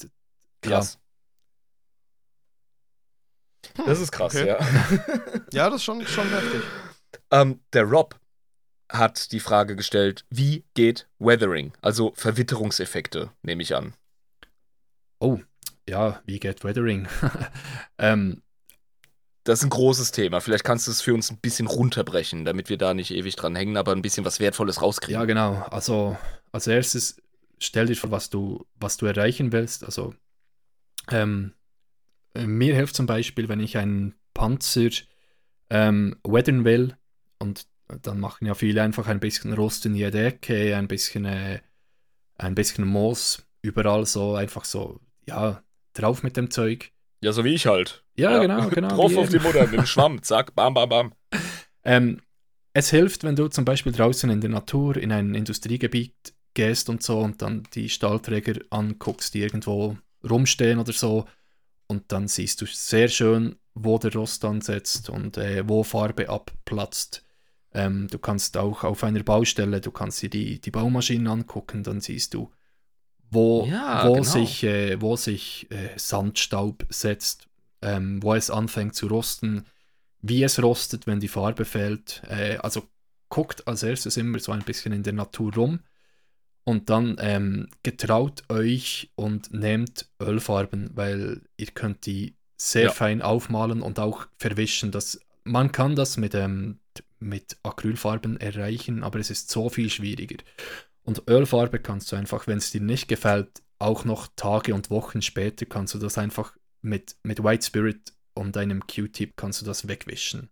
krass. 0.63 0.95
Ja. 0.95 1.04
Das 3.87 4.01
ist 4.01 4.13
krass, 4.13 4.35
okay. 4.35 4.49
ja. 4.49 4.59
ja, 5.53 5.71
das 5.71 5.77
ist 5.77 5.85
schon, 5.85 6.07
schon 6.07 6.29
heftig. 6.29 6.63
Ähm, 7.31 7.61
der 7.73 7.85
Rob 7.85 8.19
hat 8.89 9.33
die 9.33 9.41
Frage 9.41 9.77
gestellt, 9.77 10.25
wie 10.31 10.65
geht 10.75 11.09
Weathering, 11.19 11.73
also 11.81 12.13
Verwitterungseffekte, 12.17 13.31
nehme 13.43 13.63
ich 13.63 13.75
an. 13.75 13.95
Oh, 15.19 15.41
ja, 15.89 16.23
wie 16.27 16.39
geht 16.39 16.65
Weathering? 16.65 17.09
ähm, 17.99 18.43
das 19.45 19.61
ist 19.61 19.65
ein 19.65 19.71
großes 19.71 20.11
Thema. 20.13 20.41
Vielleicht 20.41 20.65
kannst 20.65 20.87
du 20.87 20.91
es 20.91 21.03
für 21.03 21.13
uns 21.13 21.31
ein 21.31 21.39
bisschen 21.39 21.67
runterbrechen, 21.67 22.45
damit 22.45 22.71
wir 22.71 22.79
da 22.79 22.95
nicht 22.95 23.11
ewig 23.11 23.37
dran 23.37 23.55
hängen, 23.55 23.77
aber 23.77 23.93
ein 23.93 24.03
bisschen 24.03 24.25
was 24.25 24.41
Wertvolles 24.41 24.81
rauskriegen. 24.81 25.21
Ja, 25.21 25.27
genau. 25.27 25.67
Also 25.71 26.17
als 26.51 26.67
erstes 26.67 27.17
stell 27.59 27.87
dir 27.87 27.97
vor, 27.97 28.11
was 28.11 28.31
du, 28.31 28.67
was 28.77 28.97
du 28.97 29.07
erreichen 29.07 29.53
willst. 29.53 29.85
Also 29.85 30.15
ähm, 31.11 31.53
mir 32.35 32.75
hilft 32.75 32.97
zum 32.97 33.07
Beispiel, 33.07 33.49
wenn 33.49 33.61
ich 33.61 33.77
einen 33.77 34.15
Panzer 34.35 34.91
ähm, 35.71 36.17
weathern 36.25 36.65
will 36.65 36.97
und 37.39 37.67
dann 38.03 38.19
machen 38.19 38.47
ja 38.47 38.55
viele 38.55 38.83
einfach 38.83 39.07
ein 39.09 39.21
bisschen 39.21 39.53
Rost 39.53 39.87
in 39.87 39.95
jede 39.95 40.25
Ecke, 40.25 40.77
ein 40.77 40.89
bisschen, 40.89 41.25
äh, 41.25 41.61
ein 42.37 42.55
bisschen 42.55 42.87
Moos 42.87 43.47
überall 43.63 44.07
so, 44.07 44.35
einfach 44.35 44.65
so, 44.65 45.01
ja, 45.27 45.63
drauf 45.95 46.23
mit 46.23 46.37
dem 46.37 46.51
Zeug. 46.51 46.91
Ja, 47.23 47.33
so 47.33 47.45
wie 47.45 47.55
ich 47.55 47.67
halt. 47.67 48.05
Ja, 48.17 48.33
ja. 48.33 48.39
genau, 48.41 48.69
genau. 48.69 48.89
drauf 48.97 49.17
auf 49.17 49.29
die 49.29 49.39
Mutter 49.39 49.63
mit 49.67 49.81
dem 49.81 49.87
Schwamm, 49.87 50.23
zack, 50.23 50.55
bam, 50.55 50.75
bam, 50.75 50.89
bam. 50.89 51.15
Ähm, 51.85 52.21
es 52.73 52.91
hilft, 52.91 53.25
wenn 53.25 53.37
du 53.37 53.49
zum 53.49 53.65
Beispiel 53.65 53.93
draußen 53.93 54.29
in 54.31 54.41
der 54.41 54.51
Natur 54.51 54.97
in 54.97 55.13
ein 55.13 55.35
Industriegebiet 55.35 56.35
gehst 56.55 56.89
und 56.89 57.03
so 57.03 57.21
und 57.21 57.41
dann 57.41 57.65
die 57.75 57.89
Stahlträger 57.89 58.61
anguckst, 58.71 59.35
die 59.35 59.41
irgendwo 59.41 59.97
rumstehen 60.29 60.79
oder 60.79 60.93
so. 60.93 61.27
Und 61.95 62.11
dann 62.11 62.27
siehst 62.27 62.61
du 62.61 62.67
sehr 62.67 63.07
schön, 63.09 63.57
wo 63.75 63.99
der 63.99 64.13
Rost 64.13 64.45
ansetzt 64.45 65.11
und 65.11 65.37
äh, 65.37 65.69
wo 65.69 65.85
Farbe 65.85 66.29
abplatzt. 66.29 67.25
Ähm, 67.73 68.09
du 68.09 68.19
kannst 68.19 68.57
auch 68.57 68.83
auf 68.83 69.05
einer 69.05 69.23
Baustelle, 69.23 69.81
du 69.81 69.93
kannst 69.93 70.21
dir 70.23 70.31
die, 70.31 70.61
die 70.61 70.71
Baumaschinen 70.73 71.29
angucken, 71.29 71.85
dann 71.85 72.01
siehst 72.01 72.35
du, 72.35 72.51
wo, 73.31 73.67
Ja, 73.67 74.07
wo 74.09 74.15
genau. 74.15 74.25
sich, 74.25 74.65
äh, 74.65 75.01
wo 75.01 75.15
sich 75.17 75.69
äh, 75.71 75.91
Sandstaub 75.97 76.85
setzt, 76.89 77.49
ähm, 77.81 78.21
wo 78.23 78.35
es 78.35 78.51
anfängt 78.51 78.97
zu 78.97 79.07
rosten, 79.07 79.65
wie 80.21 80.43
es 80.43 80.61
rostet, 80.61 81.07
wenn 81.07 81.21
die 81.21 81.29
Farbe 81.29 81.65
fehlt. 81.65 82.23
Äh, 82.29 82.57
also 82.57 82.83
guckt 83.29 83.67
als 83.69 83.85
erstes 83.85 84.17
immer 84.17 84.41
so 84.41 84.51
ein 84.51 84.63
bisschen 84.63 84.93
in 84.93 85.05
der 85.05 85.13
Natur 85.13 85.55
rum 85.55 85.81
und 86.65 86.91
dann 86.91 87.17
ähm, 87.21 87.69
getraut 87.83 88.43
euch 88.49 89.11
und 89.15 89.53
nehmt 89.53 90.09
Ölfarben, 90.21 90.91
weil 90.95 91.43
ihr 91.57 91.67
könnt 91.67 92.07
die 92.07 92.37
sehr 92.57 92.85
Ja. 92.85 92.91
fein 92.93 93.21
aufmalen 93.23 93.83
und 93.83 93.99
auch 93.99 94.27
verwischen. 94.39 94.91
Das, 94.91 95.21
man 95.45 95.73
kann 95.73 95.95
das 95.95 96.17
mit, 96.17 96.35
ähm, 96.35 96.79
mit 97.19 97.59
Acrylfarben 97.63 98.39
erreichen, 98.41 99.03
aber 99.03 99.19
es 99.19 99.31
ist 99.31 99.51
so 99.51 99.69
viel 99.69 99.91
schwieriger. 99.91 100.37
Und 101.03 101.25
Ölfarbe 101.29 101.81
kannst 101.81 102.11
du 102.13 102.17
einfach, 102.17 102.47
wenn 102.47 102.59
es 102.59 102.71
dir 102.71 102.81
nicht 102.81 103.09
gefällt, 103.09 103.63
auch 103.79 104.05
noch 104.07 104.29
Tage 104.37 104.75
und 104.75 104.89
Wochen 104.89 105.21
später 105.21 105.67
kannst 105.67 105.93
du 105.95 105.99
das 105.99 106.17
einfach 106.17 106.57
mit, 106.81 107.17
mit 107.23 107.43
White 107.45 107.67
Spirit 107.67 108.13
und 108.33 108.57
einem 108.57 108.87
Q-Tip 108.87 109.37
kannst 109.37 109.61
du 109.61 109.67
das 109.67 109.87
wegwischen. 109.89 110.49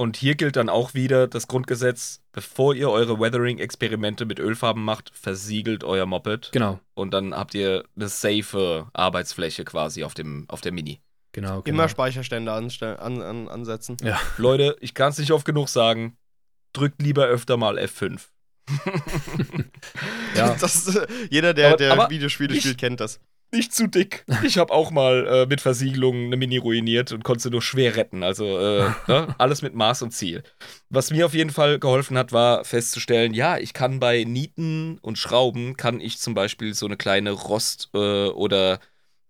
Und 0.00 0.16
hier 0.16 0.34
gilt 0.34 0.56
dann 0.56 0.70
auch 0.70 0.94
wieder 0.94 1.26
das 1.28 1.46
Grundgesetz, 1.46 2.22
bevor 2.32 2.74
ihr 2.74 2.88
eure 2.88 3.20
Weathering-Experimente 3.20 4.24
mit 4.24 4.38
Ölfarben 4.38 4.82
macht, 4.82 5.10
versiegelt 5.14 5.84
euer 5.84 6.06
Moped. 6.06 6.52
Genau, 6.52 6.80
Und 6.94 7.12
dann 7.12 7.34
habt 7.34 7.52
ihr 7.54 7.84
eine 7.96 8.08
safe 8.08 8.86
Arbeitsfläche 8.94 9.66
quasi 9.66 10.02
auf, 10.04 10.14
dem, 10.14 10.46
auf 10.48 10.62
der 10.62 10.72
Mini. 10.72 11.02
genau, 11.32 11.60
genau. 11.60 11.74
Immer 11.74 11.88
Speicherstände 11.90 12.50
anstell- 12.50 12.96
an, 12.96 13.20
an, 13.20 13.48
ansetzen. 13.48 13.98
Leute, 14.38 14.74
ich 14.80 14.94
kann 14.94 15.10
es 15.10 15.18
nicht 15.18 15.32
oft 15.32 15.44
genug 15.44 15.68
sagen, 15.68 16.16
drückt 16.72 17.02
lieber 17.02 17.26
öfter 17.26 17.58
mal 17.58 17.78
F5. 17.78 18.20
Ja. 20.34 20.54
Das, 20.60 20.86
äh, 20.96 21.06
jeder, 21.28 21.52
der, 21.54 21.68
Aber- 21.68 21.76
der 21.76 21.92
aber 21.92 22.08
Videospiele 22.10 22.54
nicht- 22.54 22.62
spielt, 22.62 22.78
kennt 22.78 23.00
das. 23.00 23.20
Nicht 23.52 23.74
zu 23.74 23.88
dick. 23.88 24.24
Ich 24.44 24.58
habe 24.58 24.72
auch 24.72 24.90
mal 24.90 25.26
äh, 25.26 25.46
mit 25.46 25.60
Versiegelung 25.60 26.26
eine 26.26 26.36
Mini 26.36 26.58
ruiniert 26.58 27.10
und 27.12 27.24
konnte 27.24 27.42
sie 27.42 27.50
nur 27.50 27.62
schwer 27.62 27.96
retten. 27.96 28.22
Also 28.22 28.44
äh, 28.58 28.90
ne? 29.08 29.34
alles 29.38 29.62
mit 29.62 29.74
Maß 29.74 30.02
und 30.02 30.12
Ziel. 30.12 30.42
Was 30.88 31.10
mir 31.10 31.26
auf 31.26 31.34
jeden 31.34 31.50
Fall 31.50 31.78
geholfen 31.80 32.16
hat, 32.16 32.32
war 32.32 32.64
festzustellen, 32.64 33.34
ja, 33.34 33.58
ich 33.58 33.72
kann 33.72 33.98
bei 33.98 34.22
Nieten 34.24 34.98
und 35.02 35.18
Schrauben, 35.18 35.76
kann 35.76 36.00
ich 36.00 36.18
zum 36.18 36.34
Beispiel 36.34 36.74
so 36.74 36.86
eine 36.86 36.96
kleine 36.96 37.32
Rost- 37.32 37.90
äh, 37.94 38.28
oder 38.28 38.78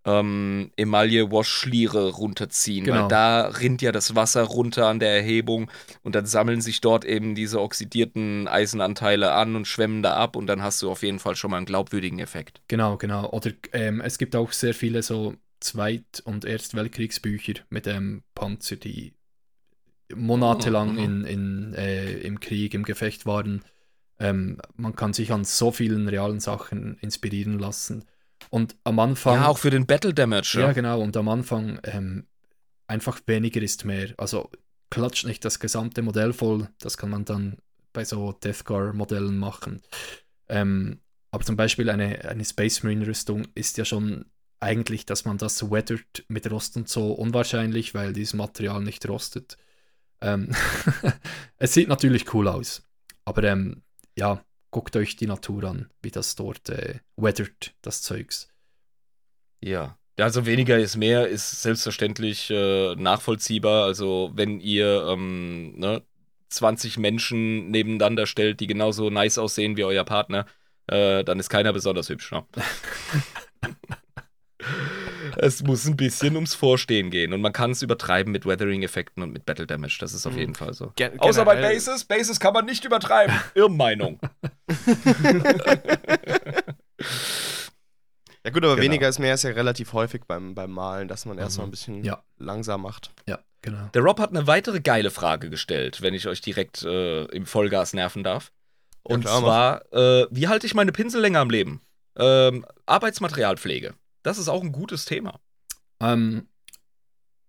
ähm, 0.05 0.71
Emaille-Wash-Schliere 0.77 2.11
runterziehen. 2.11 2.85
Genau. 2.85 3.03
Weil 3.03 3.09
da 3.09 3.49
rinnt 3.49 3.83
ja 3.83 3.93
das 3.93 4.15
Wasser 4.15 4.43
runter 4.45 4.87
an 4.87 4.99
der 5.01 5.15
Erhebung 5.15 5.71
und 6.03 6.15
dann 6.15 6.27
sammeln 6.27 6.61
sich 6.61 6.81
dort 6.81 7.05
eben 7.05 7.35
diese 7.35 7.61
oxidierten 7.61 8.49
Eisenanteile 8.49 9.33
an 9.33 9.57
und 9.57 9.67
schwemmen 9.67 10.03
da 10.03 10.15
ab 10.15 10.37
und 10.37 10.47
dann 10.47 10.63
hast 10.63 10.83
du 10.83 10.91
auf 10.91 11.03
jeden 11.03 11.19
Fall 11.19 11.37
schon 11.37 11.51
mal 11.51 11.59
einen 11.59 11.67
glaubwürdigen 11.67 12.19
Effekt. 12.19 12.63
Genau, 12.69 12.97
genau. 12.97 13.29
Oder 13.31 13.53
ähm, 13.73 14.01
es 14.01 14.17
gibt 14.19 14.37
auch 14.37 14.53
sehr 14.53 14.75
viele 14.75 15.03
so 15.03 15.35
Zweit- 15.61 16.23
und 16.25 16.45
Erstweltkriegsbücher 16.45 17.55
mit 17.69 17.87
dem 17.87 18.23
Panzer, 18.35 18.77
die 18.77 19.15
monatelang 20.15 20.95
Mhm, 20.95 20.99
in, 20.99 21.25
in, 21.25 21.75
äh, 21.75 22.19
im 22.21 22.41
Krieg, 22.41 22.75
im 22.75 22.85
Gefecht 22.85 23.27
waren. 23.27 23.63
Ähm, 24.19 24.61
man 24.77 24.97
kann 24.97 25.13
sich 25.13 25.33
an 25.33 25.45
so 25.45 25.73
vielen 25.73 26.09
realen 26.09 26.41
Sachen 26.41 26.99
inspirieren 27.01 27.59
lassen. 27.59 28.05
Und 28.51 28.77
am 28.85 28.99
Anfang. 28.99 29.35
Ja, 29.37 29.47
auch 29.47 29.59
für 29.59 29.71
den 29.71 29.87
Battle 29.87 30.13
Damage. 30.13 30.59
Ja, 30.61 30.73
genau. 30.73 31.01
Und 31.01 31.17
am 31.17 31.29
Anfang 31.29 31.81
ähm, 31.85 32.27
einfach 32.87 33.21
weniger 33.27 33.63
ist 33.63 33.85
mehr. 33.85 34.13
Also 34.17 34.51
klatscht 34.91 35.25
nicht 35.25 35.45
das 35.45 35.61
gesamte 35.61 36.03
Modell 36.03 36.33
voll. 36.33 36.69
Das 36.81 36.97
kann 36.99 37.11
man 37.11 37.25
dann 37.25 37.59
bei 37.93 38.05
so 38.05 38.33
Deathgar-Modellen 38.33 39.39
machen. 39.39 39.83
Ähm, 40.49 41.01
aber 41.31 41.45
zum 41.45 41.57
Beispiel 41.57 41.89
eine, 41.91 42.25
eine 42.29 42.45
Space 42.45 42.83
Marine-Rüstung 42.83 43.47
ist 43.55 43.79
ja 43.79 43.85
schon 43.85 44.27
eigentlich, 44.59 45.07
dass 45.07 45.25
man 45.25 45.39
das 45.39 45.71
weathert 45.71 46.25
mit 46.29 46.51
Rost 46.51 46.77
und 46.77 46.89
so 46.89 47.13
unwahrscheinlich, 47.13 47.95
weil 47.95 48.13
dieses 48.13 48.35
Material 48.35 48.83
nicht 48.83 49.09
rostet. 49.09 49.57
Ähm 50.21 50.51
es 51.57 51.73
sieht 51.73 51.89
natürlich 51.89 52.35
cool 52.35 52.49
aus. 52.49 52.83
Aber 53.25 53.45
ähm, 53.45 53.83
ja, 54.17 54.45
guckt 54.71 54.97
euch 54.97 55.17
die 55.17 55.27
Natur 55.27 55.65
an, 55.65 55.91
wie 56.03 56.11
das 56.11 56.37
dort 56.37 56.69
äh, 56.69 57.01
weathert, 57.17 57.75
das 57.83 58.03
Zeugs. 58.03 58.49
Ja. 59.61 59.97
Also 60.19 60.45
weniger 60.45 60.79
ist 60.79 60.97
mehr, 60.97 61.29
ist 61.29 61.63
selbstverständlich 61.63 62.51
äh, 62.51 62.95
nachvollziehbar. 62.95 63.85
Also 63.85 64.31
wenn 64.35 64.61
ihr 64.61 65.07
ähm, 65.09 65.79
ne, 65.79 66.03
20 66.51 66.99
Menschen 66.99 67.71
nebeneinander 67.71 68.27
stellt, 68.27 68.61
die 68.61 68.67
genauso 68.67 69.09
nice 69.09 69.39
aussehen 69.39 69.77
wie 69.77 69.85
euer 69.85 70.05
Partner, 70.05 70.47
äh, 70.89 71.25
dann 71.25 71.39
ist 71.41 71.49
keiner 71.49 71.73
besonders 71.73 72.11
hübsch. 72.11 72.33
Ne? 72.33 72.45
es 75.39 75.63
muss 75.63 75.87
ein 75.87 75.97
bisschen 75.97 76.35
ums 76.35 76.55
Vorstehen 76.55 77.11
gehen 77.11 77.33
und 77.33 77.41
man 77.41 77.53
kann 77.53 77.71
es 77.73 77.83
übertreiben 77.83 78.33
mit 78.33 78.47
Weathering-Effekten 78.47 79.23
und 79.23 79.33
mit 79.33 79.45
Battle 79.47 79.67
Damage. 79.67 79.99
Das 80.01 80.13
ist 80.15 80.27
auf 80.27 80.33
Mhm. 80.35 80.39
jeden 80.39 80.55
Fall 80.55 80.75
so. 80.75 80.93
Gen 80.97 81.19
Außer 81.21 81.45
bei 81.45 81.57
Bases. 81.61 82.05
Bases 82.05 82.41
kann 82.41 82.53
man 82.55 82.65
nicht 82.65 82.85
übertreiben. 82.85 83.35
Irrmeinung. 83.55 84.19
Ja 88.43 88.51
gut, 88.53 88.65
aber 88.65 88.77
Genau. 88.77 88.85
weniger 88.85 89.07
ist 89.09 89.19
mehr 89.19 89.35
ist 89.35 89.43
ja 89.45 89.51
relativ 89.51 89.93
häufig 89.93 90.23
beim, 90.27 90.55
beim 90.55 90.71
Malen, 90.71 91.09
dass 91.09 91.27
man 91.27 91.37
erstmal 91.37 91.67
Mhm. 91.67 91.69
ein 91.69 91.73
bisschen 91.73 92.05
Ja. 92.05 92.23
langsam 92.39 92.81
macht. 92.83 93.11
Ja, 93.29 93.39
genau. 93.61 93.89
Der 93.93 94.01
Rob 94.03 94.19
hat 94.19 94.31
eine 94.31 94.47
weitere 94.47 94.81
geile 94.81 95.11
Frage 95.11 95.51
gestellt, 95.51 96.01
wenn 96.01 96.15
ich 96.15 96.27
euch 96.27 96.41
direkt 96.41 96.83
äh, 96.83 97.25
im 97.27 97.45
Vollgas 97.45 97.93
nerven 97.93 98.25
darf. 98.25 98.51
Ja, 99.07 99.15
Und 99.17 99.21
klar, 99.25 99.41
zwar, 99.41 99.93
äh, 99.93 100.27
wie 100.31 100.49
halte 100.49 100.67
ich 100.67 100.75
meine 100.75 100.91
Pinsel 100.93 101.21
länger 101.21 101.41
am 101.41 101.51
Leben? 101.51 101.83
Ähm, 102.17 102.65
Arbeitsmaterialpflege. 102.87 103.93
Das 104.23 104.39
ist 104.39 104.49
auch 104.49 104.63
ein 104.63 104.73
gutes 104.73 105.05
Thema. 105.05 105.41
Ähm, 106.01 106.49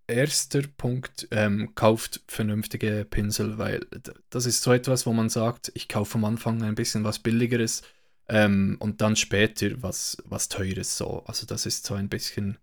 erster 0.08 0.62
Punkt, 0.78 1.28
ähm, 1.32 1.74
kauft 1.76 2.22
vernünftige 2.28 3.06
Pinsel, 3.10 3.58
weil 3.58 3.86
das 4.30 4.46
ist 4.46 4.62
so 4.62 4.74
etwas, 4.74 5.06
wo 5.06 5.14
man 5.14 5.30
sagt, 5.30 5.72
ich 5.74 5.88
kaufe 5.88 6.18
am 6.18 6.26
Anfang 6.26 6.62
ein 6.64 6.76
bisschen 6.76 7.04
was 7.04 7.20
Billigeres 7.20 7.82
ähm, 8.28 8.78
und 8.80 9.02
dann 9.02 9.16
später 9.16 9.82
was, 9.82 10.18
was 10.26 10.50
Teures. 10.50 10.98
So. 10.98 11.24
Also 11.26 11.46
das 11.46 11.66
ist 11.66 11.86
so 11.86 11.94
ein 11.96 12.10
bisschen 12.10 12.58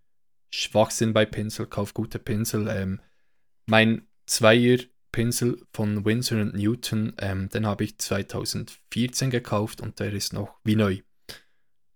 Schwachsinn 0.50 1.12
bei 1.12 1.24
Pinsel, 1.26 1.66
kauf 1.66 1.94
gute 1.94 2.18
Pinsel. 2.18 2.68
Ähm, 2.68 3.00
mein 3.66 4.06
Zweier 4.26 4.78
Pinsel 5.12 5.62
von 5.72 6.04
Winsor 6.04 6.44
Newton, 6.44 7.14
ähm, 7.18 7.48
den 7.48 7.66
habe 7.66 7.84
ich 7.84 7.98
2014 7.98 9.30
gekauft 9.30 9.80
und 9.80 10.00
der 10.00 10.12
ist 10.12 10.32
noch 10.32 10.54
wie 10.64 10.76
neu. 10.76 10.98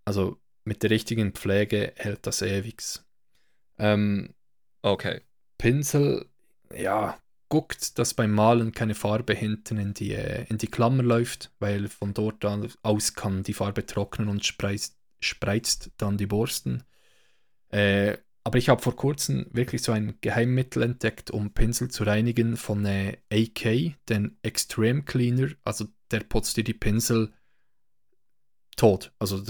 Also 0.05 0.42
mit 0.65 0.83
der 0.83 0.91
richtigen 0.91 1.33
Pflege 1.33 1.93
hält 1.97 2.27
das 2.27 2.43
ewig. 2.43 2.83
Ähm, 3.79 4.35
Okay. 4.83 5.21
Pinsel, 5.59 6.27
ja, 6.75 7.19
guckt, 7.49 7.99
dass 7.99 8.15
beim 8.15 8.33
Malen 8.33 8.73
keine 8.73 8.95
Farbe 8.95 9.35
hinten 9.35 9.79
in 9.79 9.95
die, 9.95 10.13
in 10.13 10.59
die 10.59 10.67
Klammer 10.67 11.03
läuft, 11.05 11.53
weil 11.61 11.89
von 11.89 12.15
dort 12.15 12.45
an- 12.45 12.73
aus 12.83 13.15
kann 13.15 13.43
die 13.45 13.55
Farbe 13.55 13.87
trocknen 13.87 14.29
und 14.29 14.45
spreizt, 14.45 14.97
spreizt 15.21 15.93
dann 15.99 16.17
die 16.19 16.27
Borsten. 16.27 16.83
Äh, 17.71 18.19
aber 18.45 18.59
ich 18.59 18.69
habe 18.69 18.83
vor 18.83 18.97
kurzem 18.97 19.47
wirklich 19.53 19.83
so 19.83 19.93
ein 19.93 20.19
Geheimmittel 20.21 20.83
entdeckt, 20.83 21.31
um 21.31 21.55
Pinsel 21.55 21.91
zu 21.91 22.05
reinigen 22.05 22.57
von 22.57 22.85
äh, 22.87 23.19
AK, 23.33 23.95
den 24.09 24.39
Extreme 24.43 25.05
Cleaner. 25.05 25.51
Also 25.65 25.87
der 26.11 26.21
putzt 26.21 26.57
dir 26.57 26.65
die 26.65 26.75
Pinsel 26.75 27.33
tot. 28.77 29.13
Also 29.19 29.43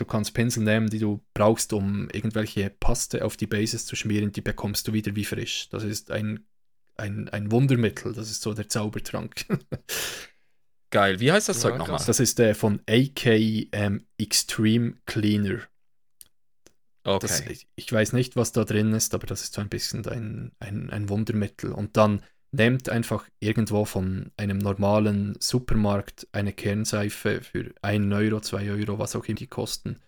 du 0.00 0.04
kannst 0.04 0.34
Pinsel 0.34 0.64
nehmen, 0.64 0.88
die 0.90 0.98
du 0.98 1.24
brauchst, 1.34 1.72
um 1.72 2.08
irgendwelche 2.10 2.70
Paste 2.70 3.24
auf 3.24 3.36
die 3.36 3.46
Bases 3.46 3.86
zu 3.86 3.96
schmieren, 3.96 4.32
die 4.32 4.40
bekommst 4.40 4.88
du 4.88 4.92
wieder 4.92 5.14
wie 5.16 5.24
frisch. 5.24 5.68
Das 5.70 5.84
ist 5.84 6.10
ein, 6.10 6.46
ein, 6.96 7.28
ein 7.28 7.50
Wundermittel, 7.52 8.12
das 8.12 8.30
ist 8.30 8.42
so 8.42 8.54
der 8.54 8.68
Zaubertrank. 8.68 9.46
Geil. 10.90 11.20
Wie 11.20 11.30
heißt 11.30 11.48
das 11.48 11.62
Ja, 11.62 11.62
Zeug 11.62 11.76
krass. 11.76 11.78
nochmal? 11.78 12.04
das 12.04 12.20
ist 12.20 12.38
der 12.38 12.54
von 12.54 12.80
AK 12.88 13.26
ähm, 13.26 14.06
Extreme 14.18 14.94
Cleaner. 15.06 15.60
Okay. 17.04 17.18
Das, 17.20 17.40
ich, 17.42 17.68
ich 17.76 17.92
weiß 17.92 18.12
nicht, 18.12 18.36
was 18.36 18.52
da 18.52 18.64
drin 18.64 18.92
ist, 18.92 19.14
aber 19.14 19.26
das 19.26 19.42
ist 19.42 19.54
so 19.54 19.60
ein 19.60 19.68
bisschen 19.68 20.06
ein, 20.06 20.52
ein, 20.58 20.90
ein 20.90 21.08
Wundermittel. 21.08 21.72
Und 21.72 21.96
dann 21.96 22.22
nehmt 22.52 22.88
einfach 22.88 23.28
irgendwo 23.38 23.84
von 23.84 24.32
einem 24.36 24.58
normalen 24.58 25.36
Supermarkt 25.40 26.26
eine 26.32 26.52
Kernseife 26.52 27.40
für 27.42 27.72
1 27.82 28.12
Euro, 28.12 28.40
2 28.40 28.70
Euro, 28.70 28.98
was 28.98 29.14
auch 29.14 29.24
immer 29.26 29.36
die 29.36 29.46
kosten. 29.46 30.00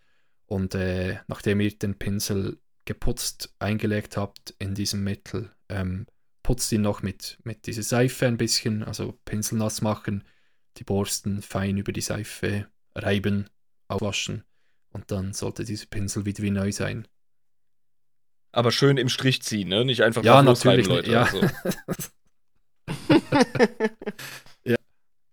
Und 0.47 0.75
äh, 0.75 1.19
nachdem 1.29 1.61
ihr 1.61 1.77
den 1.77 1.99
Pinsel 1.99 2.59
geputzt 2.85 3.55
eingelegt 3.59 4.17
habt 4.17 4.55
in 4.59 4.75
diesem 4.75 5.05
Mittel, 5.05 5.51
ähm, 5.69 6.07
putzt 6.43 6.73
ihn 6.73 6.83
noch 6.83 7.03
mit, 7.03 7.39
mit 7.45 7.67
dieser 7.67 7.85
Seife 7.85 8.27
ein 8.27 8.37
bisschen, 8.37 8.83
also 8.83 9.19
Pinsel 9.25 9.59
nass 9.59 9.81
machen, 9.81 10.25
die 10.79 10.85
Borsten 10.85 11.43
fein 11.43 11.79
über 11.79 11.93
die 11.93 12.01
Seife 12.01 12.67
reiben, 12.95 13.49
aufwaschen 13.89 14.43
und 14.91 15.11
dann 15.11 15.33
sollte 15.33 15.65
dieser 15.65 15.87
Pinsel 15.87 16.25
wieder 16.25 16.43
wie 16.43 16.51
neu 16.51 16.73
sein. 16.73 17.07
Aber 18.51 18.71
schön 18.73 18.99
im 18.99 19.09
Strich 19.09 19.43
ziehen, 19.43 19.69
ne? 19.69 19.85
Nicht 19.85 20.03
einfach 20.03 20.23
Ja, 20.25 20.43
natürlich, 20.43 20.87
Leute. 20.87 21.11
ja. 21.11 21.29
Also. 24.65 24.77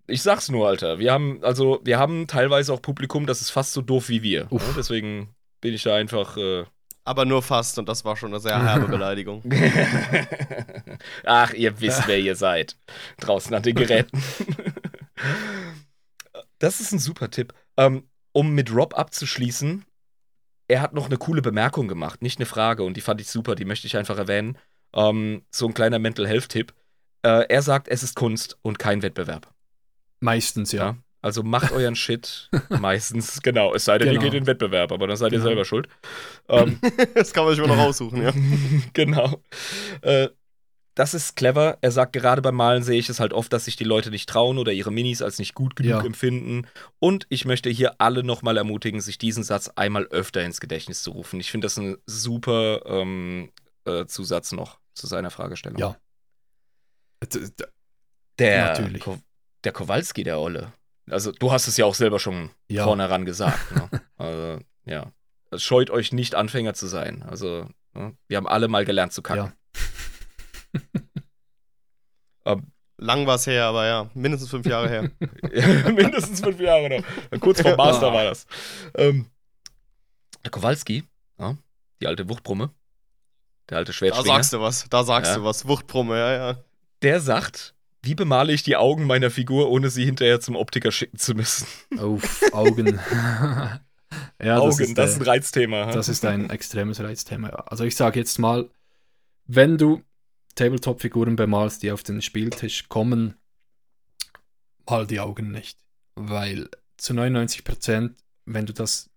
Ich 0.08 0.24
sag's 0.24 0.50
nur, 0.50 0.68
Alter. 0.68 0.98
Wir 0.98 1.14
haben, 1.14 1.44
also, 1.44 1.82
wir 1.84 2.00
haben 2.00 2.26
teilweise 2.26 2.74
auch 2.74 2.82
Publikum, 2.82 3.28
das 3.28 3.42
ist 3.42 3.52
fast 3.52 3.74
so 3.74 3.82
doof 3.82 4.10
wie 4.10 4.24
wir. 4.24 4.48
Ne? 4.50 4.60
Deswegen 4.76 5.30
bin 5.62 5.74
ich 5.74 5.84
da 5.84 5.96
einfach. 5.96 6.36
Äh 6.36 6.66
Aber 7.04 7.26
nur 7.26 7.44
fast 7.44 7.78
und 7.78 7.88
das 7.88 8.06
war 8.06 8.18
schon 8.18 8.32
eine 8.32 8.40
sehr 8.40 8.62
herbe 8.62 8.88
Beleidigung. 8.90 9.44
Ach, 11.24 11.54
ihr 11.54 11.80
wisst, 11.80 12.08
wer 12.08 12.20
ihr 12.20 12.36
seid. 12.36 12.76
Draußen 13.20 13.54
an 13.54 13.62
den 13.62 13.76
Geräten. 13.76 14.22
das 16.58 16.80
ist 16.80 16.92
ein 16.92 17.00
super 17.00 17.30
Tipp. 17.30 17.54
Ähm, 17.78 18.10
um 18.32 18.54
mit 18.54 18.74
Rob 18.74 18.98
abzuschließen, 18.98 19.86
er 20.68 20.82
hat 20.82 20.94
noch 20.94 21.08
eine 21.08 21.18
coole 21.18 21.42
Bemerkung 21.42 21.88
gemacht, 21.88 22.22
nicht 22.22 22.40
eine 22.40 22.46
Frage, 22.46 22.84
und 22.84 22.96
die 22.96 23.02
fand 23.02 23.20
ich 23.22 23.28
super, 23.28 23.56
die 23.56 23.66
möchte 23.66 23.88
ich 23.88 23.98
einfach 23.98 24.18
erwähnen. 24.18 24.58
Ähm, 24.94 25.44
so 25.52 25.68
ein 25.68 25.74
kleiner 25.74 26.00
Mental 26.00 26.28
Health-Tipp. 26.28 26.74
Äh, 27.24 27.46
er 27.50 27.62
sagt, 27.62 27.88
es 27.88 28.04
ist 28.04 28.16
Kunst 28.16 28.58
und 28.62 28.80
kein 28.80 29.02
Wettbewerb. 29.02 29.54
Meistens, 30.20 30.72
ja. 30.72 30.84
Ja. 30.84 30.98
Also 31.22 31.44
macht 31.44 31.72
euren 31.74 31.96
Shit 31.98 32.50
meistens, 32.70 33.42
genau. 33.42 33.74
Es 33.74 33.84
sei 33.86 33.98
denn, 33.98 34.08
Genau. 34.10 34.22
ihr 34.22 34.26
geht 34.30 34.34
in 34.38 34.44
den 34.44 34.48
Wettbewerb, 34.48 34.92
aber 34.94 35.06
dann 35.08 35.18
seid 35.18 35.32
ihr 35.34 35.40
Genau. 35.40 35.50
selber 35.50 35.66
schuld. 35.66 35.88
Ähm, 36.48 36.80
Das 37.16 37.34
kann 37.34 37.44
man 37.46 37.54
sich 37.56 37.66
mal 37.66 37.68
noch 37.76 37.84
raussuchen, 37.84 38.22
ja. 38.24 38.32
genau. 38.94 39.44
Äh, 40.02 40.30
das 40.96 41.14
ist 41.14 41.36
clever. 41.38 41.78
Er 41.82 41.92
sagt, 41.92 42.14
gerade 42.14 42.42
beim 42.42 42.56
Malen 42.56 42.84
sehe 42.84 43.00
ich 43.00 43.08
es 43.10 43.20
halt 43.22 43.32
oft, 43.32 43.52
dass 43.54 43.66
sich 43.66 43.76
die 43.78 43.84
Leute 43.86 44.12
nicht 44.12 44.28
trauen 44.30 44.58
oder 44.58 44.72
ihre 44.74 44.92
Minis 44.92 45.22
als 45.22 45.40
nicht 45.40 45.56
gut 45.56 45.76
genug 45.78 45.92
Ja. 45.92 46.06
empfinden. 46.06 46.68
Und 47.00 47.26
ich 47.30 47.46
möchte 47.46 47.70
hier 47.70 47.96
alle 48.00 48.24
nochmal 48.24 48.58
ermutigen, 48.58 49.00
sich 49.00 49.18
diesen 49.18 49.44
Satz 49.44 49.70
einmal 49.76 50.06
öfter 50.08 50.44
ins 50.44 50.60
Gedächtnis 50.60 51.02
zu 51.04 51.12
rufen. 51.12 51.40
Ich 51.40 51.52
finde 51.52 51.66
das 51.66 51.78
ein 51.78 51.98
super 52.06 52.82
ähm, 52.86 53.50
äh, 53.86 54.06
Zusatz 54.06 54.52
noch 54.52 54.80
zu 54.94 55.08
seiner 55.08 55.32
Fragestellung. 55.32 55.80
Ja. 55.80 55.96
D- 57.24 57.48
Der, 58.40 58.66
Natürlich. 58.70 59.02
Ko 59.04 59.18
der 59.64 59.72
Kowalski, 59.74 60.24
der 60.24 60.40
Olle. 60.40 60.72
Also, 61.10 61.32
du 61.32 61.52
hast 61.52 61.68
es 61.68 61.76
ja 61.78 61.86
auch 61.86 61.96
selber 61.96 62.20
schon 62.20 62.50
Ja. 62.70 62.84
vornherein 62.86 63.26
gesagt. 63.26 63.72
Ne? 63.76 63.90
also, 64.18 64.60
ja. 64.86 65.12
Es 65.52 65.64
scheut 65.64 65.90
euch 65.90 66.12
nicht, 66.14 66.36
Anfänger 66.36 66.74
zu 66.76 66.88
sein. 66.88 67.24
Also, 67.24 67.68
ne? 67.94 68.16
wir 68.28 68.38
haben 68.38 68.48
alle 68.48 68.68
mal 68.68 68.86
gelernt 68.86 69.12
zu 69.14 69.22
kacken. 69.22 69.54
Ähm, 72.46 72.72
Lang 73.02 73.26
war 73.28 73.36
es 73.36 73.48
her, 73.48 73.64
aber 73.66 73.86
ja, 73.88 74.10
mindestens 74.14 74.50
fünf 74.50 74.66
Jahre 74.66 74.90
her. 74.90 75.12
Mindestens 75.94 76.42
fünf 76.42 76.60
Jahre 76.60 76.90
noch. 77.32 77.40
Kurz 77.40 77.62
vor 77.62 77.76
Master 77.78 78.08
Ja. 78.08 78.14
war 78.14 78.24
das. 78.26 78.46
Ähm, 78.96 79.28
der 80.44 80.52
Kowalski, 80.52 81.06
ja, 81.40 81.56
die 82.02 82.08
alte 82.08 82.28
Wuchtbrumme, 82.28 82.72
der 83.70 83.78
alte 83.78 83.92
Da 83.92 83.94
Schwertschwinger, 83.94 84.36
sagst 84.36 84.52
du 84.54 84.60
was, 84.60 84.90
da 84.90 85.04
sagst 85.06 85.32
Ja. 85.32 85.38
du 85.38 85.44
was. 85.46 85.66
Wuchtbrumme, 85.66 86.18
ja, 86.18 86.32
ja. 86.52 86.64
Der 87.02 87.20
sagt, 87.20 87.76
wie 88.02 88.16
bemale 88.16 88.54
ich 88.54 88.64
die 88.64 88.78
Augen 88.78 89.06
meiner 89.06 89.30
Figur, 89.30 89.70
ohne 89.70 89.90
sie 89.90 90.06
hinterher 90.06 90.40
zum 90.40 90.56
Optiker 90.56 90.92
schicken 90.92 91.18
zu 91.18 91.34
müssen? 91.34 91.68
Auf 91.98 92.42
Augen. 92.54 93.00
ja, 94.42 94.58
Augen, 94.58 94.70
das 94.70 94.80
ist, 94.80 94.98
das 94.98 95.10
äh, 95.10 95.14
ist 95.14 95.20
ein 95.20 95.28
Reizthema. 95.28 95.92
Das 95.92 96.10
ist 96.10 96.26
ein 96.26 96.50
extremes 96.50 97.02
Reizthema. 97.02 97.50
Also 97.50 97.84
ich 97.84 97.96
sage 97.96 98.20
jetzt 98.20 98.40
mal, 98.40 98.70
wenn 99.46 99.78
du 99.78 100.02
Tabletop-Figuren 100.56 101.36
bemalst, 101.36 101.84
die 101.84 101.92
auf 101.92 102.04
den 102.04 102.22
Spieltisch 102.22 102.88
kommen, 102.90 103.36
mal 104.90 105.08
die 105.08 105.20
Augen 105.20 105.52
nicht. 105.52 105.80
Weil 106.16 106.70
zu 106.98 107.14
99%, 107.14 108.12
wenn 108.46 108.66
du 108.66 108.74
das 108.74 109.10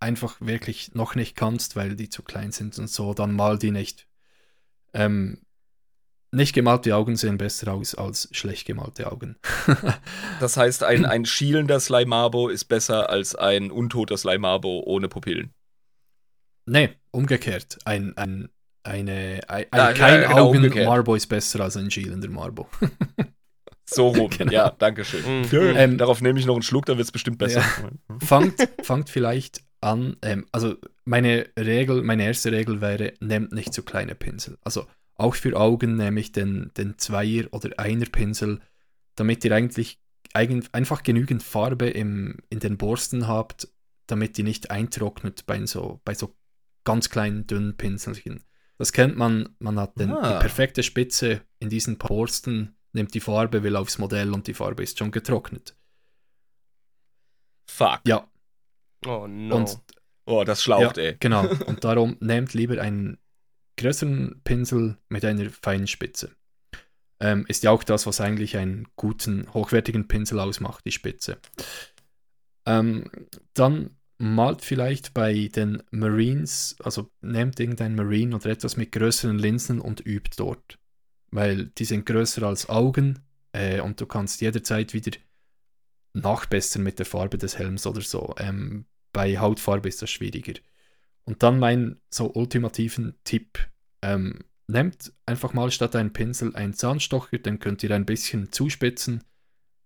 einfach 0.00 0.36
wirklich 0.40 0.94
noch 0.94 1.14
nicht 1.14 1.36
kannst, 1.36 1.76
weil 1.76 1.96
die 1.96 2.08
zu 2.08 2.22
klein 2.22 2.52
sind 2.52 2.78
und 2.78 2.88
so, 2.88 3.14
dann 3.14 3.34
mal 3.34 3.58
die 3.58 3.70
nicht. 3.70 4.06
Ähm, 4.92 5.45
nicht 6.32 6.54
gemalte 6.54 6.94
Augen 6.94 7.16
sehen 7.16 7.38
besser 7.38 7.72
aus 7.72 7.94
als 7.94 8.28
schlecht 8.32 8.66
gemalte 8.66 9.10
Augen. 9.10 9.36
Das 10.40 10.56
heißt, 10.56 10.82
ein, 10.84 11.06
ein 11.06 11.24
schielender 11.24 11.80
Slimabo 11.80 12.48
ist 12.48 12.66
besser 12.66 13.08
als 13.10 13.34
ein 13.34 13.70
untoter 13.70 14.16
Slimabo 14.18 14.82
ohne 14.84 15.08
Pupillen. 15.08 15.52
nee, 16.66 16.90
umgekehrt. 17.10 17.78
Ein, 17.84 18.16
ein, 18.16 18.48
eine, 18.82 19.40
ein, 19.48 19.66
Ja, 19.74 19.88
ein 19.88 19.94
kein 19.94 20.22
ja, 20.22 20.28
genau, 20.28 20.46
Augen 20.48 20.56
umgekehrt. 20.58 20.86
Marbo 20.86 21.14
ist 21.14 21.26
besser 21.28 21.60
als 21.60 21.76
ein 21.76 21.90
schielender 21.90 22.28
Marbo. 22.28 22.68
So 23.88 24.08
rum. 24.08 24.30
Genau. 24.30 24.52
Ja, 24.52 24.70
danke 24.70 25.04
schön. 25.04 25.42
Mhm. 25.42 25.48
Ähm, 25.76 25.96
Darauf 25.96 26.20
nehme 26.20 26.40
ich 26.40 26.46
noch 26.46 26.54
einen 26.54 26.62
Schluck, 26.62 26.86
dann 26.86 26.96
wird 26.96 27.06
es 27.06 27.12
bestimmt 27.12 27.38
besser. 27.38 27.62
fangt, 28.20 28.56
fangt 28.82 29.10
vielleicht 29.10 29.60
an, 29.80 30.16
ähm, 30.22 30.44
also 30.50 30.74
meine 31.04 31.46
Regel, 31.56 32.02
meine 32.02 32.24
erste 32.24 32.50
Regel 32.50 32.80
wäre, 32.80 33.12
nehmt 33.20 33.52
nicht 33.52 33.72
zu 33.72 33.84
kleine 33.84 34.16
Pinsel. 34.16 34.58
Also 34.64 34.86
auch 35.16 35.34
für 35.34 35.56
Augen 35.58 35.96
nehme 35.96 36.20
ich 36.20 36.32
den, 36.32 36.70
den 36.76 36.98
Zweier- 36.98 37.48
oder 37.52 37.78
Einer-Pinsel, 37.78 38.60
damit 39.14 39.44
ihr 39.44 39.52
eigentlich 39.52 39.98
eigen, 40.34 40.64
einfach 40.72 41.02
genügend 41.02 41.42
Farbe 41.42 41.88
im, 41.88 42.38
in 42.50 42.58
den 42.60 42.76
Borsten 42.76 43.26
habt, 43.26 43.68
damit 44.06 44.36
die 44.36 44.42
nicht 44.42 44.70
eintrocknet 44.70 45.46
bei 45.46 45.64
so, 45.66 46.00
bei 46.04 46.14
so 46.14 46.36
ganz 46.84 47.08
kleinen, 47.10 47.46
dünnen 47.46 47.76
Pinselchen. 47.76 48.44
Das 48.78 48.92
kennt 48.92 49.16
man, 49.16 49.48
man 49.58 49.80
hat 49.80 49.98
den, 49.98 50.12
Ah. 50.12 50.34
die 50.34 50.40
perfekte 50.40 50.82
Spitze 50.82 51.40
in 51.58 51.70
diesen 51.70 51.96
Borsten, 51.96 52.76
nimmt 52.92 53.14
die 53.14 53.20
Farbe, 53.20 53.62
will 53.62 53.76
aufs 53.76 53.98
Modell 53.98 54.32
und 54.34 54.46
die 54.46 54.54
Farbe 54.54 54.82
ist 54.82 54.98
schon 54.98 55.10
getrocknet. 55.10 55.76
Fuck. 57.68 58.00
Ja, 58.06 58.28
Oh 59.06 59.26
no. 59.26 59.56
und 59.56 59.78
Oh, 60.28 60.42
das 60.44 60.62
schlaucht, 60.62 60.98
ey. 60.98 61.16
Genau. 61.20 61.46
Und 61.66 61.84
darum 61.84 62.16
nehmt 62.18 62.52
lieber 62.52 62.80
einen 62.82 63.16
größeren 63.76 64.40
Pinsel 64.44 64.98
mit 65.08 65.24
einer 65.24 65.50
feinen 65.50 65.86
Spitze. 65.86 66.34
Ähm, 67.20 67.46
ist 67.48 67.62
ja 67.62 67.70
auch 67.70 67.82
das, 67.82 68.06
was 68.06 68.20
eigentlich 68.20 68.56
einen 68.56 68.86
guten, 68.96 69.52
hochwertigen 69.54 70.06
Pinsel 70.08 70.38
ausmacht, 70.38 70.84
die 70.84 70.92
Spitze. 70.92 71.38
Ähm, 72.66 73.10
dann 73.54 73.90
malt 74.18 74.62
vielleicht 74.62 75.14
bei 75.14 75.48
den 75.54 75.82
Marines, 75.90 76.76
also 76.82 77.10
nehmt 77.20 77.60
irgendein 77.60 77.94
Marine 77.94 78.34
oder 78.34 78.50
etwas 78.50 78.76
mit 78.76 78.92
größeren 78.92 79.38
Linsen 79.38 79.80
und 79.80 80.04
übt 80.04 80.36
dort. 80.36 80.78
Weil 81.30 81.66
die 81.66 81.84
sind 81.84 82.06
größer 82.06 82.42
als 82.42 82.68
Augen 82.68 83.20
äh, 83.52 83.80
und 83.80 84.00
du 84.00 84.06
kannst 84.06 84.40
jederzeit 84.40 84.94
wieder 84.94 85.16
nachbessern 86.12 86.82
mit 86.82 86.98
der 86.98 87.06
Farbe 87.06 87.38
des 87.38 87.58
Helms 87.58 87.86
oder 87.86 88.00
so. 88.00 88.34
Ähm, 88.38 88.86
bei 89.12 89.38
Hautfarbe 89.38 89.88
ist 89.88 90.02
das 90.02 90.10
schwieriger. 90.10 90.54
Und 91.26 91.42
dann 91.42 91.58
mein 91.58 92.00
so 92.08 92.32
ultimativen 92.32 93.18
Tipp. 93.24 93.58
Ähm, 94.02 94.38
nehmt 94.68 95.12
einfach 95.26 95.52
mal 95.52 95.70
statt 95.70 95.94
einen 95.96 96.12
Pinsel 96.12 96.54
einen 96.56 96.74
Zahnstocher, 96.74 97.38
den 97.38 97.58
könnt 97.58 97.82
ihr 97.82 97.90
ein 97.92 98.06
bisschen 98.06 98.52
zuspitzen 98.52 99.22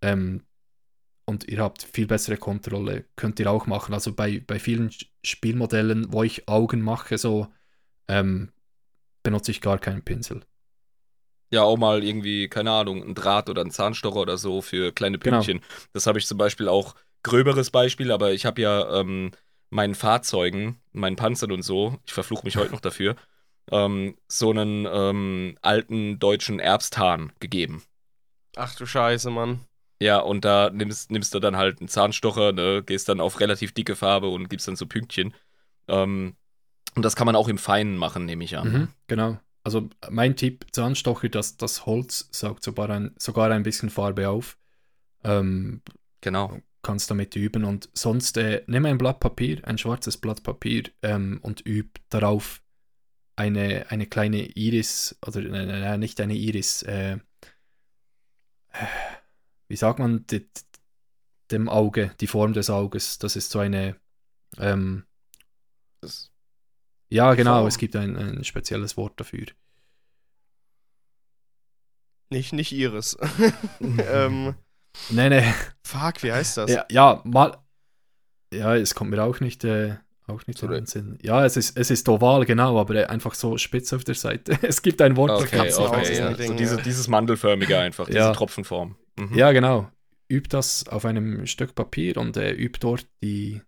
ähm, 0.01 0.43
und 1.25 1.47
ihr 1.47 1.59
habt 1.61 1.83
viel 1.83 2.07
bessere 2.07 2.37
Kontrolle. 2.37 3.05
Könnt 3.15 3.39
ihr 3.39 3.49
auch 3.49 3.67
machen. 3.67 3.93
Also 3.93 4.13
bei, 4.13 4.39
bei 4.45 4.59
vielen 4.59 4.91
Spielmodellen, 5.23 6.11
wo 6.11 6.23
ich 6.23 6.47
Augen 6.47 6.81
mache, 6.81 7.17
so 7.17 7.47
ähm, 8.07 8.51
benutze 9.23 9.51
ich 9.51 9.61
gar 9.61 9.77
keinen 9.79 10.03
Pinsel. 10.03 10.41
Ja, 11.51 11.63
auch 11.63 11.77
mal 11.77 12.03
irgendwie, 12.03 12.47
keine 12.47 12.71
Ahnung, 12.71 13.03
ein 13.03 13.13
Draht 13.13 13.49
oder 13.49 13.61
ein 13.61 13.71
Zahnstocher 13.71 14.21
oder 14.21 14.37
so 14.37 14.61
für 14.61 14.91
kleine 14.91 15.19
Genau. 15.19 15.37
Pünktchen. 15.37 15.61
Das 15.93 16.07
habe 16.07 16.17
ich 16.17 16.25
zum 16.25 16.37
Beispiel 16.37 16.67
auch, 16.67 16.95
gröberes 17.23 17.69
Beispiel, 17.69 18.11
aber 18.11 18.31
ich 18.31 18.45
habe 18.45 18.61
ja 18.61 18.99
ähm, 18.99 19.31
meinen 19.71 19.95
Fahrzeugen, 19.95 20.79
meinen 20.91 21.15
Panzern 21.15 21.51
und 21.51 21.63
so, 21.63 21.97
ich 22.05 22.13
verfluche 22.13 22.45
mich 22.45 22.57
heute 22.57 22.71
noch 22.71 22.81
dafür, 22.81 23.15
ähm, 23.71 24.15
so 24.27 24.51
einen 24.51 24.85
ähm, 24.91 25.57
alten 25.61 26.19
deutschen 26.19 26.59
Erbsthahn 26.59 27.31
gegeben. 27.39 27.83
Ach 28.55 28.75
du 28.75 28.85
Scheiße, 28.85 29.31
Mann. 29.31 29.61
Ja, 29.99 30.19
und 30.19 30.45
da 30.45 30.69
nimmst, 30.71 31.09
nimmst 31.09 31.33
du 31.33 31.39
dann 31.39 31.57
halt 31.57 31.79
einen 31.79 31.87
Zahnstocher, 31.87 32.51
ne, 32.51 32.83
gehst 32.85 33.09
dann 33.09 33.19
auf 33.19 33.39
relativ 33.39 33.73
dicke 33.73 33.95
Farbe 33.95 34.27
und 34.27 34.49
gibst 34.49 34.67
dann 34.67 34.75
so 34.75 34.85
Pünktchen. 34.85 35.33
Ähm, 35.87 36.35
und 36.95 37.03
das 37.03 37.15
kann 37.15 37.25
man 37.25 37.35
auch 37.35 37.47
im 37.47 37.57
Feinen 37.57 37.97
machen, 37.97 38.25
nehme 38.25 38.43
ich 38.43 38.57
an. 38.57 38.71
Mhm, 38.71 38.87
genau. 39.07 39.39
Also 39.63 39.89
mein 40.09 40.35
Tipp, 40.35 40.65
Zahnstocher, 40.71 41.29
das, 41.29 41.55
das 41.55 41.85
Holz 41.85 42.27
saugt 42.31 42.63
sogar 42.63 42.89
ein, 42.89 43.15
sogar 43.17 43.49
ein 43.51 43.63
bisschen 43.63 43.89
Farbe 43.89 44.29
auf. 44.29 44.57
Ähm, 45.23 45.81
Genau. 46.21 46.59
Kannst 46.81 47.11
damit 47.11 47.35
üben 47.35 47.63
und 47.63 47.89
sonst 47.93 48.37
äh, 48.37 48.63
nimm 48.67 48.85
ein 48.85 48.97
Blatt 48.97 49.19
Papier, 49.19 49.65
ein 49.67 49.77
schwarzes 49.77 50.17
Blatt 50.17 50.43
Papier 50.43 50.83
ähm, 51.01 51.39
und 51.41 51.65
üb 51.65 51.99
darauf 52.09 52.61
eine, 53.35 53.89
eine 53.89 54.07
kleine 54.07 54.45
Iris, 54.55 55.17
oder 55.25 55.41
äh, 55.41 55.93
äh, 55.93 55.97
nicht 55.97 56.19
eine 56.19 56.35
Iris, 56.35 56.83
äh, 56.83 57.17
äh, 58.73 58.85
wie 59.67 59.75
sagt 59.75 59.99
man, 59.99 60.25
die, 60.27 60.47
dem 61.51 61.69
Auge, 61.69 62.15
die 62.19 62.27
Form 62.27 62.53
des 62.53 62.69
Auges, 62.69 63.19
das 63.19 63.35
ist 63.35 63.51
so 63.51 63.59
eine, 63.59 63.95
ähm, 64.57 65.05
ja 67.09 67.33
genau, 67.33 67.57
Form. 67.57 67.67
es 67.67 67.77
gibt 67.77 67.95
ein, 67.95 68.15
ein 68.15 68.43
spezielles 68.43 68.97
Wort 68.97 69.19
dafür. 69.19 69.47
Nicht, 72.29 72.53
nicht 72.53 72.71
Iris. 72.71 73.17
ähm, 73.81 74.55
Nee, 75.09 75.29
nee. 75.29 75.53
Fuck, 75.83 76.23
wie 76.23 76.31
heißt 76.31 76.57
das? 76.57 76.71
Ja, 76.71 76.85
ja, 76.89 77.21
mal. 77.23 77.57
Ja, 78.53 78.75
es 78.75 78.95
kommt 78.95 79.11
mir 79.11 79.23
auch 79.23 79.39
nicht, 79.39 79.63
äh, 79.63 79.95
auch 80.27 80.45
nicht 80.47 80.61
in 80.61 80.71
den 80.71 80.85
Sinn. 80.85 81.17
Ja, 81.21 81.45
es 81.45 81.55
ist, 81.57 81.77
es 81.77 81.89
ist 81.89 82.07
oval, 82.09 82.45
genau, 82.45 82.79
aber 82.79 82.95
äh, 82.95 83.05
einfach 83.05 83.33
so 83.33 83.57
spitz 83.57 83.93
auf 83.93 84.03
der 84.03 84.15
Seite. 84.15 84.57
Es 84.61 84.81
gibt 84.81 85.01
ein 85.01 85.15
Wort 85.15 85.31
Okay, 85.31 85.57
dafür. 85.57 85.89
Okay. 85.89 86.01
ist 86.11 86.19
Ja. 86.19 86.35
So 86.35 86.53
diese, 86.53 86.77
dieses 86.77 87.07
Mandelförmige 87.07 87.77
einfach, 87.79 88.07
diese 88.07 88.19
Ja. 88.19 88.33
Tropfenform. 88.33 88.97
Mhm. 89.17 89.37
Ja, 89.37 89.51
genau. 89.51 89.89
Übt 90.29 90.49
das 90.49 90.87
auf 90.87 91.05
einem 91.05 91.45
Stück 91.45 91.75
Papier 91.75 92.17
und 92.17 92.37
äh, 92.37 92.51
übt 92.51 92.79
dort 92.81 93.07
die, 93.23 93.61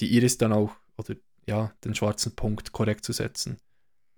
die 0.00 0.14
Iris 0.16 0.38
dann 0.38 0.52
auch, 0.52 0.72
oder 0.96 1.14
ja, 1.46 1.72
den 1.84 1.94
schwarzen 1.94 2.34
Punkt 2.36 2.72
korrekt 2.72 3.04
zu 3.04 3.12
setzen. 3.12 3.58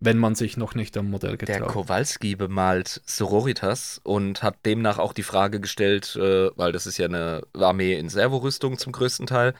Wenn 0.05 0.19
man 0.19 0.35
sich 0.35 0.57
noch 0.57 0.75
nicht 0.75 0.97
am 0.97 1.11
Modell 1.11 1.37
Der 1.37 1.47
getraut. 1.47 1.69
Kowalski 1.69 2.35
bemalt 2.35 3.03
Sororitas 3.07 4.01
und 4.03 4.43
hat 4.43 4.67
demnach 4.67 4.99
auch 4.99 5.13
die 5.13 5.23
Frage 5.23 5.61
gestellt, 5.61 6.17
äh, 6.17 6.51
weil 6.57 6.73
das 6.73 6.89
ist 6.89 6.99
ja 6.99 7.07
eine 7.07 7.43
Armee 7.55 7.95
in 7.95 8.09
Servorüstung 8.09 8.79
zum 8.79 8.93
größten 8.93 9.27
Teil, 9.27 9.55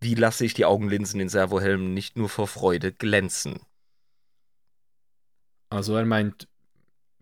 wie 0.00 0.14
lasse 0.14 0.44
ich 0.44 0.54
die 0.54 0.64
Augenlinsen 0.64 1.20
in 1.20 1.28
Servohelmen 1.28 1.94
nicht 1.94 2.16
nur 2.16 2.28
vor 2.28 2.48
Freude 2.48 2.90
glänzen? 2.90 3.60
Also 5.70 5.94
er 5.94 6.04
meint, 6.04 6.48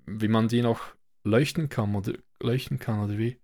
wie 0.07 0.29
man 0.29 0.49
die 0.49 0.63
noch 0.63 0.81
leuchten 1.23 1.69
kann 1.69 1.95
oder 1.95 2.15
leuchten 2.41 2.79
kann 2.79 3.05
oder 3.05 3.19
wie? 3.19 3.39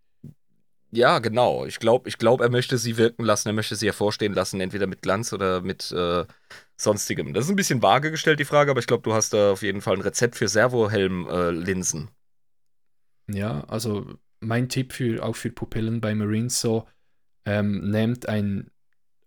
Ja, 0.93 1.21
genau. 1.21 1.67
Ich 1.67 1.79
glaube, 1.79 2.09
ich 2.09 2.19
glaub, 2.19 2.41
er 2.41 2.51
möchte 2.51 2.77
sie 2.77 2.97
wirken 2.97 3.25
lassen, 3.25 3.49
er 3.49 3.55
möchte 3.55 3.77
sie 3.77 3.87
hervorstehen 3.87 4.35
lassen, 4.35 4.61
entweder 4.61 4.87
mit 4.89 5.03
Glanz 5.03 5.33
oder 5.33 5.61
mit 5.61 5.93
äh, 5.93 6.25
sonstigem. 6.77 7.33
Das 7.33 7.45
ist 7.45 7.51
ein 7.51 7.57
bisschen 7.57 7.83
vage 7.83 8.11
gestellt, 8.11 8.41
die 8.41 8.45
Frage, 8.45 8.73
aber 8.73 8.81
ich 8.81 8.87
glaube, 8.89 9.03
du 9.03 9.13
hast 9.13 9.33
da 9.33 9.53
auf 9.53 9.63
jeden 9.63 9.83
Fall 9.83 9.95
ein 9.95 10.01
Rezept 10.01 10.37
für 10.37 10.49
Servohelm-Linsen. 10.49 12.11
Ja, 13.29 13.63
also 13.69 14.19
mein 14.41 14.69
Tipp 14.69 14.93
für 14.93 15.23
auch 15.23 15.37
für 15.37 15.51
Pupillen 15.51 16.01
bei 16.01 16.15
Marines 16.15 16.61
so, 16.61 16.89
ähm, 17.45 17.91
nehmt 17.91 18.29
ein 18.29 18.71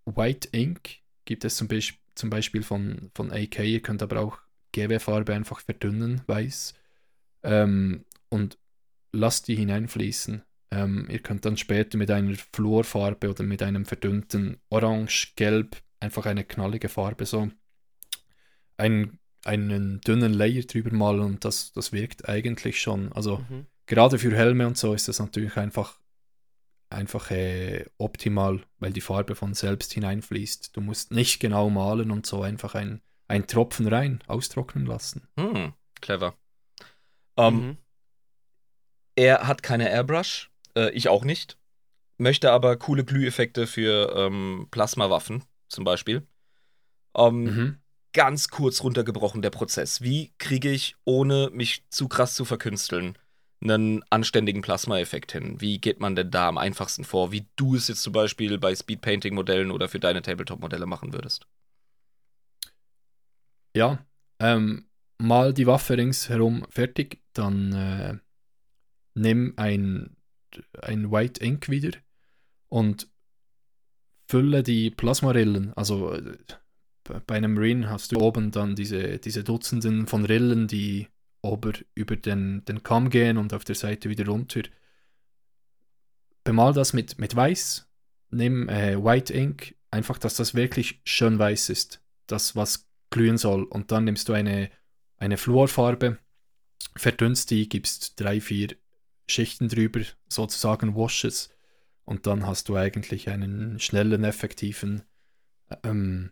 White 0.05 0.49
Ink, 0.51 0.97
gibt 1.23 1.45
es 1.45 1.55
zum, 1.55 1.69
Beisp 1.69 1.95
zum 2.15 2.29
Beispiel 2.29 2.63
von, 2.63 3.09
von 3.15 3.31
AK, 3.31 3.59
ihr 3.59 3.81
könnt 3.81 4.03
aber 4.03 4.19
auch 4.19 4.39
GW-Farbe 4.73 5.33
einfach 5.33 5.61
verdünnen, 5.61 6.21
weiß, 6.27 6.73
ähm, 7.43 8.03
und 8.29 8.57
lasst 9.13 9.47
die 9.47 9.55
hineinfließen. 9.55 10.43
Ähm, 10.73 11.07
ihr 11.07 11.19
könnt 11.19 11.45
dann 11.45 11.55
später 11.55 11.97
mit 11.99 12.09
einer 12.09 12.35
Fluorfarbe 12.51 13.29
oder 13.29 13.43
mit 13.43 13.61
einem 13.61 13.85
verdünnten 13.85 14.57
Orange, 14.69 15.33
Gelb, 15.35 15.77
einfach 15.99 16.25
eine 16.25 16.43
knallige 16.43 16.89
Farbe 16.89 17.25
so 17.27 17.51
einen, 18.77 19.19
einen 19.45 20.01
dünnen 20.01 20.33
Layer 20.33 20.63
drüber 20.63 20.91
malen 20.95 21.21
und 21.21 21.45
das, 21.45 21.73
das 21.73 21.91
wirkt 21.91 22.27
eigentlich 22.27 22.81
schon. 22.81 23.11
Also 23.13 23.37
Mhm. 23.37 23.67
gerade 23.85 24.17
für 24.17 24.35
Helme 24.35 24.65
und 24.65 24.77
so 24.77 24.95
ist 24.95 25.07
das 25.07 25.19
natürlich 25.19 25.57
einfach, 25.57 25.99
einfach 26.89 27.29
äh, 27.29 27.85
optimal, 27.99 28.61
weil 28.79 28.93
die 28.93 29.01
Farbe 29.01 29.35
von 29.35 29.53
selbst 29.53 29.93
hineinfließt. 29.93 30.75
Du 30.75 30.81
musst 30.81 31.11
nicht 31.11 31.39
genau 31.39 31.69
malen 31.69 32.09
und 32.09 32.25
so 32.25 32.41
einfach 32.41 32.73
ein, 32.73 33.01
ein 33.27 33.45
Tropfen 33.45 33.87
rein, 33.87 34.23
austrocknen 34.27 34.87
lassen. 34.87 35.27
Hm, 35.37 35.73
clever. 36.01 36.35
Ähm, 37.37 37.53
Mhm. 37.53 37.77
Er 39.15 39.45
hat 39.47 39.61
keine 39.61 39.89
Airbrush, 39.91 40.49
äh, 40.77 40.91
ich 40.91 41.09
auch 41.09 41.25
nicht. 41.25 41.57
Möchte 42.17 42.51
aber 42.51 42.77
coole 42.77 43.03
Glüheffekte 43.03 43.67
für 43.67 44.13
ähm, 44.15 44.67
Plasmawaffen 44.71 45.43
zum 45.67 45.83
Beispiel. 45.83 46.27
Ähm, 47.15 47.43
Mhm. 47.43 47.77
Ganz 48.15 48.49
kurz 48.49 48.83
runtergebrochen 48.83 49.41
der 49.41 49.49
Prozess. 49.49 50.01
Wie 50.01 50.33
kriege 50.37 50.69
ich, 50.69 50.95
ohne 51.03 51.49
mich 51.51 51.83
zu 51.89 52.07
krass 52.07 52.35
zu 52.35 52.45
verkünsteln, 52.45 53.17
einen 53.59 54.03
anständigen 54.11 54.61
Plasma-Effekt 54.61 55.31
hin? 55.31 55.59
Wie 55.59 55.79
geht 55.81 55.99
man 55.99 56.15
denn 56.15 56.29
da 56.29 56.47
am 56.47 56.59
einfachsten 56.59 57.05
vor? 57.05 57.31
Wie 57.31 57.47
du 57.55 57.75
es 57.75 57.87
jetzt 57.87 58.03
zum 58.03 58.13
Beispiel 58.13 58.59
bei 58.59 58.75
Speedpainting-Modellen 58.75 59.71
oder 59.71 59.89
für 59.89 59.99
deine 59.99 60.21
Tabletop-Modelle 60.21 60.85
machen 60.85 61.11
würdest? 61.11 61.47
Ja, 63.75 64.05
ähm, 64.39 64.85
mal 65.17 65.51
die 65.53 65.65
Waffe 65.65 65.97
ringsherum 65.97 66.67
fertig, 66.69 67.23
dann 67.33 67.73
äh, 67.73 68.17
nimm 69.15 69.53
ein, 69.57 70.15
ein 70.81 71.11
White 71.11 71.43
Ink 71.43 71.69
wieder 71.69 71.91
und 72.69 73.07
fülle 74.27 74.63
die 74.63 74.89
Plasmarillen. 74.89 75.73
Also 75.73 76.13
äh, 76.13 76.37
bei 77.03 77.35
einem 77.35 77.53
Marine 77.53 77.89
hast 77.89 78.11
du 78.11 78.19
oben 78.19 78.51
dann 78.51 78.75
diese, 78.75 79.19
diese 79.19 79.43
Dutzenden 79.43 80.07
von 80.07 80.25
Rillen, 80.25 80.67
die 80.67 81.07
ober 81.41 81.73
über 81.95 82.15
den, 82.15 82.63
den 82.65 82.83
Kamm 82.83 83.09
gehen 83.09 83.37
und 83.37 83.53
auf 83.53 83.65
der 83.65 83.75
Seite 83.75 84.09
wieder 84.09 84.25
runter. 84.25 84.63
Bemal 86.43 86.73
das 86.73 86.93
mit, 86.93 87.19
mit 87.19 87.35
Weiß, 87.35 87.89
nimm 88.29 88.69
äh, 88.69 89.01
White 89.03 89.33
Ink, 89.33 89.75
einfach, 89.91 90.17
dass 90.17 90.35
das 90.35 90.55
wirklich 90.55 91.01
schön 91.05 91.37
weiß 91.37 91.69
ist. 91.69 92.01
Das, 92.27 92.55
was 92.55 92.89
glühen 93.09 93.37
soll. 93.37 93.63
Und 93.63 93.91
dann 93.91 94.05
nimmst 94.05 94.29
du 94.29 94.33
eine, 94.33 94.71
eine 95.17 95.37
Fluorfarbe, 95.37 96.17
verdünnst 96.95 97.51
die, 97.51 97.69
gibst 97.69 98.19
drei, 98.19 98.41
vier 98.41 98.69
Schichten 99.27 99.69
drüber, 99.69 100.01
sozusagen 100.27 100.95
Washes. 100.95 101.49
Und 102.05 102.27
dann 102.27 102.45
hast 102.45 102.69
du 102.69 102.75
eigentlich 102.75 103.29
einen 103.29 103.79
schnellen, 103.79 104.23
effektiven 104.23 105.03
ähm, 105.83 106.31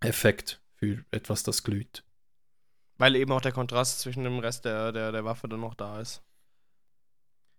Effekt 0.00 0.60
für 0.76 1.04
etwas, 1.10 1.42
das 1.42 1.62
glüht. 1.62 2.04
Weil 2.98 3.16
eben 3.16 3.32
auch 3.32 3.40
der 3.40 3.52
Kontrast 3.52 4.00
zwischen 4.00 4.24
dem 4.24 4.40
Rest 4.40 4.64
der, 4.64 4.92
der, 4.92 5.12
der 5.12 5.24
Waffe 5.24 5.48
dann 5.48 5.60
noch 5.60 5.74
da 5.74 6.00
ist. 6.00 6.22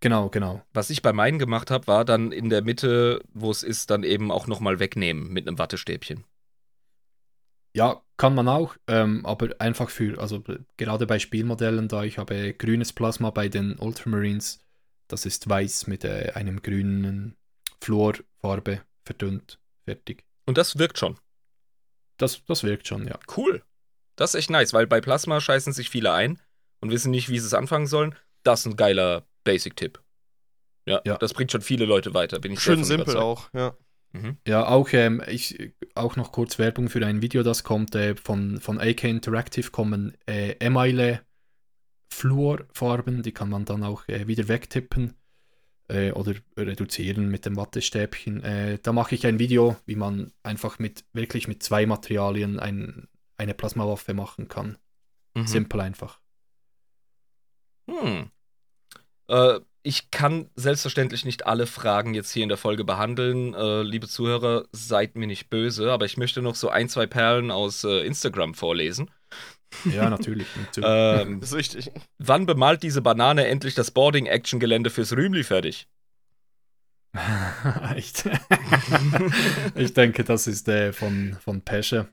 Genau, 0.00 0.28
genau. 0.28 0.62
Was 0.72 0.90
ich 0.90 1.00
bei 1.00 1.12
meinen 1.12 1.38
gemacht 1.38 1.70
habe, 1.70 1.86
war 1.86 2.04
dann 2.04 2.32
in 2.32 2.50
der 2.50 2.62
Mitte, 2.62 3.22
wo 3.32 3.50
es 3.50 3.62
ist, 3.62 3.90
dann 3.90 4.02
eben 4.02 4.32
auch 4.32 4.48
nochmal 4.48 4.80
wegnehmen 4.80 5.32
mit 5.32 5.46
einem 5.46 5.58
Wattestäbchen. 5.58 6.24
Ja, 7.74 8.02
kann 8.16 8.34
man 8.34 8.48
auch, 8.48 8.76
ähm, 8.86 9.24
aber 9.24 9.48
einfach 9.58 9.88
für, 9.90 10.20
also 10.20 10.42
gerade 10.76 11.06
bei 11.06 11.18
Spielmodellen, 11.18 11.88
da 11.88 12.04
ich 12.04 12.18
habe 12.18 12.52
grünes 12.54 12.92
Plasma 12.92 13.30
bei 13.30 13.48
den 13.48 13.78
Ultramarines, 13.78 14.60
das 15.08 15.24
ist 15.26 15.48
weiß 15.48 15.86
mit 15.86 16.04
äh, 16.04 16.32
einem 16.34 16.60
grünen 16.62 17.36
Fluorfarbe 17.80 18.82
verdünnt, 19.04 19.58
fertig. 19.84 20.24
Und 20.46 20.58
das 20.58 20.78
wirkt 20.78 20.98
schon. 20.98 21.18
Das, 22.18 22.44
das 22.44 22.62
wirkt 22.62 22.86
schon, 22.86 23.06
ja. 23.06 23.18
Cool. 23.36 23.62
Das 24.16 24.34
ist 24.34 24.38
echt 24.38 24.50
nice, 24.50 24.72
weil 24.74 24.86
bei 24.86 25.00
Plasma 25.00 25.40
scheißen 25.40 25.72
sich 25.72 25.88
viele 25.88 26.12
ein 26.12 26.38
und 26.80 26.90
wissen 26.90 27.10
nicht, 27.10 27.28
wie 27.30 27.38
sie 27.38 27.46
es 27.46 27.54
anfangen 27.54 27.86
sollen. 27.86 28.14
Das 28.42 28.60
ist 28.60 28.66
ein 28.66 28.76
geiler 28.76 29.26
Basic-Tipp. 29.44 30.00
Ja, 30.84 31.00
Ja. 31.04 31.16
das 31.16 31.32
bringt 31.32 31.50
schon 31.52 31.62
viele 31.62 31.86
Leute 31.86 32.12
weiter. 32.12 32.38
Bin 32.38 32.52
ich 32.52 32.60
sehr 32.60 32.74
Schön 32.74 32.84
simpel 32.84 33.14
überzeugt. 33.14 33.22
auch, 33.24 33.54
ja. 33.54 33.74
Mhm. 34.12 34.36
Ja, 34.46 34.68
auch, 34.68 34.92
ähm, 34.92 35.22
ich, 35.26 35.72
auch 35.94 36.16
noch 36.16 36.32
kurz 36.32 36.58
Werbung 36.58 36.88
für 36.88 37.04
ein 37.04 37.22
Video, 37.22 37.42
das 37.42 37.64
kommt 37.64 37.94
äh, 37.94 38.14
von, 38.14 38.60
von 38.60 38.78
AK 38.78 39.04
Interactive, 39.04 39.70
kommen 39.70 40.16
äh, 40.26 40.56
Emaille 40.58 41.22
Fluorfarben, 42.12 43.22
die 43.22 43.32
kann 43.32 43.48
man 43.48 43.64
dann 43.64 43.82
auch 43.82 44.06
äh, 44.08 44.26
wieder 44.26 44.48
wegtippen 44.48 45.14
äh, 45.88 46.12
oder 46.12 46.34
reduzieren 46.56 47.28
mit 47.28 47.46
dem 47.46 47.56
Wattestäbchen. 47.56 48.42
Äh, 48.42 48.78
da 48.82 48.92
mache 48.92 49.14
ich 49.14 49.26
ein 49.26 49.38
Video, 49.38 49.76
wie 49.86 49.96
man 49.96 50.32
einfach 50.42 50.78
mit 50.78 51.04
wirklich 51.12 51.48
mit 51.48 51.62
zwei 51.62 51.86
Materialien 51.86 52.60
ein, 52.60 53.08
eine 53.38 53.54
Plasmawaffe 53.54 54.12
machen 54.12 54.48
kann. 54.48 54.78
Mhm. 55.34 55.46
Simpel 55.46 55.80
einfach. 55.80 56.20
Hm. 57.88 58.30
Ich 59.84 60.10
kann 60.12 60.48
selbstverständlich 60.54 61.24
nicht 61.24 61.46
alle 61.46 61.66
Fragen 61.66 62.14
jetzt 62.14 62.30
hier 62.30 62.44
in 62.44 62.48
der 62.48 62.58
Folge 62.58 62.84
behandeln. 62.84 63.52
Äh, 63.54 63.82
liebe 63.82 64.06
Zuhörer, 64.06 64.64
seid 64.70 65.16
mir 65.16 65.26
nicht 65.26 65.50
böse, 65.50 65.90
aber 65.90 66.04
ich 66.04 66.16
möchte 66.16 66.40
noch 66.40 66.54
so 66.54 66.68
ein, 66.68 66.88
zwei 66.88 67.06
Perlen 67.06 67.50
aus 67.50 67.82
äh, 67.82 68.06
Instagram 68.06 68.54
vorlesen. 68.54 69.10
Ja, 69.84 70.08
natürlich. 70.10 70.46
natürlich. 70.54 70.88
Ähm, 70.88 71.40
Das 71.40 71.50
ist 71.50 71.56
richtig. 71.56 71.90
wann 72.18 72.46
bemalt 72.46 72.82
diese 72.82 73.02
Banane 73.02 73.46
endlich 73.46 73.74
das 73.74 73.90
Boarding-Action-Gelände 73.90 74.90
fürs 74.90 75.12
Rühmli 75.16 75.42
fertig? 75.44 75.88
Echt? 77.94 78.28
ich 79.74 79.92
denke, 79.92 80.24
das 80.24 80.46
ist 80.46 80.66
äh, 80.68 80.92
von, 80.92 81.36
von 81.40 81.60
Pesche. 81.60 82.08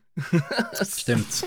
Stimmt. 0.74 1.44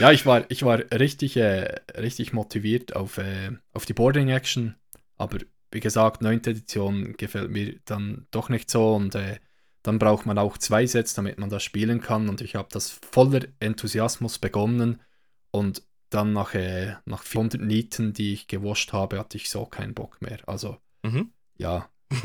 ja, 0.00 0.10
ich 0.10 0.26
war, 0.26 0.50
ich 0.50 0.64
war 0.64 0.80
richtig, 0.92 1.36
äh, 1.36 1.80
richtig 1.96 2.32
motiviert 2.32 2.96
auf, 2.96 3.18
äh, 3.18 3.52
auf 3.72 3.86
die 3.86 3.94
Boarding 3.94 4.28
Action, 4.28 4.74
aber 5.16 5.38
wie 5.70 5.80
gesagt, 5.80 6.20
9. 6.20 6.38
Edition 6.46 7.16
gefällt 7.16 7.50
mir 7.50 7.78
dann 7.84 8.26
doch 8.30 8.48
nicht 8.48 8.70
so 8.70 8.94
und 8.94 9.14
äh, 9.14 9.38
dann 9.82 9.98
braucht 9.98 10.26
man 10.26 10.38
auch 10.38 10.58
zwei 10.58 10.86
Sets, 10.86 11.14
damit 11.14 11.38
man 11.38 11.50
das 11.50 11.62
spielen 11.62 12.00
kann 12.00 12.28
und 12.28 12.40
ich 12.40 12.56
habe 12.56 12.68
das 12.72 12.90
voller 13.12 13.42
Enthusiasmus 13.60 14.38
begonnen 14.38 15.00
und 15.50 15.82
dann 16.10 16.32
nach, 16.32 16.54
äh, 16.54 16.94
nach 17.04 17.22
400 17.22 17.60
Nieten, 17.60 18.12
die 18.12 18.32
ich 18.32 18.46
gewascht 18.48 18.92
habe, 18.92 19.18
hatte 19.18 19.36
ich 19.36 19.50
so 19.50 19.66
keinen 19.66 19.94
Bock 19.94 20.22
mehr. 20.22 20.38
Also, 20.46 20.78
Mhm. 21.04 21.32
ja, 21.58 21.88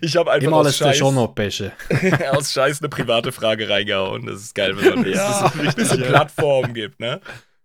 ich 0.00 0.16
habe 0.16 0.30
einfach 0.32 0.46
immer 0.46 0.62
der 0.62 0.72
Scheiß, 0.72 0.96
schon 0.96 1.14
noch 1.14 1.34
Pesche. 1.34 1.72
aus 2.32 2.52
Scheiß 2.52 2.80
eine 2.80 2.88
private 2.88 3.30
Frage 3.32 3.68
reingehauen. 3.68 4.26
Das 4.26 4.40
ist 4.40 4.54
geil, 4.54 4.76
wenn 4.76 5.00
man 5.00 5.04
Ja, 5.12 5.42
das 5.50 5.58
ein 5.58 5.74
bisschen 5.74 6.00
ja. 6.00 6.06
Plattform 6.08 6.72
gibt, 6.72 6.98
ne? 7.00 7.20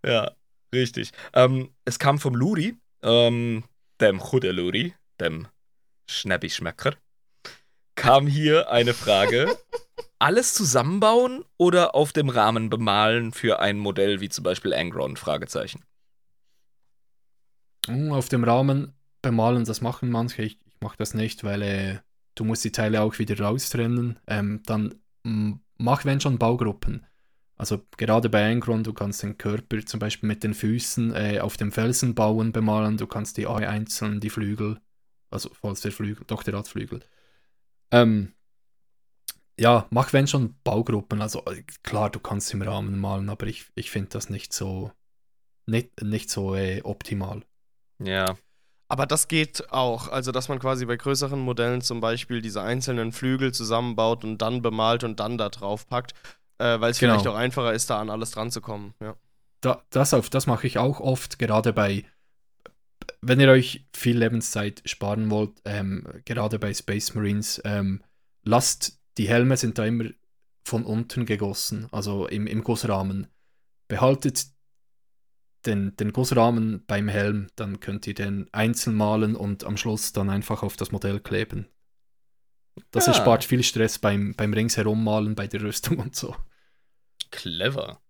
Ja, 0.05 0.31
richtig. 0.73 1.11
Ähm, 1.33 1.69
es 1.85 1.99
kam 1.99 2.19
vom 2.19 2.35
Luri. 2.35 2.75
Ähm, 3.03 3.63
dem 4.01 4.31
Hudeluri, 4.31 4.93
dem 5.21 5.47
Schnäppi-Schmecker, 6.09 6.95
kam 7.95 8.27
hier 8.27 8.69
eine 8.71 8.93
Frage. 8.93 9.55
Alles 10.19 10.53
zusammenbauen 10.53 11.45
oder 11.57 11.95
auf 11.95 12.11
dem 12.11 12.29
Rahmen 12.29 12.69
bemalen 12.69 13.31
für 13.31 13.59
ein 13.59 13.77
Modell 13.77 14.19
wie 14.19 14.29
zum 14.29 14.43
Beispiel 14.43 14.73
Angron? 14.73 15.15
Fragezeichen. 15.15 15.83
Mm, 17.87 18.11
Auf 18.11 18.29
dem 18.29 18.43
Rahmen 18.43 18.93
bemalen, 19.21 19.65
das 19.65 19.81
machen 19.81 20.09
manche. 20.09 20.41
Ich, 20.43 20.59
ich 20.65 20.81
mache 20.81 20.97
das 20.97 21.13
nicht, 21.13 21.43
weil 21.43 21.61
äh, 21.61 21.99
du 22.35 22.43
musst 22.43 22.63
die 22.63 22.71
Teile 22.71 23.01
auch 23.01 23.17
wieder 23.19 23.39
raustrennen. 23.39 24.19
Ähm, 24.27 24.61
dann 24.65 24.95
mach, 25.77 26.05
wenn 26.05 26.19
schon, 26.19 26.37
Baugruppen. 26.37 27.05
Also 27.55 27.81
gerade 27.97 28.29
bei 28.29 28.51
Angron, 28.51 28.83
du 28.83 28.93
kannst 28.93 29.23
den 29.23 29.37
Körper 29.37 29.83
zum 29.85 29.99
Beispiel 29.99 30.27
mit 30.27 30.43
den 30.43 30.53
Füßen 30.53 31.13
äh, 31.15 31.39
auf 31.39 31.57
dem 31.57 31.71
Felsen 31.71 32.13
bauen, 32.13 32.51
bemalen. 32.51 32.97
Du 32.97 33.07
kannst 33.07 33.37
die 33.37 33.47
Ei 33.47 33.67
einzeln, 33.67 34.19
die 34.19 34.29
Flügel, 34.29 34.79
also 35.31 35.49
falls 35.53 35.81
der 35.81 35.91
Flügel, 35.91 36.23
doch 36.27 36.43
der 36.43 36.55
hat 36.55 36.67
Flügel. 36.67 36.99
Ähm, 37.89 38.33
ja, 39.59 39.87
mach 39.89 40.13
wenn 40.13 40.27
schon 40.27 40.55
Baugruppen. 40.63 41.19
Also 41.19 41.43
äh, 41.45 41.63
klar, 41.81 42.11
du 42.11 42.19
kannst 42.19 42.53
im 42.53 42.61
Rahmen 42.61 42.99
malen, 42.99 43.29
aber 43.29 43.47
ich, 43.47 43.65
ich 43.73 43.89
finde 43.89 44.09
das 44.09 44.29
nicht 44.29 44.53
so 44.53 44.91
nicht, 45.67 46.01
nicht 46.01 46.29
so 46.29 46.55
äh, 46.55 46.81
optimal. 46.83 47.43
Ja. 47.99 48.37
Aber 48.89 49.05
das 49.05 49.27
geht 49.27 49.71
auch. 49.71 50.07
Also, 50.07 50.31
dass 50.31 50.47
man 50.47 50.59
quasi 50.59 50.85
bei 50.85 50.95
größeren 50.95 51.39
Modellen 51.39 51.81
zum 51.81 51.99
Beispiel 51.99 52.41
diese 52.41 52.61
einzelnen 52.61 53.11
Flügel 53.11 53.53
zusammenbaut 53.53 54.23
und 54.23 54.37
dann 54.41 54.61
bemalt 54.61 55.03
und 55.03 55.19
dann 55.19 55.37
da 55.37 55.49
drauf 55.49 55.87
packt, 55.87 56.13
äh, 56.59 56.79
weil 56.79 56.91
es 56.91 56.99
Genau. 56.99 57.13
vielleicht 57.13 57.27
auch 57.27 57.35
einfacher 57.35 57.73
ist, 57.73 57.89
da 57.89 57.99
an 57.99 58.09
alles 58.09 58.31
dran 58.31 58.49
zu 58.51 58.61
kommen. 58.61 58.93
Ja. 59.01 59.15
Da, 59.61 59.83
das 59.89 60.13
auf, 60.13 60.29
das 60.29 60.47
mache 60.47 60.67
ich 60.67 60.77
auch 60.77 60.99
oft, 60.99 61.37
gerade 61.39 61.73
bei, 61.73 62.05
wenn 63.21 63.39
ihr 63.39 63.49
euch 63.49 63.85
viel 63.93 64.17
Lebenszeit 64.17 64.81
sparen 64.85 65.29
wollt, 65.29 65.51
ähm, 65.65 66.05
gerade 66.25 66.59
bei 66.59 66.73
Space 66.73 67.13
Marines, 67.13 67.61
ähm, 67.65 68.01
lasst, 68.43 68.99
die 69.17 69.27
Helme 69.27 69.57
sind 69.57 69.77
da 69.79 69.85
immer 69.85 70.05
von 70.63 70.85
unten 70.85 71.25
gegossen, 71.25 71.87
also 71.91 72.27
im, 72.27 72.45
im 72.47 72.63
Gussrahmen. 72.63 73.27
Behaltet 73.87 74.45
den, 75.67 75.95
den 75.97 76.13
Gussrahmen 76.13 76.83
beim 76.87 77.07
Helm, 77.07 77.47
dann 77.55 77.79
könnt 77.79 78.07
ihr 78.07 78.13
den 78.13 78.47
einzeln 78.53 78.95
malen 78.95 79.35
und 79.35 79.63
am 79.65 79.77
Schluss 79.77 80.13
dann 80.13 80.29
einfach 80.29 80.63
auf 80.63 80.77
das 80.77 80.91
Modell 80.91 81.19
kleben. 81.19 81.67
Das 82.91 83.07
Ah. 83.07 83.11
erspart 83.11 83.43
viel 83.43 83.63
Stress 83.63 83.99
beim, 83.99 84.33
beim 84.35 84.53
Ringsherummalen, 84.53 85.35
bei 85.35 85.47
der 85.47 85.61
Rüstung 85.61 85.97
und 85.99 86.15
so. 86.15 86.35
Clever. 87.31 88.01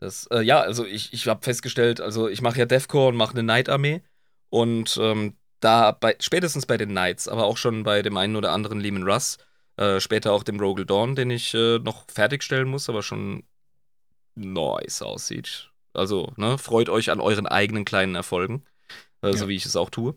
Das, 0.00 0.26
äh, 0.30 0.40
ja, 0.40 0.60
also 0.60 0.84
ich, 0.86 1.12
ich 1.12 1.26
habe 1.28 1.42
festgestellt, 1.42 2.00
also 2.00 2.28
ich 2.28 2.40
mache 2.40 2.58
ja 2.58 2.64
Deathcore 2.66 3.08
und 3.08 3.16
mache 3.16 3.32
eine 3.32 3.42
Night-Armee. 3.42 4.02
Und 4.48 4.98
ähm, 5.00 5.36
da, 5.60 5.92
bei, 5.92 6.16
spätestens 6.20 6.64
bei 6.66 6.78
den 6.78 6.90
Knights, 6.90 7.28
aber 7.28 7.44
auch 7.44 7.58
schon 7.58 7.82
bei 7.82 8.00
dem 8.02 8.16
einen 8.16 8.36
oder 8.36 8.52
anderen 8.52 8.80
Lehman 8.80 9.02
Russ, 9.02 9.36
äh, 9.76 10.00
später 10.00 10.32
auch 10.32 10.42
dem 10.42 10.58
Rogel 10.58 10.86
Dawn, 10.86 11.16
den 11.16 11.30
ich 11.30 11.52
äh, 11.54 11.78
noch 11.80 12.06
fertigstellen 12.10 12.68
muss, 12.68 12.88
aber 12.88 13.02
schon 13.02 13.44
nice 14.34 15.02
aussieht. 15.02 15.70
Also, 15.92 16.32
ne, 16.36 16.56
freut 16.58 16.88
euch 16.88 17.10
an 17.10 17.20
euren 17.20 17.46
eigenen 17.46 17.84
kleinen 17.84 18.14
Erfolgen, 18.14 18.64
äh, 19.22 19.32
so 19.32 19.44
Ja. 19.44 19.48
wie 19.48 19.56
ich 19.56 19.66
es 19.66 19.76
auch 19.76 19.90
tue. 19.90 20.16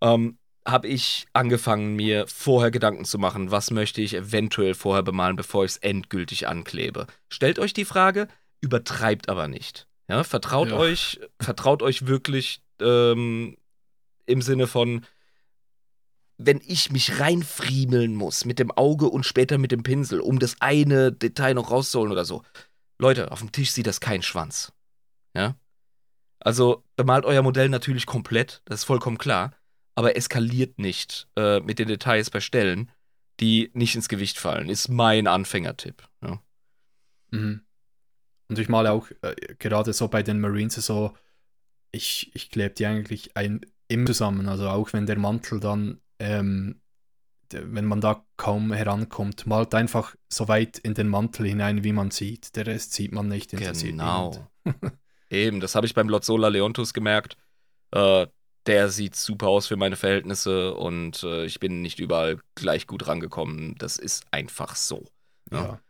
Ähm, 0.00 0.38
habe 0.66 0.88
ich 0.88 1.26
angefangen, 1.32 1.96
mir 1.96 2.26
vorher 2.28 2.70
Gedanken 2.70 3.04
zu 3.04 3.18
machen, 3.18 3.50
was 3.50 3.70
möchte 3.70 4.02
ich 4.02 4.14
eventuell 4.14 4.74
vorher 4.74 5.02
bemalen, 5.02 5.36
bevor 5.36 5.64
ich 5.64 5.72
es 5.72 5.76
endgültig 5.78 6.46
anklebe. 6.48 7.06
Stellt 7.28 7.58
euch 7.58 7.72
die 7.72 7.84
Frage, 7.86 8.28
übertreibt 8.60 9.28
aber 9.28 9.48
nicht. 9.48 9.88
Ja, 10.08 10.22
vertraut 10.22 10.68
Ja. 10.70 10.76
euch, 10.76 11.18
vertraut 11.40 11.82
euch 11.82 12.06
wirklich 12.06 12.62
ähm, 12.80 13.56
im 14.26 14.42
Sinne 14.42 14.66
von, 14.66 15.04
wenn 16.38 16.60
ich 16.66 16.90
mich 16.90 17.20
reinfriemeln 17.20 18.14
muss 18.14 18.44
mit 18.44 18.58
dem 18.58 18.70
Auge 18.70 19.06
und 19.06 19.26
später 19.26 19.58
mit 19.58 19.72
dem 19.72 19.82
Pinsel, 19.82 20.20
um 20.20 20.38
das 20.38 20.56
eine 20.60 21.12
Detail 21.12 21.54
noch 21.54 21.70
rauszuholen 21.70 22.12
oder 22.12 22.24
so. 22.24 22.42
Leute, 23.00 23.32
auf 23.32 23.40
dem 23.40 23.50
Tisch 23.50 23.70
sieht 23.70 23.86
das 23.86 24.00
kein 24.00 24.22
Schwanz. 24.22 24.72
Ja? 25.34 25.56
Also 26.38 26.84
bemalt 26.96 27.24
euer 27.24 27.42
Modell 27.42 27.68
natürlich 27.68 28.06
komplett, 28.06 28.62
das 28.66 28.80
ist 28.80 28.84
vollkommen 28.84 29.18
klar, 29.18 29.54
aber 29.94 30.16
eskaliert 30.16 30.78
nicht 30.78 31.28
äh, 31.36 31.60
mit 31.60 31.78
den 31.78 31.88
Details 31.88 32.30
bei 32.30 32.40
Stellen, 32.40 32.90
die 33.40 33.70
nicht 33.74 33.94
ins 33.94 34.08
Gewicht 34.08 34.38
fallen, 34.38 34.68
ist 34.68 34.88
mein 34.88 35.26
Anfängertipp. 35.26 36.06
Ja. 36.22 36.42
Mhm. 37.30 37.62
Und 38.48 38.58
ich 38.58 38.68
male 38.68 38.92
auch 38.92 39.08
äh, 39.22 39.34
gerade 39.58 39.92
so 39.92 40.08
bei 40.08 40.22
den 40.22 40.40
Marines 40.40 40.74
so, 40.74 41.16
ich, 41.92 42.30
ich 42.34 42.50
klebe 42.50 42.74
die 42.74 42.86
eigentlich 42.86 43.36
ein, 43.36 43.60
immer 43.88 44.06
zusammen. 44.06 44.48
Also 44.48 44.68
auch 44.68 44.92
wenn 44.92 45.06
der 45.06 45.18
Mantel 45.18 45.60
dann, 45.60 46.00
ähm, 46.18 46.80
wenn 47.52 47.84
man 47.84 48.00
da 48.00 48.24
kaum 48.36 48.72
herankommt, 48.72 49.46
malt 49.46 49.74
einfach 49.74 50.14
so 50.28 50.48
weit 50.48 50.78
in 50.78 50.94
den 50.94 51.08
Mantel 51.08 51.46
hinein, 51.46 51.84
wie 51.84 51.92
man 51.92 52.10
sieht. 52.10 52.56
Der 52.56 52.66
Rest 52.66 52.92
sieht 52.92 53.12
man 53.12 53.28
nicht. 53.28 53.50
Genau. 53.50 54.48
Eben, 55.30 55.60
das 55.60 55.74
habe 55.74 55.86
ich 55.86 55.94
beim 55.94 56.08
Lotzola 56.08 56.48
Leontus 56.48 56.92
gemerkt. 56.92 57.36
Äh, 57.92 58.26
der 58.66 58.90
sieht 58.90 59.16
super 59.16 59.48
aus 59.48 59.66
für 59.66 59.76
meine 59.76 59.96
Verhältnisse 59.96 60.74
und 60.74 61.22
äh, 61.22 61.44
ich 61.44 61.60
bin 61.60 61.82
nicht 61.82 61.98
überall 61.98 62.38
gleich 62.54 62.86
gut 62.86 63.06
rangekommen. 63.06 63.74
Das 63.78 63.96
ist 63.96 64.26
einfach 64.32 64.76
so. 64.76 65.04
Ja. 65.50 65.62
Ja. 65.62 65.80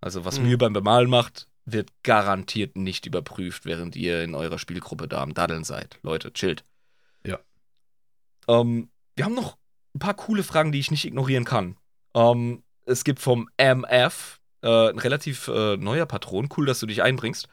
Also, 0.00 0.24
was 0.24 0.38
Mhm. 0.38 0.46
Mühe 0.46 0.58
beim 0.58 0.72
Bemalen 0.72 1.10
macht, 1.10 1.48
wird 1.66 1.90
garantiert 2.02 2.76
nicht 2.76 3.06
überprüft, 3.06 3.64
während 3.66 3.96
ihr 3.96 4.22
in 4.22 4.34
eurer 4.34 4.58
Spielgruppe 4.58 5.08
da 5.08 5.22
am 5.22 5.34
Daddeln 5.34 5.64
seid. 5.64 5.98
Leute, 6.02 6.32
chillt. 6.32 6.64
Ja. 7.26 7.38
Ähm, 8.48 8.90
wir 9.16 9.24
haben 9.24 9.34
noch 9.34 9.58
ein 10.00 10.06
paar 10.06 10.14
coole 10.14 10.42
Fragen, 10.42 10.72
die 10.72 10.80
ich 10.80 10.90
nicht 10.90 11.04
ignorieren 11.04 11.44
kann. 11.44 11.76
Ähm, 12.14 12.62
es 12.86 13.04
gibt 13.04 13.20
vom 13.20 13.48
MF 13.58 14.40
äh, 14.62 14.88
ein 14.90 14.98
relativ 14.98 15.48
äh, 15.48 15.76
neuer 15.76 16.06
Patron. 16.06 16.48
Cool, 16.56 16.66
dass 16.66 16.80
du 16.80 16.86
dich 16.86 17.02
einbringst. 17.02 17.48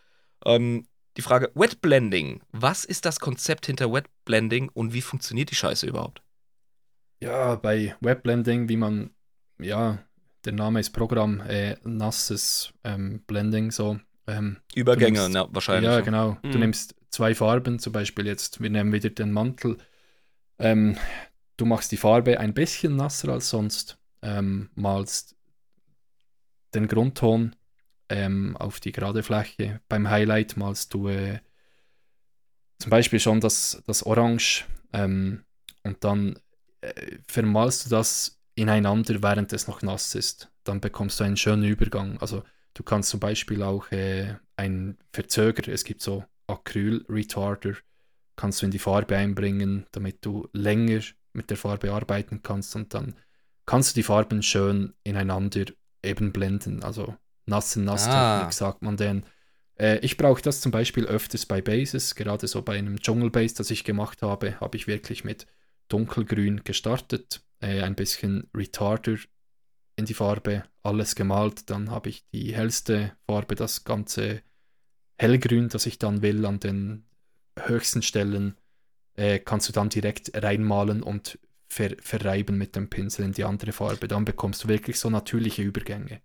Ähm, 0.45 0.87
die 1.17 1.21
Frage: 1.21 1.51
Wet 1.55 1.81
Blending. 1.81 2.41
Was 2.51 2.85
ist 2.85 3.05
das 3.05 3.19
Konzept 3.19 3.65
hinter 3.65 3.91
Wet 3.91 4.05
Blending 4.25 4.69
und 4.73 4.93
wie 4.93 5.01
funktioniert 5.01 5.51
die 5.51 5.55
Scheiße 5.55 5.85
überhaupt? 5.85 6.21
ja, 7.19 7.55
bei 7.55 7.95
Webblending, 7.99 8.69
wie 8.69 8.77
man, 8.77 9.09
ja, 9.59 9.97
der 10.45 10.53
Name 10.53 10.79
ist 10.79 10.91
Programm, 10.91 11.41
äh, 11.41 11.75
nasses 11.83 12.71
ähm, 12.83 13.23
Blending, 13.25 13.71
so. 13.71 13.99
Ähm, 14.27 14.57
Übergänge, 14.75 15.21
nimmst- 15.21 15.31
na, 15.33 15.47
wahrscheinlich. 15.51 15.89
Ja, 15.91 16.01
genau. 16.01 16.37
Du 16.43 16.49
Mhm. 16.49 16.59
nimmst 16.59 16.93
zwei 17.09 17.33
Farben, 17.33 17.79
zum 17.79 17.91
Beispiel 17.93 18.27
jetzt, 18.27 18.61
wir 18.61 18.69
nehmen 18.69 18.93
wieder 18.93 19.09
den 19.09 19.31
Mantel. 19.31 19.77
Ähm, 20.59 20.95
du 21.57 21.65
machst 21.65 21.91
die 21.91 21.97
Farbe 21.97 22.39
ein 22.39 22.53
bisschen 22.53 22.95
nasser 22.95 23.29
als 23.29 23.49
sonst, 23.49 23.99
ähm, 24.21 24.69
malst 24.75 25.35
den 26.73 26.87
Grundton 26.87 27.55
ähm, 28.09 28.55
auf 28.57 28.79
die 28.79 28.91
gerade 28.91 29.23
Fläche. 29.23 29.81
Beim 29.89 30.09
Highlight 30.09 30.57
malst 30.57 30.93
du 30.93 31.09
äh, 31.09 31.39
zum 32.79 32.89
Beispiel 32.89 33.19
schon 33.19 33.41
das, 33.41 33.81
das 33.85 34.03
Orange 34.03 34.65
ähm, 34.93 35.43
und 35.83 36.03
dann 36.03 36.39
äh, 36.81 37.17
vermalst 37.27 37.85
du 37.85 37.89
das 37.89 38.39
ineinander, 38.55 39.21
während 39.21 39.51
es 39.53 39.67
noch 39.67 39.81
nass 39.81 40.15
ist. 40.15 40.51
Dann 40.63 40.81
bekommst 40.81 41.19
du 41.19 41.23
einen 41.23 41.37
schönen 41.37 41.63
Übergang. 41.63 42.19
Also 42.19 42.43
Du 42.77 42.83
kannst 42.83 43.09
zum 43.09 43.19
Beispiel 43.19 43.63
auch 43.63 43.91
äh, 43.91 44.35
einen 44.55 44.99
Verzöger, 45.11 45.67
es 45.73 45.83
gibt 45.83 46.03
so 46.03 46.25
Acryl-Retarder, 46.45 47.73
kannst 48.35 48.61
du 48.61 48.67
in 48.67 48.71
die 48.71 48.77
Farbe 48.77 49.17
einbringen, 49.17 49.87
damit 49.91 50.23
du 50.23 50.47
länger 50.53 51.01
mit 51.37 51.49
der 51.49 51.57
Farbe 51.57 51.91
arbeiten 51.93 52.41
kannst 52.41 52.75
und 52.75 52.93
dann 52.93 53.15
kannst 53.65 53.91
du 53.91 53.99
die 53.99 54.03
Farben 54.03 54.43
schön 54.43 54.93
ineinander 55.03 55.65
eben 56.03 56.33
blenden. 56.33 56.83
Also 56.83 57.15
nassen 57.45 57.85
Nasstechnik 57.85 58.47
Ah. 58.47 58.51
sagt 58.51 58.81
man 58.81 58.97
denn. 58.97 59.23
Äh, 59.79 59.99
ich 59.99 60.17
brauche 60.17 60.41
das 60.41 60.59
zum 60.61 60.71
Beispiel 60.71 61.05
öfters 61.05 61.45
bei 61.45 61.61
Bases, 61.61 62.15
gerade 62.15 62.47
so 62.47 62.61
bei 62.61 62.77
einem 62.77 62.99
Dschungelbase, 62.99 63.55
das 63.55 63.71
ich 63.71 63.83
gemacht 63.83 64.21
habe, 64.21 64.59
habe 64.59 64.75
ich 64.77 64.87
wirklich 64.87 65.23
mit 65.23 65.45
dunkelgrün 65.87 66.63
gestartet, 66.63 67.41
äh, 67.61 67.81
ein 67.81 67.95
bisschen 67.95 68.49
Retarder 68.55 69.17
in 69.95 70.05
die 70.05 70.13
Farbe, 70.13 70.63
alles 70.83 71.15
gemalt, 71.15 71.69
dann 71.69 71.89
habe 71.91 72.09
ich 72.09 72.25
die 72.31 72.53
hellste 72.55 73.13
Farbe, 73.25 73.55
das 73.55 73.83
ganze 73.83 74.41
hellgrün, 75.17 75.69
das 75.69 75.85
ich 75.85 75.97
dann 75.99 76.21
will, 76.21 76.45
an 76.45 76.59
den 76.59 77.05
höchsten 77.57 78.01
Stellen, 78.01 78.55
äh, 79.17 79.39
kannst 79.39 79.67
du 79.67 79.73
dann 79.73 79.89
direkt 79.89 80.31
reinmalen 80.33 81.03
und 81.03 81.37
ver 81.67 81.91
verreiben 81.99 82.57
mit 82.57 82.75
dem 82.75 82.89
Pinsel 82.89 83.25
in 83.25 83.33
die 83.33 83.43
andere 83.43 83.73
Farbe. 83.73 84.07
Dann 84.07 84.23
bekommst 84.23 84.63
du 84.63 84.67
wirklich 84.69 84.99
so 84.99 85.09
natürliche 85.09 85.61
Übergänge. 85.61 86.21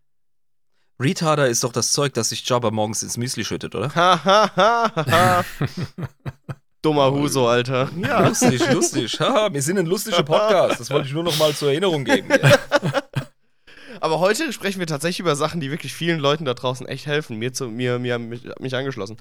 Retarder 1.01 1.48
ist 1.48 1.64
doch 1.64 1.73
das 1.73 1.93
Zeug, 1.93 2.14
das 2.14 2.28
sich 2.28 2.48
Jabba 2.48 2.70
morgens 2.70 3.02
ins 3.02 3.16
Müsli 3.16 3.44
schüttet, 3.44 3.74
oder? 3.74 3.93
Ha, 3.94 4.24
ha, 4.24 4.51
ha, 4.55 4.93
ha, 4.94 5.06
ha. 5.10 5.44
Dummer 6.82 7.12
Huso, 7.12 7.48
Alter. 7.48 7.90
Ja. 7.97 8.27
Lustig, 8.27 8.73
lustig. 8.73 9.19
Wir 9.19 9.62
sind 9.62 9.78
ein 9.78 9.86
lustiger 9.86 10.23
Podcast. 10.24 10.81
Das 10.81 10.90
wollte 10.90 11.06
ich 11.06 11.14
nur 11.14 11.23
noch 11.23 11.39
mal 11.39 11.55
zur 11.55 11.70
Erinnerung 11.70 12.05
geben. 12.05 12.28
Aber 14.01 14.19
heute 14.19 14.52
sprechen 14.52 14.81
wir 14.81 14.89
tatsächlich 14.89 15.20
über 15.20 15.36
Sachen, 15.36 15.60
die 15.60 15.70
wirklich 15.70 15.94
vielen 15.94 16.19
Leuten 16.19 16.44
da 16.44 16.55
draußen 16.55 16.86
echt 16.89 17.06
helfen. 17.06 17.39
Mir, 17.39 17.52
zu, 17.52 17.69
mir, 17.69 18.01
mir 18.01 18.19
mich, 18.19 18.43
mich 18.59 18.74
angeschlossen. 18.74 19.16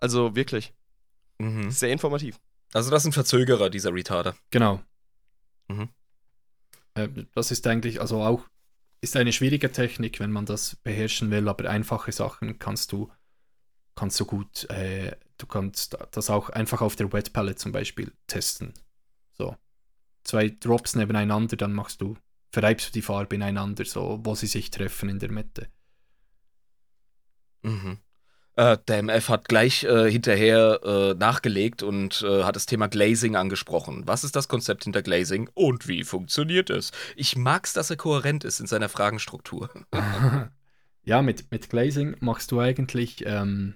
Also 0.00 0.34
wirklich. 0.34 0.72
Mhm. 1.38 1.70
Sehr 1.70 1.90
informativ. 1.90 2.40
Also 2.72 2.90
das 2.90 3.02
sind 3.02 3.12
Verzögerer, 3.12 3.70
dieser 3.70 3.92
Retarder. 3.92 4.36
Genau. 4.50 4.82
Mhm. 5.68 5.88
Äh, 6.94 7.08
das 7.34 7.50
ist 7.50 7.66
eigentlich, 7.66 8.00
also 8.00 8.22
auch, 8.22 8.48
ist 9.00 9.16
eine 9.16 9.32
schwierige 9.32 9.70
Technik, 9.70 10.20
wenn 10.20 10.32
man 10.32 10.46
das 10.46 10.76
beherrschen 10.76 11.30
will, 11.30 11.48
aber 11.48 11.70
einfache 11.70 12.12
Sachen 12.12 12.58
kannst 12.58 12.92
du, 12.92 13.10
kannst 13.94 14.18
du 14.20 14.26
gut, 14.26 14.68
äh, 14.70 15.16
du 15.38 15.46
kannst 15.46 15.96
das 16.10 16.30
auch 16.30 16.50
einfach 16.50 16.80
auf 16.80 16.96
der 16.96 17.12
Wet 17.12 17.32
Palette 17.32 17.58
zum 17.58 17.72
Beispiel 17.72 18.12
testen. 18.26 18.74
So. 19.34 19.56
Zwei 20.24 20.48
Drops 20.50 20.96
nebeneinander, 20.96 21.56
dann 21.56 21.72
machst 21.72 22.00
du, 22.00 22.16
verreibst 22.50 22.88
du 22.88 22.92
die 22.92 23.02
Farbe 23.02 23.36
ineinander, 23.36 23.84
so, 23.84 24.20
wo 24.22 24.34
sie 24.34 24.46
sich 24.46 24.70
treffen 24.70 25.08
in 25.08 25.18
der 25.18 25.30
Mitte. 25.30 25.70
Mhm. 27.62 27.98
Äh, 28.58 28.76
der 28.88 29.04
MF 29.04 29.28
hat 29.28 29.48
gleich 29.48 29.84
äh, 29.84 30.10
hinterher 30.10 30.80
äh, 30.82 31.14
nachgelegt 31.14 31.84
und 31.84 32.22
äh, 32.22 32.42
hat 32.42 32.56
das 32.56 32.66
Thema 32.66 32.88
Glazing 32.88 33.36
angesprochen. 33.36 34.02
Was 34.06 34.24
ist 34.24 34.34
das 34.34 34.48
Konzept 34.48 34.82
hinter 34.82 35.00
Glazing 35.00 35.48
und 35.54 35.86
wie 35.86 36.02
funktioniert 36.02 36.68
es? 36.68 36.90
Ich 37.14 37.36
mag's, 37.36 37.72
dass 37.72 37.90
er 37.90 37.96
kohärent 37.96 38.42
ist 38.42 38.58
in 38.58 38.66
seiner 38.66 38.88
Fragenstruktur. 38.88 39.70
ja, 41.04 41.22
mit, 41.22 41.52
mit 41.52 41.70
Glazing 41.70 42.16
machst 42.18 42.50
du 42.50 42.58
eigentlich, 42.58 43.24
ähm, 43.26 43.74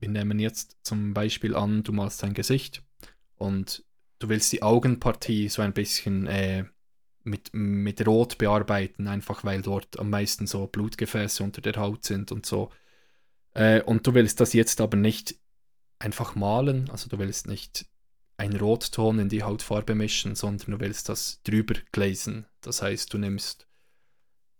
wir 0.00 0.08
nehmen 0.08 0.40
jetzt 0.40 0.78
zum 0.82 1.14
Beispiel 1.14 1.54
an, 1.54 1.84
du 1.84 1.92
malst 1.92 2.20
dein 2.24 2.34
Gesicht 2.34 2.82
und 3.36 3.84
du 4.18 4.28
willst 4.28 4.50
die 4.50 4.64
Augenpartie 4.64 5.48
so 5.48 5.62
ein 5.62 5.72
bisschen 5.72 6.26
äh, 6.26 6.64
mit, 7.22 7.50
mit 7.52 8.04
Rot 8.04 8.36
bearbeiten, 8.36 9.06
einfach 9.06 9.44
weil 9.44 9.62
dort 9.62 9.96
am 9.96 10.10
meisten 10.10 10.48
so 10.48 10.66
Blutgefäße 10.66 11.44
unter 11.44 11.60
der 11.60 11.76
Haut 11.76 12.02
sind 12.02 12.32
und 12.32 12.46
so. 12.46 12.72
Äh, 13.58 13.82
und 13.82 14.06
du 14.06 14.14
willst 14.14 14.40
das 14.40 14.52
jetzt 14.52 14.80
aber 14.80 14.96
nicht 14.96 15.34
einfach 15.98 16.36
malen, 16.36 16.88
also 16.90 17.08
du 17.08 17.18
willst 17.18 17.48
nicht 17.48 17.86
einen 18.36 18.56
Rotton 18.56 19.18
in 19.18 19.28
die 19.28 19.42
Hautfarbe 19.42 19.96
mischen, 19.96 20.36
sondern 20.36 20.70
du 20.70 20.80
willst 20.80 21.08
das 21.08 21.42
drüber 21.42 21.74
glazen. 21.90 22.46
Das 22.60 22.82
heißt, 22.82 23.12
du 23.12 23.18
nimmst 23.18 23.66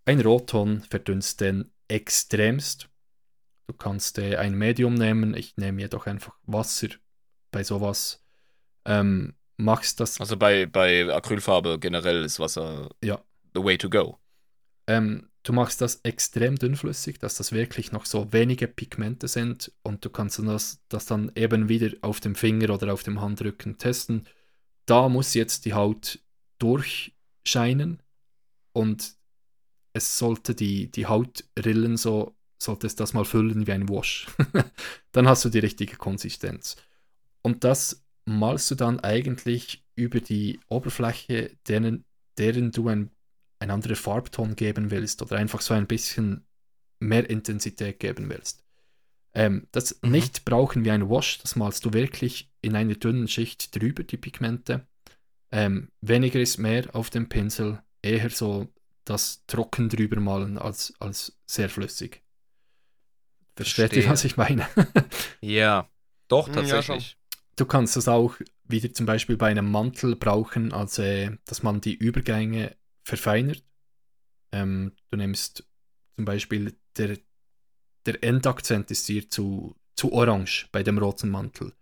einen 0.05 0.21
Rotton, 0.21 0.83
verdünnst 0.83 1.41
den 1.41 1.71
extremst. 1.87 2.89
Du 3.69 3.75
kannst 3.75 4.19
äh, 4.19 4.37
ein 4.37 4.59
Medium 4.59 4.95
nehmen, 4.95 5.33
ich 5.35 5.57
nehme 5.57 5.81
jedoch 5.81 6.07
einfach 6.07 6.35
Wasser 6.43 6.89
bei 7.53 7.63
sowas. 7.63 8.25
Ähm, 8.85 9.37
machst 9.59 10.01
das. 10.01 10.21
Also 10.21 10.37
bei, 10.37 10.67
bei 10.67 11.15
Acrylfarbe 11.15 11.79
generell 11.79 12.25
ist 12.25 12.41
Wasser 12.41 12.91
ja. 13.01 13.23
the 13.55 13.63
way 13.63 13.79
to 13.79 13.89
go. 13.89 14.19
Ähm, 14.89 15.29
du 15.43 15.53
machst 15.53 15.83
das 15.83 16.01
extrem 16.03 16.57
dünnflüssig, 16.57 17.19
dass 17.19 17.37
das 17.37 17.53
wirklich 17.53 17.93
noch 17.93 18.07
so 18.07 18.33
wenige 18.33 18.67
Pigmente 18.67 19.29
sind 19.29 19.71
und 19.83 20.05
du 20.05 20.11
kannst 20.11 20.39
das, 20.39 20.81
das 20.89 21.05
dann 21.07 21.31
eben 21.37 21.69
wieder 21.69 21.91
auf 22.01 22.21
dem 22.21 22.35
Finger 22.35 22.75
oder 22.75 22.93
auf 22.93 23.03
dem 23.03 23.21
Handrücken 23.21 23.77
testen. 23.77 24.27
Da 24.87 25.11
muss 25.11 25.35
jetzt 25.35 25.67
die 25.67 25.75
Haut 25.75 26.21
durchscheinen 26.59 28.03
und 28.73 29.15
es 29.93 30.19
sollte 30.19 30.55
die, 30.55 30.91
die 30.91 31.07
Hautrillen 31.07 31.99
so, 31.99 32.35
sollte 32.59 32.87
es 32.87 32.97
das 32.97 33.13
mal 33.13 33.27
füllen 33.27 33.67
wie 33.67 33.73
ein 33.73 33.89
Wash. 33.91 34.27
dann 35.13 35.29
hast 35.29 35.45
du 35.45 35.51
die 35.51 35.59
richtige 35.59 35.97
Konsistenz. 35.97 36.77
Und 37.43 37.65
das 37.65 38.07
malst 38.25 38.71
du 38.71 38.75
dann 38.75 39.01
eigentlich 39.01 39.85
über 39.97 40.21
die 40.21 40.61
Oberfläche, 40.69 41.57
deren, 41.67 42.05
deren 42.39 42.71
du 42.71 42.89
ein 42.89 43.11
ein 43.59 43.71
anderer 43.71 43.97
Farbton 43.97 44.57
geben 44.57 44.91
willst 44.91 45.23
oder 45.23 45.37
einfach 45.37 45.61
so 45.61 45.75
ein 45.75 45.87
bisschen 45.87 46.47
mehr 47.01 47.29
Intensität 47.29 48.01
geben 48.01 48.29
willst. 48.29 48.65
Ähm, 49.35 49.67
das 49.73 49.99
mhm. 50.03 50.11
nicht 50.11 50.45
brauchen 50.45 50.85
wie 50.85 50.91
ein 50.91 51.09
Wash, 51.09 51.39
das 51.39 51.57
malst 51.57 51.85
du 51.85 51.93
wirklich 51.93 52.51
in 52.61 52.75
einer 52.75 52.95
dünnen 52.95 53.29
Schicht 53.29 53.75
drüber, 53.75 54.03
die 54.03 54.17
Pigmente. 54.17 54.87
Ähm, 55.51 55.91
weniger 56.01 56.41
ist 56.41 56.59
mehr 56.59 56.95
auf 56.95 57.11
dem 57.11 57.29
Pinsel, 57.29 57.83
eher 58.03 58.31
so 58.31 58.69
das 59.05 59.45
trocken 59.47 59.89
drüber 59.89 60.21
malen 60.21 60.59
als, 60.59 60.95
als 60.99 61.39
sehr 61.47 61.69
flüssig. 61.69 62.23
Versteht 63.57 63.95
ihr, 63.95 64.09
was 64.09 64.25
ich 64.25 64.37
meine? 64.37 64.69
ja, 65.41 65.89
doch, 66.29 66.49
tatsächlich. 66.49 67.13
Ja, 67.13 67.39
du 67.57 67.65
kannst 67.65 67.97
das 67.97 68.07
auch 68.07 68.37
wieder 68.65 68.93
zum 68.93 69.07
Beispiel 69.07 69.37
bei 69.37 69.49
einem 69.49 69.71
Mantel 69.71 70.15
brauchen, 70.15 70.73
also 70.73 71.03
dass 71.47 71.63
man 71.63 71.81
die 71.81 71.95
Übergänge 71.95 72.77
verfeinert. 73.09 73.65
Ähm, 74.53 74.93
du 75.11 75.17
nimmst 75.17 75.65
zum 76.17 76.25
Beispiel 76.25 76.77
der, 76.97 77.19
der 78.07 78.23
Endakzent 78.23 78.91
ist 78.91 79.07
hier 79.07 79.29
zu, 79.29 79.77
zu 79.97 80.13
orange 80.13 80.69
bei 80.73 80.83
dem 80.83 80.99
roten 80.99 81.31
Mantel. 81.31 81.73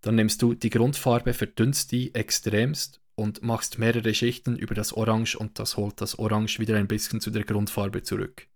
Dann 0.00 0.16
nimmst 0.16 0.42
du 0.42 0.54
die 0.54 0.70
Grundfarbe, 0.70 1.32
verdünnst 1.32 1.90
die 1.92 2.14
extremst 2.14 3.00
und 3.14 3.42
machst 3.42 3.78
mehrere 3.78 4.12
Schichten 4.12 4.56
über 4.56 4.74
das 4.74 4.92
Orange 4.92 5.36
und 5.36 5.58
das 5.58 5.76
holt 5.76 6.00
das 6.00 6.18
Orange 6.18 6.58
wieder 6.58 6.76
ein 6.76 6.88
bisschen 6.88 7.20
zu 7.20 7.30
der 7.30 7.44
Grundfarbe 7.44 8.02
zurück. 8.02 8.48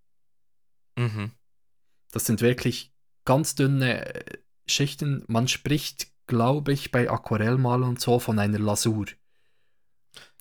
Mhm. 0.96 1.32
Das 2.10 2.26
sind 2.26 2.40
wirklich 2.40 2.92
ganz 3.24 3.54
dünne 3.54 4.14
äh, 4.14 4.38
Schichten. 4.66 5.24
Man 5.26 5.48
spricht, 5.48 6.08
glaube 6.26 6.72
ich, 6.72 6.90
bei 6.90 7.10
Aquarellmalen 7.10 7.84
und 7.84 8.00
so 8.00 8.18
von 8.18 8.38
einer 8.38 8.58
Lasur. 8.58 9.06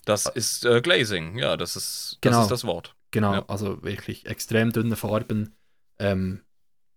Das 0.08 0.24
ist 0.24 0.64
äh, 0.64 0.80
Glazing, 0.80 1.36
ja, 1.36 1.58
das 1.58 1.76
ist, 1.76 2.16
das 2.22 2.30
genau. 2.30 2.42
ist 2.42 2.50
das 2.50 2.64
Wort. 2.64 2.96
Genau, 3.10 3.34
ja. 3.34 3.44
also 3.46 3.82
wirklich 3.82 4.24
extrem 4.24 4.72
dünne 4.72 4.96
Farben. 4.96 5.54
Ähm, 5.98 6.40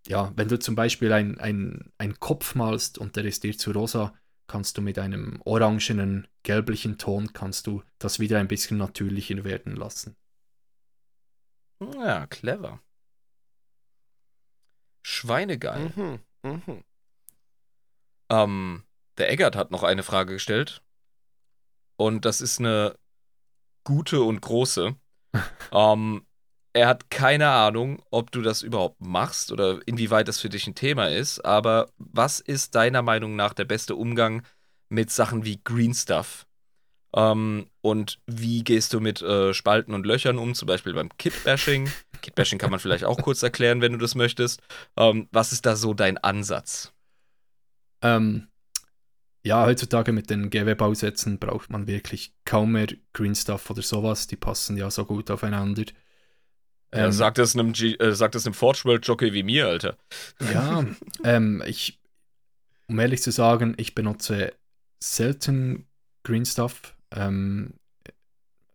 ja, 0.08 0.32
wenn 0.38 0.48
du 0.48 0.58
zum 0.58 0.76
Beispiel 0.76 1.12
einen 1.12 1.92
ein 1.98 2.20
Kopf 2.22 2.56
malst 2.56 2.98
und 2.98 3.18
der 3.18 3.26
ist 3.26 3.44
dir 3.44 3.58
zu 3.58 3.72
rosa, 3.72 4.14
kannst 4.48 4.78
du 4.78 4.82
mit 4.82 4.98
einem 4.98 5.42
orangenen, 5.44 6.26
gelblichen 6.44 6.98
Ton 6.98 7.34
kannst 7.34 7.68
du 7.68 7.84
das 8.00 8.20
wieder 8.20 8.40
ein 8.40 8.48
bisschen 8.48 8.78
natürlicher 8.78 9.44
werden 9.44 9.76
lassen. 9.76 10.16
Ja, 11.82 12.28
clever. 12.28 12.82
Schweinegeil. 15.04 15.92
Mhm, 15.98 16.20
mhm. 16.44 16.84
Ähm, 18.30 18.84
der 19.18 19.32
Eggert 19.32 19.58
hat 19.58 19.72
noch 19.72 19.84
eine 19.84 20.04
Frage 20.04 20.34
gestellt. 20.34 20.82
Und 22.02 22.26
das 22.26 22.42
ist 22.42 22.60
eine 22.60 22.96
gute 23.84 24.24
und 24.24 24.42
große. 24.42 24.96
ähm, 25.72 26.26
er 26.74 26.88
hat 26.88 27.12
keine 27.12 27.50
Ahnung, 27.50 28.02
ob 28.10 28.32
du 28.32 28.42
das 28.42 28.64
überhaupt 28.64 29.02
machst 29.02 29.52
oder 29.52 29.80
inwieweit 29.86 30.28
das 30.28 30.40
für 30.40 30.50
dich 30.50 30.66
ein 30.66 30.74
Thema 30.74 31.10
ist, 31.10 31.46
aber 31.46 31.90
was 31.98 32.40
ist 32.40 32.74
deiner 32.74 33.04
Meinung 33.04 33.36
nach 33.36 33.54
der 33.54 33.66
beste 33.66 33.96
Umgang 33.96 34.44
mit 34.90 35.12
Sachen 35.12 35.46
wie 35.46 35.62
Green 35.64 35.94
Stuff? 35.94 36.48
Ähm, 37.14 37.70
und 37.82 38.20
wie 38.26 38.64
gehst 38.64 38.94
du 38.94 39.00
mit 39.00 39.22
äh, 39.22 39.54
Spalten 39.54 39.94
und 39.94 40.06
Löchern 40.06 40.40
um, 40.40 40.56
zum 40.56 40.66
Beispiel 40.66 40.94
beim 40.94 41.16
Kitbashing? 41.18 41.92
Kitbashing 42.22 42.58
kann 42.58 42.72
man 42.72 42.80
vielleicht 42.80 43.04
auch 43.04 43.18
kurz 43.22 43.44
erklären, 43.44 43.82
wenn 43.82 43.92
du 43.92 43.98
das 44.00 44.16
möchtest. 44.16 44.62
Ähm, 44.98 45.28
was 45.32 45.52
ist 45.52 45.66
da 45.66 45.76
so 45.76 45.94
dein 45.94 46.18
Ansatz? 46.18 46.94
Ähm, 48.02 48.48
ja, 49.44 49.66
heutzutage 49.66 50.12
mit 50.12 50.30
den 50.30 50.50
GW-Bausätzen 50.50 51.40
braucht 51.40 51.72
man 51.72 51.88
wirklich 51.88 52.34
kaum 52.46 52.74
mehr 52.74 52.88
Green 53.14 53.36
Stuff 53.36 53.70
oder 53.70 53.82
sowas. 53.82 54.28
Die 54.28 54.36
passen 54.36 54.78
ja 54.78 54.92
so 54.92 55.06
gut 55.06 55.32
aufeinander. 55.32 55.86
Ja, 56.94 57.06
ähm, 57.06 57.12
sagt 57.12 57.38
das 57.38 57.56
einem, 57.56 57.74
G 57.74 57.96
äh, 57.96 58.14
sagt 58.14 58.36
das 58.36 58.46
einem 58.46 58.54
Forge 58.54 58.82
World 58.84 59.08
Jockey 59.08 59.34
wie 59.34 59.44
mir, 59.44 59.68
Alter. 59.68 59.98
Ja, 60.54 60.86
ähm, 61.24 61.64
ich, 61.66 62.00
um 62.88 63.00
ehrlich 63.00 63.22
zu 63.24 63.32
sagen, 63.32 63.74
ich 63.78 63.96
benutze 63.96 64.54
selten 65.00 65.88
Green 66.24 66.46
Stuff, 66.46 66.96
ähm, 67.12 67.74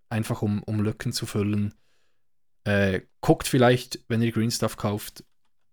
einfach 0.08 0.42
um, 0.42 0.62
um 0.64 0.80
Lücken 0.80 1.12
zu 1.12 1.26
füllen. 1.26 1.74
Äh, 2.64 3.02
guckt 3.20 3.46
vielleicht, 3.46 4.00
wenn 4.08 4.22
ihr 4.22 4.32
Green 4.32 4.50
Stuff 4.50 4.76
kauft, 4.76 5.24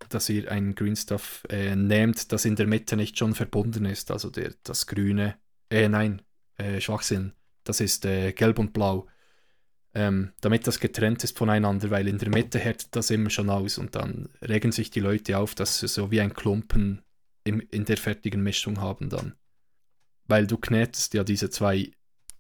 dass 0.10 0.30
ihr 0.30 0.52
ein 0.52 0.76
Green 0.76 0.96
Stuff 0.96 1.44
äh, 1.50 1.76
nehmt, 1.76 2.32
das 2.32 2.46
in 2.46 2.56
der 2.56 2.68
Mitte 2.68 2.96
nicht 2.96 3.18
schon 3.18 3.36
verbunden 3.36 3.86
ist. 3.86 4.12
Also 4.12 4.30
der, 4.30 4.54
das 4.64 4.88
Grüne, 4.88 5.36
äh, 5.70 5.90
nein, 5.90 6.22
äh, 6.58 6.80
Schwachsinn. 6.82 7.34
Das 7.64 7.80
ist 7.80 8.06
äh, 8.06 8.32
Gelb 8.34 8.60
und 8.60 8.74
Blau. 8.74 9.08
Ähm, 9.96 10.34
damit 10.42 10.66
das 10.66 10.80
getrennt 10.80 11.24
ist 11.24 11.38
voneinander, 11.38 11.92
weil 11.92 12.08
in 12.08 12.18
der 12.18 12.30
Mitte 12.30 12.58
härtet 12.58 12.96
das 12.96 13.12
immer 13.12 13.30
schon 13.30 13.50
aus 13.50 13.78
und 13.78 13.96
dann 13.96 14.30
regen 14.42 14.72
sich 14.72 14.90
die 14.90 15.00
Leute 15.00 15.38
auf, 15.38 15.54
dass 15.54 15.80
sie 15.80 15.88
so 15.88 16.10
wie 16.10 16.20
ein 16.20 16.34
Klumpen 16.34 17.04
im, 17.44 17.60
in 17.72 17.86
der 17.86 17.98
fertigen 17.98 18.42
Mischung 18.42 18.82
haben 18.82 19.10
dann. 19.10 19.36
Weil 20.26 20.48
du 20.48 20.58
knetest 20.58 21.14
ja 21.14 21.24
diese 21.24 21.52
zwei 21.52 21.92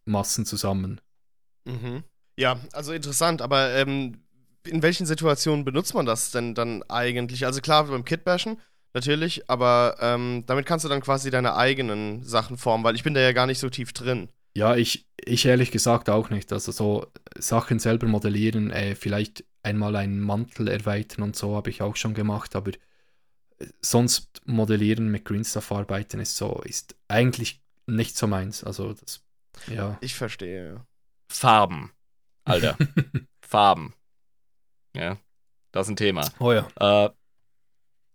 Massen 0.05 0.45
zusammen. 0.45 0.99
Mhm. 1.65 2.03
Ja, 2.37 2.59
also 2.71 2.91
interessant, 2.93 3.41
aber 3.43 3.75
ähm, 3.75 4.22
in 4.67 4.81
welchen 4.81 5.05
Situationen 5.05 5.65
benutzt 5.65 5.93
man 5.93 6.05
das 6.05 6.31
denn 6.31 6.55
dann 6.55 6.83
eigentlich? 6.83 7.45
Also 7.45 7.61
klar, 7.61 7.85
beim 7.85 8.05
Kitbashen 8.05 8.59
natürlich, 8.93 9.49
aber 9.49 9.97
ähm, 9.99 10.43
damit 10.45 10.65
kannst 10.65 10.85
du 10.85 10.89
dann 10.89 11.01
quasi 11.01 11.29
deine 11.31 11.55
eigenen 11.55 12.23
Sachen 12.23 12.57
formen, 12.57 12.83
weil 12.83 12.95
ich 12.95 13.03
bin 13.03 13.13
da 13.13 13.21
ja 13.21 13.31
gar 13.31 13.47
nicht 13.47 13.59
so 13.59 13.69
tief 13.69 13.93
drin. 13.93 14.29
Ja, 14.55 14.75
ich, 14.75 15.07
ich 15.17 15.45
ehrlich 15.45 15.71
gesagt 15.71 16.09
auch 16.09 16.29
nicht. 16.29 16.53
Also 16.53 16.71
so 16.71 17.07
Sachen 17.35 17.79
selber 17.79 18.07
modellieren, 18.07 18.71
äh, 18.71 18.95
vielleicht 18.95 19.43
einmal 19.63 19.95
einen 19.95 20.19
Mantel 20.19 20.67
erweitern 20.67 21.23
und 21.23 21.35
so 21.35 21.55
habe 21.55 21.69
ich 21.69 21.81
auch 21.81 21.95
schon 21.95 22.13
gemacht, 22.13 22.55
aber 22.55 22.71
äh, 22.71 23.65
sonst 23.81 24.41
modellieren 24.45 25.09
mit 25.09 25.25
Greenstuff 25.25 25.71
arbeiten 25.71 26.19
ist 26.19 26.37
so, 26.37 26.61
ist 26.65 26.95
eigentlich 27.07 27.61
nicht 27.87 28.15
so 28.15 28.27
meins. 28.27 28.63
Also 28.63 28.93
das, 28.93 29.23
ja. 29.67 29.97
Ich 30.01 30.13
verstehe. 30.15 30.73
ja. 30.75 30.85
Farben. 31.29 31.91
Alter. 32.45 32.77
Farben. 33.41 33.93
Ja, 34.95 35.17
das 35.71 35.87
ist 35.87 35.91
ein 35.91 35.95
Thema. 35.95 36.29
Oh 36.39 36.51
ja. 36.51 36.67
Äh, 36.79 37.09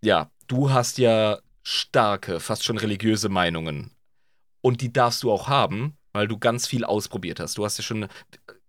ja, 0.03 0.31
du 0.47 0.71
hast 0.71 0.99
ja 0.99 1.39
starke, 1.63 2.41
fast 2.41 2.65
schon 2.65 2.79
religiöse 2.79 3.29
Meinungen. 3.29 3.91
Und 4.61 4.81
die 4.81 4.93
darfst 4.93 5.23
du 5.23 5.31
auch 5.31 5.49
haben, 5.49 5.97
weil 6.13 6.29
du 6.29 6.39
ganz 6.39 6.67
viel 6.67 6.85
ausprobiert 6.85 7.41
hast. 7.41 7.59
Du 7.59 7.65
hast 7.65 7.79
ja 7.79 7.85
schon. 7.85 8.09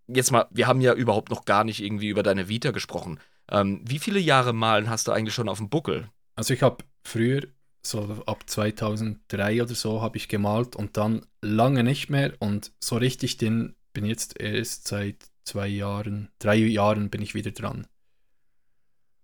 Jetzt 0.07 0.31
mal, 0.31 0.47
wir 0.49 0.67
haben 0.67 0.81
ja 0.81 0.93
überhaupt 0.93 1.29
noch 1.29 1.45
gar 1.45 1.63
nicht 1.63 1.81
irgendwie 1.83 2.09
über 2.09 2.23
deine 2.23 2.49
Vita 2.49 2.71
gesprochen. 2.71 3.19
Ähm, 3.51 3.81
wie 3.85 3.99
viele 3.99 4.19
Jahre 4.19 4.53
malen 4.53 4.89
hast 4.89 5.07
du 5.07 5.11
eigentlich 5.11 5.35
schon 5.35 5.49
auf 5.49 5.59
dem 5.59 5.69
Buckel? 5.69 6.09
Also 6.35 6.53
ich 6.53 6.63
habe 6.63 6.83
früher, 7.03 7.43
so 7.85 8.23
ab 8.25 8.43
2003 8.47 9.61
oder 9.61 9.75
so, 9.75 10.01
habe 10.01 10.17
ich 10.17 10.27
gemalt 10.27 10.75
und 10.75 10.97
dann 10.97 11.25
lange 11.41 11.83
nicht 11.83 12.09
mehr 12.09 12.33
und 12.39 12.71
so 12.79 12.97
richtig 12.97 13.37
den 13.37 13.75
bin 13.93 14.05
jetzt 14.05 14.39
erst 14.39 14.87
seit 14.87 15.25
zwei 15.43 15.67
Jahren, 15.67 16.29
drei 16.39 16.55
Jahren 16.55 17.09
bin 17.09 17.21
ich 17.21 17.33
wieder 17.33 17.51
dran. 17.51 17.87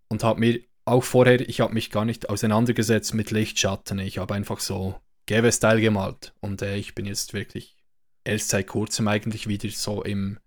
Und 0.07 0.23
habe 0.23 0.39
mir 0.39 0.59
auch 0.85 1.03
vorher, 1.03 1.47
ich 1.47 1.61
habe 1.61 1.73
mich 1.73 1.89
gar 1.89 2.05
nicht 2.05 2.29
auseinandergesetzt 2.29 3.13
mit 3.13 3.31
Lichtschatten, 3.31 3.99
ich 3.99 4.17
habe 4.19 4.33
einfach 4.33 4.59
so 4.59 4.99
GW-Style 5.27 5.81
gemalt 5.81 6.33
und 6.41 6.61
äh, 6.61 6.75
ich 6.77 6.93
bin 6.93 7.05
jetzt 7.05 7.33
wirklich 7.33 7.75
erst 8.23 8.49
seit 8.49 8.67
kurzem 8.67 9.07
eigentlich 9.07 9.47
wieder 9.47 9.69
so 9.69 10.03
im 10.03 10.39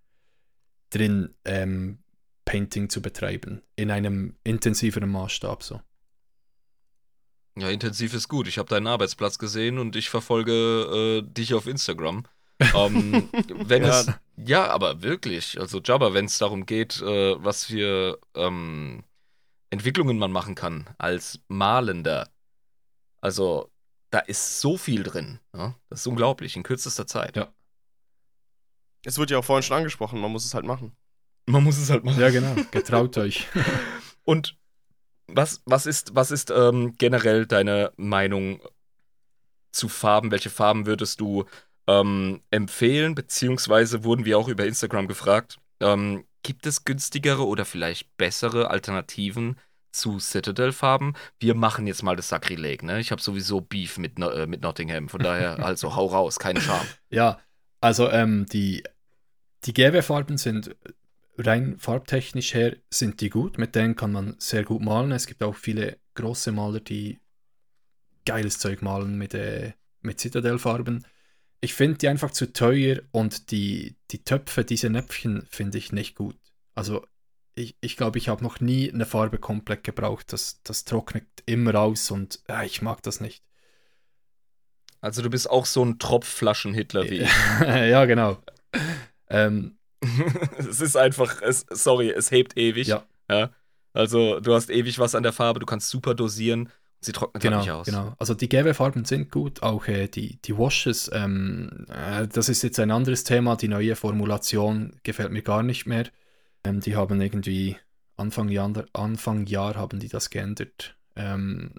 drin 0.89 1.35
ähm, 1.45 1.99
Painting 2.45 2.89
zu 2.89 3.01
betreiben, 3.01 3.61
in 3.75 3.91
einem 3.91 4.37
intensiveren 4.43 5.09
Maßstab 5.09 5.61
so. 5.63 5.81
Ja, 7.57 7.69
intensiv 7.69 8.13
ist 8.13 8.29
gut. 8.29 8.47
Ich 8.47 8.57
habe 8.57 8.69
deinen 8.69 8.87
Arbeitsplatz 8.87 9.37
gesehen 9.37 9.79
und 9.79 9.95
ich 9.95 10.09
verfolge 10.09 11.21
äh, 11.27 11.33
dich 11.33 11.53
auf 11.53 11.67
Instagram. 11.67 12.23
ähm, 12.73 13.29
wenn 13.55 13.83
Ja. 13.83 13.99
es, 14.01 14.07
ja, 14.37 14.67
aber 14.67 15.01
wirklich, 15.03 15.59
also 15.59 15.81
Jabba, 15.83 16.13
wenn 16.13 16.25
es 16.25 16.37
darum 16.37 16.65
geht, 16.65 17.01
äh, 17.01 17.35
was 17.43 17.65
für 17.65 18.19
ähm, 18.35 19.03
Entwicklungen 19.69 20.17
man 20.17 20.31
machen 20.31 20.55
kann 20.55 20.89
als 20.97 21.39
Malender, 21.47 22.29
also 23.21 23.71
da 24.09 24.19
ist 24.19 24.59
so 24.59 24.77
viel 24.77 25.03
drin. 25.03 25.39
Ja? 25.55 25.75
Das 25.89 26.01
ist 26.01 26.07
unglaublich, 26.07 26.55
in 26.55 26.63
kürzester 26.63 27.05
Zeit. 27.05 27.35
Ja. 27.35 27.53
Es 29.03 29.17
wurde 29.17 29.33
ja 29.33 29.39
auch 29.39 29.45
vorhin 29.45 29.63
schon 29.63 29.77
angesprochen, 29.77 30.19
man 30.19 30.31
muss 30.31 30.45
es 30.45 30.53
halt 30.53 30.65
machen. 30.65 30.95
Man 31.45 31.63
muss 31.63 31.77
es 31.77 31.89
halt 31.89 32.03
machen. 32.03 32.19
Ja, 32.19 32.29
genau, 32.29 32.55
getraut 32.71 33.17
euch. 33.17 33.47
Und 34.23 34.57
was, 35.27 35.61
was 35.65 35.85
ist, 35.85 36.15
was 36.15 36.31
ist 36.31 36.51
ähm, 36.51 36.95
generell 36.97 37.45
deine 37.45 37.91
Meinung 37.97 38.61
zu 39.71 39.89
Farben? 39.89 40.31
Welche 40.31 40.49
Farben 40.49 40.85
würdest 40.85 41.21
du 41.21 41.45
ähm, 41.87 42.41
empfehlen? 42.51 43.15
Beziehungsweise 43.15 44.03
wurden 44.03 44.25
wir 44.25 44.37
auch 44.37 44.47
über 44.47 44.65
Instagram 44.65 45.07
gefragt, 45.07 45.59
ähm, 45.79 46.25
gibt 46.43 46.65
es 46.65 46.85
günstigere 46.85 47.45
oder 47.45 47.65
vielleicht 47.65 48.15
bessere 48.17 48.69
Alternativen 48.69 49.57
zu 49.91 50.19
Citadel-Farben? 50.19 51.15
Wir 51.39 51.55
machen 51.55 51.87
jetzt 51.87 52.03
mal 52.03 52.15
das 52.15 52.29
Sakrileg, 52.29 52.83
ne? 52.83 52.99
Ich 52.99 53.11
habe 53.11 53.21
sowieso 53.21 53.61
Beef 53.61 53.97
mit, 53.97 54.19
äh, 54.19 54.45
mit 54.45 54.61
Nottingham, 54.61 55.09
von 55.09 55.21
daher 55.21 55.59
also 55.65 55.95
hau 55.95 56.07
raus, 56.07 56.39
keine 56.39 56.61
Scham. 56.61 56.85
Ja, 57.09 57.39
also 57.81 58.09
ähm, 58.09 58.45
die, 58.45 58.83
die 59.65 59.73
GW-Farben 59.73 60.37
sind 60.37 60.75
rein 61.37 61.77
farbtechnisch 61.79 62.53
her 62.53 62.75
sind 62.89 63.21
die 63.21 63.29
gut, 63.29 63.57
mit 63.57 63.75
denen 63.75 63.95
kann 63.95 64.11
man 64.11 64.35
sehr 64.39 64.63
gut 64.63 64.81
malen. 64.81 65.11
Es 65.11 65.25
gibt 65.25 65.41
auch 65.41 65.55
viele 65.55 65.97
große 66.15 66.51
Maler, 66.51 66.81
die 66.81 67.19
geiles 68.25 68.59
Zeug 68.59 68.81
malen 68.81 69.17
mit, 69.17 69.33
äh, 69.33 69.73
mit 70.01 70.19
Citadel-Farben. 70.19 71.05
Ich 71.61 71.73
finde 71.73 71.97
die 71.97 72.07
einfach 72.07 72.31
zu 72.31 72.53
teuer 72.53 73.01
und 73.11 73.51
die, 73.51 73.97
die 74.11 74.23
Töpfe, 74.23 74.63
diese 74.63 74.89
Näpfchen, 74.89 75.45
finde 75.49 75.77
ich 75.77 75.91
nicht 75.91 76.15
gut. 76.15 76.37
Also 76.73 77.05
ich, 77.55 77.75
ich 77.81 77.97
glaube, 77.97 78.17
ich 78.17 78.29
habe 78.29 78.43
noch 78.43 78.61
nie 78.61 78.91
eine 78.91 79.05
Farbe 79.05 79.37
komplett 79.37 79.83
gebraucht. 79.83 80.31
Das, 80.31 80.61
das 80.63 80.85
trocknet 80.85 81.25
immer 81.45 81.75
aus 81.75 82.11
und 82.11 82.41
äh, 82.47 82.65
ich 82.65 82.81
mag 82.81 83.03
das 83.03 83.19
nicht. 83.19 83.43
Also 85.01 85.21
du 85.21 85.29
bist 85.29 85.49
auch 85.49 85.65
so 85.65 85.83
ein 85.83 85.99
Tropfflaschen-Hitler 85.99 87.09
wie 87.09 87.19
ich. 87.19 87.31
ja, 87.61 88.05
genau. 88.05 88.37
Ähm, 89.29 89.77
es 90.57 90.81
ist 90.81 90.97
einfach, 90.97 91.41
es, 91.41 91.65
sorry, 91.69 92.09
es 92.09 92.31
hebt 92.31 92.57
ewig. 92.57 92.87
Ja. 92.87 93.05
ja. 93.29 93.51
Also 93.93 94.39
du 94.39 94.53
hast 94.53 94.69
ewig 94.69 94.99
was 94.99 95.15
an 95.15 95.23
der 95.23 95.33
Farbe, 95.33 95.59
du 95.59 95.65
kannst 95.65 95.89
super 95.89 96.15
dosieren. 96.15 96.69
Sie 97.01 97.13
trocknet 97.13 97.41
halt 97.43 97.51
Genau, 97.51 97.61
nicht 97.61 97.71
aus. 97.71 97.85
genau. 97.87 98.13
Also 98.19 98.33
die 98.33 98.49
GW-Farben 98.49 99.05
sind 99.05 99.31
gut, 99.31 99.63
auch 99.63 99.87
äh, 99.87 100.07
die, 100.07 100.35
die 100.41 100.57
Washes, 100.57 101.09
ähm, 101.13 101.85
äh, 101.89 102.27
das 102.27 102.49
ist 102.49 102.61
jetzt 102.61 102.77
ein 102.79 102.91
anderes 102.91 103.23
Thema, 103.23 103.55
die 103.55 103.69
neue 103.69 103.95
Formulation 103.95 104.99
gefällt 105.03 105.31
mir 105.31 105.41
gar 105.41 105.63
nicht 105.63 105.85
mehr. 105.85 106.07
Ähm, 106.65 106.81
die 106.81 106.95
haben 106.97 107.21
irgendwie 107.21 107.77
Anfang 108.17 108.49
Jahr, 108.49 108.85
Anfang 108.93 109.45
Jahr 109.45 109.75
haben 109.75 109.99
die 109.99 110.09
das 110.09 110.29
geändert. 110.29 110.97
Ähm, 111.15 111.71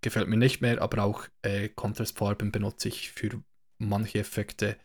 gefällt 0.00 0.28
mir 0.28 0.36
nicht 0.36 0.60
mehr, 0.60 0.80
aber 0.80 1.02
auch 1.02 1.24
äh, 1.42 1.68
Kontrastfarben 1.68 2.52
benutze 2.52 2.86
ich 2.88 3.10
für 3.10 3.30
manche 3.78 4.20
Effekte. 4.20 4.76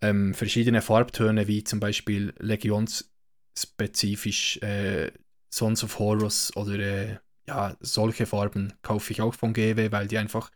Ähm, 0.00 0.32
verschiedene 0.34 0.80
Farbtöne, 0.82 1.46
wie 1.48 1.64
zum 1.64 1.80
Beispiel 1.80 2.32
legionsspezifisch 2.38 4.56
äh, 4.62 5.12
Sons 5.50 5.84
of 5.84 5.98
Horus 5.98 6.56
oder 6.56 6.78
äh, 6.78 7.18
ja, 7.46 7.76
solche 7.80 8.26
Farben 8.26 8.72
kaufe 8.82 9.12
ich 9.12 9.20
auch 9.20 9.34
von 9.34 9.52
GW, 9.52 9.90
weil 9.92 10.06
die 10.08 10.18
einfach 10.18 10.50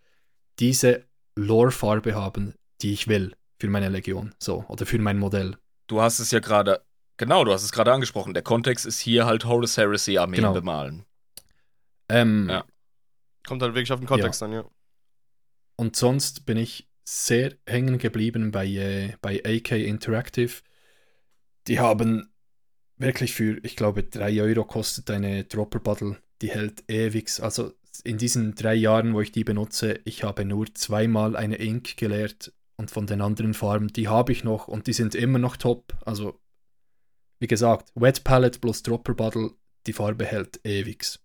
diese 0.58 1.04
Lore-Farbe 1.36 2.14
haben, 2.14 2.54
die 2.82 2.92
ich 2.92 3.08
will 3.08 3.34
für 3.60 3.68
meine 3.68 3.88
Legion, 3.88 4.34
so, 4.38 4.64
oder 4.68 4.86
für 4.86 4.98
mein 4.98 5.18
Modell. 5.18 5.56
Du 5.86 6.00
hast 6.00 6.18
es 6.18 6.30
ja 6.30 6.40
gerade, 6.40 6.84
genau, 7.16 7.44
du 7.44 7.52
hast 7.52 7.62
es 7.62 7.72
gerade 7.72 7.92
angesprochen. 7.92 8.34
Der 8.34 8.42
Kontext 8.42 8.86
ist 8.86 8.98
hier 9.00 9.26
halt 9.26 9.44
Horus 9.44 9.76
Heresy 9.76 10.18
Armeen 10.18 10.42
Genau. 10.42 10.52
bemalen. 10.52 11.04
Ähm, 12.08 12.48
Ja. 12.48 12.64
Kommt 13.46 13.62
halt 13.62 13.74
wirklich 13.74 13.92
auf 13.92 14.00
den 14.00 14.08
Kontext 14.08 14.42
an, 14.42 14.52
ja. 14.52 14.64
Und 15.76 15.94
sonst 15.96 16.46
bin 16.46 16.56
ich 16.56 16.88
sehr 17.04 17.54
hängen 17.66 17.98
geblieben 17.98 18.50
bei, 18.50 18.66
äh, 18.66 19.14
bei 19.20 19.40
AK 19.44 19.72
Interactive. 19.72 20.62
Die 21.68 21.78
haben 21.78 22.32
wirklich 22.96 23.34
für, 23.34 23.58
ich 23.62 23.76
glaube, 23.76 24.02
3 24.02 24.40
Euro 24.42 24.64
kostet 24.64 25.10
eine 25.10 25.44
Dropper 25.44 25.78
Bottle. 25.80 26.16
Die 26.42 26.50
hält 26.50 26.84
ewig. 26.88 27.40
Also 27.42 27.72
in 28.04 28.18
diesen 28.18 28.54
drei 28.54 28.74
Jahren, 28.74 29.14
wo 29.14 29.20
ich 29.20 29.32
die 29.32 29.44
benutze, 29.44 30.00
ich 30.04 30.22
habe 30.22 30.44
nur 30.44 30.66
zweimal 30.74 31.34
eine 31.36 31.56
Ink 31.56 31.96
geleert 31.96 32.52
und 32.76 32.90
von 32.90 33.06
den 33.06 33.22
anderen 33.22 33.54
Farben, 33.54 33.88
die 33.88 34.08
habe 34.08 34.32
ich 34.32 34.44
noch 34.44 34.68
und 34.68 34.86
die 34.86 34.92
sind 34.92 35.14
immer 35.14 35.38
noch 35.38 35.56
top. 35.56 35.94
Also, 36.04 36.38
wie 37.38 37.46
gesagt, 37.46 37.90
Wet 37.94 38.22
Palette 38.22 38.58
plus 38.58 38.82
Dropper 38.82 39.14
Bottle, 39.14 39.52
die 39.86 39.94
Farbe 39.94 40.26
hält 40.26 40.60
ewig. 40.64 41.18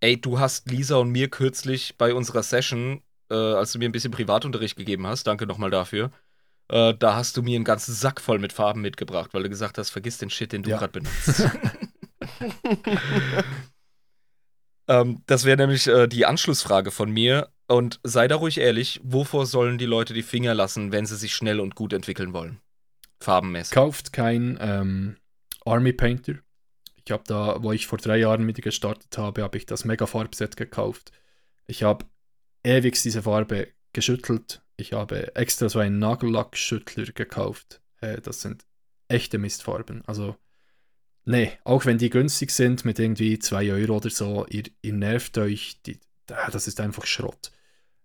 Ey, 0.00 0.20
du 0.20 0.38
hast 0.38 0.70
Lisa 0.70 0.96
und 0.96 1.10
mir 1.10 1.28
kürzlich 1.28 1.96
bei 1.96 2.14
unserer 2.14 2.42
Session, 2.42 3.02
äh, 3.30 3.34
als 3.34 3.72
du 3.72 3.78
mir 3.78 3.88
ein 3.88 3.92
bisschen 3.92 4.12
Privatunterricht 4.12 4.76
gegeben 4.76 5.06
hast, 5.06 5.26
danke 5.26 5.46
nochmal 5.46 5.70
dafür, 5.70 6.10
äh, 6.68 6.94
da 6.94 7.16
hast 7.16 7.36
du 7.36 7.42
mir 7.42 7.56
einen 7.56 7.64
ganzen 7.64 7.94
Sack 7.94 8.20
voll 8.20 8.38
mit 8.38 8.52
Farben 8.52 8.80
mitgebracht, 8.80 9.30
weil 9.32 9.42
du 9.44 9.48
gesagt 9.48 9.78
hast, 9.78 9.90
vergiss 9.90 10.18
den 10.18 10.30
Shit, 10.30 10.52
den 10.52 10.62
du 10.62 10.70
Ja. 10.70 10.78
gerade 10.78 11.00
benutzt. 11.00 11.42
ähm, 14.88 15.22
das 15.26 15.44
wäre 15.44 15.56
nämlich 15.56 15.86
äh, 15.86 16.06
die 16.06 16.26
Anschlussfrage 16.26 16.90
von 16.90 17.10
mir. 17.10 17.50
Und 17.66 18.00
sei 18.02 18.28
da 18.28 18.36
ruhig 18.36 18.58
ehrlich, 18.58 19.00
wovor 19.04 19.44
sollen 19.44 19.76
die 19.76 19.86
Leute 19.86 20.14
die 20.14 20.22
Finger 20.22 20.54
lassen, 20.54 20.90
wenn 20.90 21.04
sie 21.04 21.16
sich 21.16 21.34
schnell 21.34 21.60
und 21.60 21.74
gut 21.74 21.92
entwickeln 21.92 22.32
wollen? 22.32 22.60
Farbenmäßig. 23.20 23.74
kauft 23.74 24.12
kein 24.12 24.58
ähm, 24.60 25.16
Army 25.64 25.92
Painter. 25.92 26.34
Ich 27.04 27.12
habe 27.12 27.24
da, 27.26 27.62
wo 27.62 27.72
ich 27.72 27.86
vor 27.86 27.98
drei 27.98 28.18
Jahren 28.18 28.44
mit 28.44 28.60
gestartet 28.62 29.16
habe, 29.18 29.42
habe 29.42 29.58
ich 29.58 29.66
das 29.66 29.84
Mega 29.84 30.06
Farbset 30.06 30.56
gekauft. 30.56 31.10
Ich 31.66 31.82
habe 31.82 32.06
ewig 32.62 33.00
diese 33.02 33.22
Farbe 33.22 33.68
geschüttelt. 33.92 34.62
Ich 34.76 34.92
habe 34.92 35.34
extra 35.34 35.68
so 35.68 35.78
einen 35.78 35.98
Nagellackschüttler 35.98 37.06
gekauft. 37.06 37.80
Äh, 38.00 38.20
das 38.20 38.40
sind 38.40 38.64
echte 39.08 39.38
Mistfarben. 39.38 40.02
Also, 40.06 40.36
nee, 41.28 41.52
auch 41.64 41.86
wenn 41.86 41.98
die 41.98 42.10
günstig 42.10 42.50
sind 42.50 42.84
mit 42.84 42.98
irgendwie 42.98 43.38
2 43.38 43.72
Euro 43.72 43.96
oder 43.96 44.10
so, 44.10 44.46
ihr, 44.48 44.64
ihr 44.82 44.92
nervt 44.92 45.38
euch. 45.38 45.80
Die, 45.86 45.98
ah, 46.30 46.50
das 46.50 46.66
ist 46.66 46.80
einfach 46.80 47.06
Schrott. 47.06 47.52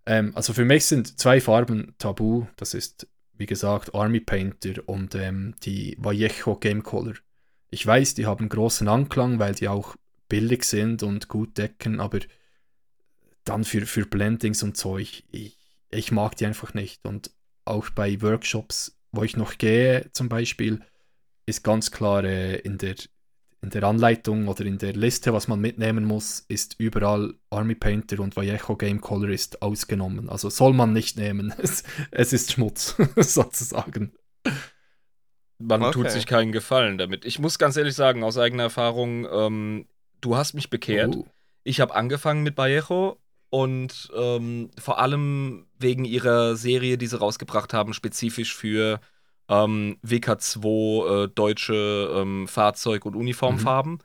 Ähm, 0.06 0.32
also 0.36 0.54
für 0.54 0.66
mich 0.66 0.86
sind 0.86 1.20
zwei 1.20 1.42
Farben 1.42 1.96
tabu. 1.98 2.46
Das 2.58 2.74
ist 2.74 3.08
wie 3.36 3.46
gesagt, 3.46 3.96
Army 3.96 4.20
Painter 4.20 4.88
und 4.88 5.16
ähm, 5.16 5.56
die 5.64 5.98
Vallejo 6.00 6.56
Game 6.56 6.84
Color. 6.84 7.16
Ich 7.72 7.86
weiß, 7.86 8.14
die 8.14 8.26
haben 8.26 8.50
großen 8.50 8.88
Anklang, 8.88 9.40
weil 9.40 9.56
die 9.56 9.68
auch 9.68 9.96
billig 10.30 10.64
sind 10.64 11.04
und 11.04 11.28
gut 11.28 11.58
decken, 11.58 12.00
aber 12.00 12.20
dann 13.44 13.64
für, 13.64 13.86
für 13.86 14.06
Blendings 14.06 14.64
und 14.64 14.82
ich, 15.00 15.26
ich, 15.32 15.58
ich 15.90 16.12
mag 16.12 16.38
die 16.38 16.46
einfach 16.46 16.74
nicht. 16.74 17.06
Und 17.06 17.32
auch 17.66 17.90
bei 17.90 18.22
Workshops, 18.22 18.98
wo 19.12 19.24
ich 19.24 19.36
noch 19.36 19.58
gehe, 19.58 20.10
zum 20.14 20.30
Beispiel, 20.30 20.82
ist 21.46 21.64
ganz 21.64 21.92
klar 21.92 22.24
äh, 22.24 22.58
in 22.60 22.78
der 22.78 22.96
in 23.64 23.70
der 23.70 23.84
Anleitung 23.84 24.48
oder 24.50 24.66
in 24.66 24.78
der 24.78 24.94
Liste, 24.94 25.34
was 25.34 25.48
man 25.48 25.60
mitnehmen 25.60 26.04
muss, 26.06 26.42
ist 26.50 26.76
überall 26.80 27.34
Army 27.50 27.76
Painter 27.76 28.20
und 28.20 28.36
Vallejo 28.36 28.76
Game 28.76 29.02
Colorist 29.02 29.62
ausgenommen. 29.62 30.30
Also 30.30 30.50
soll 30.50 30.74
man 30.74 30.94
nicht 30.94 31.18
nehmen. 31.18 31.54
Es, 31.64 31.84
es 32.12 32.34
ist 32.34 32.52
Schmutz, 32.52 32.96
sozusagen. 33.18 34.14
Man 35.60 35.82
Okay. 35.82 35.92
tut 35.94 36.12
sich 36.12 36.26
keinen 36.26 36.52
Gefallen 36.52 36.98
damit. 36.98 37.26
Ich 37.26 37.40
muss 37.40 37.58
ganz 37.58 37.78
ehrlich 37.78 37.96
sagen, 37.96 38.24
aus 38.24 38.38
eigener 38.38 38.64
Erfahrung, 38.64 39.26
ähm, 39.32 39.88
du 40.20 40.36
hast 40.36 40.54
mich 40.54 40.70
bekehrt. 40.70 41.16
Oh. 41.16 41.26
Ich 41.64 41.80
habe 41.80 41.96
angefangen 41.96 42.44
mit 42.44 42.58
Vallejo 42.58 43.18
und 43.50 44.12
ähm, 44.16 44.72
vor 44.78 45.00
allem 45.00 45.68
wegen 45.80 46.04
ihrer 46.04 46.58
Serie, 46.58 46.98
die 46.98 47.08
sie 47.08 47.18
rausgebracht 47.18 47.72
haben, 47.74 47.94
spezifisch 47.94 48.56
für 48.56 49.00
ähm, 49.54 49.98
WK2 50.04 51.26
äh, 51.26 51.28
deutsche 51.30 52.12
ähm, 52.16 52.48
Fahrzeug- 52.48 53.06
und 53.06 53.16
Uniformfarben. 53.16 54.00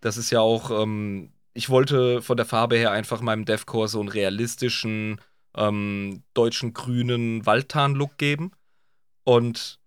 Das 0.00 0.16
ist 0.16 0.30
ja 0.30 0.40
auch, 0.40 0.70
ähm, 0.70 1.32
ich 1.52 1.68
wollte 1.68 2.22
von 2.22 2.36
der 2.36 2.46
Farbe 2.46 2.76
her 2.76 2.90
einfach 2.90 3.20
meinem 3.20 3.44
Deathcore 3.44 3.88
so 3.88 4.00
einen 4.00 4.08
realistischen 4.08 5.20
ähm, 5.54 6.22
deutschen 6.34 6.72
grünen 6.72 7.44
Waldtarn-Look 7.46 8.18
geben. 8.18 8.50
Und 9.24 9.78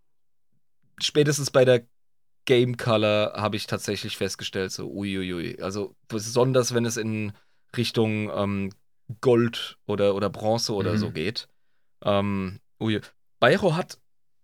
spätestens 1.02 1.52
bei 1.52 1.66
der 1.66 1.86
Game 2.46 2.78
Color 2.78 3.34
habe 3.36 3.56
ich 3.56 3.68
tatsächlich 3.68 4.18
festgestellt, 4.18 4.72
so 4.72 4.90
uiuiui. 4.92 5.62
Also 5.62 5.96
besonders 6.08 6.74
wenn 6.74 6.86
es 6.86 6.98
in 6.98 7.34
Richtung 7.76 8.30
ähm, 8.34 8.70
Gold 9.22 9.78
oder, 9.86 10.16
oder 10.16 10.30
Bronze 10.30 10.74
oder 10.74 10.94
Mhm. 10.94 10.98
so 10.98 11.12
geht. 11.12 11.48
Ähm, 12.04 12.60
ui. 12.80 13.02
Bayero 13.40 13.76
hat 13.76 13.98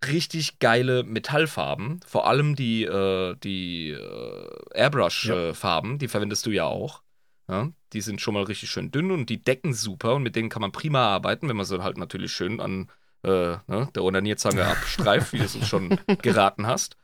richtig 0.08 0.60
geile 0.60 1.04
Metallfarben, 1.04 2.00
vor 2.06 2.28
allem 2.28 2.56
die, 2.56 2.84
äh, 2.84 3.36
die 3.44 3.92
äh, 3.92 4.50
Airbrush-Farben, 4.74 5.98
die 6.00 6.08
verwendest 6.08 6.46
du 6.46 6.52
ja 6.52 6.66
auch. 6.66 7.02
Ja, 7.48 7.70
die 7.94 8.02
sind 8.02 8.22
schon 8.22 8.36
mal 8.36 8.44
richtig 8.44 8.70
schön 8.70 8.92
dünn 8.92 9.10
und 9.12 9.30
die 9.30 9.42
decken 9.42 9.74
super 9.74 10.16
und 10.16 10.24
mit 10.24 10.36
denen 10.36 10.50
kann 10.50 10.62
man 10.62 10.72
prima 10.72 11.08
arbeiten, 11.08 11.50
wenn 11.50 11.56
man 11.58 11.66
sie 11.66 11.82
halt 11.84 11.98
natürlich 11.98 12.32
schön 12.32 12.60
an 12.60 12.92
äh, 13.24 13.58
ne, 13.68 13.90
der 13.96 14.04
Onanierzange 14.04 14.66
abstreift, 14.68 15.34
wie 15.34 15.40
du 15.40 15.46
es 15.46 15.56
uns 15.56 15.68
schon 15.68 15.98
geraten 16.22 16.68
hast. 16.68 16.96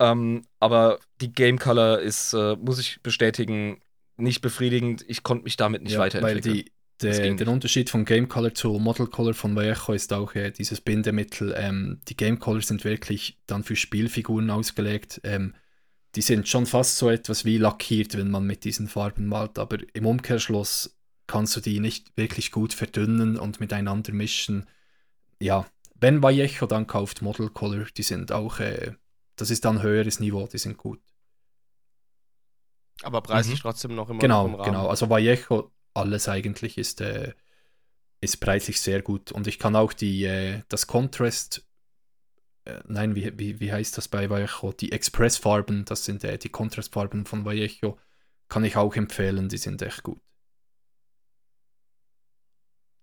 Ähm, 0.00 0.42
aber 0.58 0.98
die 1.20 1.32
Game 1.32 1.58
Color 1.58 2.00
ist, 2.00 2.32
äh, 2.34 2.56
muss 2.56 2.80
ich 2.80 3.00
bestätigen, 3.02 3.80
nicht 4.16 4.40
befriedigend. 4.40 5.04
Ich 5.06 5.22
konnte 5.22 5.44
mich 5.44 5.56
damit 5.56 5.82
nicht 5.82 5.92
Ja, 5.92 6.00
weil 6.00 6.06
weiterentwickeln. 6.06 6.54
die, 6.54 6.64
Das 6.64 6.72
der, 7.02 7.34
der. 7.34 7.48
Unterschied 7.48 7.90
von 7.90 8.04
Game 8.04 8.28
Color 8.28 8.54
zu 8.54 8.72
Model 8.78 9.06
Color 9.06 9.34
von 9.34 9.54
Vallejo 9.56 9.92
ist 9.92 10.12
auch 10.12 10.34
äh, 10.34 10.50
dieses 10.50 10.80
Bindemittel. 10.80 11.54
Ähm, 11.56 12.00
die 12.08 12.16
Game 12.16 12.38
Color 12.38 12.62
sind 12.62 12.84
wirklich 12.84 13.38
dann 13.46 13.64
für 13.64 13.76
Spielfiguren 13.76 14.50
ausgelegt. 14.50 15.20
Ähm, 15.24 15.54
die 16.14 16.22
sind 16.22 16.48
schon 16.48 16.66
fast 16.66 16.98
so 16.98 17.08
etwas 17.08 17.44
wie 17.44 17.58
lackiert, 17.58 18.16
wenn 18.16 18.30
man 18.30 18.46
mit 18.46 18.64
diesen 18.64 18.88
Farben 18.88 19.26
malt, 19.28 19.58
aber 19.58 19.78
im 19.94 20.06
Umkehrschluss 20.06 20.98
kannst 21.26 21.56
du 21.56 21.60
die 21.60 21.80
nicht 21.80 22.16
wirklich 22.16 22.50
gut 22.52 22.74
verdünnen 22.74 23.38
und 23.38 23.60
miteinander 23.60 24.12
mischen. 24.12 24.66
Ja, 25.40 25.66
wenn 25.94 26.22
Vallejo 26.22 26.66
dann 26.66 26.86
kauft 26.86 27.22
Model 27.22 27.48
Color, 27.48 27.86
die 27.96 28.02
sind 28.02 28.30
auch, 28.32 28.58
äh, 28.60 28.92
das 29.36 29.50
ist 29.50 29.64
dann 29.64 29.82
höheres 29.82 30.20
Niveau, 30.20 30.46
die 30.52 30.58
sind 30.58 30.76
gut. 30.76 31.00
Aber 33.02 33.20
preislich 33.22 33.58
Mhm. 33.58 33.62
trotzdem 33.62 33.94
noch 33.94 34.10
immer 34.10 34.18
Genau, 34.20 34.46
im 34.46 34.54
Rahmen. 34.54 34.64
genau. 34.64 34.88
Also 34.88 35.08
Vallejo, 35.08 35.70
alles 35.94 36.28
eigentlich 36.28 36.78
ist, 36.78 37.00
äh, 37.00 37.34
ist 38.20 38.38
preislich 38.38 38.80
sehr 38.80 39.02
gut. 39.02 39.32
Und 39.32 39.46
ich 39.46 39.58
kann 39.58 39.76
auch 39.76 39.92
die, 39.92 40.24
äh, 40.24 40.62
das 40.68 40.86
Contrast, 40.86 41.66
äh, 42.64 42.80
nein, 42.86 43.14
wie, 43.14 43.36
wie, 43.38 43.60
wie 43.60 43.72
heißt 43.72 43.96
das 43.98 44.08
bei 44.08 44.30
Vallejo? 44.30 44.72
Die 44.72 44.92
Express-Farben, 44.92 45.84
das 45.84 46.04
sind 46.04 46.24
äh, 46.24 46.38
die 46.38 46.48
Contrastfarben 46.50 47.26
von 47.26 47.44
Vallejo, 47.44 47.98
kann 48.48 48.64
ich 48.64 48.76
auch 48.76 48.94
empfehlen, 48.96 49.48
die 49.48 49.58
sind 49.58 49.82
echt 49.82 50.02
gut. 50.02 50.20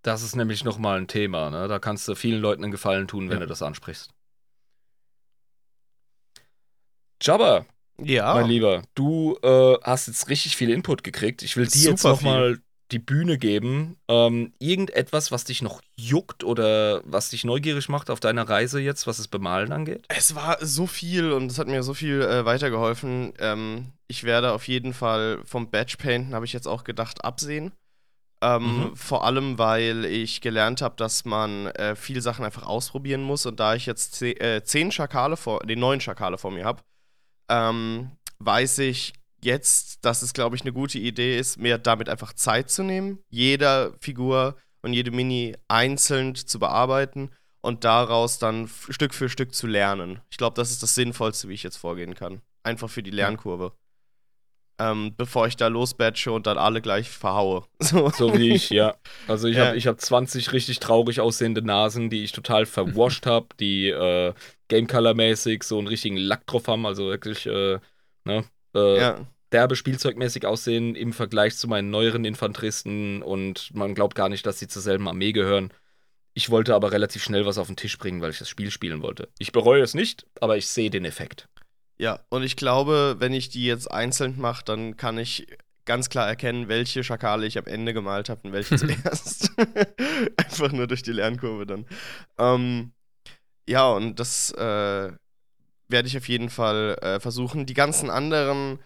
Das 0.01 0.23
ist 0.23 0.35
nämlich 0.35 0.63
nochmal 0.63 0.97
ein 0.97 1.07
Thema. 1.07 1.49
Ne? 1.49 1.67
Da 1.67 1.77
kannst 1.79 2.07
du 2.07 2.15
vielen 2.15 2.41
Leuten 2.41 2.63
einen 2.63 2.71
Gefallen 2.71 3.07
tun, 3.07 3.27
wenn 3.27 3.35
Ja. 3.37 3.41
du 3.41 3.47
das 3.47 3.61
ansprichst. 3.61 4.13
Jabba, 7.21 7.65
Ja. 7.97 8.33
mein 8.33 8.45
Lieber, 8.47 8.83
du 8.95 9.37
äh, 9.43 9.77
hast 9.83 10.07
jetzt 10.07 10.29
richtig 10.29 10.55
viel 10.55 10.69
Input 10.69 11.03
gekriegt. 11.03 11.41
Ich 11.43 11.57
will 11.57 11.67
dir 11.67 11.89
jetzt 11.91 12.03
nochmal 12.03 12.61
die 12.91 12.99
Bühne 12.99 13.37
geben. 13.37 13.97
Ähm, 14.07 14.53
irgendetwas, 14.59 15.31
was 15.31 15.43
dich 15.43 15.61
noch 15.61 15.81
juckt 15.95 16.43
oder 16.43 17.01
was 17.05 17.29
dich 17.29 17.43
neugierig 17.43 17.89
macht 17.89 18.09
auf 18.09 18.19
deiner 18.19 18.49
Reise 18.49 18.79
jetzt, 18.79 19.05
was 19.07 19.17
das 19.17 19.27
Bemalen 19.27 19.71
angeht? 19.71 20.05
Es 20.07 20.35
war 20.35 20.57
so 20.65 20.87
viel 20.87 21.31
und 21.31 21.51
es 21.51 21.59
hat 21.59 21.67
mir 21.67 21.83
so 21.83 21.93
viel 21.93 22.21
äh, 22.21 22.45
weitergeholfen. 22.45 23.33
Ähm, 23.39 23.93
ich 24.07 24.23
werde 24.23 24.53
auf 24.53 24.67
jeden 24.67 24.93
Fall 24.93 25.41
vom 25.45 25.69
Batchpainten, 25.69 26.33
habe 26.33 26.45
ich 26.45 26.53
jetzt 26.53 26.67
auch 26.67 26.83
gedacht, 26.83 27.23
absehen. 27.23 27.71
Ähm, 28.41 28.77
Mhm. 28.89 28.95
Vor 28.95 29.25
allem, 29.25 29.57
weil 29.57 30.05
ich 30.05 30.41
gelernt 30.41 30.81
habe, 30.81 30.95
dass 30.95 31.25
man 31.25 31.67
äh, 31.67 31.95
viele 31.95 32.21
Sachen 32.21 32.45
einfach 32.45 32.65
ausprobieren 32.65 33.21
muss. 33.21 33.45
Und 33.45 33.59
da 33.59 33.75
ich 33.75 33.85
jetzt 33.85 34.15
ze 34.15 34.31
äh, 34.39 34.63
zehn 34.63 34.91
Schakale 34.91 35.35
vor, 35.37 35.59
den 35.59 35.79
neun 35.79 35.99
Schakale 35.99 36.37
vor 36.37 36.51
mir 36.51 36.63
habe, 36.65 36.81
ähm, 37.49 38.11
weiß 38.39 38.79
ich 38.79 39.13
jetzt, 39.43 40.03
dass 40.05 40.21
es, 40.21 40.33
glaube 40.33 40.55
ich, 40.55 40.61
eine 40.61 40.73
gute 40.73 40.99
Idee 40.99 41.37
ist, 41.37 41.57
mir 41.57 41.77
damit 41.77 42.09
einfach 42.09 42.33
Zeit 42.33 42.69
zu 42.69 42.83
nehmen, 42.83 43.19
jeder 43.29 43.93
Figur 43.99 44.55
und 44.81 44.93
jede 44.93 45.11
Mini 45.11 45.55
einzeln 45.67 46.35
zu 46.35 46.59
bearbeiten 46.59 47.31
und 47.61 47.83
daraus 47.83 48.39
dann 48.39 48.69
Stück 48.89 49.13
für 49.13 49.29
Stück 49.29 49.53
zu 49.53 49.67
lernen. 49.67 50.21
Ich 50.29 50.37
glaube, 50.37 50.55
das 50.55 50.71
ist 50.71 50.81
das 50.83 50.95
Sinnvollste, 50.95 51.49
wie 51.49 51.53
ich 51.53 51.63
jetzt 51.63 51.77
vorgehen 51.77 52.15
kann. 52.15 52.41
Einfach 52.63 52.89
für 52.89 53.03
die 53.03 53.11
Lernkurve. 53.11 53.73
Ähm, 54.81 55.13
bevor 55.17 55.45
ich 55.47 55.57
da 55.57 55.67
losbatche 55.67 56.31
und 56.31 56.47
dann 56.47 56.57
alle 56.57 56.81
gleich 56.81 57.09
verhaue. 57.09 57.65
So. 57.81 58.09
So 58.09 58.37
wie 58.37 58.53
ich, 58.53 58.69
ja. 58.69 58.95
Also 59.27 59.47
ich 59.49 59.57
Ja. 59.57 59.67
habe 59.67 59.79
hab 59.79 59.99
20 59.99 60.53
richtig 60.53 60.79
traurig 60.79 61.19
aussehende 61.19 61.61
Nasen, 61.61 62.09
die 62.09 62.23
ich 62.23 62.31
total 62.31 62.65
verwascht 62.65 63.25
habe, 63.25 63.47
die 63.59 63.89
äh, 63.89 64.33
Game 64.69 64.87
Color-mäßig 64.87 65.63
so 65.63 65.77
einen 65.79 65.87
richtigen 65.87 66.15
Lack 66.15 66.47
drauf 66.47 66.67
haben, 66.67 66.85
also 66.85 67.07
wirklich 67.07 67.45
äh, 67.45 67.79
ne, 68.23 68.45
äh, 68.75 68.99
Ja. 68.99 69.27
derbe 69.51 69.75
spielzeugmäßig 69.75 70.45
aussehen 70.45 70.95
im 70.95 71.13
Vergleich 71.13 71.57
zu 71.57 71.67
meinen 71.67 71.89
neueren 71.89 72.25
Infanteristen 72.25 73.21
und 73.21 73.73
man 73.73 73.95
glaubt 73.95 74.15
gar 74.15 74.29
nicht, 74.29 74.45
dass 74.45 74.59
sie 74.59 74.67
zur 74.67 74.81
selben 74.81 75.07
Armee 75.07 75.31
gehören. 75.31 75.71
Ich 76.33 76.49
wollte 76.49 76.75
aber 76.75 76.91
relativ 76.91 77.23
schnell 77.23 77.45
was 77.45 77.57
auf 77.57 77.67
den 77.67 77.75
Tisch 77.75 77.97
bringen, 77.97 78.21
weil 78.21 78.29
ich 78.31 78.39
das 78.39 78.47
Spiel 78.49 78.71
spielen 78.71 79.01
wollte. 79.01 79.27
Ich 79.39 79.51
bereue 79.51 79.81
es 79.81 79.93
nicht, 79.93 80.25
aber 80.39 80.57
ich 80.57 80.67
sehe 80.67 80.89
den 80.89 81.03
Effekt. 81.05 81.49
Ja, 81.97 82.19
und 82.29 82.43
ich 82.43 82.55
glaube, 82.55 83.15
wenn 83.19 83.33
ich 83.33 83.49
die 83.49 83.65
jetzt 83.65 83.91
einzeln 83.91 84.35
mache, 84.39 84.63
dann 84.63 84.95
kann 84.95 85.17
ich 85.17 85.47
ganz 85.83 86.09
klar 86.09 86.27
erkennen, 86.27 86.67
welche 86.69 87.03
Schakale 87.03 87.45
ich 87.47 87.57
am 87.57 87.65
Ende 87.65 87.93
gemalt 87.93 88.29
habe 88.29 88.41
und 88.47 88.53
welche 88.53 88.75
zuerst. 88.77 89.51
Einfach 90.37 90.71
nur 90.71 90.87
durch 90.87 91.01
die 91.01 91.11
Lernkurve 91.11 91.65
dann. 91.65 91.85
Ähm, 92.37 92.91
ja, 93.67 93.89
und 93.91 94.19
das 94.19 94.51
äh, 94.51 95.11
werde 95.89 96.07
ich 96.07 96.17
auf 96.17 96.29
jeden 96.29 96.49
Fall 96.49 96.97
äh, 97.01 97.19
versuchen. 97.19 97.65
Die 97.65 97.73
ganzen 97.73 98.09
anderen 98.09 98.79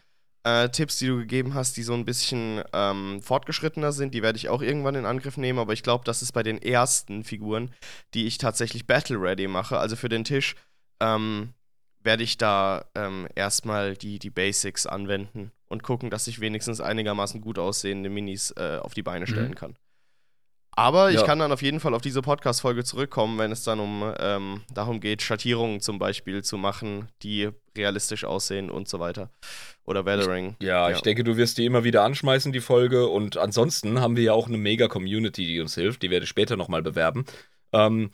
äh, 0.44 0.70
Tipps, 0.70 0.98
die 0.98 1.08
du 1.08 1.18
gegeben 1.18 1.54
hast, 1.54 1.78
die 1.78 1.84
so 1.84 1.94
ein 1.94 2.06
bisschen 2.06 2.64
ähm, 2.74 3.22
fortgeschrittener 3.22 3.92
sind, 3.92 4.14
die 4.14 4.22
werde 4.24 4.38
ich 4.38 4.50
auch 4.50 4.62
irgendwann 4.62 4.96
in 4.96 5.06
Angriff 5.06 5.38
nehmen. 5.38 5.60
Aber 5.60 5.74
ich 5.74 5.84
glaube, 5.84 6.04
das 6.06 6.22
ist 6.22 6.32
bei 6.32 6.44
den 6.44 6.62
ersten 6.62 7.24
Figuren, 7.24 7.72
die 8.14 8.26
ich 8.26 8.38
tatsächlich 8.38 8.88
Battle 8.88 9.22
Ready 9.22 9.48
mache, 9.48 9.78
also 9.78 9.96
für 9.96 10.10
den 10.10 10.24
Tisch. 10.24 10.56
Ähm, 11.00 11.54
werde 12.06 12.24
ich 12.24 12.38
da 12.38 12.84
ähm, 12.96 13.28
erstmal 13.36 13.96
die, 13.96 14.20
die 14.20 14.30
Basics 14.30 14.86
anwenden 14.86 15.52
und 15.70 15.84
gucken, 15.84 16.10
dass 16.10 16.28
ich 16.28 16.42
wenigstens 16.42 16.82
einigermaßen 16.82 17.40
gut 17.40 17.58
aussehende 17.58 18.10
Minis 18.10 18.52
äh, 18.58 18.80
auf 18.82 18.94
die 18.94 19.04
Beine 19.04 19.26
stellen 19.26 19.52
Mhm. 19.52 19.56
kann. 19.56 19.76
Aber 20.76 21.12
ich 21.12 21.18
Ja. 21.20 21.24
kann 21.26 21.40
dann 21.40 21.52
auf 21.52 21.62
jeden 21.62 21.80
Fall 21.80 21.94
auf 21.94 22.02
diese 22.02 22.22
Podcast-Folge 22.22 22.84
zurückkommen, 22.84 23.38
wenn 23.38 23.52
es 23.52 23.64
dann 23.64 23.80
um 23.80 24.14
ähm, 24.20 24.62
darum 24.74 25.00
geht, 25.00 25.22
Schattierungen 25.22 25.82
zum 25.82 26.00
Beispiel 26.00 26.44
zu 26.44 26.58
machen, 26.58 27.10
die 27.22 27.50
realistisch 27.78 28.26
aussehen 28.26 28.70
und 28.72 28.88
so 28.88 29.00
weiter. 29.00 29.30
Oder 29.86 30.06
Weathering. 30.06 30.56
Ja, 30.62 30.90
Ja. 30.90 30.96
ich 30.96 31.02
denke, 31.02 31.24
du 31.24 31.38
wirst 31.38 31.58
die 31.58 31.66
immer 31.66 31.84
wieder 31.84 32.04
anschmeißen, 32.04 32.52
die 32.54 32.60
Folge. 32.62 33.08
Und 33.08 33.38
ansonsten 33.38 34.00
haben 34.02 34.16
wir 34.16 34.24
ja 34.24 34.34
auch 34.34 34.48
eine 34.48 34.58
mega 34.58 34.88
Community, 34.88 35.46
die 35.46 35.60
uns 35.62 35.76
hilft. 35.76 36.02
Die 36.02 36.10
werde 36.10 36.24
ich 36.24 36.30
später 36.30 36.56
nochmal 36.58 36.82
bewerben. 36.82 37.26
Ähm, 37.72 38.10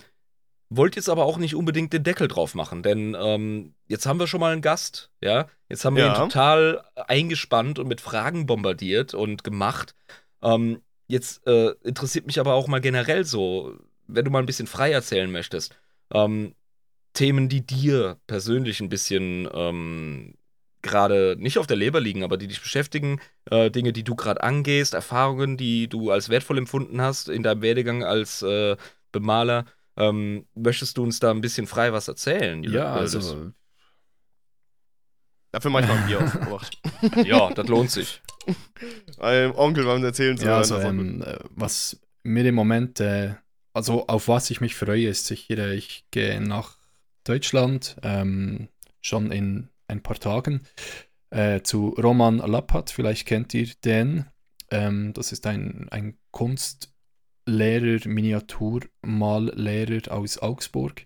wollt 0.69 0.95
jetzt 0.95 1.09
aber 1.09 1.25
auch 1.25 1.37
nicht 1.37 1.55
unbedingt 1.55 1.93
den 1.93 2.03
Deckel 2.03 2.27
drauf 2.27 2.53
machen, 2.55 2.83
denn 2.83 3.15
ähm, 3.19 3.73
jetzt 3.87 4.05
haben 4.05 4.19
wir 4.19 4.27
schon 4.27 4.39
mal 4.39 4.51
einen 4.53 4.61
Gast, 4.61 5.09
ja. 5.21 5.47
Jetzt 5.67 5.83
haben 5.83 5.95
wir 5.95 6.05
Ja. 6.05 6.13
ihn 6.13 6.15
total 6.29 6.83
eingespannt 6.95 7.79
und 7.79 7.87
mit 7.87 8.01
Fragen 8.01 8.45
bombardiert 8.45 9.13
und 9.15 9.43
gemacht. 9.43 9.95
Ähm, 10.43 10.81
jetzt 11.09 11.45
äh, 11.47 11.71
interessiert 11.83 12.27
mich 12.27 12.39
aber 12.39 12.53
auch 12.53 12.67
mal 12.67 12.79
generell 12.79 13.25
so, 13.25 13.73
wenn 14.07 14.23
du 14.23 14.31
mal 14.31 14.39
ein 14.39 14.45
bisschen 14.45 14.67
frei 14.67 14.91
erzählen 14.91 15.29
möchtest. 15.29 15.75
Ähm, 16.13 16.53
Themen, 17.13 17.49
die 17.49 17.65
dir 17.65 18.17
persönlich 18.27 18.79
ein 18.79 18.89
bisschen 18.89 19.49
ähm, 19.51 20.35
gerade 20.81 21.35
nicht 21.39 21.57
auf 21.57 21.67
der 21.67 21.77
Leber 21.77 21.99
liegen, 21.99 22.23
aber 22.23 22.37
die 22.37 22.47
dich 22.47 22.61
beschäftigen, 22.61 23.19
äh, 23.49 23.71
Dinge, 23.71 23.91
die 23.91 24.03
du 24.03 24.15
gerade 24.15 24.41
angehst, 24.43 24.93
Erfahrungen, 24.93 25.57
die 25.57 25.89
du 25.89 26.11
als 26.11 26.29
wertvoll 26.29 26.59
empfunden 26.59 27.01
hast 27.01 27.27
in 27.27 27.43
deinem 27.43 27.63
Werdegang 27.63 28.03
als 28.03 28.43
äh, 28.43 28.77
Bemaler. 29.11 29.65
Ähm, 29.97 30.45
möchtest 30.53 30.97
du 30.97 31.03
uns 31.03 31.19
da 31.19 31.31
ein 31.31 31.41
bisschen 31.41 31.67
frei 31.67 31.91
was 31.91 32.07
erzählen? 32.07 32.63
Ja, 32.63 32.93
also 32.93 33.51
Dafür 35.51 35.71
mache 35.71 35.83
ich 35.83 35.89
mal 35.89 35.97
ein 35.97 36.07
Bier 36.07 36.23
aufgebracht. 36.23 36.77
ja, 37.25 37.49
das 37.53 37.67
lohnt 37.67 37.91
sich. 37.91 38.21
ähm, 39.21 39.53
Onkel 39.55 39.85
beim 39.85 40.03
Erzählen 40.03 40.37
zu 40.37 40.43
Ja, 40.45 40.51
hören. 40.51 40.59
also, 40.59 40.79
ähm, 40.79 41.21
äh, 41.23 41.37
was 41.51 41.99
mir 42.23 42.45
im 42.45 42.55
Moment, 42.55 42.99
äh, 42.99 43.35
also 43.73 44.07
auf 44.07 44.27
was 44.27 44.49
ich 44.51 44.61
mich 44.61 44.75
freue, 44.75 45.07
ist 45.07 45.25
sicher, 45.25 45.57
äh, 45.57 45.75
ich 45.75 46.05
gehe 46.11 46.39
nach 46.41 46.77
Deutschland, 47.23 47.95
ähm, 48.03 48.69
schon 49.01 49.31
in 49.31 49.69
ein 49.87 50.01
paar 50.03 50.19
Tagen, 50.19 50.61
äh, 51.31 51.61
zu 51.61 51.89
Roman 51.89 52.37
Lappat, 52.37 52.91
vielleicht 52.91 53.27
kennt 53.27 53.53
ihr 53.53 53.67
den. 53.83 54.25
Ähm, 54.71 55.13
das 55.13 55.31
ist 55.31 55.47
ein, 55.47 55.87
ein 55.89 56.17
Kunstlehrer, 56.31 58.07
Miniaturmallehrer 58.07 60.11
aus 60.11 60.37
Augsburg. 60.39 61.05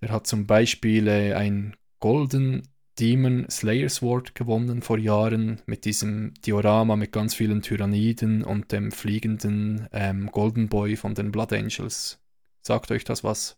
Der 0.00 0.10
hat 0.10 0.26
zum 0.26 0.46
Beispiel 0.46 1.06
äh, 1.08 1.34
ein 1.34 1.76
Golden 2.00 2.62
Demon 2.98 3.46
Slayer 3.50 3.88
Sword 3.88 4.34
gewonnen 4.34 4.82
vor 4.82 4.98
Jahren 4.98 5.62
mit 5.66 5.84
diesem 5.84 6.34
Diorama 6.44 6.96
mit 6.96 7.12
ganz 7.12 7.34
vielen 7.34 7.62
Tyranniden 7.62 8.42
und 8.42 8.72
dem 8.72 8.90
fliegenden 8.90 9.88
ähm, 9.92 10.30
Golden 10.32 10.68
Boy 10.68 10.96
von 10.96 11.14
den 11.14 11.30
Blood 11.30 11.52
Angels. 11.52 12.18
Sagt 12.62 12.90
euch 12.90 13.04
das 13.04 13.22
was? 13.22 13.56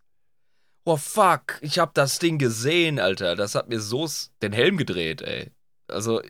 Oh 0.85 0.97
fuck, 0.97 1.59
ich 1.61 1.79
hab 1.79 1.95
das 1.95 2.19
Ding 2.19 2.39
gesehen, 2.39 2.99
Alter. 2.99 3.37
Das 3.37 3.55
hat 3.55 3.69
mir 3.69 3.81
so 3.81 4.09
den 4.43 4.53
Helm 4.53 4.77
gedreht, 4.77 5.23
ey. 5.23 5.51
Also, 5.89 6.23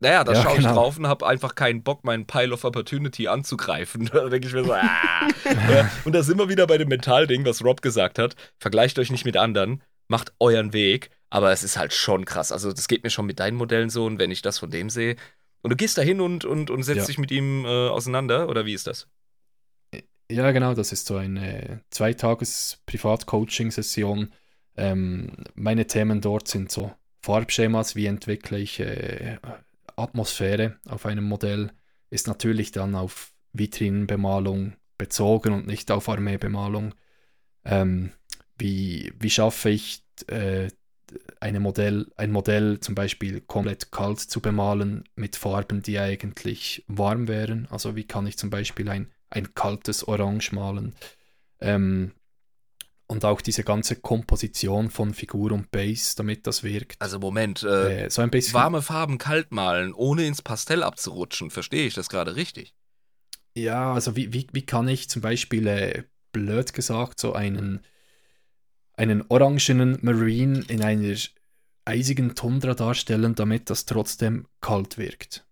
naja, 0.00 0.24
da 0.24 0.32
Ja, 0.32 0.42
schaue 0.42 0.56
genau. 0.56 0.68
ich 0.68 0.74
drauf 0.74 0.98
und 0.98 1.06
hab 1.06 1.22
einfach 1.22 1.54
keinen 1.54 1.82
Bock, 1.82 2.04
meinen 2.04 2.26
Pile 2.26 2.52
of 2.52 2.64
Opportunity 2.64 3.28
anzugreifen. 3.28 4.06
Da 4.12 4.28
denke 4.28 4.48
ich 4.48 4.54
mir 4.54 4.64
so, 4.64 4.72
ah. 4.72 5.28
ja, 5.70 5.90
und 6.04 6.14
da 6.14 6.22
sind 6.22 6.38
wir 6.38 6.48
wieder 6.48 6.66
bei 6.66 6.78
dem 6.78 6.88
Mentalding, 6.88 7.44
was 7.44 7.64
Rob 7.64 7.82
gesagt 7.82 8.18
hat. 8.18 8.36
Vergleicht 8.58 8.98
euch 8.98 9.10
nicht 9.10 9.24
mit 9.24 9.36
anderen, 9.36 9.82
macht 10.08 10.32
euren 10.38 10.72
Weg. 10.72 11.10
Aber 11.30 11.50
es 11.52 11.62
ist 11.64 11.76
halt 11.76 11.92
schon 11.92 12.24
krass. 12.24 12.52
Also, 12.52 12.72
das 12.72 12.88
geht 12.88 13.02
mir 13.04 13.10
schon 13.10 13.26
mit 13.26 13.40
deinen 13.40 13.56
Modellen 13.56 13.90
so 13.90 14.06
und 14.06 14.18
wenn 14.18 14.30
ich 14.30 14.42
das 14.42 14.58
von 14.58 14.70
dem 14.70 14.90
sehe. 14.90 15.16
Und 15.62 15.70
du 15.70 15.76
gehst 15.76 15.98
da 15.98 16.02
hin 16.02 16.20
und, 16.20 16.44
und, 16.44 16.70
und 16.70 16.82
setzt 16.84 16.98
Ja. 16.98 17.06
dich 17.06 17.18
mit 17.18 17.30
ihm 17.30 17.64
äh, 17.64 17.88
auseinander, 17.88 18.48
oder 18.48 18.66
wie 18.66 18.74
ist 18.74 18.86
das? 18.86 19.08
Ja, 20.30 20.50
genau, 20.52 20.74
das 20.74 20.92
ist 20.92 21.06
so 21.06 21.16
eine 21.16 21.80
Zweitages-Privat-Coaching-Session. 21.90 24.32
Ähm, 24.76 25.32
meine 25.54 25.86
Themen 25.86 26.20
dort 26.20 26.48
sind 26.48 26.70
so 26.70 26.92
Farbschemas, 27.22 27.96
wie 27.96 28.06
entwickle 28.06 28.58
ich 28.58 28.80
äh, 28.80 29.38
Atmosphäre 29.96 30.76
auf 30.86 31.06
einem 31.06 31.24
Modell, 31.24 31.72
ist 32.10 32.28
natürlich 32.28 32.72
dann 32.72 32.94
auf 32.94 33.32
Vitrinenbemalung 33.52 34.74
bezogen 34.98 35.52
und 35.52 35.66
nicht 35.66 35.90
auf 35.90 36.08
Armeebemalung. 36.08 36.94
Ähm, 37.64 38.12
wie, 38.58 39.12
wie 39.18 39.30
schaffe 39.30 39.70
ich 39.70 40.04
äh, 40.28 40.68
eine 41.40 41.60
Modell, 41.60 42.10
ein 42.16 42.32
Modell 42.32 42.80
zum 42.80 42.94
Beispiel 42.94 43.40
komplett 43.40 43.92
kalt 43.92 44.20
zu 44.20 44.40
bemalen 44.40 45.04
mit 45.14 45.36
Farben, 45.36 45.82
die 45.82 45.98
eigentlich 45.98 46.84
warm 46.88 47.28
wären? 47.28 47.68
Also 47.70 47.96
wie 47.96 48.04
kann 48.04 48.26
ich 48.26 48.36
zum 48.38 48.50
Beispiel 48.50 48.88
ein, 48.88 49.12
ein 49.30 49.54
kaltes 49.54 50.06
Orange 50.06 50.52
malen? 50.52 50.94
Ähm, 51.60 52.12
und 53.08 53.24
auch 53.24 53.40
diese 53.40 53.62
ganze 53.62 53.96
Komposition 53.96 54.90
von 54.90 55.14
Figur 55.14 55.52
und 55.52 55.70
Base, 55.70 56.16
damit 56.16 56.46
das 56.46 56.64
wirkt. 56.64 57.00
Also, 57.00 57.20
Moment, 57.20 57.62
äh, 57.62 58.06
äh, 58.06 58.10
so 58.10 58.20
ein 58.20 58.30
bisschen. 58.30 58.54
warme 58.54 58.82
Farben 58.82 59.18
kalt 59.18 59.52
malen, 59.52 59.92
ohne 59.92 60.26
ins 60.26 60.42
Pastell 60.42 60.82
abzurutschen. 60.82 61.50
Verstehe 61.50 61.86
ich 61.86 61.94
das 61.94 62.08
gerade 62.08 62.34
richtig? 62.34 62.74
Ja, 63.54 63.94
also 63.94 64.16
wie, 64.16 64.32
wie, 64.32 64.48
wie 64.52 64.66
kann 64.66 64.88
ich 64.88 65.08
zum 65.08 65.22
Beispiel, 65.22 65.68
äh, 65.68 66.02
blöd 66.32 66.72
gesagt, 66.72 67.20
so 67.20 67.32
einen, 67.32 67.80
einen 68.96 69.24
orangenen 69.28 69.98
Marine 70.02 70.64
in 70.68 70.82
einer 70.82 71.16
eisigen 71.84 72.34
Tundra 72.34 72.74
darstellen, 72.74 73.34
damit 73.34 73.70
das 73.70 73.86
trotzdem 73.86 74.46
kalt 74.60 74.98
wirkt? 74.98 75.44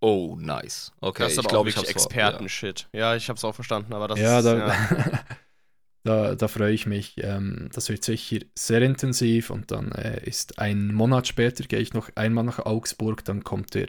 Oh, 0.00 0.36
nice. 0.38 0.92
Okay, 1.00 1.24
das 1.24 1.32
ist 1.32 1.38
ich 1.38 1.44
aber 1.44 1.48
glaube, 1.48 1.68
ich 1.70 1.74
vor- 1.74 1.88
Experten-Shit. 1.88 2.88
Ja. 2.92 3.16
ich 3.16 3.28
hab's 3.28 3.44
auch 3.44 3.54
verstanden, 3.54 3.92
aber 3.92 4.08
das 4.08 4.18
ja, 4.20 4.38
ist. 4.38 4.44
da, 4.44 4.58
ja. 4.58 5.24
da, 6.04 6.34
da 6.34 6.48
freue 6.48 6.72
ich 6.72 6.86
mich. 6.86 7.14
Ähm, 7.18 7.68
das 7.72 7.88
wird 7.88 8.04
sicher 8.04 8.38
sehr 8.54 8.82
intensiv 8.82 9.50
und 9.50 9.70
dann 9.70 9.90
äh, 9.92 10.22
ist 10.24 10.58
ein 10.58 10.94
Monat 10.94 11.26
später, 11.26 11.64
gehe 11.64 11.80
ich 11.80 11.94
noch 11.94 12.10
einmal 12.14 12.44
nach 12.44 12.60
Augsburg, 12.60 13.24
dann 13.24 13.42
kommt 13.42 13.74
der 13.74 13.88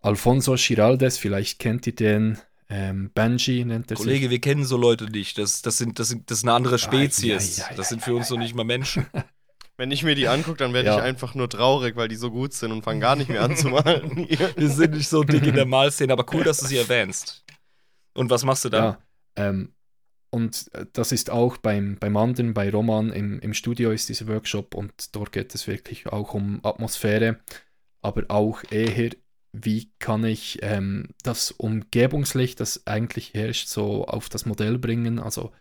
Alfonso 0.00 0.54
Giraldes, 0.58 1.16
vielleicht 1.16 1.58
kennt 1.58 1.86
ihr 1.86 1.94
den, 1.94 2.38
ähm, 2.68 3.10
Benji 3.12 3.64
nennt 3.64 3.90
er 3.90 3.96
Kollege, 3.96 4.30
wir 4.30 4.40
kennen 4.40 4.64
so 4.64 4.76
Leute 4.76 5.04
nicht. 5.10 5.38
Das, 5.38 5.62
das, 5.62 5.78
sind, 5.78 5.98
das, 5.98 6.08
sind, 6.08 6.30
das 6.30 6.38
ist 6.38 6.44
eine 6.44 6.54
andere 6.54 6.78
Spezies. 6.78 7.58
ja, 7.58 7.68
ja, 7.70 7.76
das 7.76 7.90
sind 7.90 8.00
ja, 8.00 8.04
für 8.06 8.14
uns 8.14 8.28
ja, 8.28 8.36
noch 8.36 8.42
nicht 8.42 8.54
mal 8.54 8.64
Menschen. 8.64 9.06
Wenn 9.76 9.90
ich 9.90 10.04
mir 10.04 10.14
die 10.14 10.28
angucke, 10.28 10.58
dann 10.58 10.72
werde 10.72 10.88
Ja. 10.90 10.96
ich 10.98 11.02
einfach 11.02 11.34
nur 11.34 11.48
traurig, 11.48 11.96
weil 11.96 12.06
die 12.08 12.14
so 12.16 12.30
gut 12.30 12.52
sind 12.52 12.70
und 12.70 12.82
fange 12.82 13.00
gar 13.00 13.16
nicht 13.16 13.28
mehr 13.28 13.42
an 13.42 13.56
zu 13.56 13.68
malen. 13.70 14.16
Wir 14.56 14.68
sind 14.70 14.92
nicht 14.92 15.08
so 15.08 15.24
dick 15.24 15.44
in 15.44 15.54
der 15.56 15.66
Malszene, 15.66 16.12
aber 16.12 16.24
cool, 16.32 16.44
dass 16.44 16.58
du 16.58 16.66
sie 16.66 16.76
erwähnst. 16.76 17.44
Und 18.14 18.30
was 18.30 18.44
machst 18.44 18.64
du 18.64 18.68
dann? 18.68 18.84
Ja, 18.84 18.98
ähm, 19.34 19.72
und 20.30 20.70
äh, 20.74 20.86
das 20.92 21.10
ist 21.10 21.30
auch 21.30 21.56
beim, 21.56 21.96
beim 21.98 22.16
anderen, 22.16 22.54
bei 22.54 22.70
Roman 22.70 23.10
im, 23.10 23.40
im 23.40 23.52
Studio 23.52 23.90
ist 23.90 24.08
dieser 24.08 24.28
Workshop 24.28 24.74
und 24.74 25.14
dort 25.14 25.32
geht 25.32 25.52
es 25.54 25.66
wirklich 25.66 26.06
auch 26.06 26.34
um 26.34 26.60
Atmosphäre, 26.62 27.40
aber 28.00 28.24
auch 28.28 28.62
eher, 28.70 29.10
wie 29.56 29.92
kann 30.00 30.24
ich 30.24 30.58
ähm, 30.62 31.08
das 31.22 31.52
Umgebungslicht, 31.52 32.58
das 32.60 32.86
eigentlich 32.86 33.34
herrscht, 33.34 33.68
so 33.68 34.04
auf 34.06 34.28
das 34.28 34.46
Modell 34.46 34.78
bringen. 34.78 35.18
Also 35.20 35.52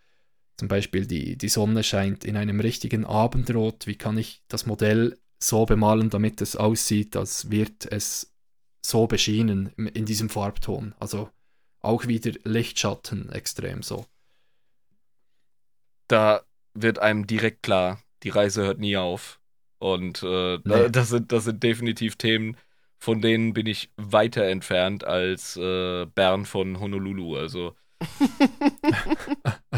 zum 0.57 0.67
Beispiel 0.67 1.05
die, 1.05 1.37
die 1.37 1.49
Sonne 1.49 1.83
scheint 1.83 2.25
in 2.25 2.37
einem 2.37 2.59
richtigen 2.59 3.05
Abendrot. 3.05 3.85
Wie 3.87 3.95
kann 3.97 4.17
ich 4.17 4.43
das 4.47 4.65
Modell 4.65 5.19
so 5.39 5.65
bemalen, 5.65 6.09
damit 6.09 6.41
es 6.41 6.55
aussieht, 6.55 7.15
als 7.15 7.51
wird 7.51 7.85
es 7.91 8.33
so 8.85 9.07
beschienen 9.07 9.67
in- 9.77 10.05
diesem 10.05 10.29
Farbton. 10.29 10.95
Also 10.99 11.29
auch 11.81 12.07
wieder 12.07 12.31
Lichtschatten 12.45 13.29
extrem 13.31 13.83
so. 13.83 14.05
Da 16.07 16.41
wird 16.73 16.99
einem 16.99 17.27
direkt 17.27 17.63
klar, 17.63 18.01
die 18.23 18.29
Reise 18.29 18.63
hört 18.63 18.79
nie 18.79 18.97
auf. 18.97 19.39
Und 19.79 20.23
äh, 20.23 20.59
Nee. 20.63 20.89
das, 20.89 21.09
sind, 21.09 21.31
das 21.31 21.43
sind 21.45 21.61
definitiv 21.61 22.15
Themen, 22.15 22.57
von 23.03 23.19
denen 23.19 23.51
bin 23.51 23.67
ich 23.67 23.91
weiter 23.97 24.45
entfernt 24.45 25.03
als 25.03 25.57
äh, 25.57 26.05
Bern 26.05 26.45
von 26.45 26.79
Honolulu. 26.79 27.35
Also. 27.35 27.75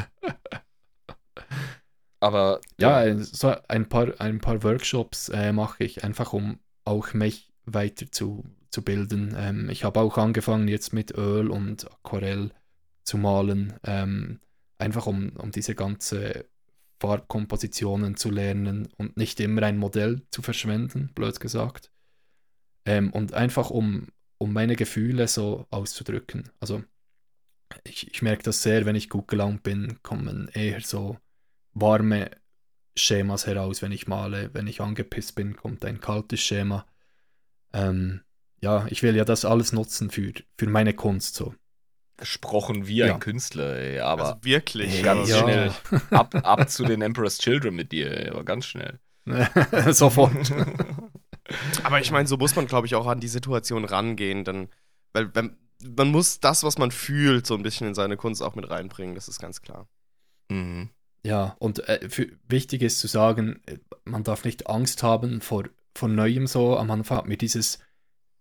Aber 2.20 2.62
Ja, 2.80 3.04
äh, 3.04 3.18
so 3.18 3.56
ein 3.68 3.90
paar, 3.90 4.22
ein 4.22 4.42
paar 4.42 4.62
Workshops 4.62 5.30
äh, 5.30 5.52
mache 5.54 5.84
ich 5.86 6.04
einfach, 6.04 6.34
um 6.34 6.60
auch 6.84 7.16
mich 7.16 7.52
weiter 7.66 8.12
zu, 8.12 8.44
zu 8.70 8.84
bilden. 8.84 9.36
Ähm, 9.36 9.72
ich 9.72 9.84
habe 9.84 10.02
auch 10.02 10.20
angefangen 10.20 10.68
jetzt 10.68 10.94
mit 10.94 11.18
Öl 11.18 11.50
und 11.50 11.92
Aquarell 11.92 12.52
zu 13.06 13.18
malen, 13.18 13.74
ähm, 13.86 14.40
einfach 14.78 15.08
um, 15.08 15.32
um 15.38 15.50
diese 15.50 15.74
ganze 15.74 16.46
Farbkompositionen 17.00 18.18
zu 18.18 18.30
lernen 18.30 18.88
und 18.98 19.18
nicht 19.18 19.40
immer 19.40 19.64
ein 19.64 19.80
Modell 19.80 20.22
zu 20.30 20.44
verschwenden, 20.44 21.10
blöd 21.16 21.40
gesagt. 21.40 21.90
Ähm, 22.86 23.12
und 23.12 23.34
einfach 23.34 23.70
um, 23.72 24.08
um 24.38 24.54
meine 24.54 24.76
Gefühle 24.76 25.28
so 25.28 25.66
auszudrücken. 25.72 26.50
Also 26.60 26.84
ich, 27.84 28.12
ich 28.12 28.22
merke 28.22 28.44
das 28.44 28.62
sehr, 28.62 28.86
wenn 28.86 28.96
ich 28.96 29.10
gut 29.10 29.28
gelaunt 29.28 29.64
bin, 29.64 29.98
kommen 30.04 30.50
eher 30.54 30.82
so 30.82 31.18
warme 31.74 32.30
Schemas 32.98 33.48
heraus, 33.48 33.82
wenn 33.82 33.92
ich 33.92 34.08
male. 34.08 34.52
Wenn 34.54 34.68
ich 34.68 34.82
angepisst 34.82 35.36
bin, 35.36 35.56
kommt 35.56 35.84
ein 35.84 36.00
kaltes 36.00 36.40
Schema. 36.42 36.86
Ähm, 37.74 38.22
ja, 38.62 38.88
ich 38.90 39.04
will 39.04 39.16
ja 39.16 39.26
das 39.26 39.46
alles 39.46 39.74
nutzen 39.74 40.10
für, 40.10 40.32
für 40.58 40.68
meine 40.68 40.94
Kunst 40.94 41.36
so. 41.36 41.54
gesprochen 42.18 42.88
wie 42.88 42.98
Ja. 43.00 43.16
ein 43.16 43.20
Künstler, 43.20 43.76
ey, 43.78 44.00
aber 44.00 44.26
also 44.28 44.44
wirklich. 44.44 45.04
ganz 45.04 45.28
Ja. 45.30 45.42
schnell. 45.44 45.72
Ab, 46.12 46.34
ab 46.36 46.70
zu 46.70 46.86
den 46.86 47.02
Emperor's 47.02 47.38
Children 47.40 47.76
mit 47.76 47.92
dir, 47.92 48.12
ey, 48.16 48.30
aber 48.30 48.46
ganz 48.46 48.66
schnell. 48.66 49.00
Sofort. 49.92 50.32
Aber 51.84 52.00
ich 52.00 52.12
meine, 52.12 52.28
so 52.28 52.38
muss 52.38 52.56
man, 52.56 52.68
glaube 52.68 52.88
ich, 52.88 52.96
auch 52.96 53.08
an 53.08 53.20
die 53.20 53.28
Situation 53.28 53.86
rangehen, 53.86 54.44
dann, 54.44 54.70
weil 55.14 55.34
wenn, 55.36 55.58
man 55.84 56.10
muss 56.10 56.40
das, 56.40 56.64
was 56.64 56.78
man 56.78 56.92
fühlt, 56.92 57.46
so 57.46 57.56
ein 57.56 57.64
bisschen 57.64 57.88
in 57.88 57.96
seine 57.96 58.18
Kunst 58.18 58.42
auch 58.42 58.56
mit 58.56 58.70
reinbringen, 58.70 59.16
das 59.16 59.28
ist 59.28 59.40
ganz 59.40 59.62
klar. 59.62 59.88
Mhm. 60.50 60.90
Ja, 61.24 61.56
und 61.60 61.88
äh, 61.90 62.08
für, 62.10 62.28
wichtig 62.48 62.82
ist 62.84 63.00
zu 63.00 63.08
sagen, 63.08 63.62
äh, 63.66 63.78
man 64.04 64.24
darf 64.24 64.46
nicht 64.46 64.68
Angst 64.68 65.02
haben 65.04 65.42
vor, 65.42 65.64
vor 65.96 66.08
Neuem 66.08 66.48
so. 66.48 66.78
Am 66.78 66.92
Anfang 66.92 67.18
hat 67.18 67.28
mir 67.28 67.38
dieses 67.38 67.80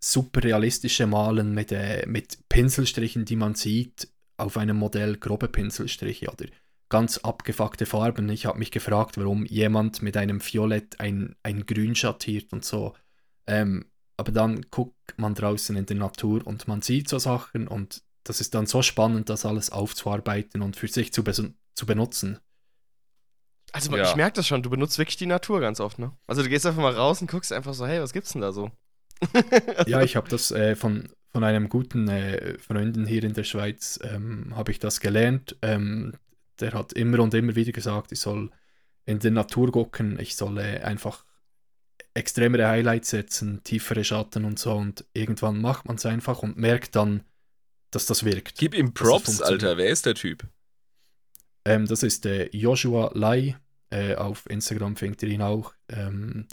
super 0.00 0.42
realistische 0.44 1.06
Malen 1.06 1.54
mit, 1.54 1.72
äh, 1.72 2.04
mit 2.06 2.46
Pinselstrichen, 2.48 3.24
die 3.24 3.36
man 3.36 3.54
sieht, 3.54 4.08
auf 4.36 4.56
einem 4.58 4.76
Modell 4.76 5.16
grobe 5.16 5.48
Pinselstriche 5.48 6.30
oder 6.30 6.46
ganz 6.88 7.18
abgefuckte 7.18 7.86
Farben. 7.86 8.28
Ich 8.28 8.46
habe 8.46 8.58
mich 8.58 8.70
gefragt, 8.70 9.16
warum 9.18 9.44
jemand 9.46 10.02
mit 10.02 10.16
einem 10.16 10.40
Violett 10.40 11.00
ein, 11.00 11.34
ein 11.42 11.66
Grün 11.66 11.94
schattiert 11.94 12.52
und 12.52 12.64
so. 12.64 12.94
Ähm, 13.46 13.86
aber 14.16 14.32
dann 14.32 14.62
guckt 14.70 15.14
man 15.16 15.34
draußen 15.34 15.76
in 15.76 15.86
der 15.86 15.96
Natur 15.96 16.46
und 16.46 16.68
man 16.68 16.82
sieht 16.82 17.08
so 17.08 17.18
Sachen 17.18 17.66
und 17.66 18.02
das 18.22 18.40
ist 18.40 18.54
dann 18.54 18.66
so 18.66 18.80
spannend, 18.82 19.28
das 19.28 19.44
alles 19.44 19.70
aufzuarbeiten 19.70 20.62
und 20.62 20.76
für 20.76 20.88
sich 20.88 21.12
zu, 21.12 21.22
zu 21.22 21.86
benutzen. 21.86 22.38
Also 23.72 23.94
Ja. 23.96 24.08
ich 24.08 24.14
merke 24.16 24.36
das 24.36 24.46
schon, 24.46 24.62
du 24.62 24.70
benutzt 24.70 24.98
wirklich 24.98 25.16
die 25.16 25.26
Natur 25.26 25.60
ganz 25.60 25.80
oft, 25.80 25.98
ne? 25.98 26.12
Also 26.26 26.42
du 26.42 26.48
gehst 26.48 26.64
einfach 26.64 26.80
mal 26.80 26.94
raus 26.94 27.20
und 27.20 27.30
guckst 27.30 27.52
einfach 27.52 27.74
so, 27.74 27.86
hey, 27.86 28.00
was 28.00 28.12
gibt's 28.12 28.32
denn 28.32 28.40
da 28.40 28.52
so? 28.52 28.70
Ja, 29.86 30.02
ich 30.02 30.16
habe 30.16 30.28
das 30.28 30.50
äh, 30.52 30.76
von, 30.76 31.08
von 31.32 31.42
einem 31.44 31.68
guten 31.68 32.08
äh, 32.08 32.56
Freunden 32.58 33.04
hier 33.06 33.24
in 33.24 33.34
der 33.34 33.44
Schweiz, 33.44 33.98
ähm, 34.02 34.52
habe 34.54 34.70
ich 34.70 34.78
das 34.78 35.00
gelernt. 35.00 35.56
Ähm, 35.62 36.14
der 36.60 36.72
hat 36.72 36.92
immer 36.92 37.20
und 37.20 37.34
immer 37.34 37.54
wieder 37.56 37.72
gesagt, 37.72 38.12
ich 38.12 38.20
soll 38.20 38.50
in 39.06 39.18
der 39.18 39.30
Natur 39.30 39.70
gucken, 39.70 40.18
ich 40.18 40.36
soll 40.36 40.58
äh, 40.58 40.80
einfach 40.80 41.24
extremere 42.14 42.68
Highlights 42.68 43.10
setzen, 43.10 43.62
tiefere 43.64 44.04
Schatten 44.04 44.44
und 44.44 44.58
so. 44.58 44.72
Und 44.72 45.04
irgendwann 45.12 45.60
macht 45.60 45.86
man 45.86 45.96
es 45.96 46.06
einfach 46.06 46.42
und 46.42 46.56
merkt 46.56 46.96
dann, 46.96 47.24
dass 47.90 48.06
das 48.06 48.24
wirkt. 48.24 48.58
Gib 48.58 48.74
ihm 48.74 48.94
Props. 48.94 49.40
Alter. 49.40 49.76
Wer 49.76 49.88
ist 49.88 50.06
der 50.06 50.14
Typ? 50.14 50.46
Ähm, 51.64 51.86
das 51.86 52.02
ist 52.02 52.24
der 52.24 52.54
Joshua 52.54 53.10
Lai. 53.14 53.56
Äh, 53.90 54.16
auf 54.16 54.48
Instagram 54.50 54.96
findet 54.96 55.22
ihr 55.22 55.28
ihn 55.30 55.42
auch. 55.42 55.74
Ähm, 55.88 56.46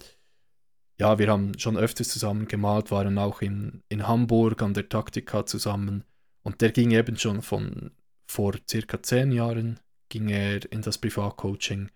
ja, 0.98 1.18
wir 1.18 1.28
haben 1.28 1.58
schon 1.58 1.76
öfters 1.76 2.08
zusammen 2.08 2.46
gemalt, 2.46 2.90
waren 2.90 3.18
auch 3.18 3.40
in, 3.40 3.82
in 3.88 4.06
Hamburg 4.06 4.62
an 4.62 4.74
der 4.74 4.88
Taktika 4.88 5.46
zusammen. 5.46 6.04
Und 6.42 6.60
der 6.60 6.70
ging 6.70 6.90
eben 6.90 7.16
schon 7.16 7.42
von 7.42 7.92
vor 8.26 8.54
circa 8.70 9.02
zehn 9.02 9.32
Jahren, 9.32 9.80
ging 10.12 10.28
er 10.28 10.70
in 10.70 10.82
das 10.82 10.98
Privatcoaching. 10.98 11.90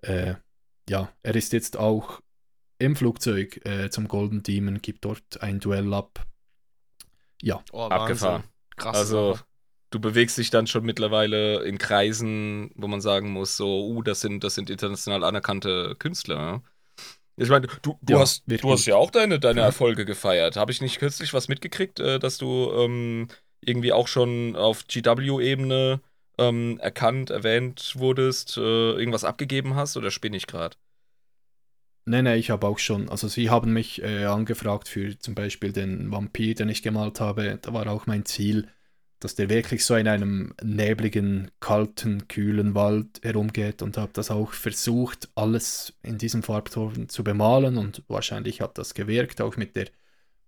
Äh, 0.00 0.34
ja, 0.88 1.12
er 1.22 1.34
ist 1.34 1.52
jetzt 1.52 1.76
auch 1.76 2.22
im 2.78 2.96
Flugzeug 2.96 3.60
äh, 3.66 3.90
zum 3.90 4.08
Golden 4.08 4.42
Demon, 4.42 4.80
gibt 4.80 5.04
dort 5.04 5.42
ein 5.42 5.60
Duell 5.60 5.92
ab. 5.92 6.26
Ja, 7.42 7.62
Oh, 7.72 7.82
Abgefahren. 7.82 8.44
Krass. 8.76 8.96
Also, 8.96 9.38
du 9.90 10.00
bewegst 10.00 10.38
dich 10.38 10.48
dann 10.48 10.66
schon 10.66 10.84
mittlerweile 10.84 11.62
in 11.64 11.76
Kreisen, 11.76 12.70
wo 12.74 12.88
man 12.88 13.02
sagen 13.02 13.30
muss, 13.30 13.58
so, 13.58 13.86
uh, 13.86 14.02
das 14.02 14.22
sind, 14.22 14.42
das 14.42 14.54
sind 14.54 14.70
international 14.70 15.22
anerkannte 15.22 15.94
Künstler. 15.98 16.62
Ich 17.36 17.50
meine, 17.50 17.66
du, 17.82 17.98
du, 18.00 18.12
Ja, 18.14 18.20
hast, 18.20 18.44
du 18.46 18.70
hast 18.70 18.86
ja 18.86 18.96
auch 18.96 19.10
deine, 19.10 19.40
deine 19.40 19.60
Erfolge 19.60 20.06
gefeiert. 20.06 20.56
Habe 20.56 20.72
ich 20.72 20.80
nicht 20.80 20.98
kürzlich 20.98 21.34
was 21.34 21.48
mitgekriegt, 21.48 22.00
äh, 22.00 22.18
dass 22.18 22.38
du 22.38 22.72
ähm, 22.72 23.28
irgendwie 23.60 23.92
auch 23.92 24.08
schon 24.08 24.56
auf 24.56 24.86
GW-Ebene 24.86 26.00
ähm, 26.38 26.78
erkannt, 26.80 27.30
erwähnt 27.30 27.94
wurdest, 27.96 28.56
äh, 28.56 28.60
irgendwas 28.60 29.24
abgegeben 29.24 29.74
hast 29.74 29.96
oder 29.96 30.10
spinne 30.10 30.36
ich 30.36 30.46
gerade? 30.46 30.76
Nee, 32.04 32.22
nee, 32.22 32.36
ich 32.36 32.50
habe 32.50 32.66
auch 32.66 32.78
schon, 32.78 33.08
also 33.08 33.28
sie 33.28 33.48
haben 33.48 33.72
mich 33.72 34.02
äh, 34.02 34.24
angefragt 34.24 34.88
für 34.88 35.16
zum 35.18 35.34
Beispiel 35.36 35.72
den 35.72 36.10
Vampir, 36.10 36.54
den 36.54 36.68
ich 36.68 36.82
gemalt 36.82 37.20
habe. 37.20 37.58
Da 37.62 37.72
war 37.72 37.86
auch 37.86 38.06
mein 38.06 38.24
Ziel, 38.24 38.68
dass 39.20 39.36
der 39.36 39.48
wirklich 39.48 39.84
so 39.84 39.94
in 39.94 40.08
einem 40.08 40.52
nebligen, 40.62 41.52
kalten, 41.60 42.26
kühlen 42.26 42.74
Wald 42.74 43.20
herumgeht 43.22 43.82
und 43.82 43.96
habe 43.96 44.10
das 44.14 44.32
auch 44.32 44.52
versucht, 44.52 45.28
alles 45.36 45.94
in 46.02 46.18
diesem 46.18 46.42
Farbton 46.42 47.08
zu 47.08 47.22
bemalen 47.22 47.78
und 47.78 48.02
wahrscheinlich 48.08 48.60
hat 48.60 48.78
das 48.78 48.94
gewirkt, 48.94 49.40
auch 49.40 49.56
mit 49.56 49.76
der 49.76 49.86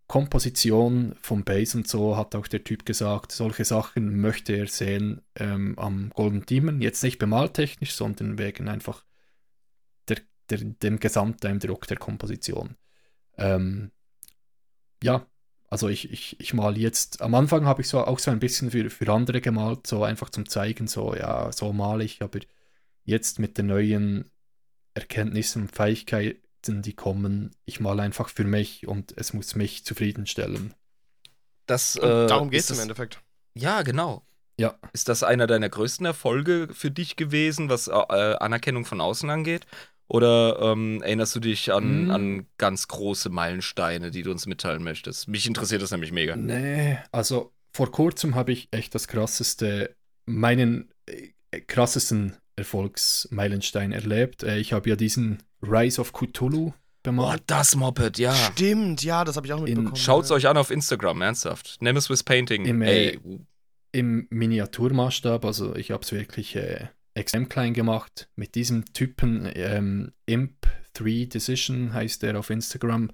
Komposition 0.06 1.14
vom 1.20 1.44
Base 1.44 1.78
und 1.78 1.88
so 1.88 2.16
hat 2.16 2.34
auch 2.34 2.46
der 2.46 2.62
Typ 2.62 2.84
gesagt, 2.84 3.32
solche 3.32 3.64
Sachen 3.64 4.20
möchte 4.20 4.54
er 4.54 4.66
sehen 4.66 5.22
ähm, 5.34 5.78
am 5.78 6.10
Golden 6.10 6.44
Demon, 6.44 6.82
jetzt 6.82 7.02
nicht 7.02 7.18
bemaltechnisch, 7.18 7.94
sondern 7.94 8.38
wegen 8.38 8.68
einfach 8.68 9.04
der, 10.08 10.18
der, 10.50 10.58
dem 10.58 11.00
Gesamteindruck 11.00 11.86
der 11.86 11.96
Komposition. 11.96 12.76
Ähm, 13.38 13.92
ja, 15.02 15.26
also 15.70 15.88
ich, 15.88 16.12
ich, 16.12 16.38
ich 16.38 16.54
mal 16.54 16.76
jetzt, 16.76 17.22
am 17.22 17.34
Anfang 17.34 17.64
habe 17.64 17.80
ich 17.80 17.88
so 17.88 18.04
auch 18.04 18.18
so 18.18 18.30
ein 18.30 18.40
bisschen 18.40 18.70
für, 18.70 18.90
für 18.90 19.10
andere 19.12 19.40
gemalt, 19.40 19.86
so 19.86 20.04
einfach 20.04 20.30
zum 20.30 20.48
Zeigen, 20.48 20.86
so 20.86 21.14
ja, 21.14 21.50
so 21.50 21.72
male 21.72 22.04
ich, 22.04 22.22
aber 22.22 22.40
jetzt 23.04 23.38
mit 23.38 23.56
den 23.58 23.66
neuen 23.66 24.30
Erkenntnissen 24.92 25.62
und 25.62 25.72
Fähigkeiten, 26.64 26.82
die 26.82 26.94
kommen, 26.94 27.50
ich 27.64 27.80
male 27.80 28.02
einfach 28.02 28.28
für 28.28 28.44
mich 28.44 28.86
und 28.86 29.16
es 29.16 29.32
muss 29.32 29.54
mich 29.54 29.84
zufriedenstellen. 29.84 30.74
Das, 31.66 31.96
äh, 31.96 32.00
darum 32.26 32.50
ist 32.50 32.68
geht's 32.68 32.78
im 32.78 32.82
Endeffekt. 32.82 33.20
Ja, 33.54 33.82
genau. 33.82 34.26
Ja. 34.58 34.78
Ist 34.92 35.08
das 35.08 35.22
einer 35.22 35.46
deiner 35.46 35.68
größten 35.68 36.06
Erfolge 36.06 36.68
für 36.72 36.90
dich 36.90 37.16
gewesen, 37.16 37.68
was 37.68 37.88
äh, 37.88 37.92
Anerkennung 37.92 38.84
von 38.84 39.00
außen 39.00 39.28
angeht? 39.30 39.66
Oder 40.06 40.58
ähm, 40.60 41.00
erinnerst 41.02 41.34
du 41.34 41.40
dich 41.40 41.72
an, 41.72 41.84
Hm. 41.84 42.10
an 42.10 42.46
ganz 42.58 42.88
große 42.88 43.30
Meilensteine, 43.30 44.10
die 44.10 44.22
du 44.22 44.30
uns 44.30 44.46
mitteilen 44.46 44.84
möchtest? 44.84 45.28
Mich 45.28 45.46
interessiert 45.46 45.82
das 45.82 45.90
nämlich 45.90 46.12
mega. 46.12 46.36
Nee, 46.36 46.98
also 47.10 47.52
vor 47.72 47.90
kurzem 47.90 48.34
habe 48.34 48.52
ich 48.52 48.68
echt 48.70 48.94
das 48.94 49.08
krasseste, 49.08 49.96
meinen 50.26 50.92
äh, 51.06 51.60
krassesten 51.62 52.36
Erfolgsmeilenstein 52.56 53.92
erlebt. 53.92 54.42
Äh, 54.42 54.58
ich 54.58 54.72
habe 54.72 54.88
ja 54.88 54.96
diesen 54.96 55.42
Rise 55.62 56.00
of 56.00 56.12
Cthulhu 56.12 56.72
bemalt. 57.02 57.42
das 57.46 57.76
Moped, 57.76 58.18
ja. 58.18 58.34
Stimmt, 58.34 59.02
ja, 59.02 59.24
das 59.24 59.36
habe 59.36 59.46
ich 59.46 59.52
auch 59.52 59.60
mitbekommen. 59.60 59.96
Schaut's 59.96 60.30
euch 60.30 60.48
an 60.48 60.56
auf 60.56 60.70
Instagram, 60.70 61.22
ernsthaft. 61.22 61.76
Nemesis 61.80 62.22
Painting. 62.22 62.64
Im, 62.64 62.82
äh, 62.82 63.18
im 63.92 64.26
Miniaturmaßstab, 64.30 65.44
also 65.44 65.76
ich 65.76 65.90
habe 65.90 66.02
es 66.02 66.12
wirklich 66.12 66.56
äh, 66.56 66.88
extrem 67.14 67.48
klein 67.48 67.74
gemacht. 67.74 68.28
Mit 68.34 68.54
diesem 68.54 68.84
Typen 68.92 69.48
ähm, 69.54 70.12
Imp3 70.28 71.28
Decision 71.28 71.92
heißt 71.92 72.24
er 72.24 72.38
auf 72.38 72.50
Instagram. 72.50 73.10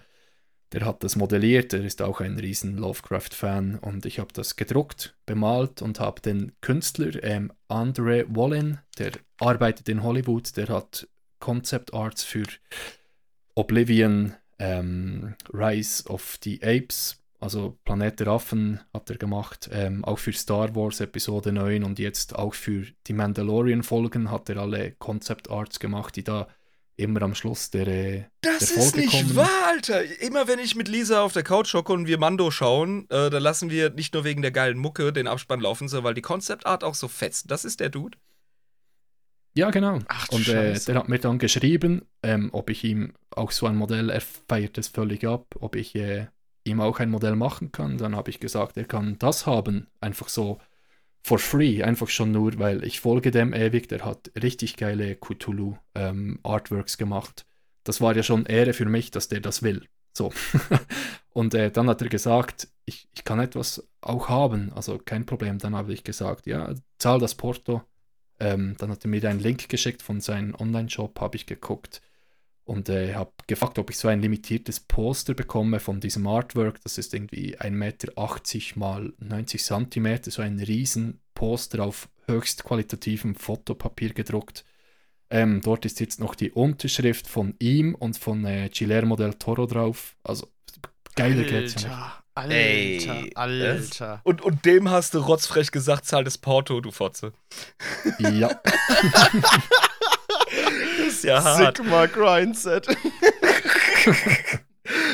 Der 0.73 0.85
hat 0.85 1.03
das 1.03 1.17
modelliert, 1.17 1.73
er 1.73 1.85
ist 1.85 2.01
auch 2.01 2.21
ein 2.21 2.39
riesen 2.39 2.77
Lovecraft-Fan 2.77 3.77
und 3.81 4.07
ich 4.07 4.21
habe 4.21 4.33
das 4.33 4.55
gedruckt, 4.55 5.17
bemalt 5.27 5.83
und 5.83 5.99
habe 5.99 6.21
den 6.21 6.53
Künstler 6.61 7.23
ähm, 7.25 7.53
Andre 7.67 8.25
Wallin, 8.29 8.79
der 8.99 9.13
arbeitet 9.39 9.89
in 9.89 10.05
Hollywood, 10.05 10.57
der 10.57 10.69
hat 10.69 11.09
Concept 11.41 11.93
Arts 11.93 12.23
für 12.23 12.45
Oblivion, 13.57 14.35
ähm, 14.61 15.35
Rise 15.53 16.09
of 16.09 16.39
the 16.45 16.61
Apes, 16.63 17.21
also 17.41 17.79
Planet 17.85 18.21
der 18.21 18.29
Affen 18.29 18.81
hat 18.93 19.11
er 19.11 19.17
gemacht, 19.17 19.69
ähm, 19.73 20.05
auch 20.05 20.19
für 20.19 20.33
Star 20.33 20.75
Wars 20.77 21.01
Episode 21.01 21.53
9 21.53 21.83
und 21.83 21.99
jetzt 21.99 22.37
auch 22.37 22.55
für 22.55 22.87
die 23.07 23.13
Mandalorian-Folgen 23.15 24.31
hat 24.31 24.51
er 24.51 24.59
alle 24.59 24.93
Concept 24.93 25.51
Arts 25.51 25.81
gemacht, 25.81 26.15
die 26.17 26.25
da 26.25 26.47
immer 27.01 27.23
am 27.23 27.35
Schluss 27.35 27.71
der, 27.71 27.89
äh, 27.89 28.25
Das 28.43 28.73
der 28.73 28.83
ist 28.85 28.97
nicht 28.97 29.11
kommen. 29.11 29.37
wahr, 29.37 29.67
Alter. 29.69 30.03
Immer 30.21 30.47
wenn 30.49 30.59
ich 30.59 30.77
mit 30.77 30.89
Lisa 30.89 31.23
auf 31.23 31.33
der 31.33 31.43
Couch 31.43 31.73
hocke 31.75 31.93
und 31.93 32.07
wir 32.07 32.19
Mando 32.19 32.51
schauen, 32.51 33.07
äh, 33.11 33.31
dann 33.31 33.43
lassen 33.43 33.71
wir 33.71 33.91
nicht 33.91 34.15
nur 34.15 34.25
wegen 34.25 34.43
der 34.43 34.51
geilen 34.53 34.79
Mucke 34.79 35.13
den 35.13 35.27
Abspann 35.27 35.61
laufen, 35.61 35.89
sondern 35.89 36.05
weil 36.05 36.15
die 36.15 36.23
Concept 36.23 36.67
Art 36.67 36.85
auch 36.85 36.95
so 36.95 37.09
fetzt. 37.09 37.51
Das 37.51 37.65
ist 37.65 37.81
der 37.81 37.89
Dude. 37.89 38.19
Ja, 39.55 39.71
genau. 39.71 39.99
Ach 40.07 40.29
und 40.31 40.47
äh, 40.49 40.79
der 40.79 40.95
hat 40.95 41.09
mir 41.09 41.19
dann 41.19 41.39
geschrieben, 41.39 42.03
ähm, 42.23 42.51
ob 42.53 42.71
ich 42.71 42.85
ihm 42.85 43.15
auch 43.31 43.51
so 43.51 43.67
ein 43.67 43.75
Modell, 43.77 44.11
er 44.11 44.21
feiert 44.21 44.79
es 44.79 44.89
völlig 44.89 45.27
ab, 45.27 45.57
ob 45.59 45.75
ich 45.75 45.95
äh, 45.97 46.27
ihm 46.65 46.81
auch 46.81 47.01
ein 47.01 47.11
Modell 47.11 47.35
machen 47.35 47.73
kann. 47.73 47.99
Dann 47.99 48.15
habe 48.15 48.31
ich 48.31 48.39
gesagt, 48.39 48.77
er 48.77 48.85
kann 48.85 49.19
das 49.19 49.47
haben, 49.47 49.89
einfach 50.01 50.29
so 50.29 50.61
for 51.23 51.39
free, 51.39 51.83
einfach 51.83 52.09
schon 52.09 52.33
nur, 52.33 52.59
weil 52.59 52.85
ich 52.85 53.01
folge 53.01 53.31
dem 53.31 53.53
ewig, 53.53 53.89
der 53.89 54.05
hat 54.05 54.31
richtig 54.41 54.77
geile 54.77 55.17
Cthulhu 55.17 55.77
ähm, 55.95 56.41
Artworks 56.43 56.99
gemacht. 56.99 57.45
Das 57.85 58.01
war 58.01 58.15
ja 58.15 58.23
schon 58.23 58.47
Ehre 58.47 58.73
für 58.73 58.87
mich, 58.87 59.11
dass 59.11 59.29
der 59.29 59.41
das 59.41 59.63
will. 59.63 59.87
So. 60.13 60.33
und 61.33 61.55
äh, 61.55 61.71
dann 61.71 61.89
hat 61.89 62.03
er 62.03 62.09
gesagt, 62.09 62.69
ich, 62.85 63.09
ich 63.15 63.25
kann 63.25 63.39
etwas 63.39 63.89
auch 64.01 64.29
haben, 64.29 64.73
also 64.73 64.99
kein 64.99 65.27
Problem. 65.27 65.59
Dann 65.59 65.75
habe 65.75 65.93
ich 65.93 66.05
gesagt, 66.05 66.47
ja, 66.47 66.75
zahl 66.99 67.19
das 67.19 67.35
Porto. 67.35 67.83
Ähm, 68.39 68.75
dann 68.79 68.91
hat 68.91 69.05
er 69.05 69.09
mir 69.09 69.23
einen 69.29 69.41
Link 69.41 69.69
geschickt 69.69 70.03
von 70.03 70.21
seinem 70.21 70.55
Online-Shop, 70.55 71.21
habe 71.21 71.37
ich 71.37 71.47
geguckt 71.47 72.01
und 72.71 72.89
äh, 72.89 73.15
habe 73.15 73.33
gefragt, 73.49 73.81
ob 73.81 73.91
ich 73.91 73.99
so 73.99 74.07
ein 74.07 74.21
limitiertes 74.21 74.79
Poster 74.79 75.35
bekomme 75.35 75.81
von 75.81 75.99
diesem 75.99 76.29
Artwork. 76.29 76.81
Das 76.85 76.99
ist 76.99 77.13
irgendwie 77.13 77.59
1,80 77.59 77.71
Meter 77.73 78.13
mal 78.79 79.13
90 79.19 79.65
Zentimeter, 79.65 80.31
so 80.31 80.41
ein 80.41 80.61
riesen 80.61 81.19
Poster 81.35 81.83
auf 81.83 82.09
höchst 82.29 82.63
qualitativem 82.63 83.35
Fotopapier 83.35 84.15
gedruckt. 84.15 84.65
Ähm, 85.31 85.61
dort 85.65 85.85
ist 85.85 85.99
jetzt 85.99 86.21
noch 86.21 86.37
die 86.37 86.53
Unterschrift 86.53 87.27
von 87.27 87.57
ihm 87.59 87.97
und 87.97 88.17
von 88.17 88.45
äh, 88.45 88.71
Guillermo 88.73 89.17
del 89.17 89.35
Toro 89.35 89.67
drauf. 89.67 90.15
Also 90.23 90.47
geiler 91.17 91.43
geht's 91.43 91.83
ja 91.83 91.89
nicht. 91.89 92.21
Alter, 92.37 92.55
Ey, 92.55 93.33
Alter, 93.35 93.69
Alter. 93.69 94.21
Und, 94.23 94.43
und 94.43 94.65
dem 94.65 94.89
hast 94.89 95.15
du 95.15 95.19
rotzfrech 95.19 95.73
gesagt, 95.73 96.07
zahl 96.07 96.23
das 96.23 96.39
Porto, 96.39 96.81
du 96.81 96.93
Fotze. 96.93 97.33
Ja, 98.21 98.61
ist 101.25 101.29
ja 101.29 101.43
hart. 101.43 101.77
Sigma 101.77 102.07
Grindset. 102.07 102.87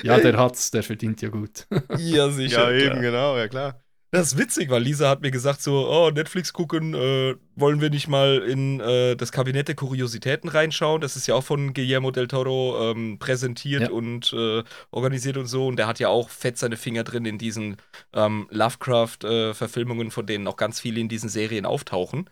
ja, 0.03 0.19
der 0.19 0.37
hat's, 0.37 0.71
der 0.71 0.83
verdient 0.83 1.23
ja 1.23 1.29
gut. 1.29 1.67
Ja, 1.99 2.31
sicher. 2.31 2.71
ja, 2.73 2.79
eben, 2.79 2.91
klar. 2.91 3.03
genau, 3.03 3.37
ja 3.37 3.49
klar. 3.49 3.83
Das 4.13 4.29
ist 4.29 4.39
witzig, 4.39 4.71
weil 4.71 4.83
Lisa 4.83 5.11
hat 5.11 5.21
mir 5.21 5.33
gesagt 5.33 5.61
so, 5.61 5.91
oh, 5.91 6.11
Netflix 6.11 6.53
gucken, 6.53 6.95
äh, 6.95 7.35
wollen 7.57 7.81
wir 7.81 7.91
nicht 7.91 8.07
mal 8.09 8.39
in 8.39 8.81
äh, 8.81 9.17
das 9.17 9.33
Kabinett 9.33 9.67
der 9.69 9.75
Kuriositäten 9.75 10.49
reinschauen? 10.49 11.01
Das 11.01 11.17
ist 11.17 11.27
ja 11.27 11.35
auch 11.35 11.43
von 11.43 11.75
Guillermo 11.75 12.13
del 12.13 12.29
Toro 12.29 12.93
ähm, 12.93 13.19
präsentiert 13.19 13.83
Ja. 13.83 13.91
und 13.91 14.33
äh, 14.33 14.63
organisiert 14.93 15.37
und 15.37 15.47
so. 15.47 15.67
Und 15.67 15.77
der 15.77 15.89
hat 15.89 15.99
ja 15.99 16.09
auch 16.09 16.31
fett 16.31 16.57
seine 16.57 16.77
Finger 16.77 17.03
drin 17.03 17.27
in 17.27 17.37
diesen 17.37 17.77
ähm, 18.15 18.47
Lovecraft-Verfilmungen, 18.51 20.11
von 20.13 20.25
denen 20.25 20.47
auch 20.47 20.57
ganz 20.57 20.79
viele 20.81 21.01
in 21.01 21.09
diesen 21.09 21.29
Serien 21.29 21.67
auftauchen. 21.67 22.31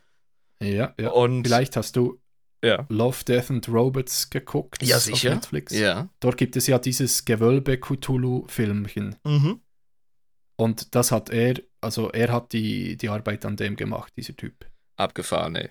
ja, 0.60 0.94
ja. 0.98 1.10
Und 1.10 1.42
Vielleicht 1.44 1.76
hast 1.76 1.96
du 1.96 2.18
Ja. 2.64 2.86
Love, 2.88 3.24
Death 3.24 3.50
and 3.50 3.68
Robots 3.68 4.30
geguckt 4.30 4.82
Ja, 4.82 4.96
auf 4.96 5.02
sicher. 5.02 5.34
Netflix? 5.34 5.72
Ja. 5.72 6.08
Dort 6.20 6.36
gibt 6.38 6.56
es 6.56 6.66
ja 6.66 6.78
dieses 6.78 7.24
Gewölbe-Cthulhu-Filmchen. 7.24 9.16
Mhm. 9.24 9.60
Und 10.56 10.94
das 10.94 11.10
hat 11.12 11.30
er, 11.30 11.60
also 11.80 12.10
er 12.10 12.32
hat 12.32 12.52
die, 12.52 12.96
die 12.96 13.08
Arbeit 13.08 13.44
an 13.44 13.56
dem 13.56 13.76
gemacht, 13.76 14.12
dieser 14.16 14.36
Typ. 14.36 14.66
Abgefahren, 14.96 15.56
ey. 15.56 15.70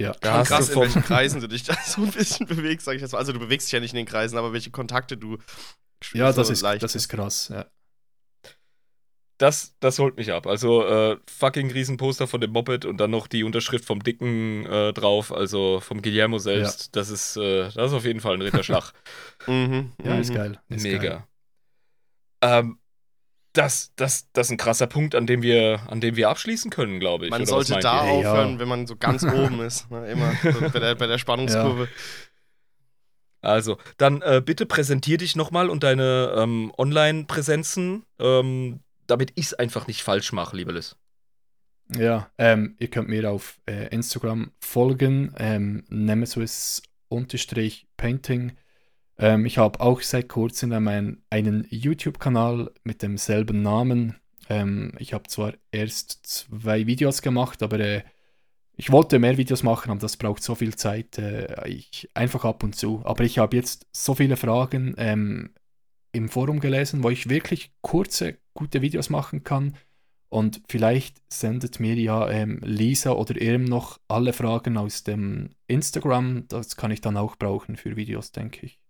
Ja. 0.00 0.12
Da 0.20 0.30
Schon 0.30 0.38
hast 0.40 0.48
krass, 0.48 0.66
du 0.66 0.72
in 0.72 0.80
welchen 0.80 1.02
Kreisen 1.02 1.40
du 1.40 1.48
dich 1.54 1.62
da 1.62 1.76
so 1.86 2.02
ein 2.02 2.10
bisschen 2.10 2.46
bewegst, 2.46 2.86
sag 2.86 2.96
ich 2.96 3.02
jetzt 3.02 3.12
mal. 3.12 3.18
Also 3.18 3.32
du 3.32 3.38
bewegst 3.38 3.68
dich 3.68 3.72
ja 3.72 3.80
nicht 3.80 3.92
in 3.92 3.98
den 3.98 4.06
Kreisen, 4.06 4.36
aber 4.38 4.52
welche 4.52 4.70
Kontakte 4.70 5.16
du 5.16 5.38
Ja, 6.12 6.32
so 6.32 6.40
das 6.40 6.50
ist, 6.50 6.62
leicht 6.62 6.82
das 6.82 6.94
ist 6.94 7.08
krass. 7.08 7.48
Ja. 7.52 7.66
Das, 9.38 9.74
das 9.80 9.98
holt 9.98 10.16
mich 10.16 10.32
ab. 10.32 10.46
Also 10.46 10.86
äh, 10.86 11.16
fucking 11.28 11.70
Riesenposter 11.70 12.26
von 12.28 12.40
dem 12.40 12.52
Moped 12.52 12.84
und 12.84 12.98
dann 12.98 13.10
noch 13.10 13.26
die 13.26 13.42
Unterschrift 13.42 13.84
vom 13.84 14.02
Dicken 14.02 14.64
äh, 14.66 14.92
drauf, 14.92 15.32
also 15.32 15.80
vom 15.80 16.02
Guillermo 16.02 16.38
selbst. 16.38 16.94
Das 16.94 17.10
ist 17.10 17.36
äh, 17.36 17.64
das 17.64 17.90
ist 17.90 17.92
auf 17.94 18.04
jeden 18.04 18.20
Fall 18.20 18.34
ein 18.34 18.42
Ritterschlag. 18.42 18.92
Mhm, 19.46 19.92
Ja, 20.02 20.16
ist 20.18 20.30
mhm. 20.30 20.34
geil. 20.34 20.60
Ist 20.70 20.84
Geil. 20.84 20.92
Mega. 20.94 21.28
Ähm, 22.40 22.78
das, 23.54 23.92
das, 23.96 24.30
das 24.32 24.48
ist 24.48 24.50
ein 24.52 24.56
krasser 24.56 24.86
Punkt, 24.86 25.14
an 25.14 25.26
dem 25.26 25.42
wir, 25.42 25.80
an 25.88 26.00
dem 26.00 26.16
wir 26.16 26.28
abschließen 26.28 26.70
können, 26.70 26.98
glaube 26.98 27.26
ich. 27.26 27.30
Man 27.30 27.46
sollte 27.46 27.78
da 27.78 28.04
ihr? 28.04 28.20
Ja. 28.22 28.30
aufhören, 28.30 28.58
wenn 28.58 28.68
man 28.68 28.86
so 28.86 28.96
ganz 28.96 29.22
oben 29.24 29.60
ist. 29.60 29.90
Ne? 29.90 30.10
Immer 30.10 30.32
bei, 30.72 30.78
der, 30.80 30.94
bei 30.96 31.06
der 31.06 31.18
Spannungskurve. 31.18 31.88
Also, 33.40 33.76
dann 33.98 34.22
äh, 34.22 34.42
bitte 34.44 34.66
präsentier 34.66 35.18
dich 35.18 35.36
nochmal 35.36 35.68
und 35.68 35.82
deine 35.82 36.34
ähm, 36.36 36.72
Online-Präsenzen, 36.78 38.04
ähm, 38.18 38.80
damit 39.06 39.32
ich 39.34 39.46
es 39.46 39.54
einfach 39.54 39.86
nicht 39.86 40.02
falsch 40.02 40.32
mache, 40.32 40.56
liebe 40.56 40.72
Liz. 40.72 40.96
Ja, 41.96 42.30
ähm, 42.38 42.76
ihr 42.78 42.88
könnt 42.88 43.08
mir 43.08 43.30
auf 43.30 43.60
äh, 43.66 43.88
Instagram 43.88 44.52
folgen, 44.58 45.34
ähm, 45.38 45.84
Nemesis-Painting. 45.88 48.52
Ähm, 49.18 49.46
ich 49.46 49.58
habe 49.58 49.80
auch 49.80 50.00
seit 50.00 50.28
kurzem 50.28 50.72
einen, 50.72 51.24
einen 51.30 51.66
YouTube-Kanal 51.68 52.72
mit 52.84 53.02
demselben 53.02 53.62
Namen. 53.62 54.16
Ähm, 54.48 54.92
ich 54.98 55.12
habe 55.12 55.28
zwar 55.28 55.54
erst 55.72 56.26
zwei 56.26 56.86
Videos 56.86 57.22
gemacht, 57.22 57.62
aber 57.62 57.80
äh, 57.80 58.02
ich 58.76 58.90
wollte 58.90 59.18
mehr 59.18 59.36
Videos 59.36 59.62
machen, 59.62 59.90
aber 59.90 60.00
das 60.00 60.16
braucht 60.16 60.42
so 60.42 60.54
viel 60.54 60.74
Zeit. 60.74 61.18
Äh, 61.18 61.68
ich, 61.68 62.08
einfach 62.14 62.44
ab 62.44 62.62
und 62.62 62.74
zu. 62.74 63.02
Aber 63.04 63.24
ich 63.24 63.38
habe 63.38 63.56
jetzt 63.56 63.86
so 63.92 64.14
viele 64.14 64.36
Fragen 64.36 64.94
ähm, 64.96 65.50
im 66.14 66.28
Forum 66.28 66.60
gelesen, 66.60 67.02
wo 67.02 67.10
ich 67.10 67.28
wirklich 67.28 67.72
kurze, 67.82 68.38
gute 68.54 68.80
Videos 68.82 69.10
machen 69.10 69.44
kann. 69.44 69.76
Und 70.28 70.62
vielleicht 70.68 71.22
sendet 71.32 71.78
mir 71.78 71.94
ja 71.94 72.28
ähm, 72.28 72.58
Lisa 72.64 73.12
oder 73.12 73.40
Irm 73.40 73.64
noch 73.64 74.00
alle 74.08 74.32
Fragen 74.32 74.76
aus 74.76 75.04
dem 75.04 75.50
Instagram. 75.68 76.48
Das 76.48 76.76
kann 76.76 76.90
ich 76.90 77.00
dann 77.00 77.16
auch 77.16 77.36
brauchen 77.36 77.76
für 77.76 77.94
Videos, 77.96 78.32
denke 78.32 78.66
ich. 78.66 78.80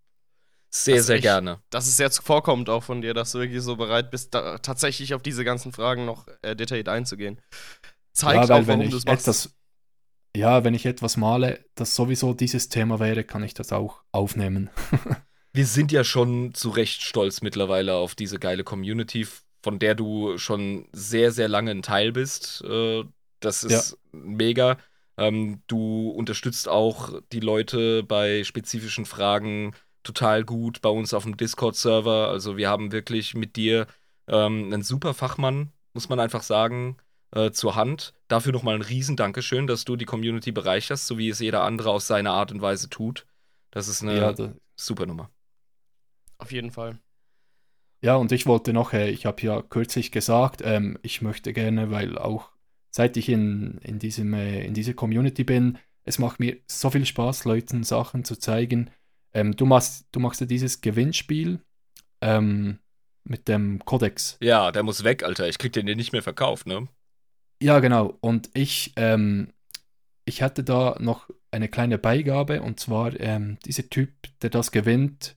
Sehr, 0.71 0.97
Das 0.97 1.05
sehr 1.05 1.15
ich- 1.17 1.21
gerne. 1.21 1.61
Das 1.69 1.87
ist 1.87 1.97
sehr 1.97 2.09
zuvorkommend 2.11 2.69
auch 2.69 2.83
von 2.83 3.01
dir, 3.01 3.13
dass 3.13 3.31
du 3.31 3.39
wirklich 3.39 3.61
so 3.61 3.75
bereit 3.75 4.11
bist, 4.11 4.33
da 4.33 4.57
tatsächlich 4.57 5.13
auf 5.13 5.21
diese 5.21 5.43
ganzen 5.45 5.71
Fragen 5.71 6.05
noch 6.05 6.27
äh, 6.41 6.55
detailliert 6.55 6.89
einzugehen. 6.89 7.39
Zeigt 8.11 8.49
ja, 8.49 8.55
auch, 8.55 8.67
wenn 8.67 8.79
warum 8.79 8.89
du 8.89 8.97
ich 8.97 9.03
es 9.03 9.05
machst. 9.05 9.27
etwas, 9.27 9.55
ja, 10.35 10.63
wenn 10.63 10.73
ich 10.73 10.85
etwas 10.85 11.15
male, 11.15 11.63
das 11.75 11.95
sowieso 11.95 12.33
dieses 12.33 12.69
Thema 12.69 12.99
wäre, 12.99 13.23
kann 13.23 13.43
ich 13.43 13.53
das 13.53 13.71
auch 13.71 14.03
aufnehmen. 14.11 14.69
Wir 15.55 15.65
sind 15.65 15.91
ja 15.93 16.03
schon 16.03 16.53
zu 16.53 16.69
Recht 16.69 17.01
stolz 17.01 17.41
mittlerweile 17.41 17.95
auf 17.95 18.13
diese 18.13 18.39
geile 18.39 18.63
Community, 18.65 19.25
von 19.63 19.79
der 19.79 19.95
du 19.95 20.37
schon 20.37 20.87
sehr, 20.91 21.31
sehr 21.31 21.47
lange 21.47 21.71
ein 21.71 21.81
Teil 21.81 22.11
bist. 22.11 22.61
Äh, 22.63 23.05
Das 23.39 23.63
ist 23.63 23.97
mega. 24.11 24.77
Ähm, 25.17 25.61
Du 25.67 26.09
unterstützt 26.09 26.67
auch 26.67 27.21
die 27.31 27.39
Leute 27.39 28.03
bei 28.03 28.43
spezifischen 28.43 29.05
Fragen 29.05 29.73
total 30.03 30.43
gut 30.43 30.81
bei 30.81 30.89
uns 30.89 31.13
auf 31.13 31.23
dem 31.23 31.37
Discord-Server. 31.37 32.27
Also 32.29 32.57
wir 32.57 32.69
haben 32.69 32.91
wirklich 32.91 33.33
mit 33.33 33.55
dir 33.55 33.87
ähm, 34.27 34.65
einen 34.73 34.83
super 34.83 35.13
Fachmann, 35.13 35.71
muss 35.93 36.09
man 36.09 36.19
einfach 36.19 36.43
sagen, 36.43 36.97
äh, 37.31 37.51
zur 37.51 37.75
Hand. 37.75 38.13
Dafür 38.27 38.51
nochmal 38.51 38.75
ein 38.75 38.81
riesen 38.81 39.15
Dankeschön, 39.15 39.67
dass 39.67 39.85
du 39.85 39.95
die 39.95 40.05
Community 40.05 40.51
bereicherst, 40.51 41.07
so 41.07 41.17
wie 41.17 41.29
es 41.29 41.39
jeder 41.39 41.63
andere 41.63 41.91
aus 41.91 42.07
seiner 42.07 42.33
Art 42.33 42.51
und 42.51 42.61
Weise 42.61 42.89
tut. 42.89 43.25
Das 43.71 43.87
ist 43.87 44.03
eine 44.03 44.17
ja, 44.17 44.33
super 44.75 45.05
Nummer. 45.05 45.29
Auf 46.37 46.51
jeden 46.51 46.71
Fall. 46.71 46.99
ja, 48.01 48.15
und 48.15 48.31
ich 48.31 48.45
wollte 48.45 48.73
noch, 48.73 48.93
äh, 48.93 49.09
ich 49.09 49.25
habe 49.25 49.41
ja 49.41 49.61
kürzlich 49.61 50.11
gesagt, 50.11 50.61
ähm, 50.63 50.97
ich 51.01 51.21
möchte 51.21 51.53
gerne, 51.53 51.91
weil 51.91 52.17
auch 52.17 52.49
seit 52.91 53.17
ich 53.17 53.29
in, 53.29 53.79
in, 53.79 53.99
diesem, 53.99 54.33
äh, 54.33 54.63
in 54.65 54.73
dieser 54.73 54.93
Community 54.93 55.43
bin, 55.43 55.77
es 56.05 56.19
macht 56.19 56.39
mir 56.39 56.57
so 56.67 56.89
viel 56.89 57.05
Spaß, 57.05 57.45
Leuten 57.45 57.83
Sachen 57.83 58.23
zu 58.23 58.37
zeigen. 58.37 58.91
Ähm, 59.33 59.55
du, 59.55 59.65
machst, 59.65 60.07
du 60.11 60.19
machst 60.19 60.39
ja 60.39 60.47
dieses 60.47 60.81
Gewinnspiel 60.81 61.59
ähm, 62.21 62.79
mit 63.23 63.47
dem 63.47 63.83
Codex. 63.83 64.37
Ja, 64.39 64.71
der 64.71 64.83
muss 64.83 65.03
weg, 65.03 65.23
Alter. 65.23 65.49
Ich 65.49 65.57
krieg 65.57 65.73
den 65.73 65.85
nicht 65.85 66.13
mehr 66.13 66.21
verkauft, 66.21 66.67
ne? 66.67 66.87
Ja, 67.61 67.79
genau. 67.79 68.17
Und 68.21 68.49
ich, 68.53 68.93
ähm, 68.95 69.51
ich 70.25 70.41
hatte 70.41 70.63
da 70.63 70.95
noch 70.99 71.29
eine 71.51 71.67
kleine 71.67 71.97
Beigabe 71.97 72.61
und 72.61 72.79
zwar 72.79 73.19
ähm, 73.19 73.57
dieser 73.65 73.89
Typ, 73.89 74.11
der 74.41 74.51
das 74.51 74.71
gewinnt, 74.71 75.35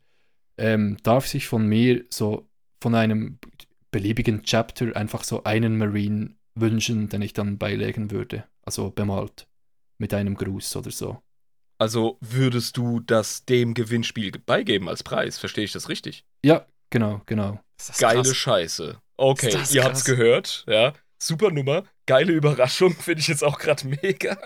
ähm, 0.58 0.96
darf 1.02 1.26
sich 1.26 1.46
von 1.48 1.66
mir 1.66 2.04
so 2.10 2.48
von 2.80 2.94
einem 2.94 3.38
beliebigen 3.90 4.42
Chapter 4.42 4.94
einfach 4.96 5.24
so 5.24 5.44
einen 5.44 5.78
Marine 5.78 6.36
wünschen, 6.54 7.08
den 7.08 7.22
ich 7.22 7.32
dann 7.32 7.58
beilegen 7.58 8.10
würde. 8.10 8.44
Also 8.62 8.90
bemalt. 8.90 9.46
Mit 9.98 10.14
einem 10.14 10.36
Gruß 10.36 10.76
oder 10.76 10.90
so. 10.90 11.22
Also 11.78 12.18
würdest 12.20 12.76
du 12.76 13.00
das 13.00 13.44
dem 13.44 13.74
Gewinnspiel 13.74 14.32
beigeben 14.44 14.88
als 14.88 15.02
Preis? 15.02 15.38
Verstehe 15.38 15.64
ich 15.64 15.72
das 15.72 15.88
richtig? 15.88 16.24
Ja, 16.44 16.66
genau, 16.90 17.22
genau. 17.26 17.60
Geile 17.98 18.22
krass. 18.22 18.36
Scheiße. 18.36 19.00
Okay, 19.16 19.50
ihr 19.70 19.84
habt's 19.84 20.04
krass. 20.04 20.04
gehört, 20.04 20.64
ja. 20.68 20.92
Super 21.20 21.50
Nummer. 21.50 21.84
Geile 22.08 22.32
Überraschung, 22.32 22.94
finde 23.00 23.20
ich 23.20 23.28
jetzt 23.28 23.44
auch 23.44 23.58
gerade 23.58 23.86
mega. 23.86 24.36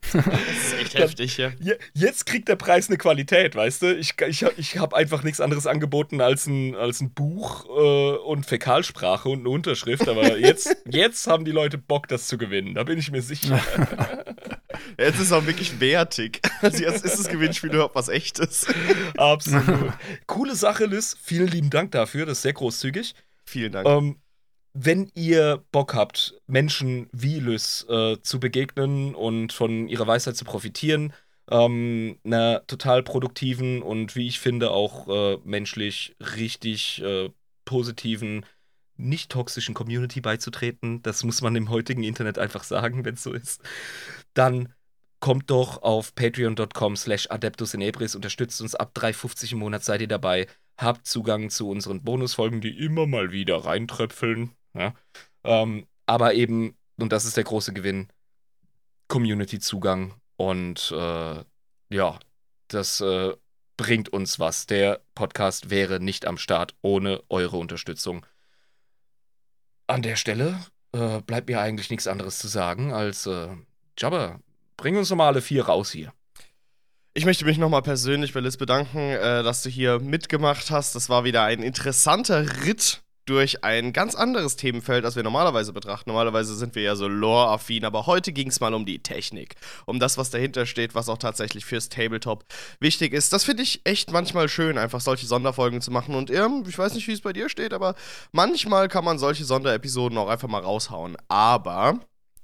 Das 0.00 0.14
ist 0.14 0.74
echt 0.80 0.94
heftig, 0.98 1.36
ja. 1.38 1.50
Je- 1.58 1.76
Jetzt 1.92 2.24
kriegt 2.26 2.48
der 2.48 2.54
Preis 2.56 2.88
eine 2.88 2.98
Qualität, 2.98 3.56
weißt 3.56 3.82
du? 3.82 3.96
Ich, 3.96 4.14
ich, 4.20 4.42
ich 4.56 4.78
habe 4.78 4.94
einfach 4.94 5.24
nichts 5.24 5.40
anderes 5.40 5.66
angeboten 5.66 6.20
als 6.20 6.46
ein, 6.46 6.76
als 6.76 7.00
ein 7.00 7.12
Buch 7.12 7.64
äh, 7.66 8.16
und 8.18 8.46
Fäkalsprache 8.46 9.28
und 9.28 9.40
eine 9.40 9.48
Unterschrift, 9.48 10.08
aber 10.08 10.38
jetzt, 10.38 10.76
jetzt 10.86 11.26
haben 11.26 11.44
die 11.44 11.50
Leute 11.50 11.78
Bock, 11.78 12.06
das 12.06 12.28
zu 12.28 12.38
gewinnen, 12.38 12.74
da 12.74 12.84
bin 12.84 12.98
ich 12.98 13.10
mir 13.10 13.22
sicher. 13.22 13.60
Jetzt 14.98 15.16
ist 15.16 15.26
es 15.26 15.32
auch 15.32 15.46
wirklich 15.46 15.80
wertig. 15.80 16.40
Also 16.60 16.82
jetzt 16.82 17.04
ist 17.04 17.18
das 17.18 17.28
Gewinnspiel 17.28 17.70
überhaupt 17.72 17.94
was 17.94 18.08
echtes. 18.08 18.66
Absolut. 19.16 19.92
Coole 20.26 20.54
Sache, 20.56 20.86
Liz. 20.86 21.16
Vielen 21.20 21.48
lieben 21.48 21.70
Dank 21.70 21.92
dafür, 21.92 22.26
das 22.26 22.38
ist 22.38 22.42
sehr 22.42 22.52
großzügig. 22.52 23.14
Vielen 23.44 23.72
Dank. 23.72 23.86
Ähm, 23.88 24.16
wenn 24.74 25.10
ihr 25.14 25.64
Bock 25.70 25.94
habt, 25.94 26.34
Menschen 26.46 27.08
wie 27.12 27.38
Lys 27.38 27.86
äh, 27.88 28.20
zu 28.20 28.40
begegnen 28.40 29.14
und 29.14 29.52
von 29.52 29.88
ihrer 29.88 30.06
Weisheit 30.06 30.36
zu 30.36 30.44
profitieren, 30.44 31.12
ähm, 31.50 32.18
einer 32.24 32.66
total 32.66 33.02
produktiven 33.04 33.82
und 33.82 34.16
wie 34.16 34.26
ich 34.26 34.40
finde 34.40 34.72
auch 34.72 35.08
äh, 35.08 35.38
menschlich 35.44 36.16
richtig 36.36 37.00
äh, 37.02 37.30
positiven, 37.64 38.44
nicht 38.96 39.30
toxischen 39.30 39.74
Community 39.74 40.20
beizutreten, 40.20 41.02
das 41.02 41.22
muss 41.22 41.40
man 41.40 41.54
im 41.54 41.70
heutigen 41.70 42.02
Internet 42.02 42.38
einfach 42.38 42.64
sagen, 42.64 43.04
wenn 43.04 43.14
es 43.14 43.22
so 43.22 43.32
ist, 43.32 43.62
dann 44.34 44.72
kommt 45.20 45.50
doch 45.50 45.82
auf 45.82 46.14
patreon.com 46.14 46.96
slash 46.96 47.30
adeptus 47.30 47.74
in 47.74 47.80
Ebris, 47.80 48.14
unterstützt 48.16 48.60
uns 48.60 48.74
ab 48.74 48.92
3,50 48.96 49.52
im 49.52 49.58
Monat, 49.60 49.84
seid 49.84 50.00
ihr 50.00 50.08
dabei, 50.08 50.48
habt 50.76 51.06
Zugang 51.06 51.50
zu 51.50 51.68
unseren 51.68 52.02
Bonusfolgen, 52.02 52.60
die 52.60 52.76
immer 52.76 53.06
mal 53.06 53.30
wieder 53.30 53.64
reintröpfeln. 53.64 54.50
Ja? 54.74 54.94
Ähm, 55.44 55.86
aber 56.06 56.34
eben, 56.34 56.76
und 56.96 57.12
das 57.12 57.24
ist 57.24 57.36
der 57.36 57.44
große 57.44 57.72
Gewinn, 57.72 58.08
Community-Zugang 59.08 60.14
und 60.36 60.92
äh, 60.92 61.44
ja, 61.90 62.18
das 62.68 63.00
äh, 63.00 63.34
bringt 63.76 64.08
uns 64.08 64.38
was. 64.38 64.66
Der 64.66 65.00
Podcast 65.14 65.70
wäre 65.70 66.00
nicht 66.00 66.26
am 66.26 66.38
Start 66.38 66.74
ohne 66.82 67.22
eure 67.28 67.56
Unterstützung. 67.56 68.26
An 69.86 70.02
der 70.02 70.16
Stelle 70.16 70.58
äh, 70.92 71.20
bleibt 71.20 71.48
mir 71.48 71.60
eigentlich 71.60 71.90
nichts 71.90 72.06
anderes 72.06 72.38
zu 72.38 72.48
sagen 72.48 72.92
als 72.92 73.26
äh, 73.26 73.48
Jabba, 73.98 74.40
bring 74.76 74.96
uns 74.96 75.08
doch 75.08 75.16
mal 75.16 75.28
alle 75.28 75.42
vier 75.42 75.66
raus 75.66 75.90
hier. 75.90 76.12
Ich 77.16 77.26
möchte 77.26 77.44
mich 77.44 77.58
nochmal 77.58 77.82
persönlich 77.82 78.32
bei 78.32 78.40
Liz 78.40 78.56
bedanken, 78.56 78.98
äh, 78.98 79.42
dass 79.44 79.62
du 79.62 79.70
hier 79.70 80.00
mitgemacht 80.00 80.70
hast. 80.70 80.96
Das 80.96 81.08
war 81.08 81.22
wieder 81.22 81.44
ein 81.44 81.62
interessanter 81.62 82.64
Ritt 82.64 83.03
durch 83.26 83.64
ein 83.64 83.92
ganz 83.92 84.14
anderes 84.14 84.56
Themenfeld, 84.56 85.04
als 85.04 85.16
wir 85.16 85.22
normalerweise 85.22 85.72
betrachten. 85.72 86.10
Normalerweise 86.10 86.54
sind 86.54 86.74
wir 86.74 86.82
ja 86.82 86.96
so 86.96 87.08
lore-affin, 87.08 87.84
aber 87.84 88.06
heute 88.06 88.32
ging 88.32 88.48
es 88.48 88.60
mal 88.60 88.74
um 88.74 88.84
die 88.84 89.02
Technik. 89.02 89.56
Um 89.86 89.98
das, 89.98 90.18
was 90.18 90.30
dahinter 90.30 90.66
steht, 90.66 90.94
was 90.94 91.08
auch 91.08 91.18
tatsächlich 91.18 91.64
fürs 91.64 91.88
Tabletop 91.88 92.44
wichtig 92.80 93.12
ist. 93.12 93.32
Das 93.32 93.44
finde 93.44 93.62
ich 93.62 93.80
echt 93.84 94.12
manchmal 94.12 94.48
schön, 94.48 94.78
einfach 94.78 95.00
solche 95.00 95.26
Sonderfolgen 95.26 95.80
zu 95.80 95.90
machen. 95.90 96.14
Und 96.14 96.30
ähm, 96.30 96.64
ich 96.68 96.78
weiß 96.78 96.94
nicht, 96.94 97.08
wie 97.08 97.12
es 97.12 97.22
bei 97.22 97.32
dir 97.32 97.48
steht, 97.48 97.72
aber 97.72 97.94
manchmal 98.32 98.88
kann 98.88 99.04
man 99.04 99.18
solche 99.18 99.44
Sonderepisoden 99.44 100.18
auch 100.18 100.28
einfach 100.28 100.48
mal 100.48 100.62
raushauen. 100.62 101.16
Aber 101.28 102.00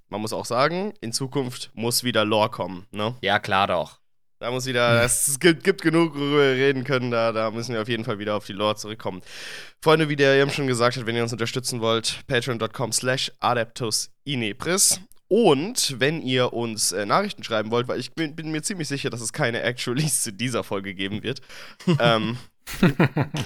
man 0.08 0.20
muss 0.20 0.32
auch 0.32 0.46
sagen, 0.46 0.92
in 1.00 1.12
Zukunft 1.12 1.70
muss 1.74 2.04
wieder 2.04 2.24
Lore 2.24 2.50
kommen, 2.50 2.86
ne? 2.90 3.14
Ja, 3.20 3.38
klar 3.38 3.66
doch. 3.66 3.99
Da 4.40 4.50
muss 4.50 4.64
wieder, 4.64 5.02
es 5.04 5.38
gibt, 5.38 5.64
gibt 5.64 5.82
genug, 5.82 6.14
worüber 6.14 6.38
wir 6.38 6.54
reden 6.54 6.82
können. 6.82 7.10
Da, 7.10 7.30
da 7.30 7.50
müssen 7.50 7.74
wir 7.74 7.82
auf 7.82 7.88
jeden 7.88 8.04
Fall 8.04 8.18
wieder 8.18 8.36
auf 8.36 8.46
die 8.46 8.54
Lore 8.54 8.74
zurückkommen. 8.74 9.20
Freunde, 9.82 10.08
wie 10.08 10.16
der 10.16 10.40
eben 10.40 10.50
schon 10.50 10.66
gesagt 10.66 10.96
hat, 10.96 11.04
wenn 11.04 11.14
ihr 11.14 11.22
uns 11.22 11.32
unterstützen 11.32 11.82
wollt, 11.82 12.20
patreon.com 12.26 12.90
slash 12.90 13.30
adeptusinepris. 13.40 15.02
Und 15.28 16.00
wenn 16.00 16.22
ihr 16.22 16.54
uns 16.54 16.90
äh, 16.92 17.04
Nachrichten 17.04 17.44
schreiben 17.44 17.70
wollt, 17.70 17.86
weil 17.86 18.00
ich 18.00 18.14
bin, 18.14 18.34
bin, 18.34 18.50
mir 18.50 18.62
ziemlich 18.62 18.88
sicher, 18.88 19.10
dass 19.10 19.20
es 19.20 19.34
keine 19.34 19.60
Actual-Lease 19.60 20.22
zu 20.22 20.32
dieser 20.32 20.64
Folge 20.64 20.94
geben 20.94 21.22
wird. 21.22 21.42
ähm, 22.00 22.38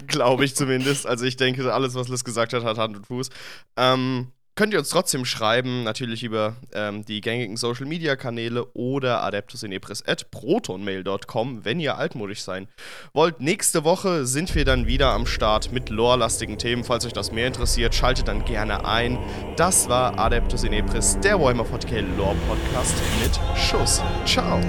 Glaube 0.06 0.44
ich 0.44 0.54
zumindest. 0.54 1.08
Also 1.08 1.24
ich 1.24 1.36
denke, 1.36 1.74
alles, 1.74 1.96
was 1.96 2.08
Liz 2.08 2.22
gesagt 2.22 2.52
hat, 2.52 2.62
hat 2.62 2.78
Hand 2.78 2.96
und 2.96 3.06
Fuß. 3.08 3.30
Ähm, 3.76 4.28
könnt 4.55 4.72
ihr 4.72 4.78
uns 4.78 4.90
trotzdem 4.90 5.24
schreiben, 5.24 5.82
natürlich 5.85 6.22
über 6.22 6.55
ähm, 6.72 7.05
die 7.05 7.20
gängigen 7.20 7.56
Social 7.56 7.86
Media 7.86 8.14
Kanäle 8.16 8.66
oder 8.74 9.22
adeptusinepris.protonmail.com, 9.22 11.64
wenn 11.64 11.81
ihr 11.81 11.98
altmodisch 11.98 12.43
sein 12.43 12.68
wollt. 13.12 13.40
Nächste 13.40 13.82
Woche 13.85 14.26
sind 14.26 14.55
wir 14.55 14.64
dann 14.64 14.86
wieder 14.86 15.09
am 15.09 15.26
Start 15.26 15.72
mit 15.72 15.90
lore-lastigen 15.90 16.56
Themen. 16.59 16.85
Falls 16.85 17.05
euch 17.06 17.12
das 17.12 17.32
mehr 17.32 17.48
interessiert, 17.48 17.94
schaltet 17.94 18.28
dann 18.28 18.44
gerne 18.44 18.85
ein. 18.85 19.18
Das 19.56 19.89
war 19.89 20.18
Adeptus 20.18 20.64
Inepris, 20.64 21.18
der 21.20 21.40
Warhammer 21.40 21.64
40k 21.64 22.05
Lore 22.16 22.36
Podcast 22.48 22.94
mit 23.22 23.39
Schuss. 23.59 24.02
Ciao. 24.24 24.60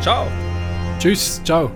Ciao. 0.00 0.26
Tschüss, 0.98 1.42
ciao. 1.44 1.70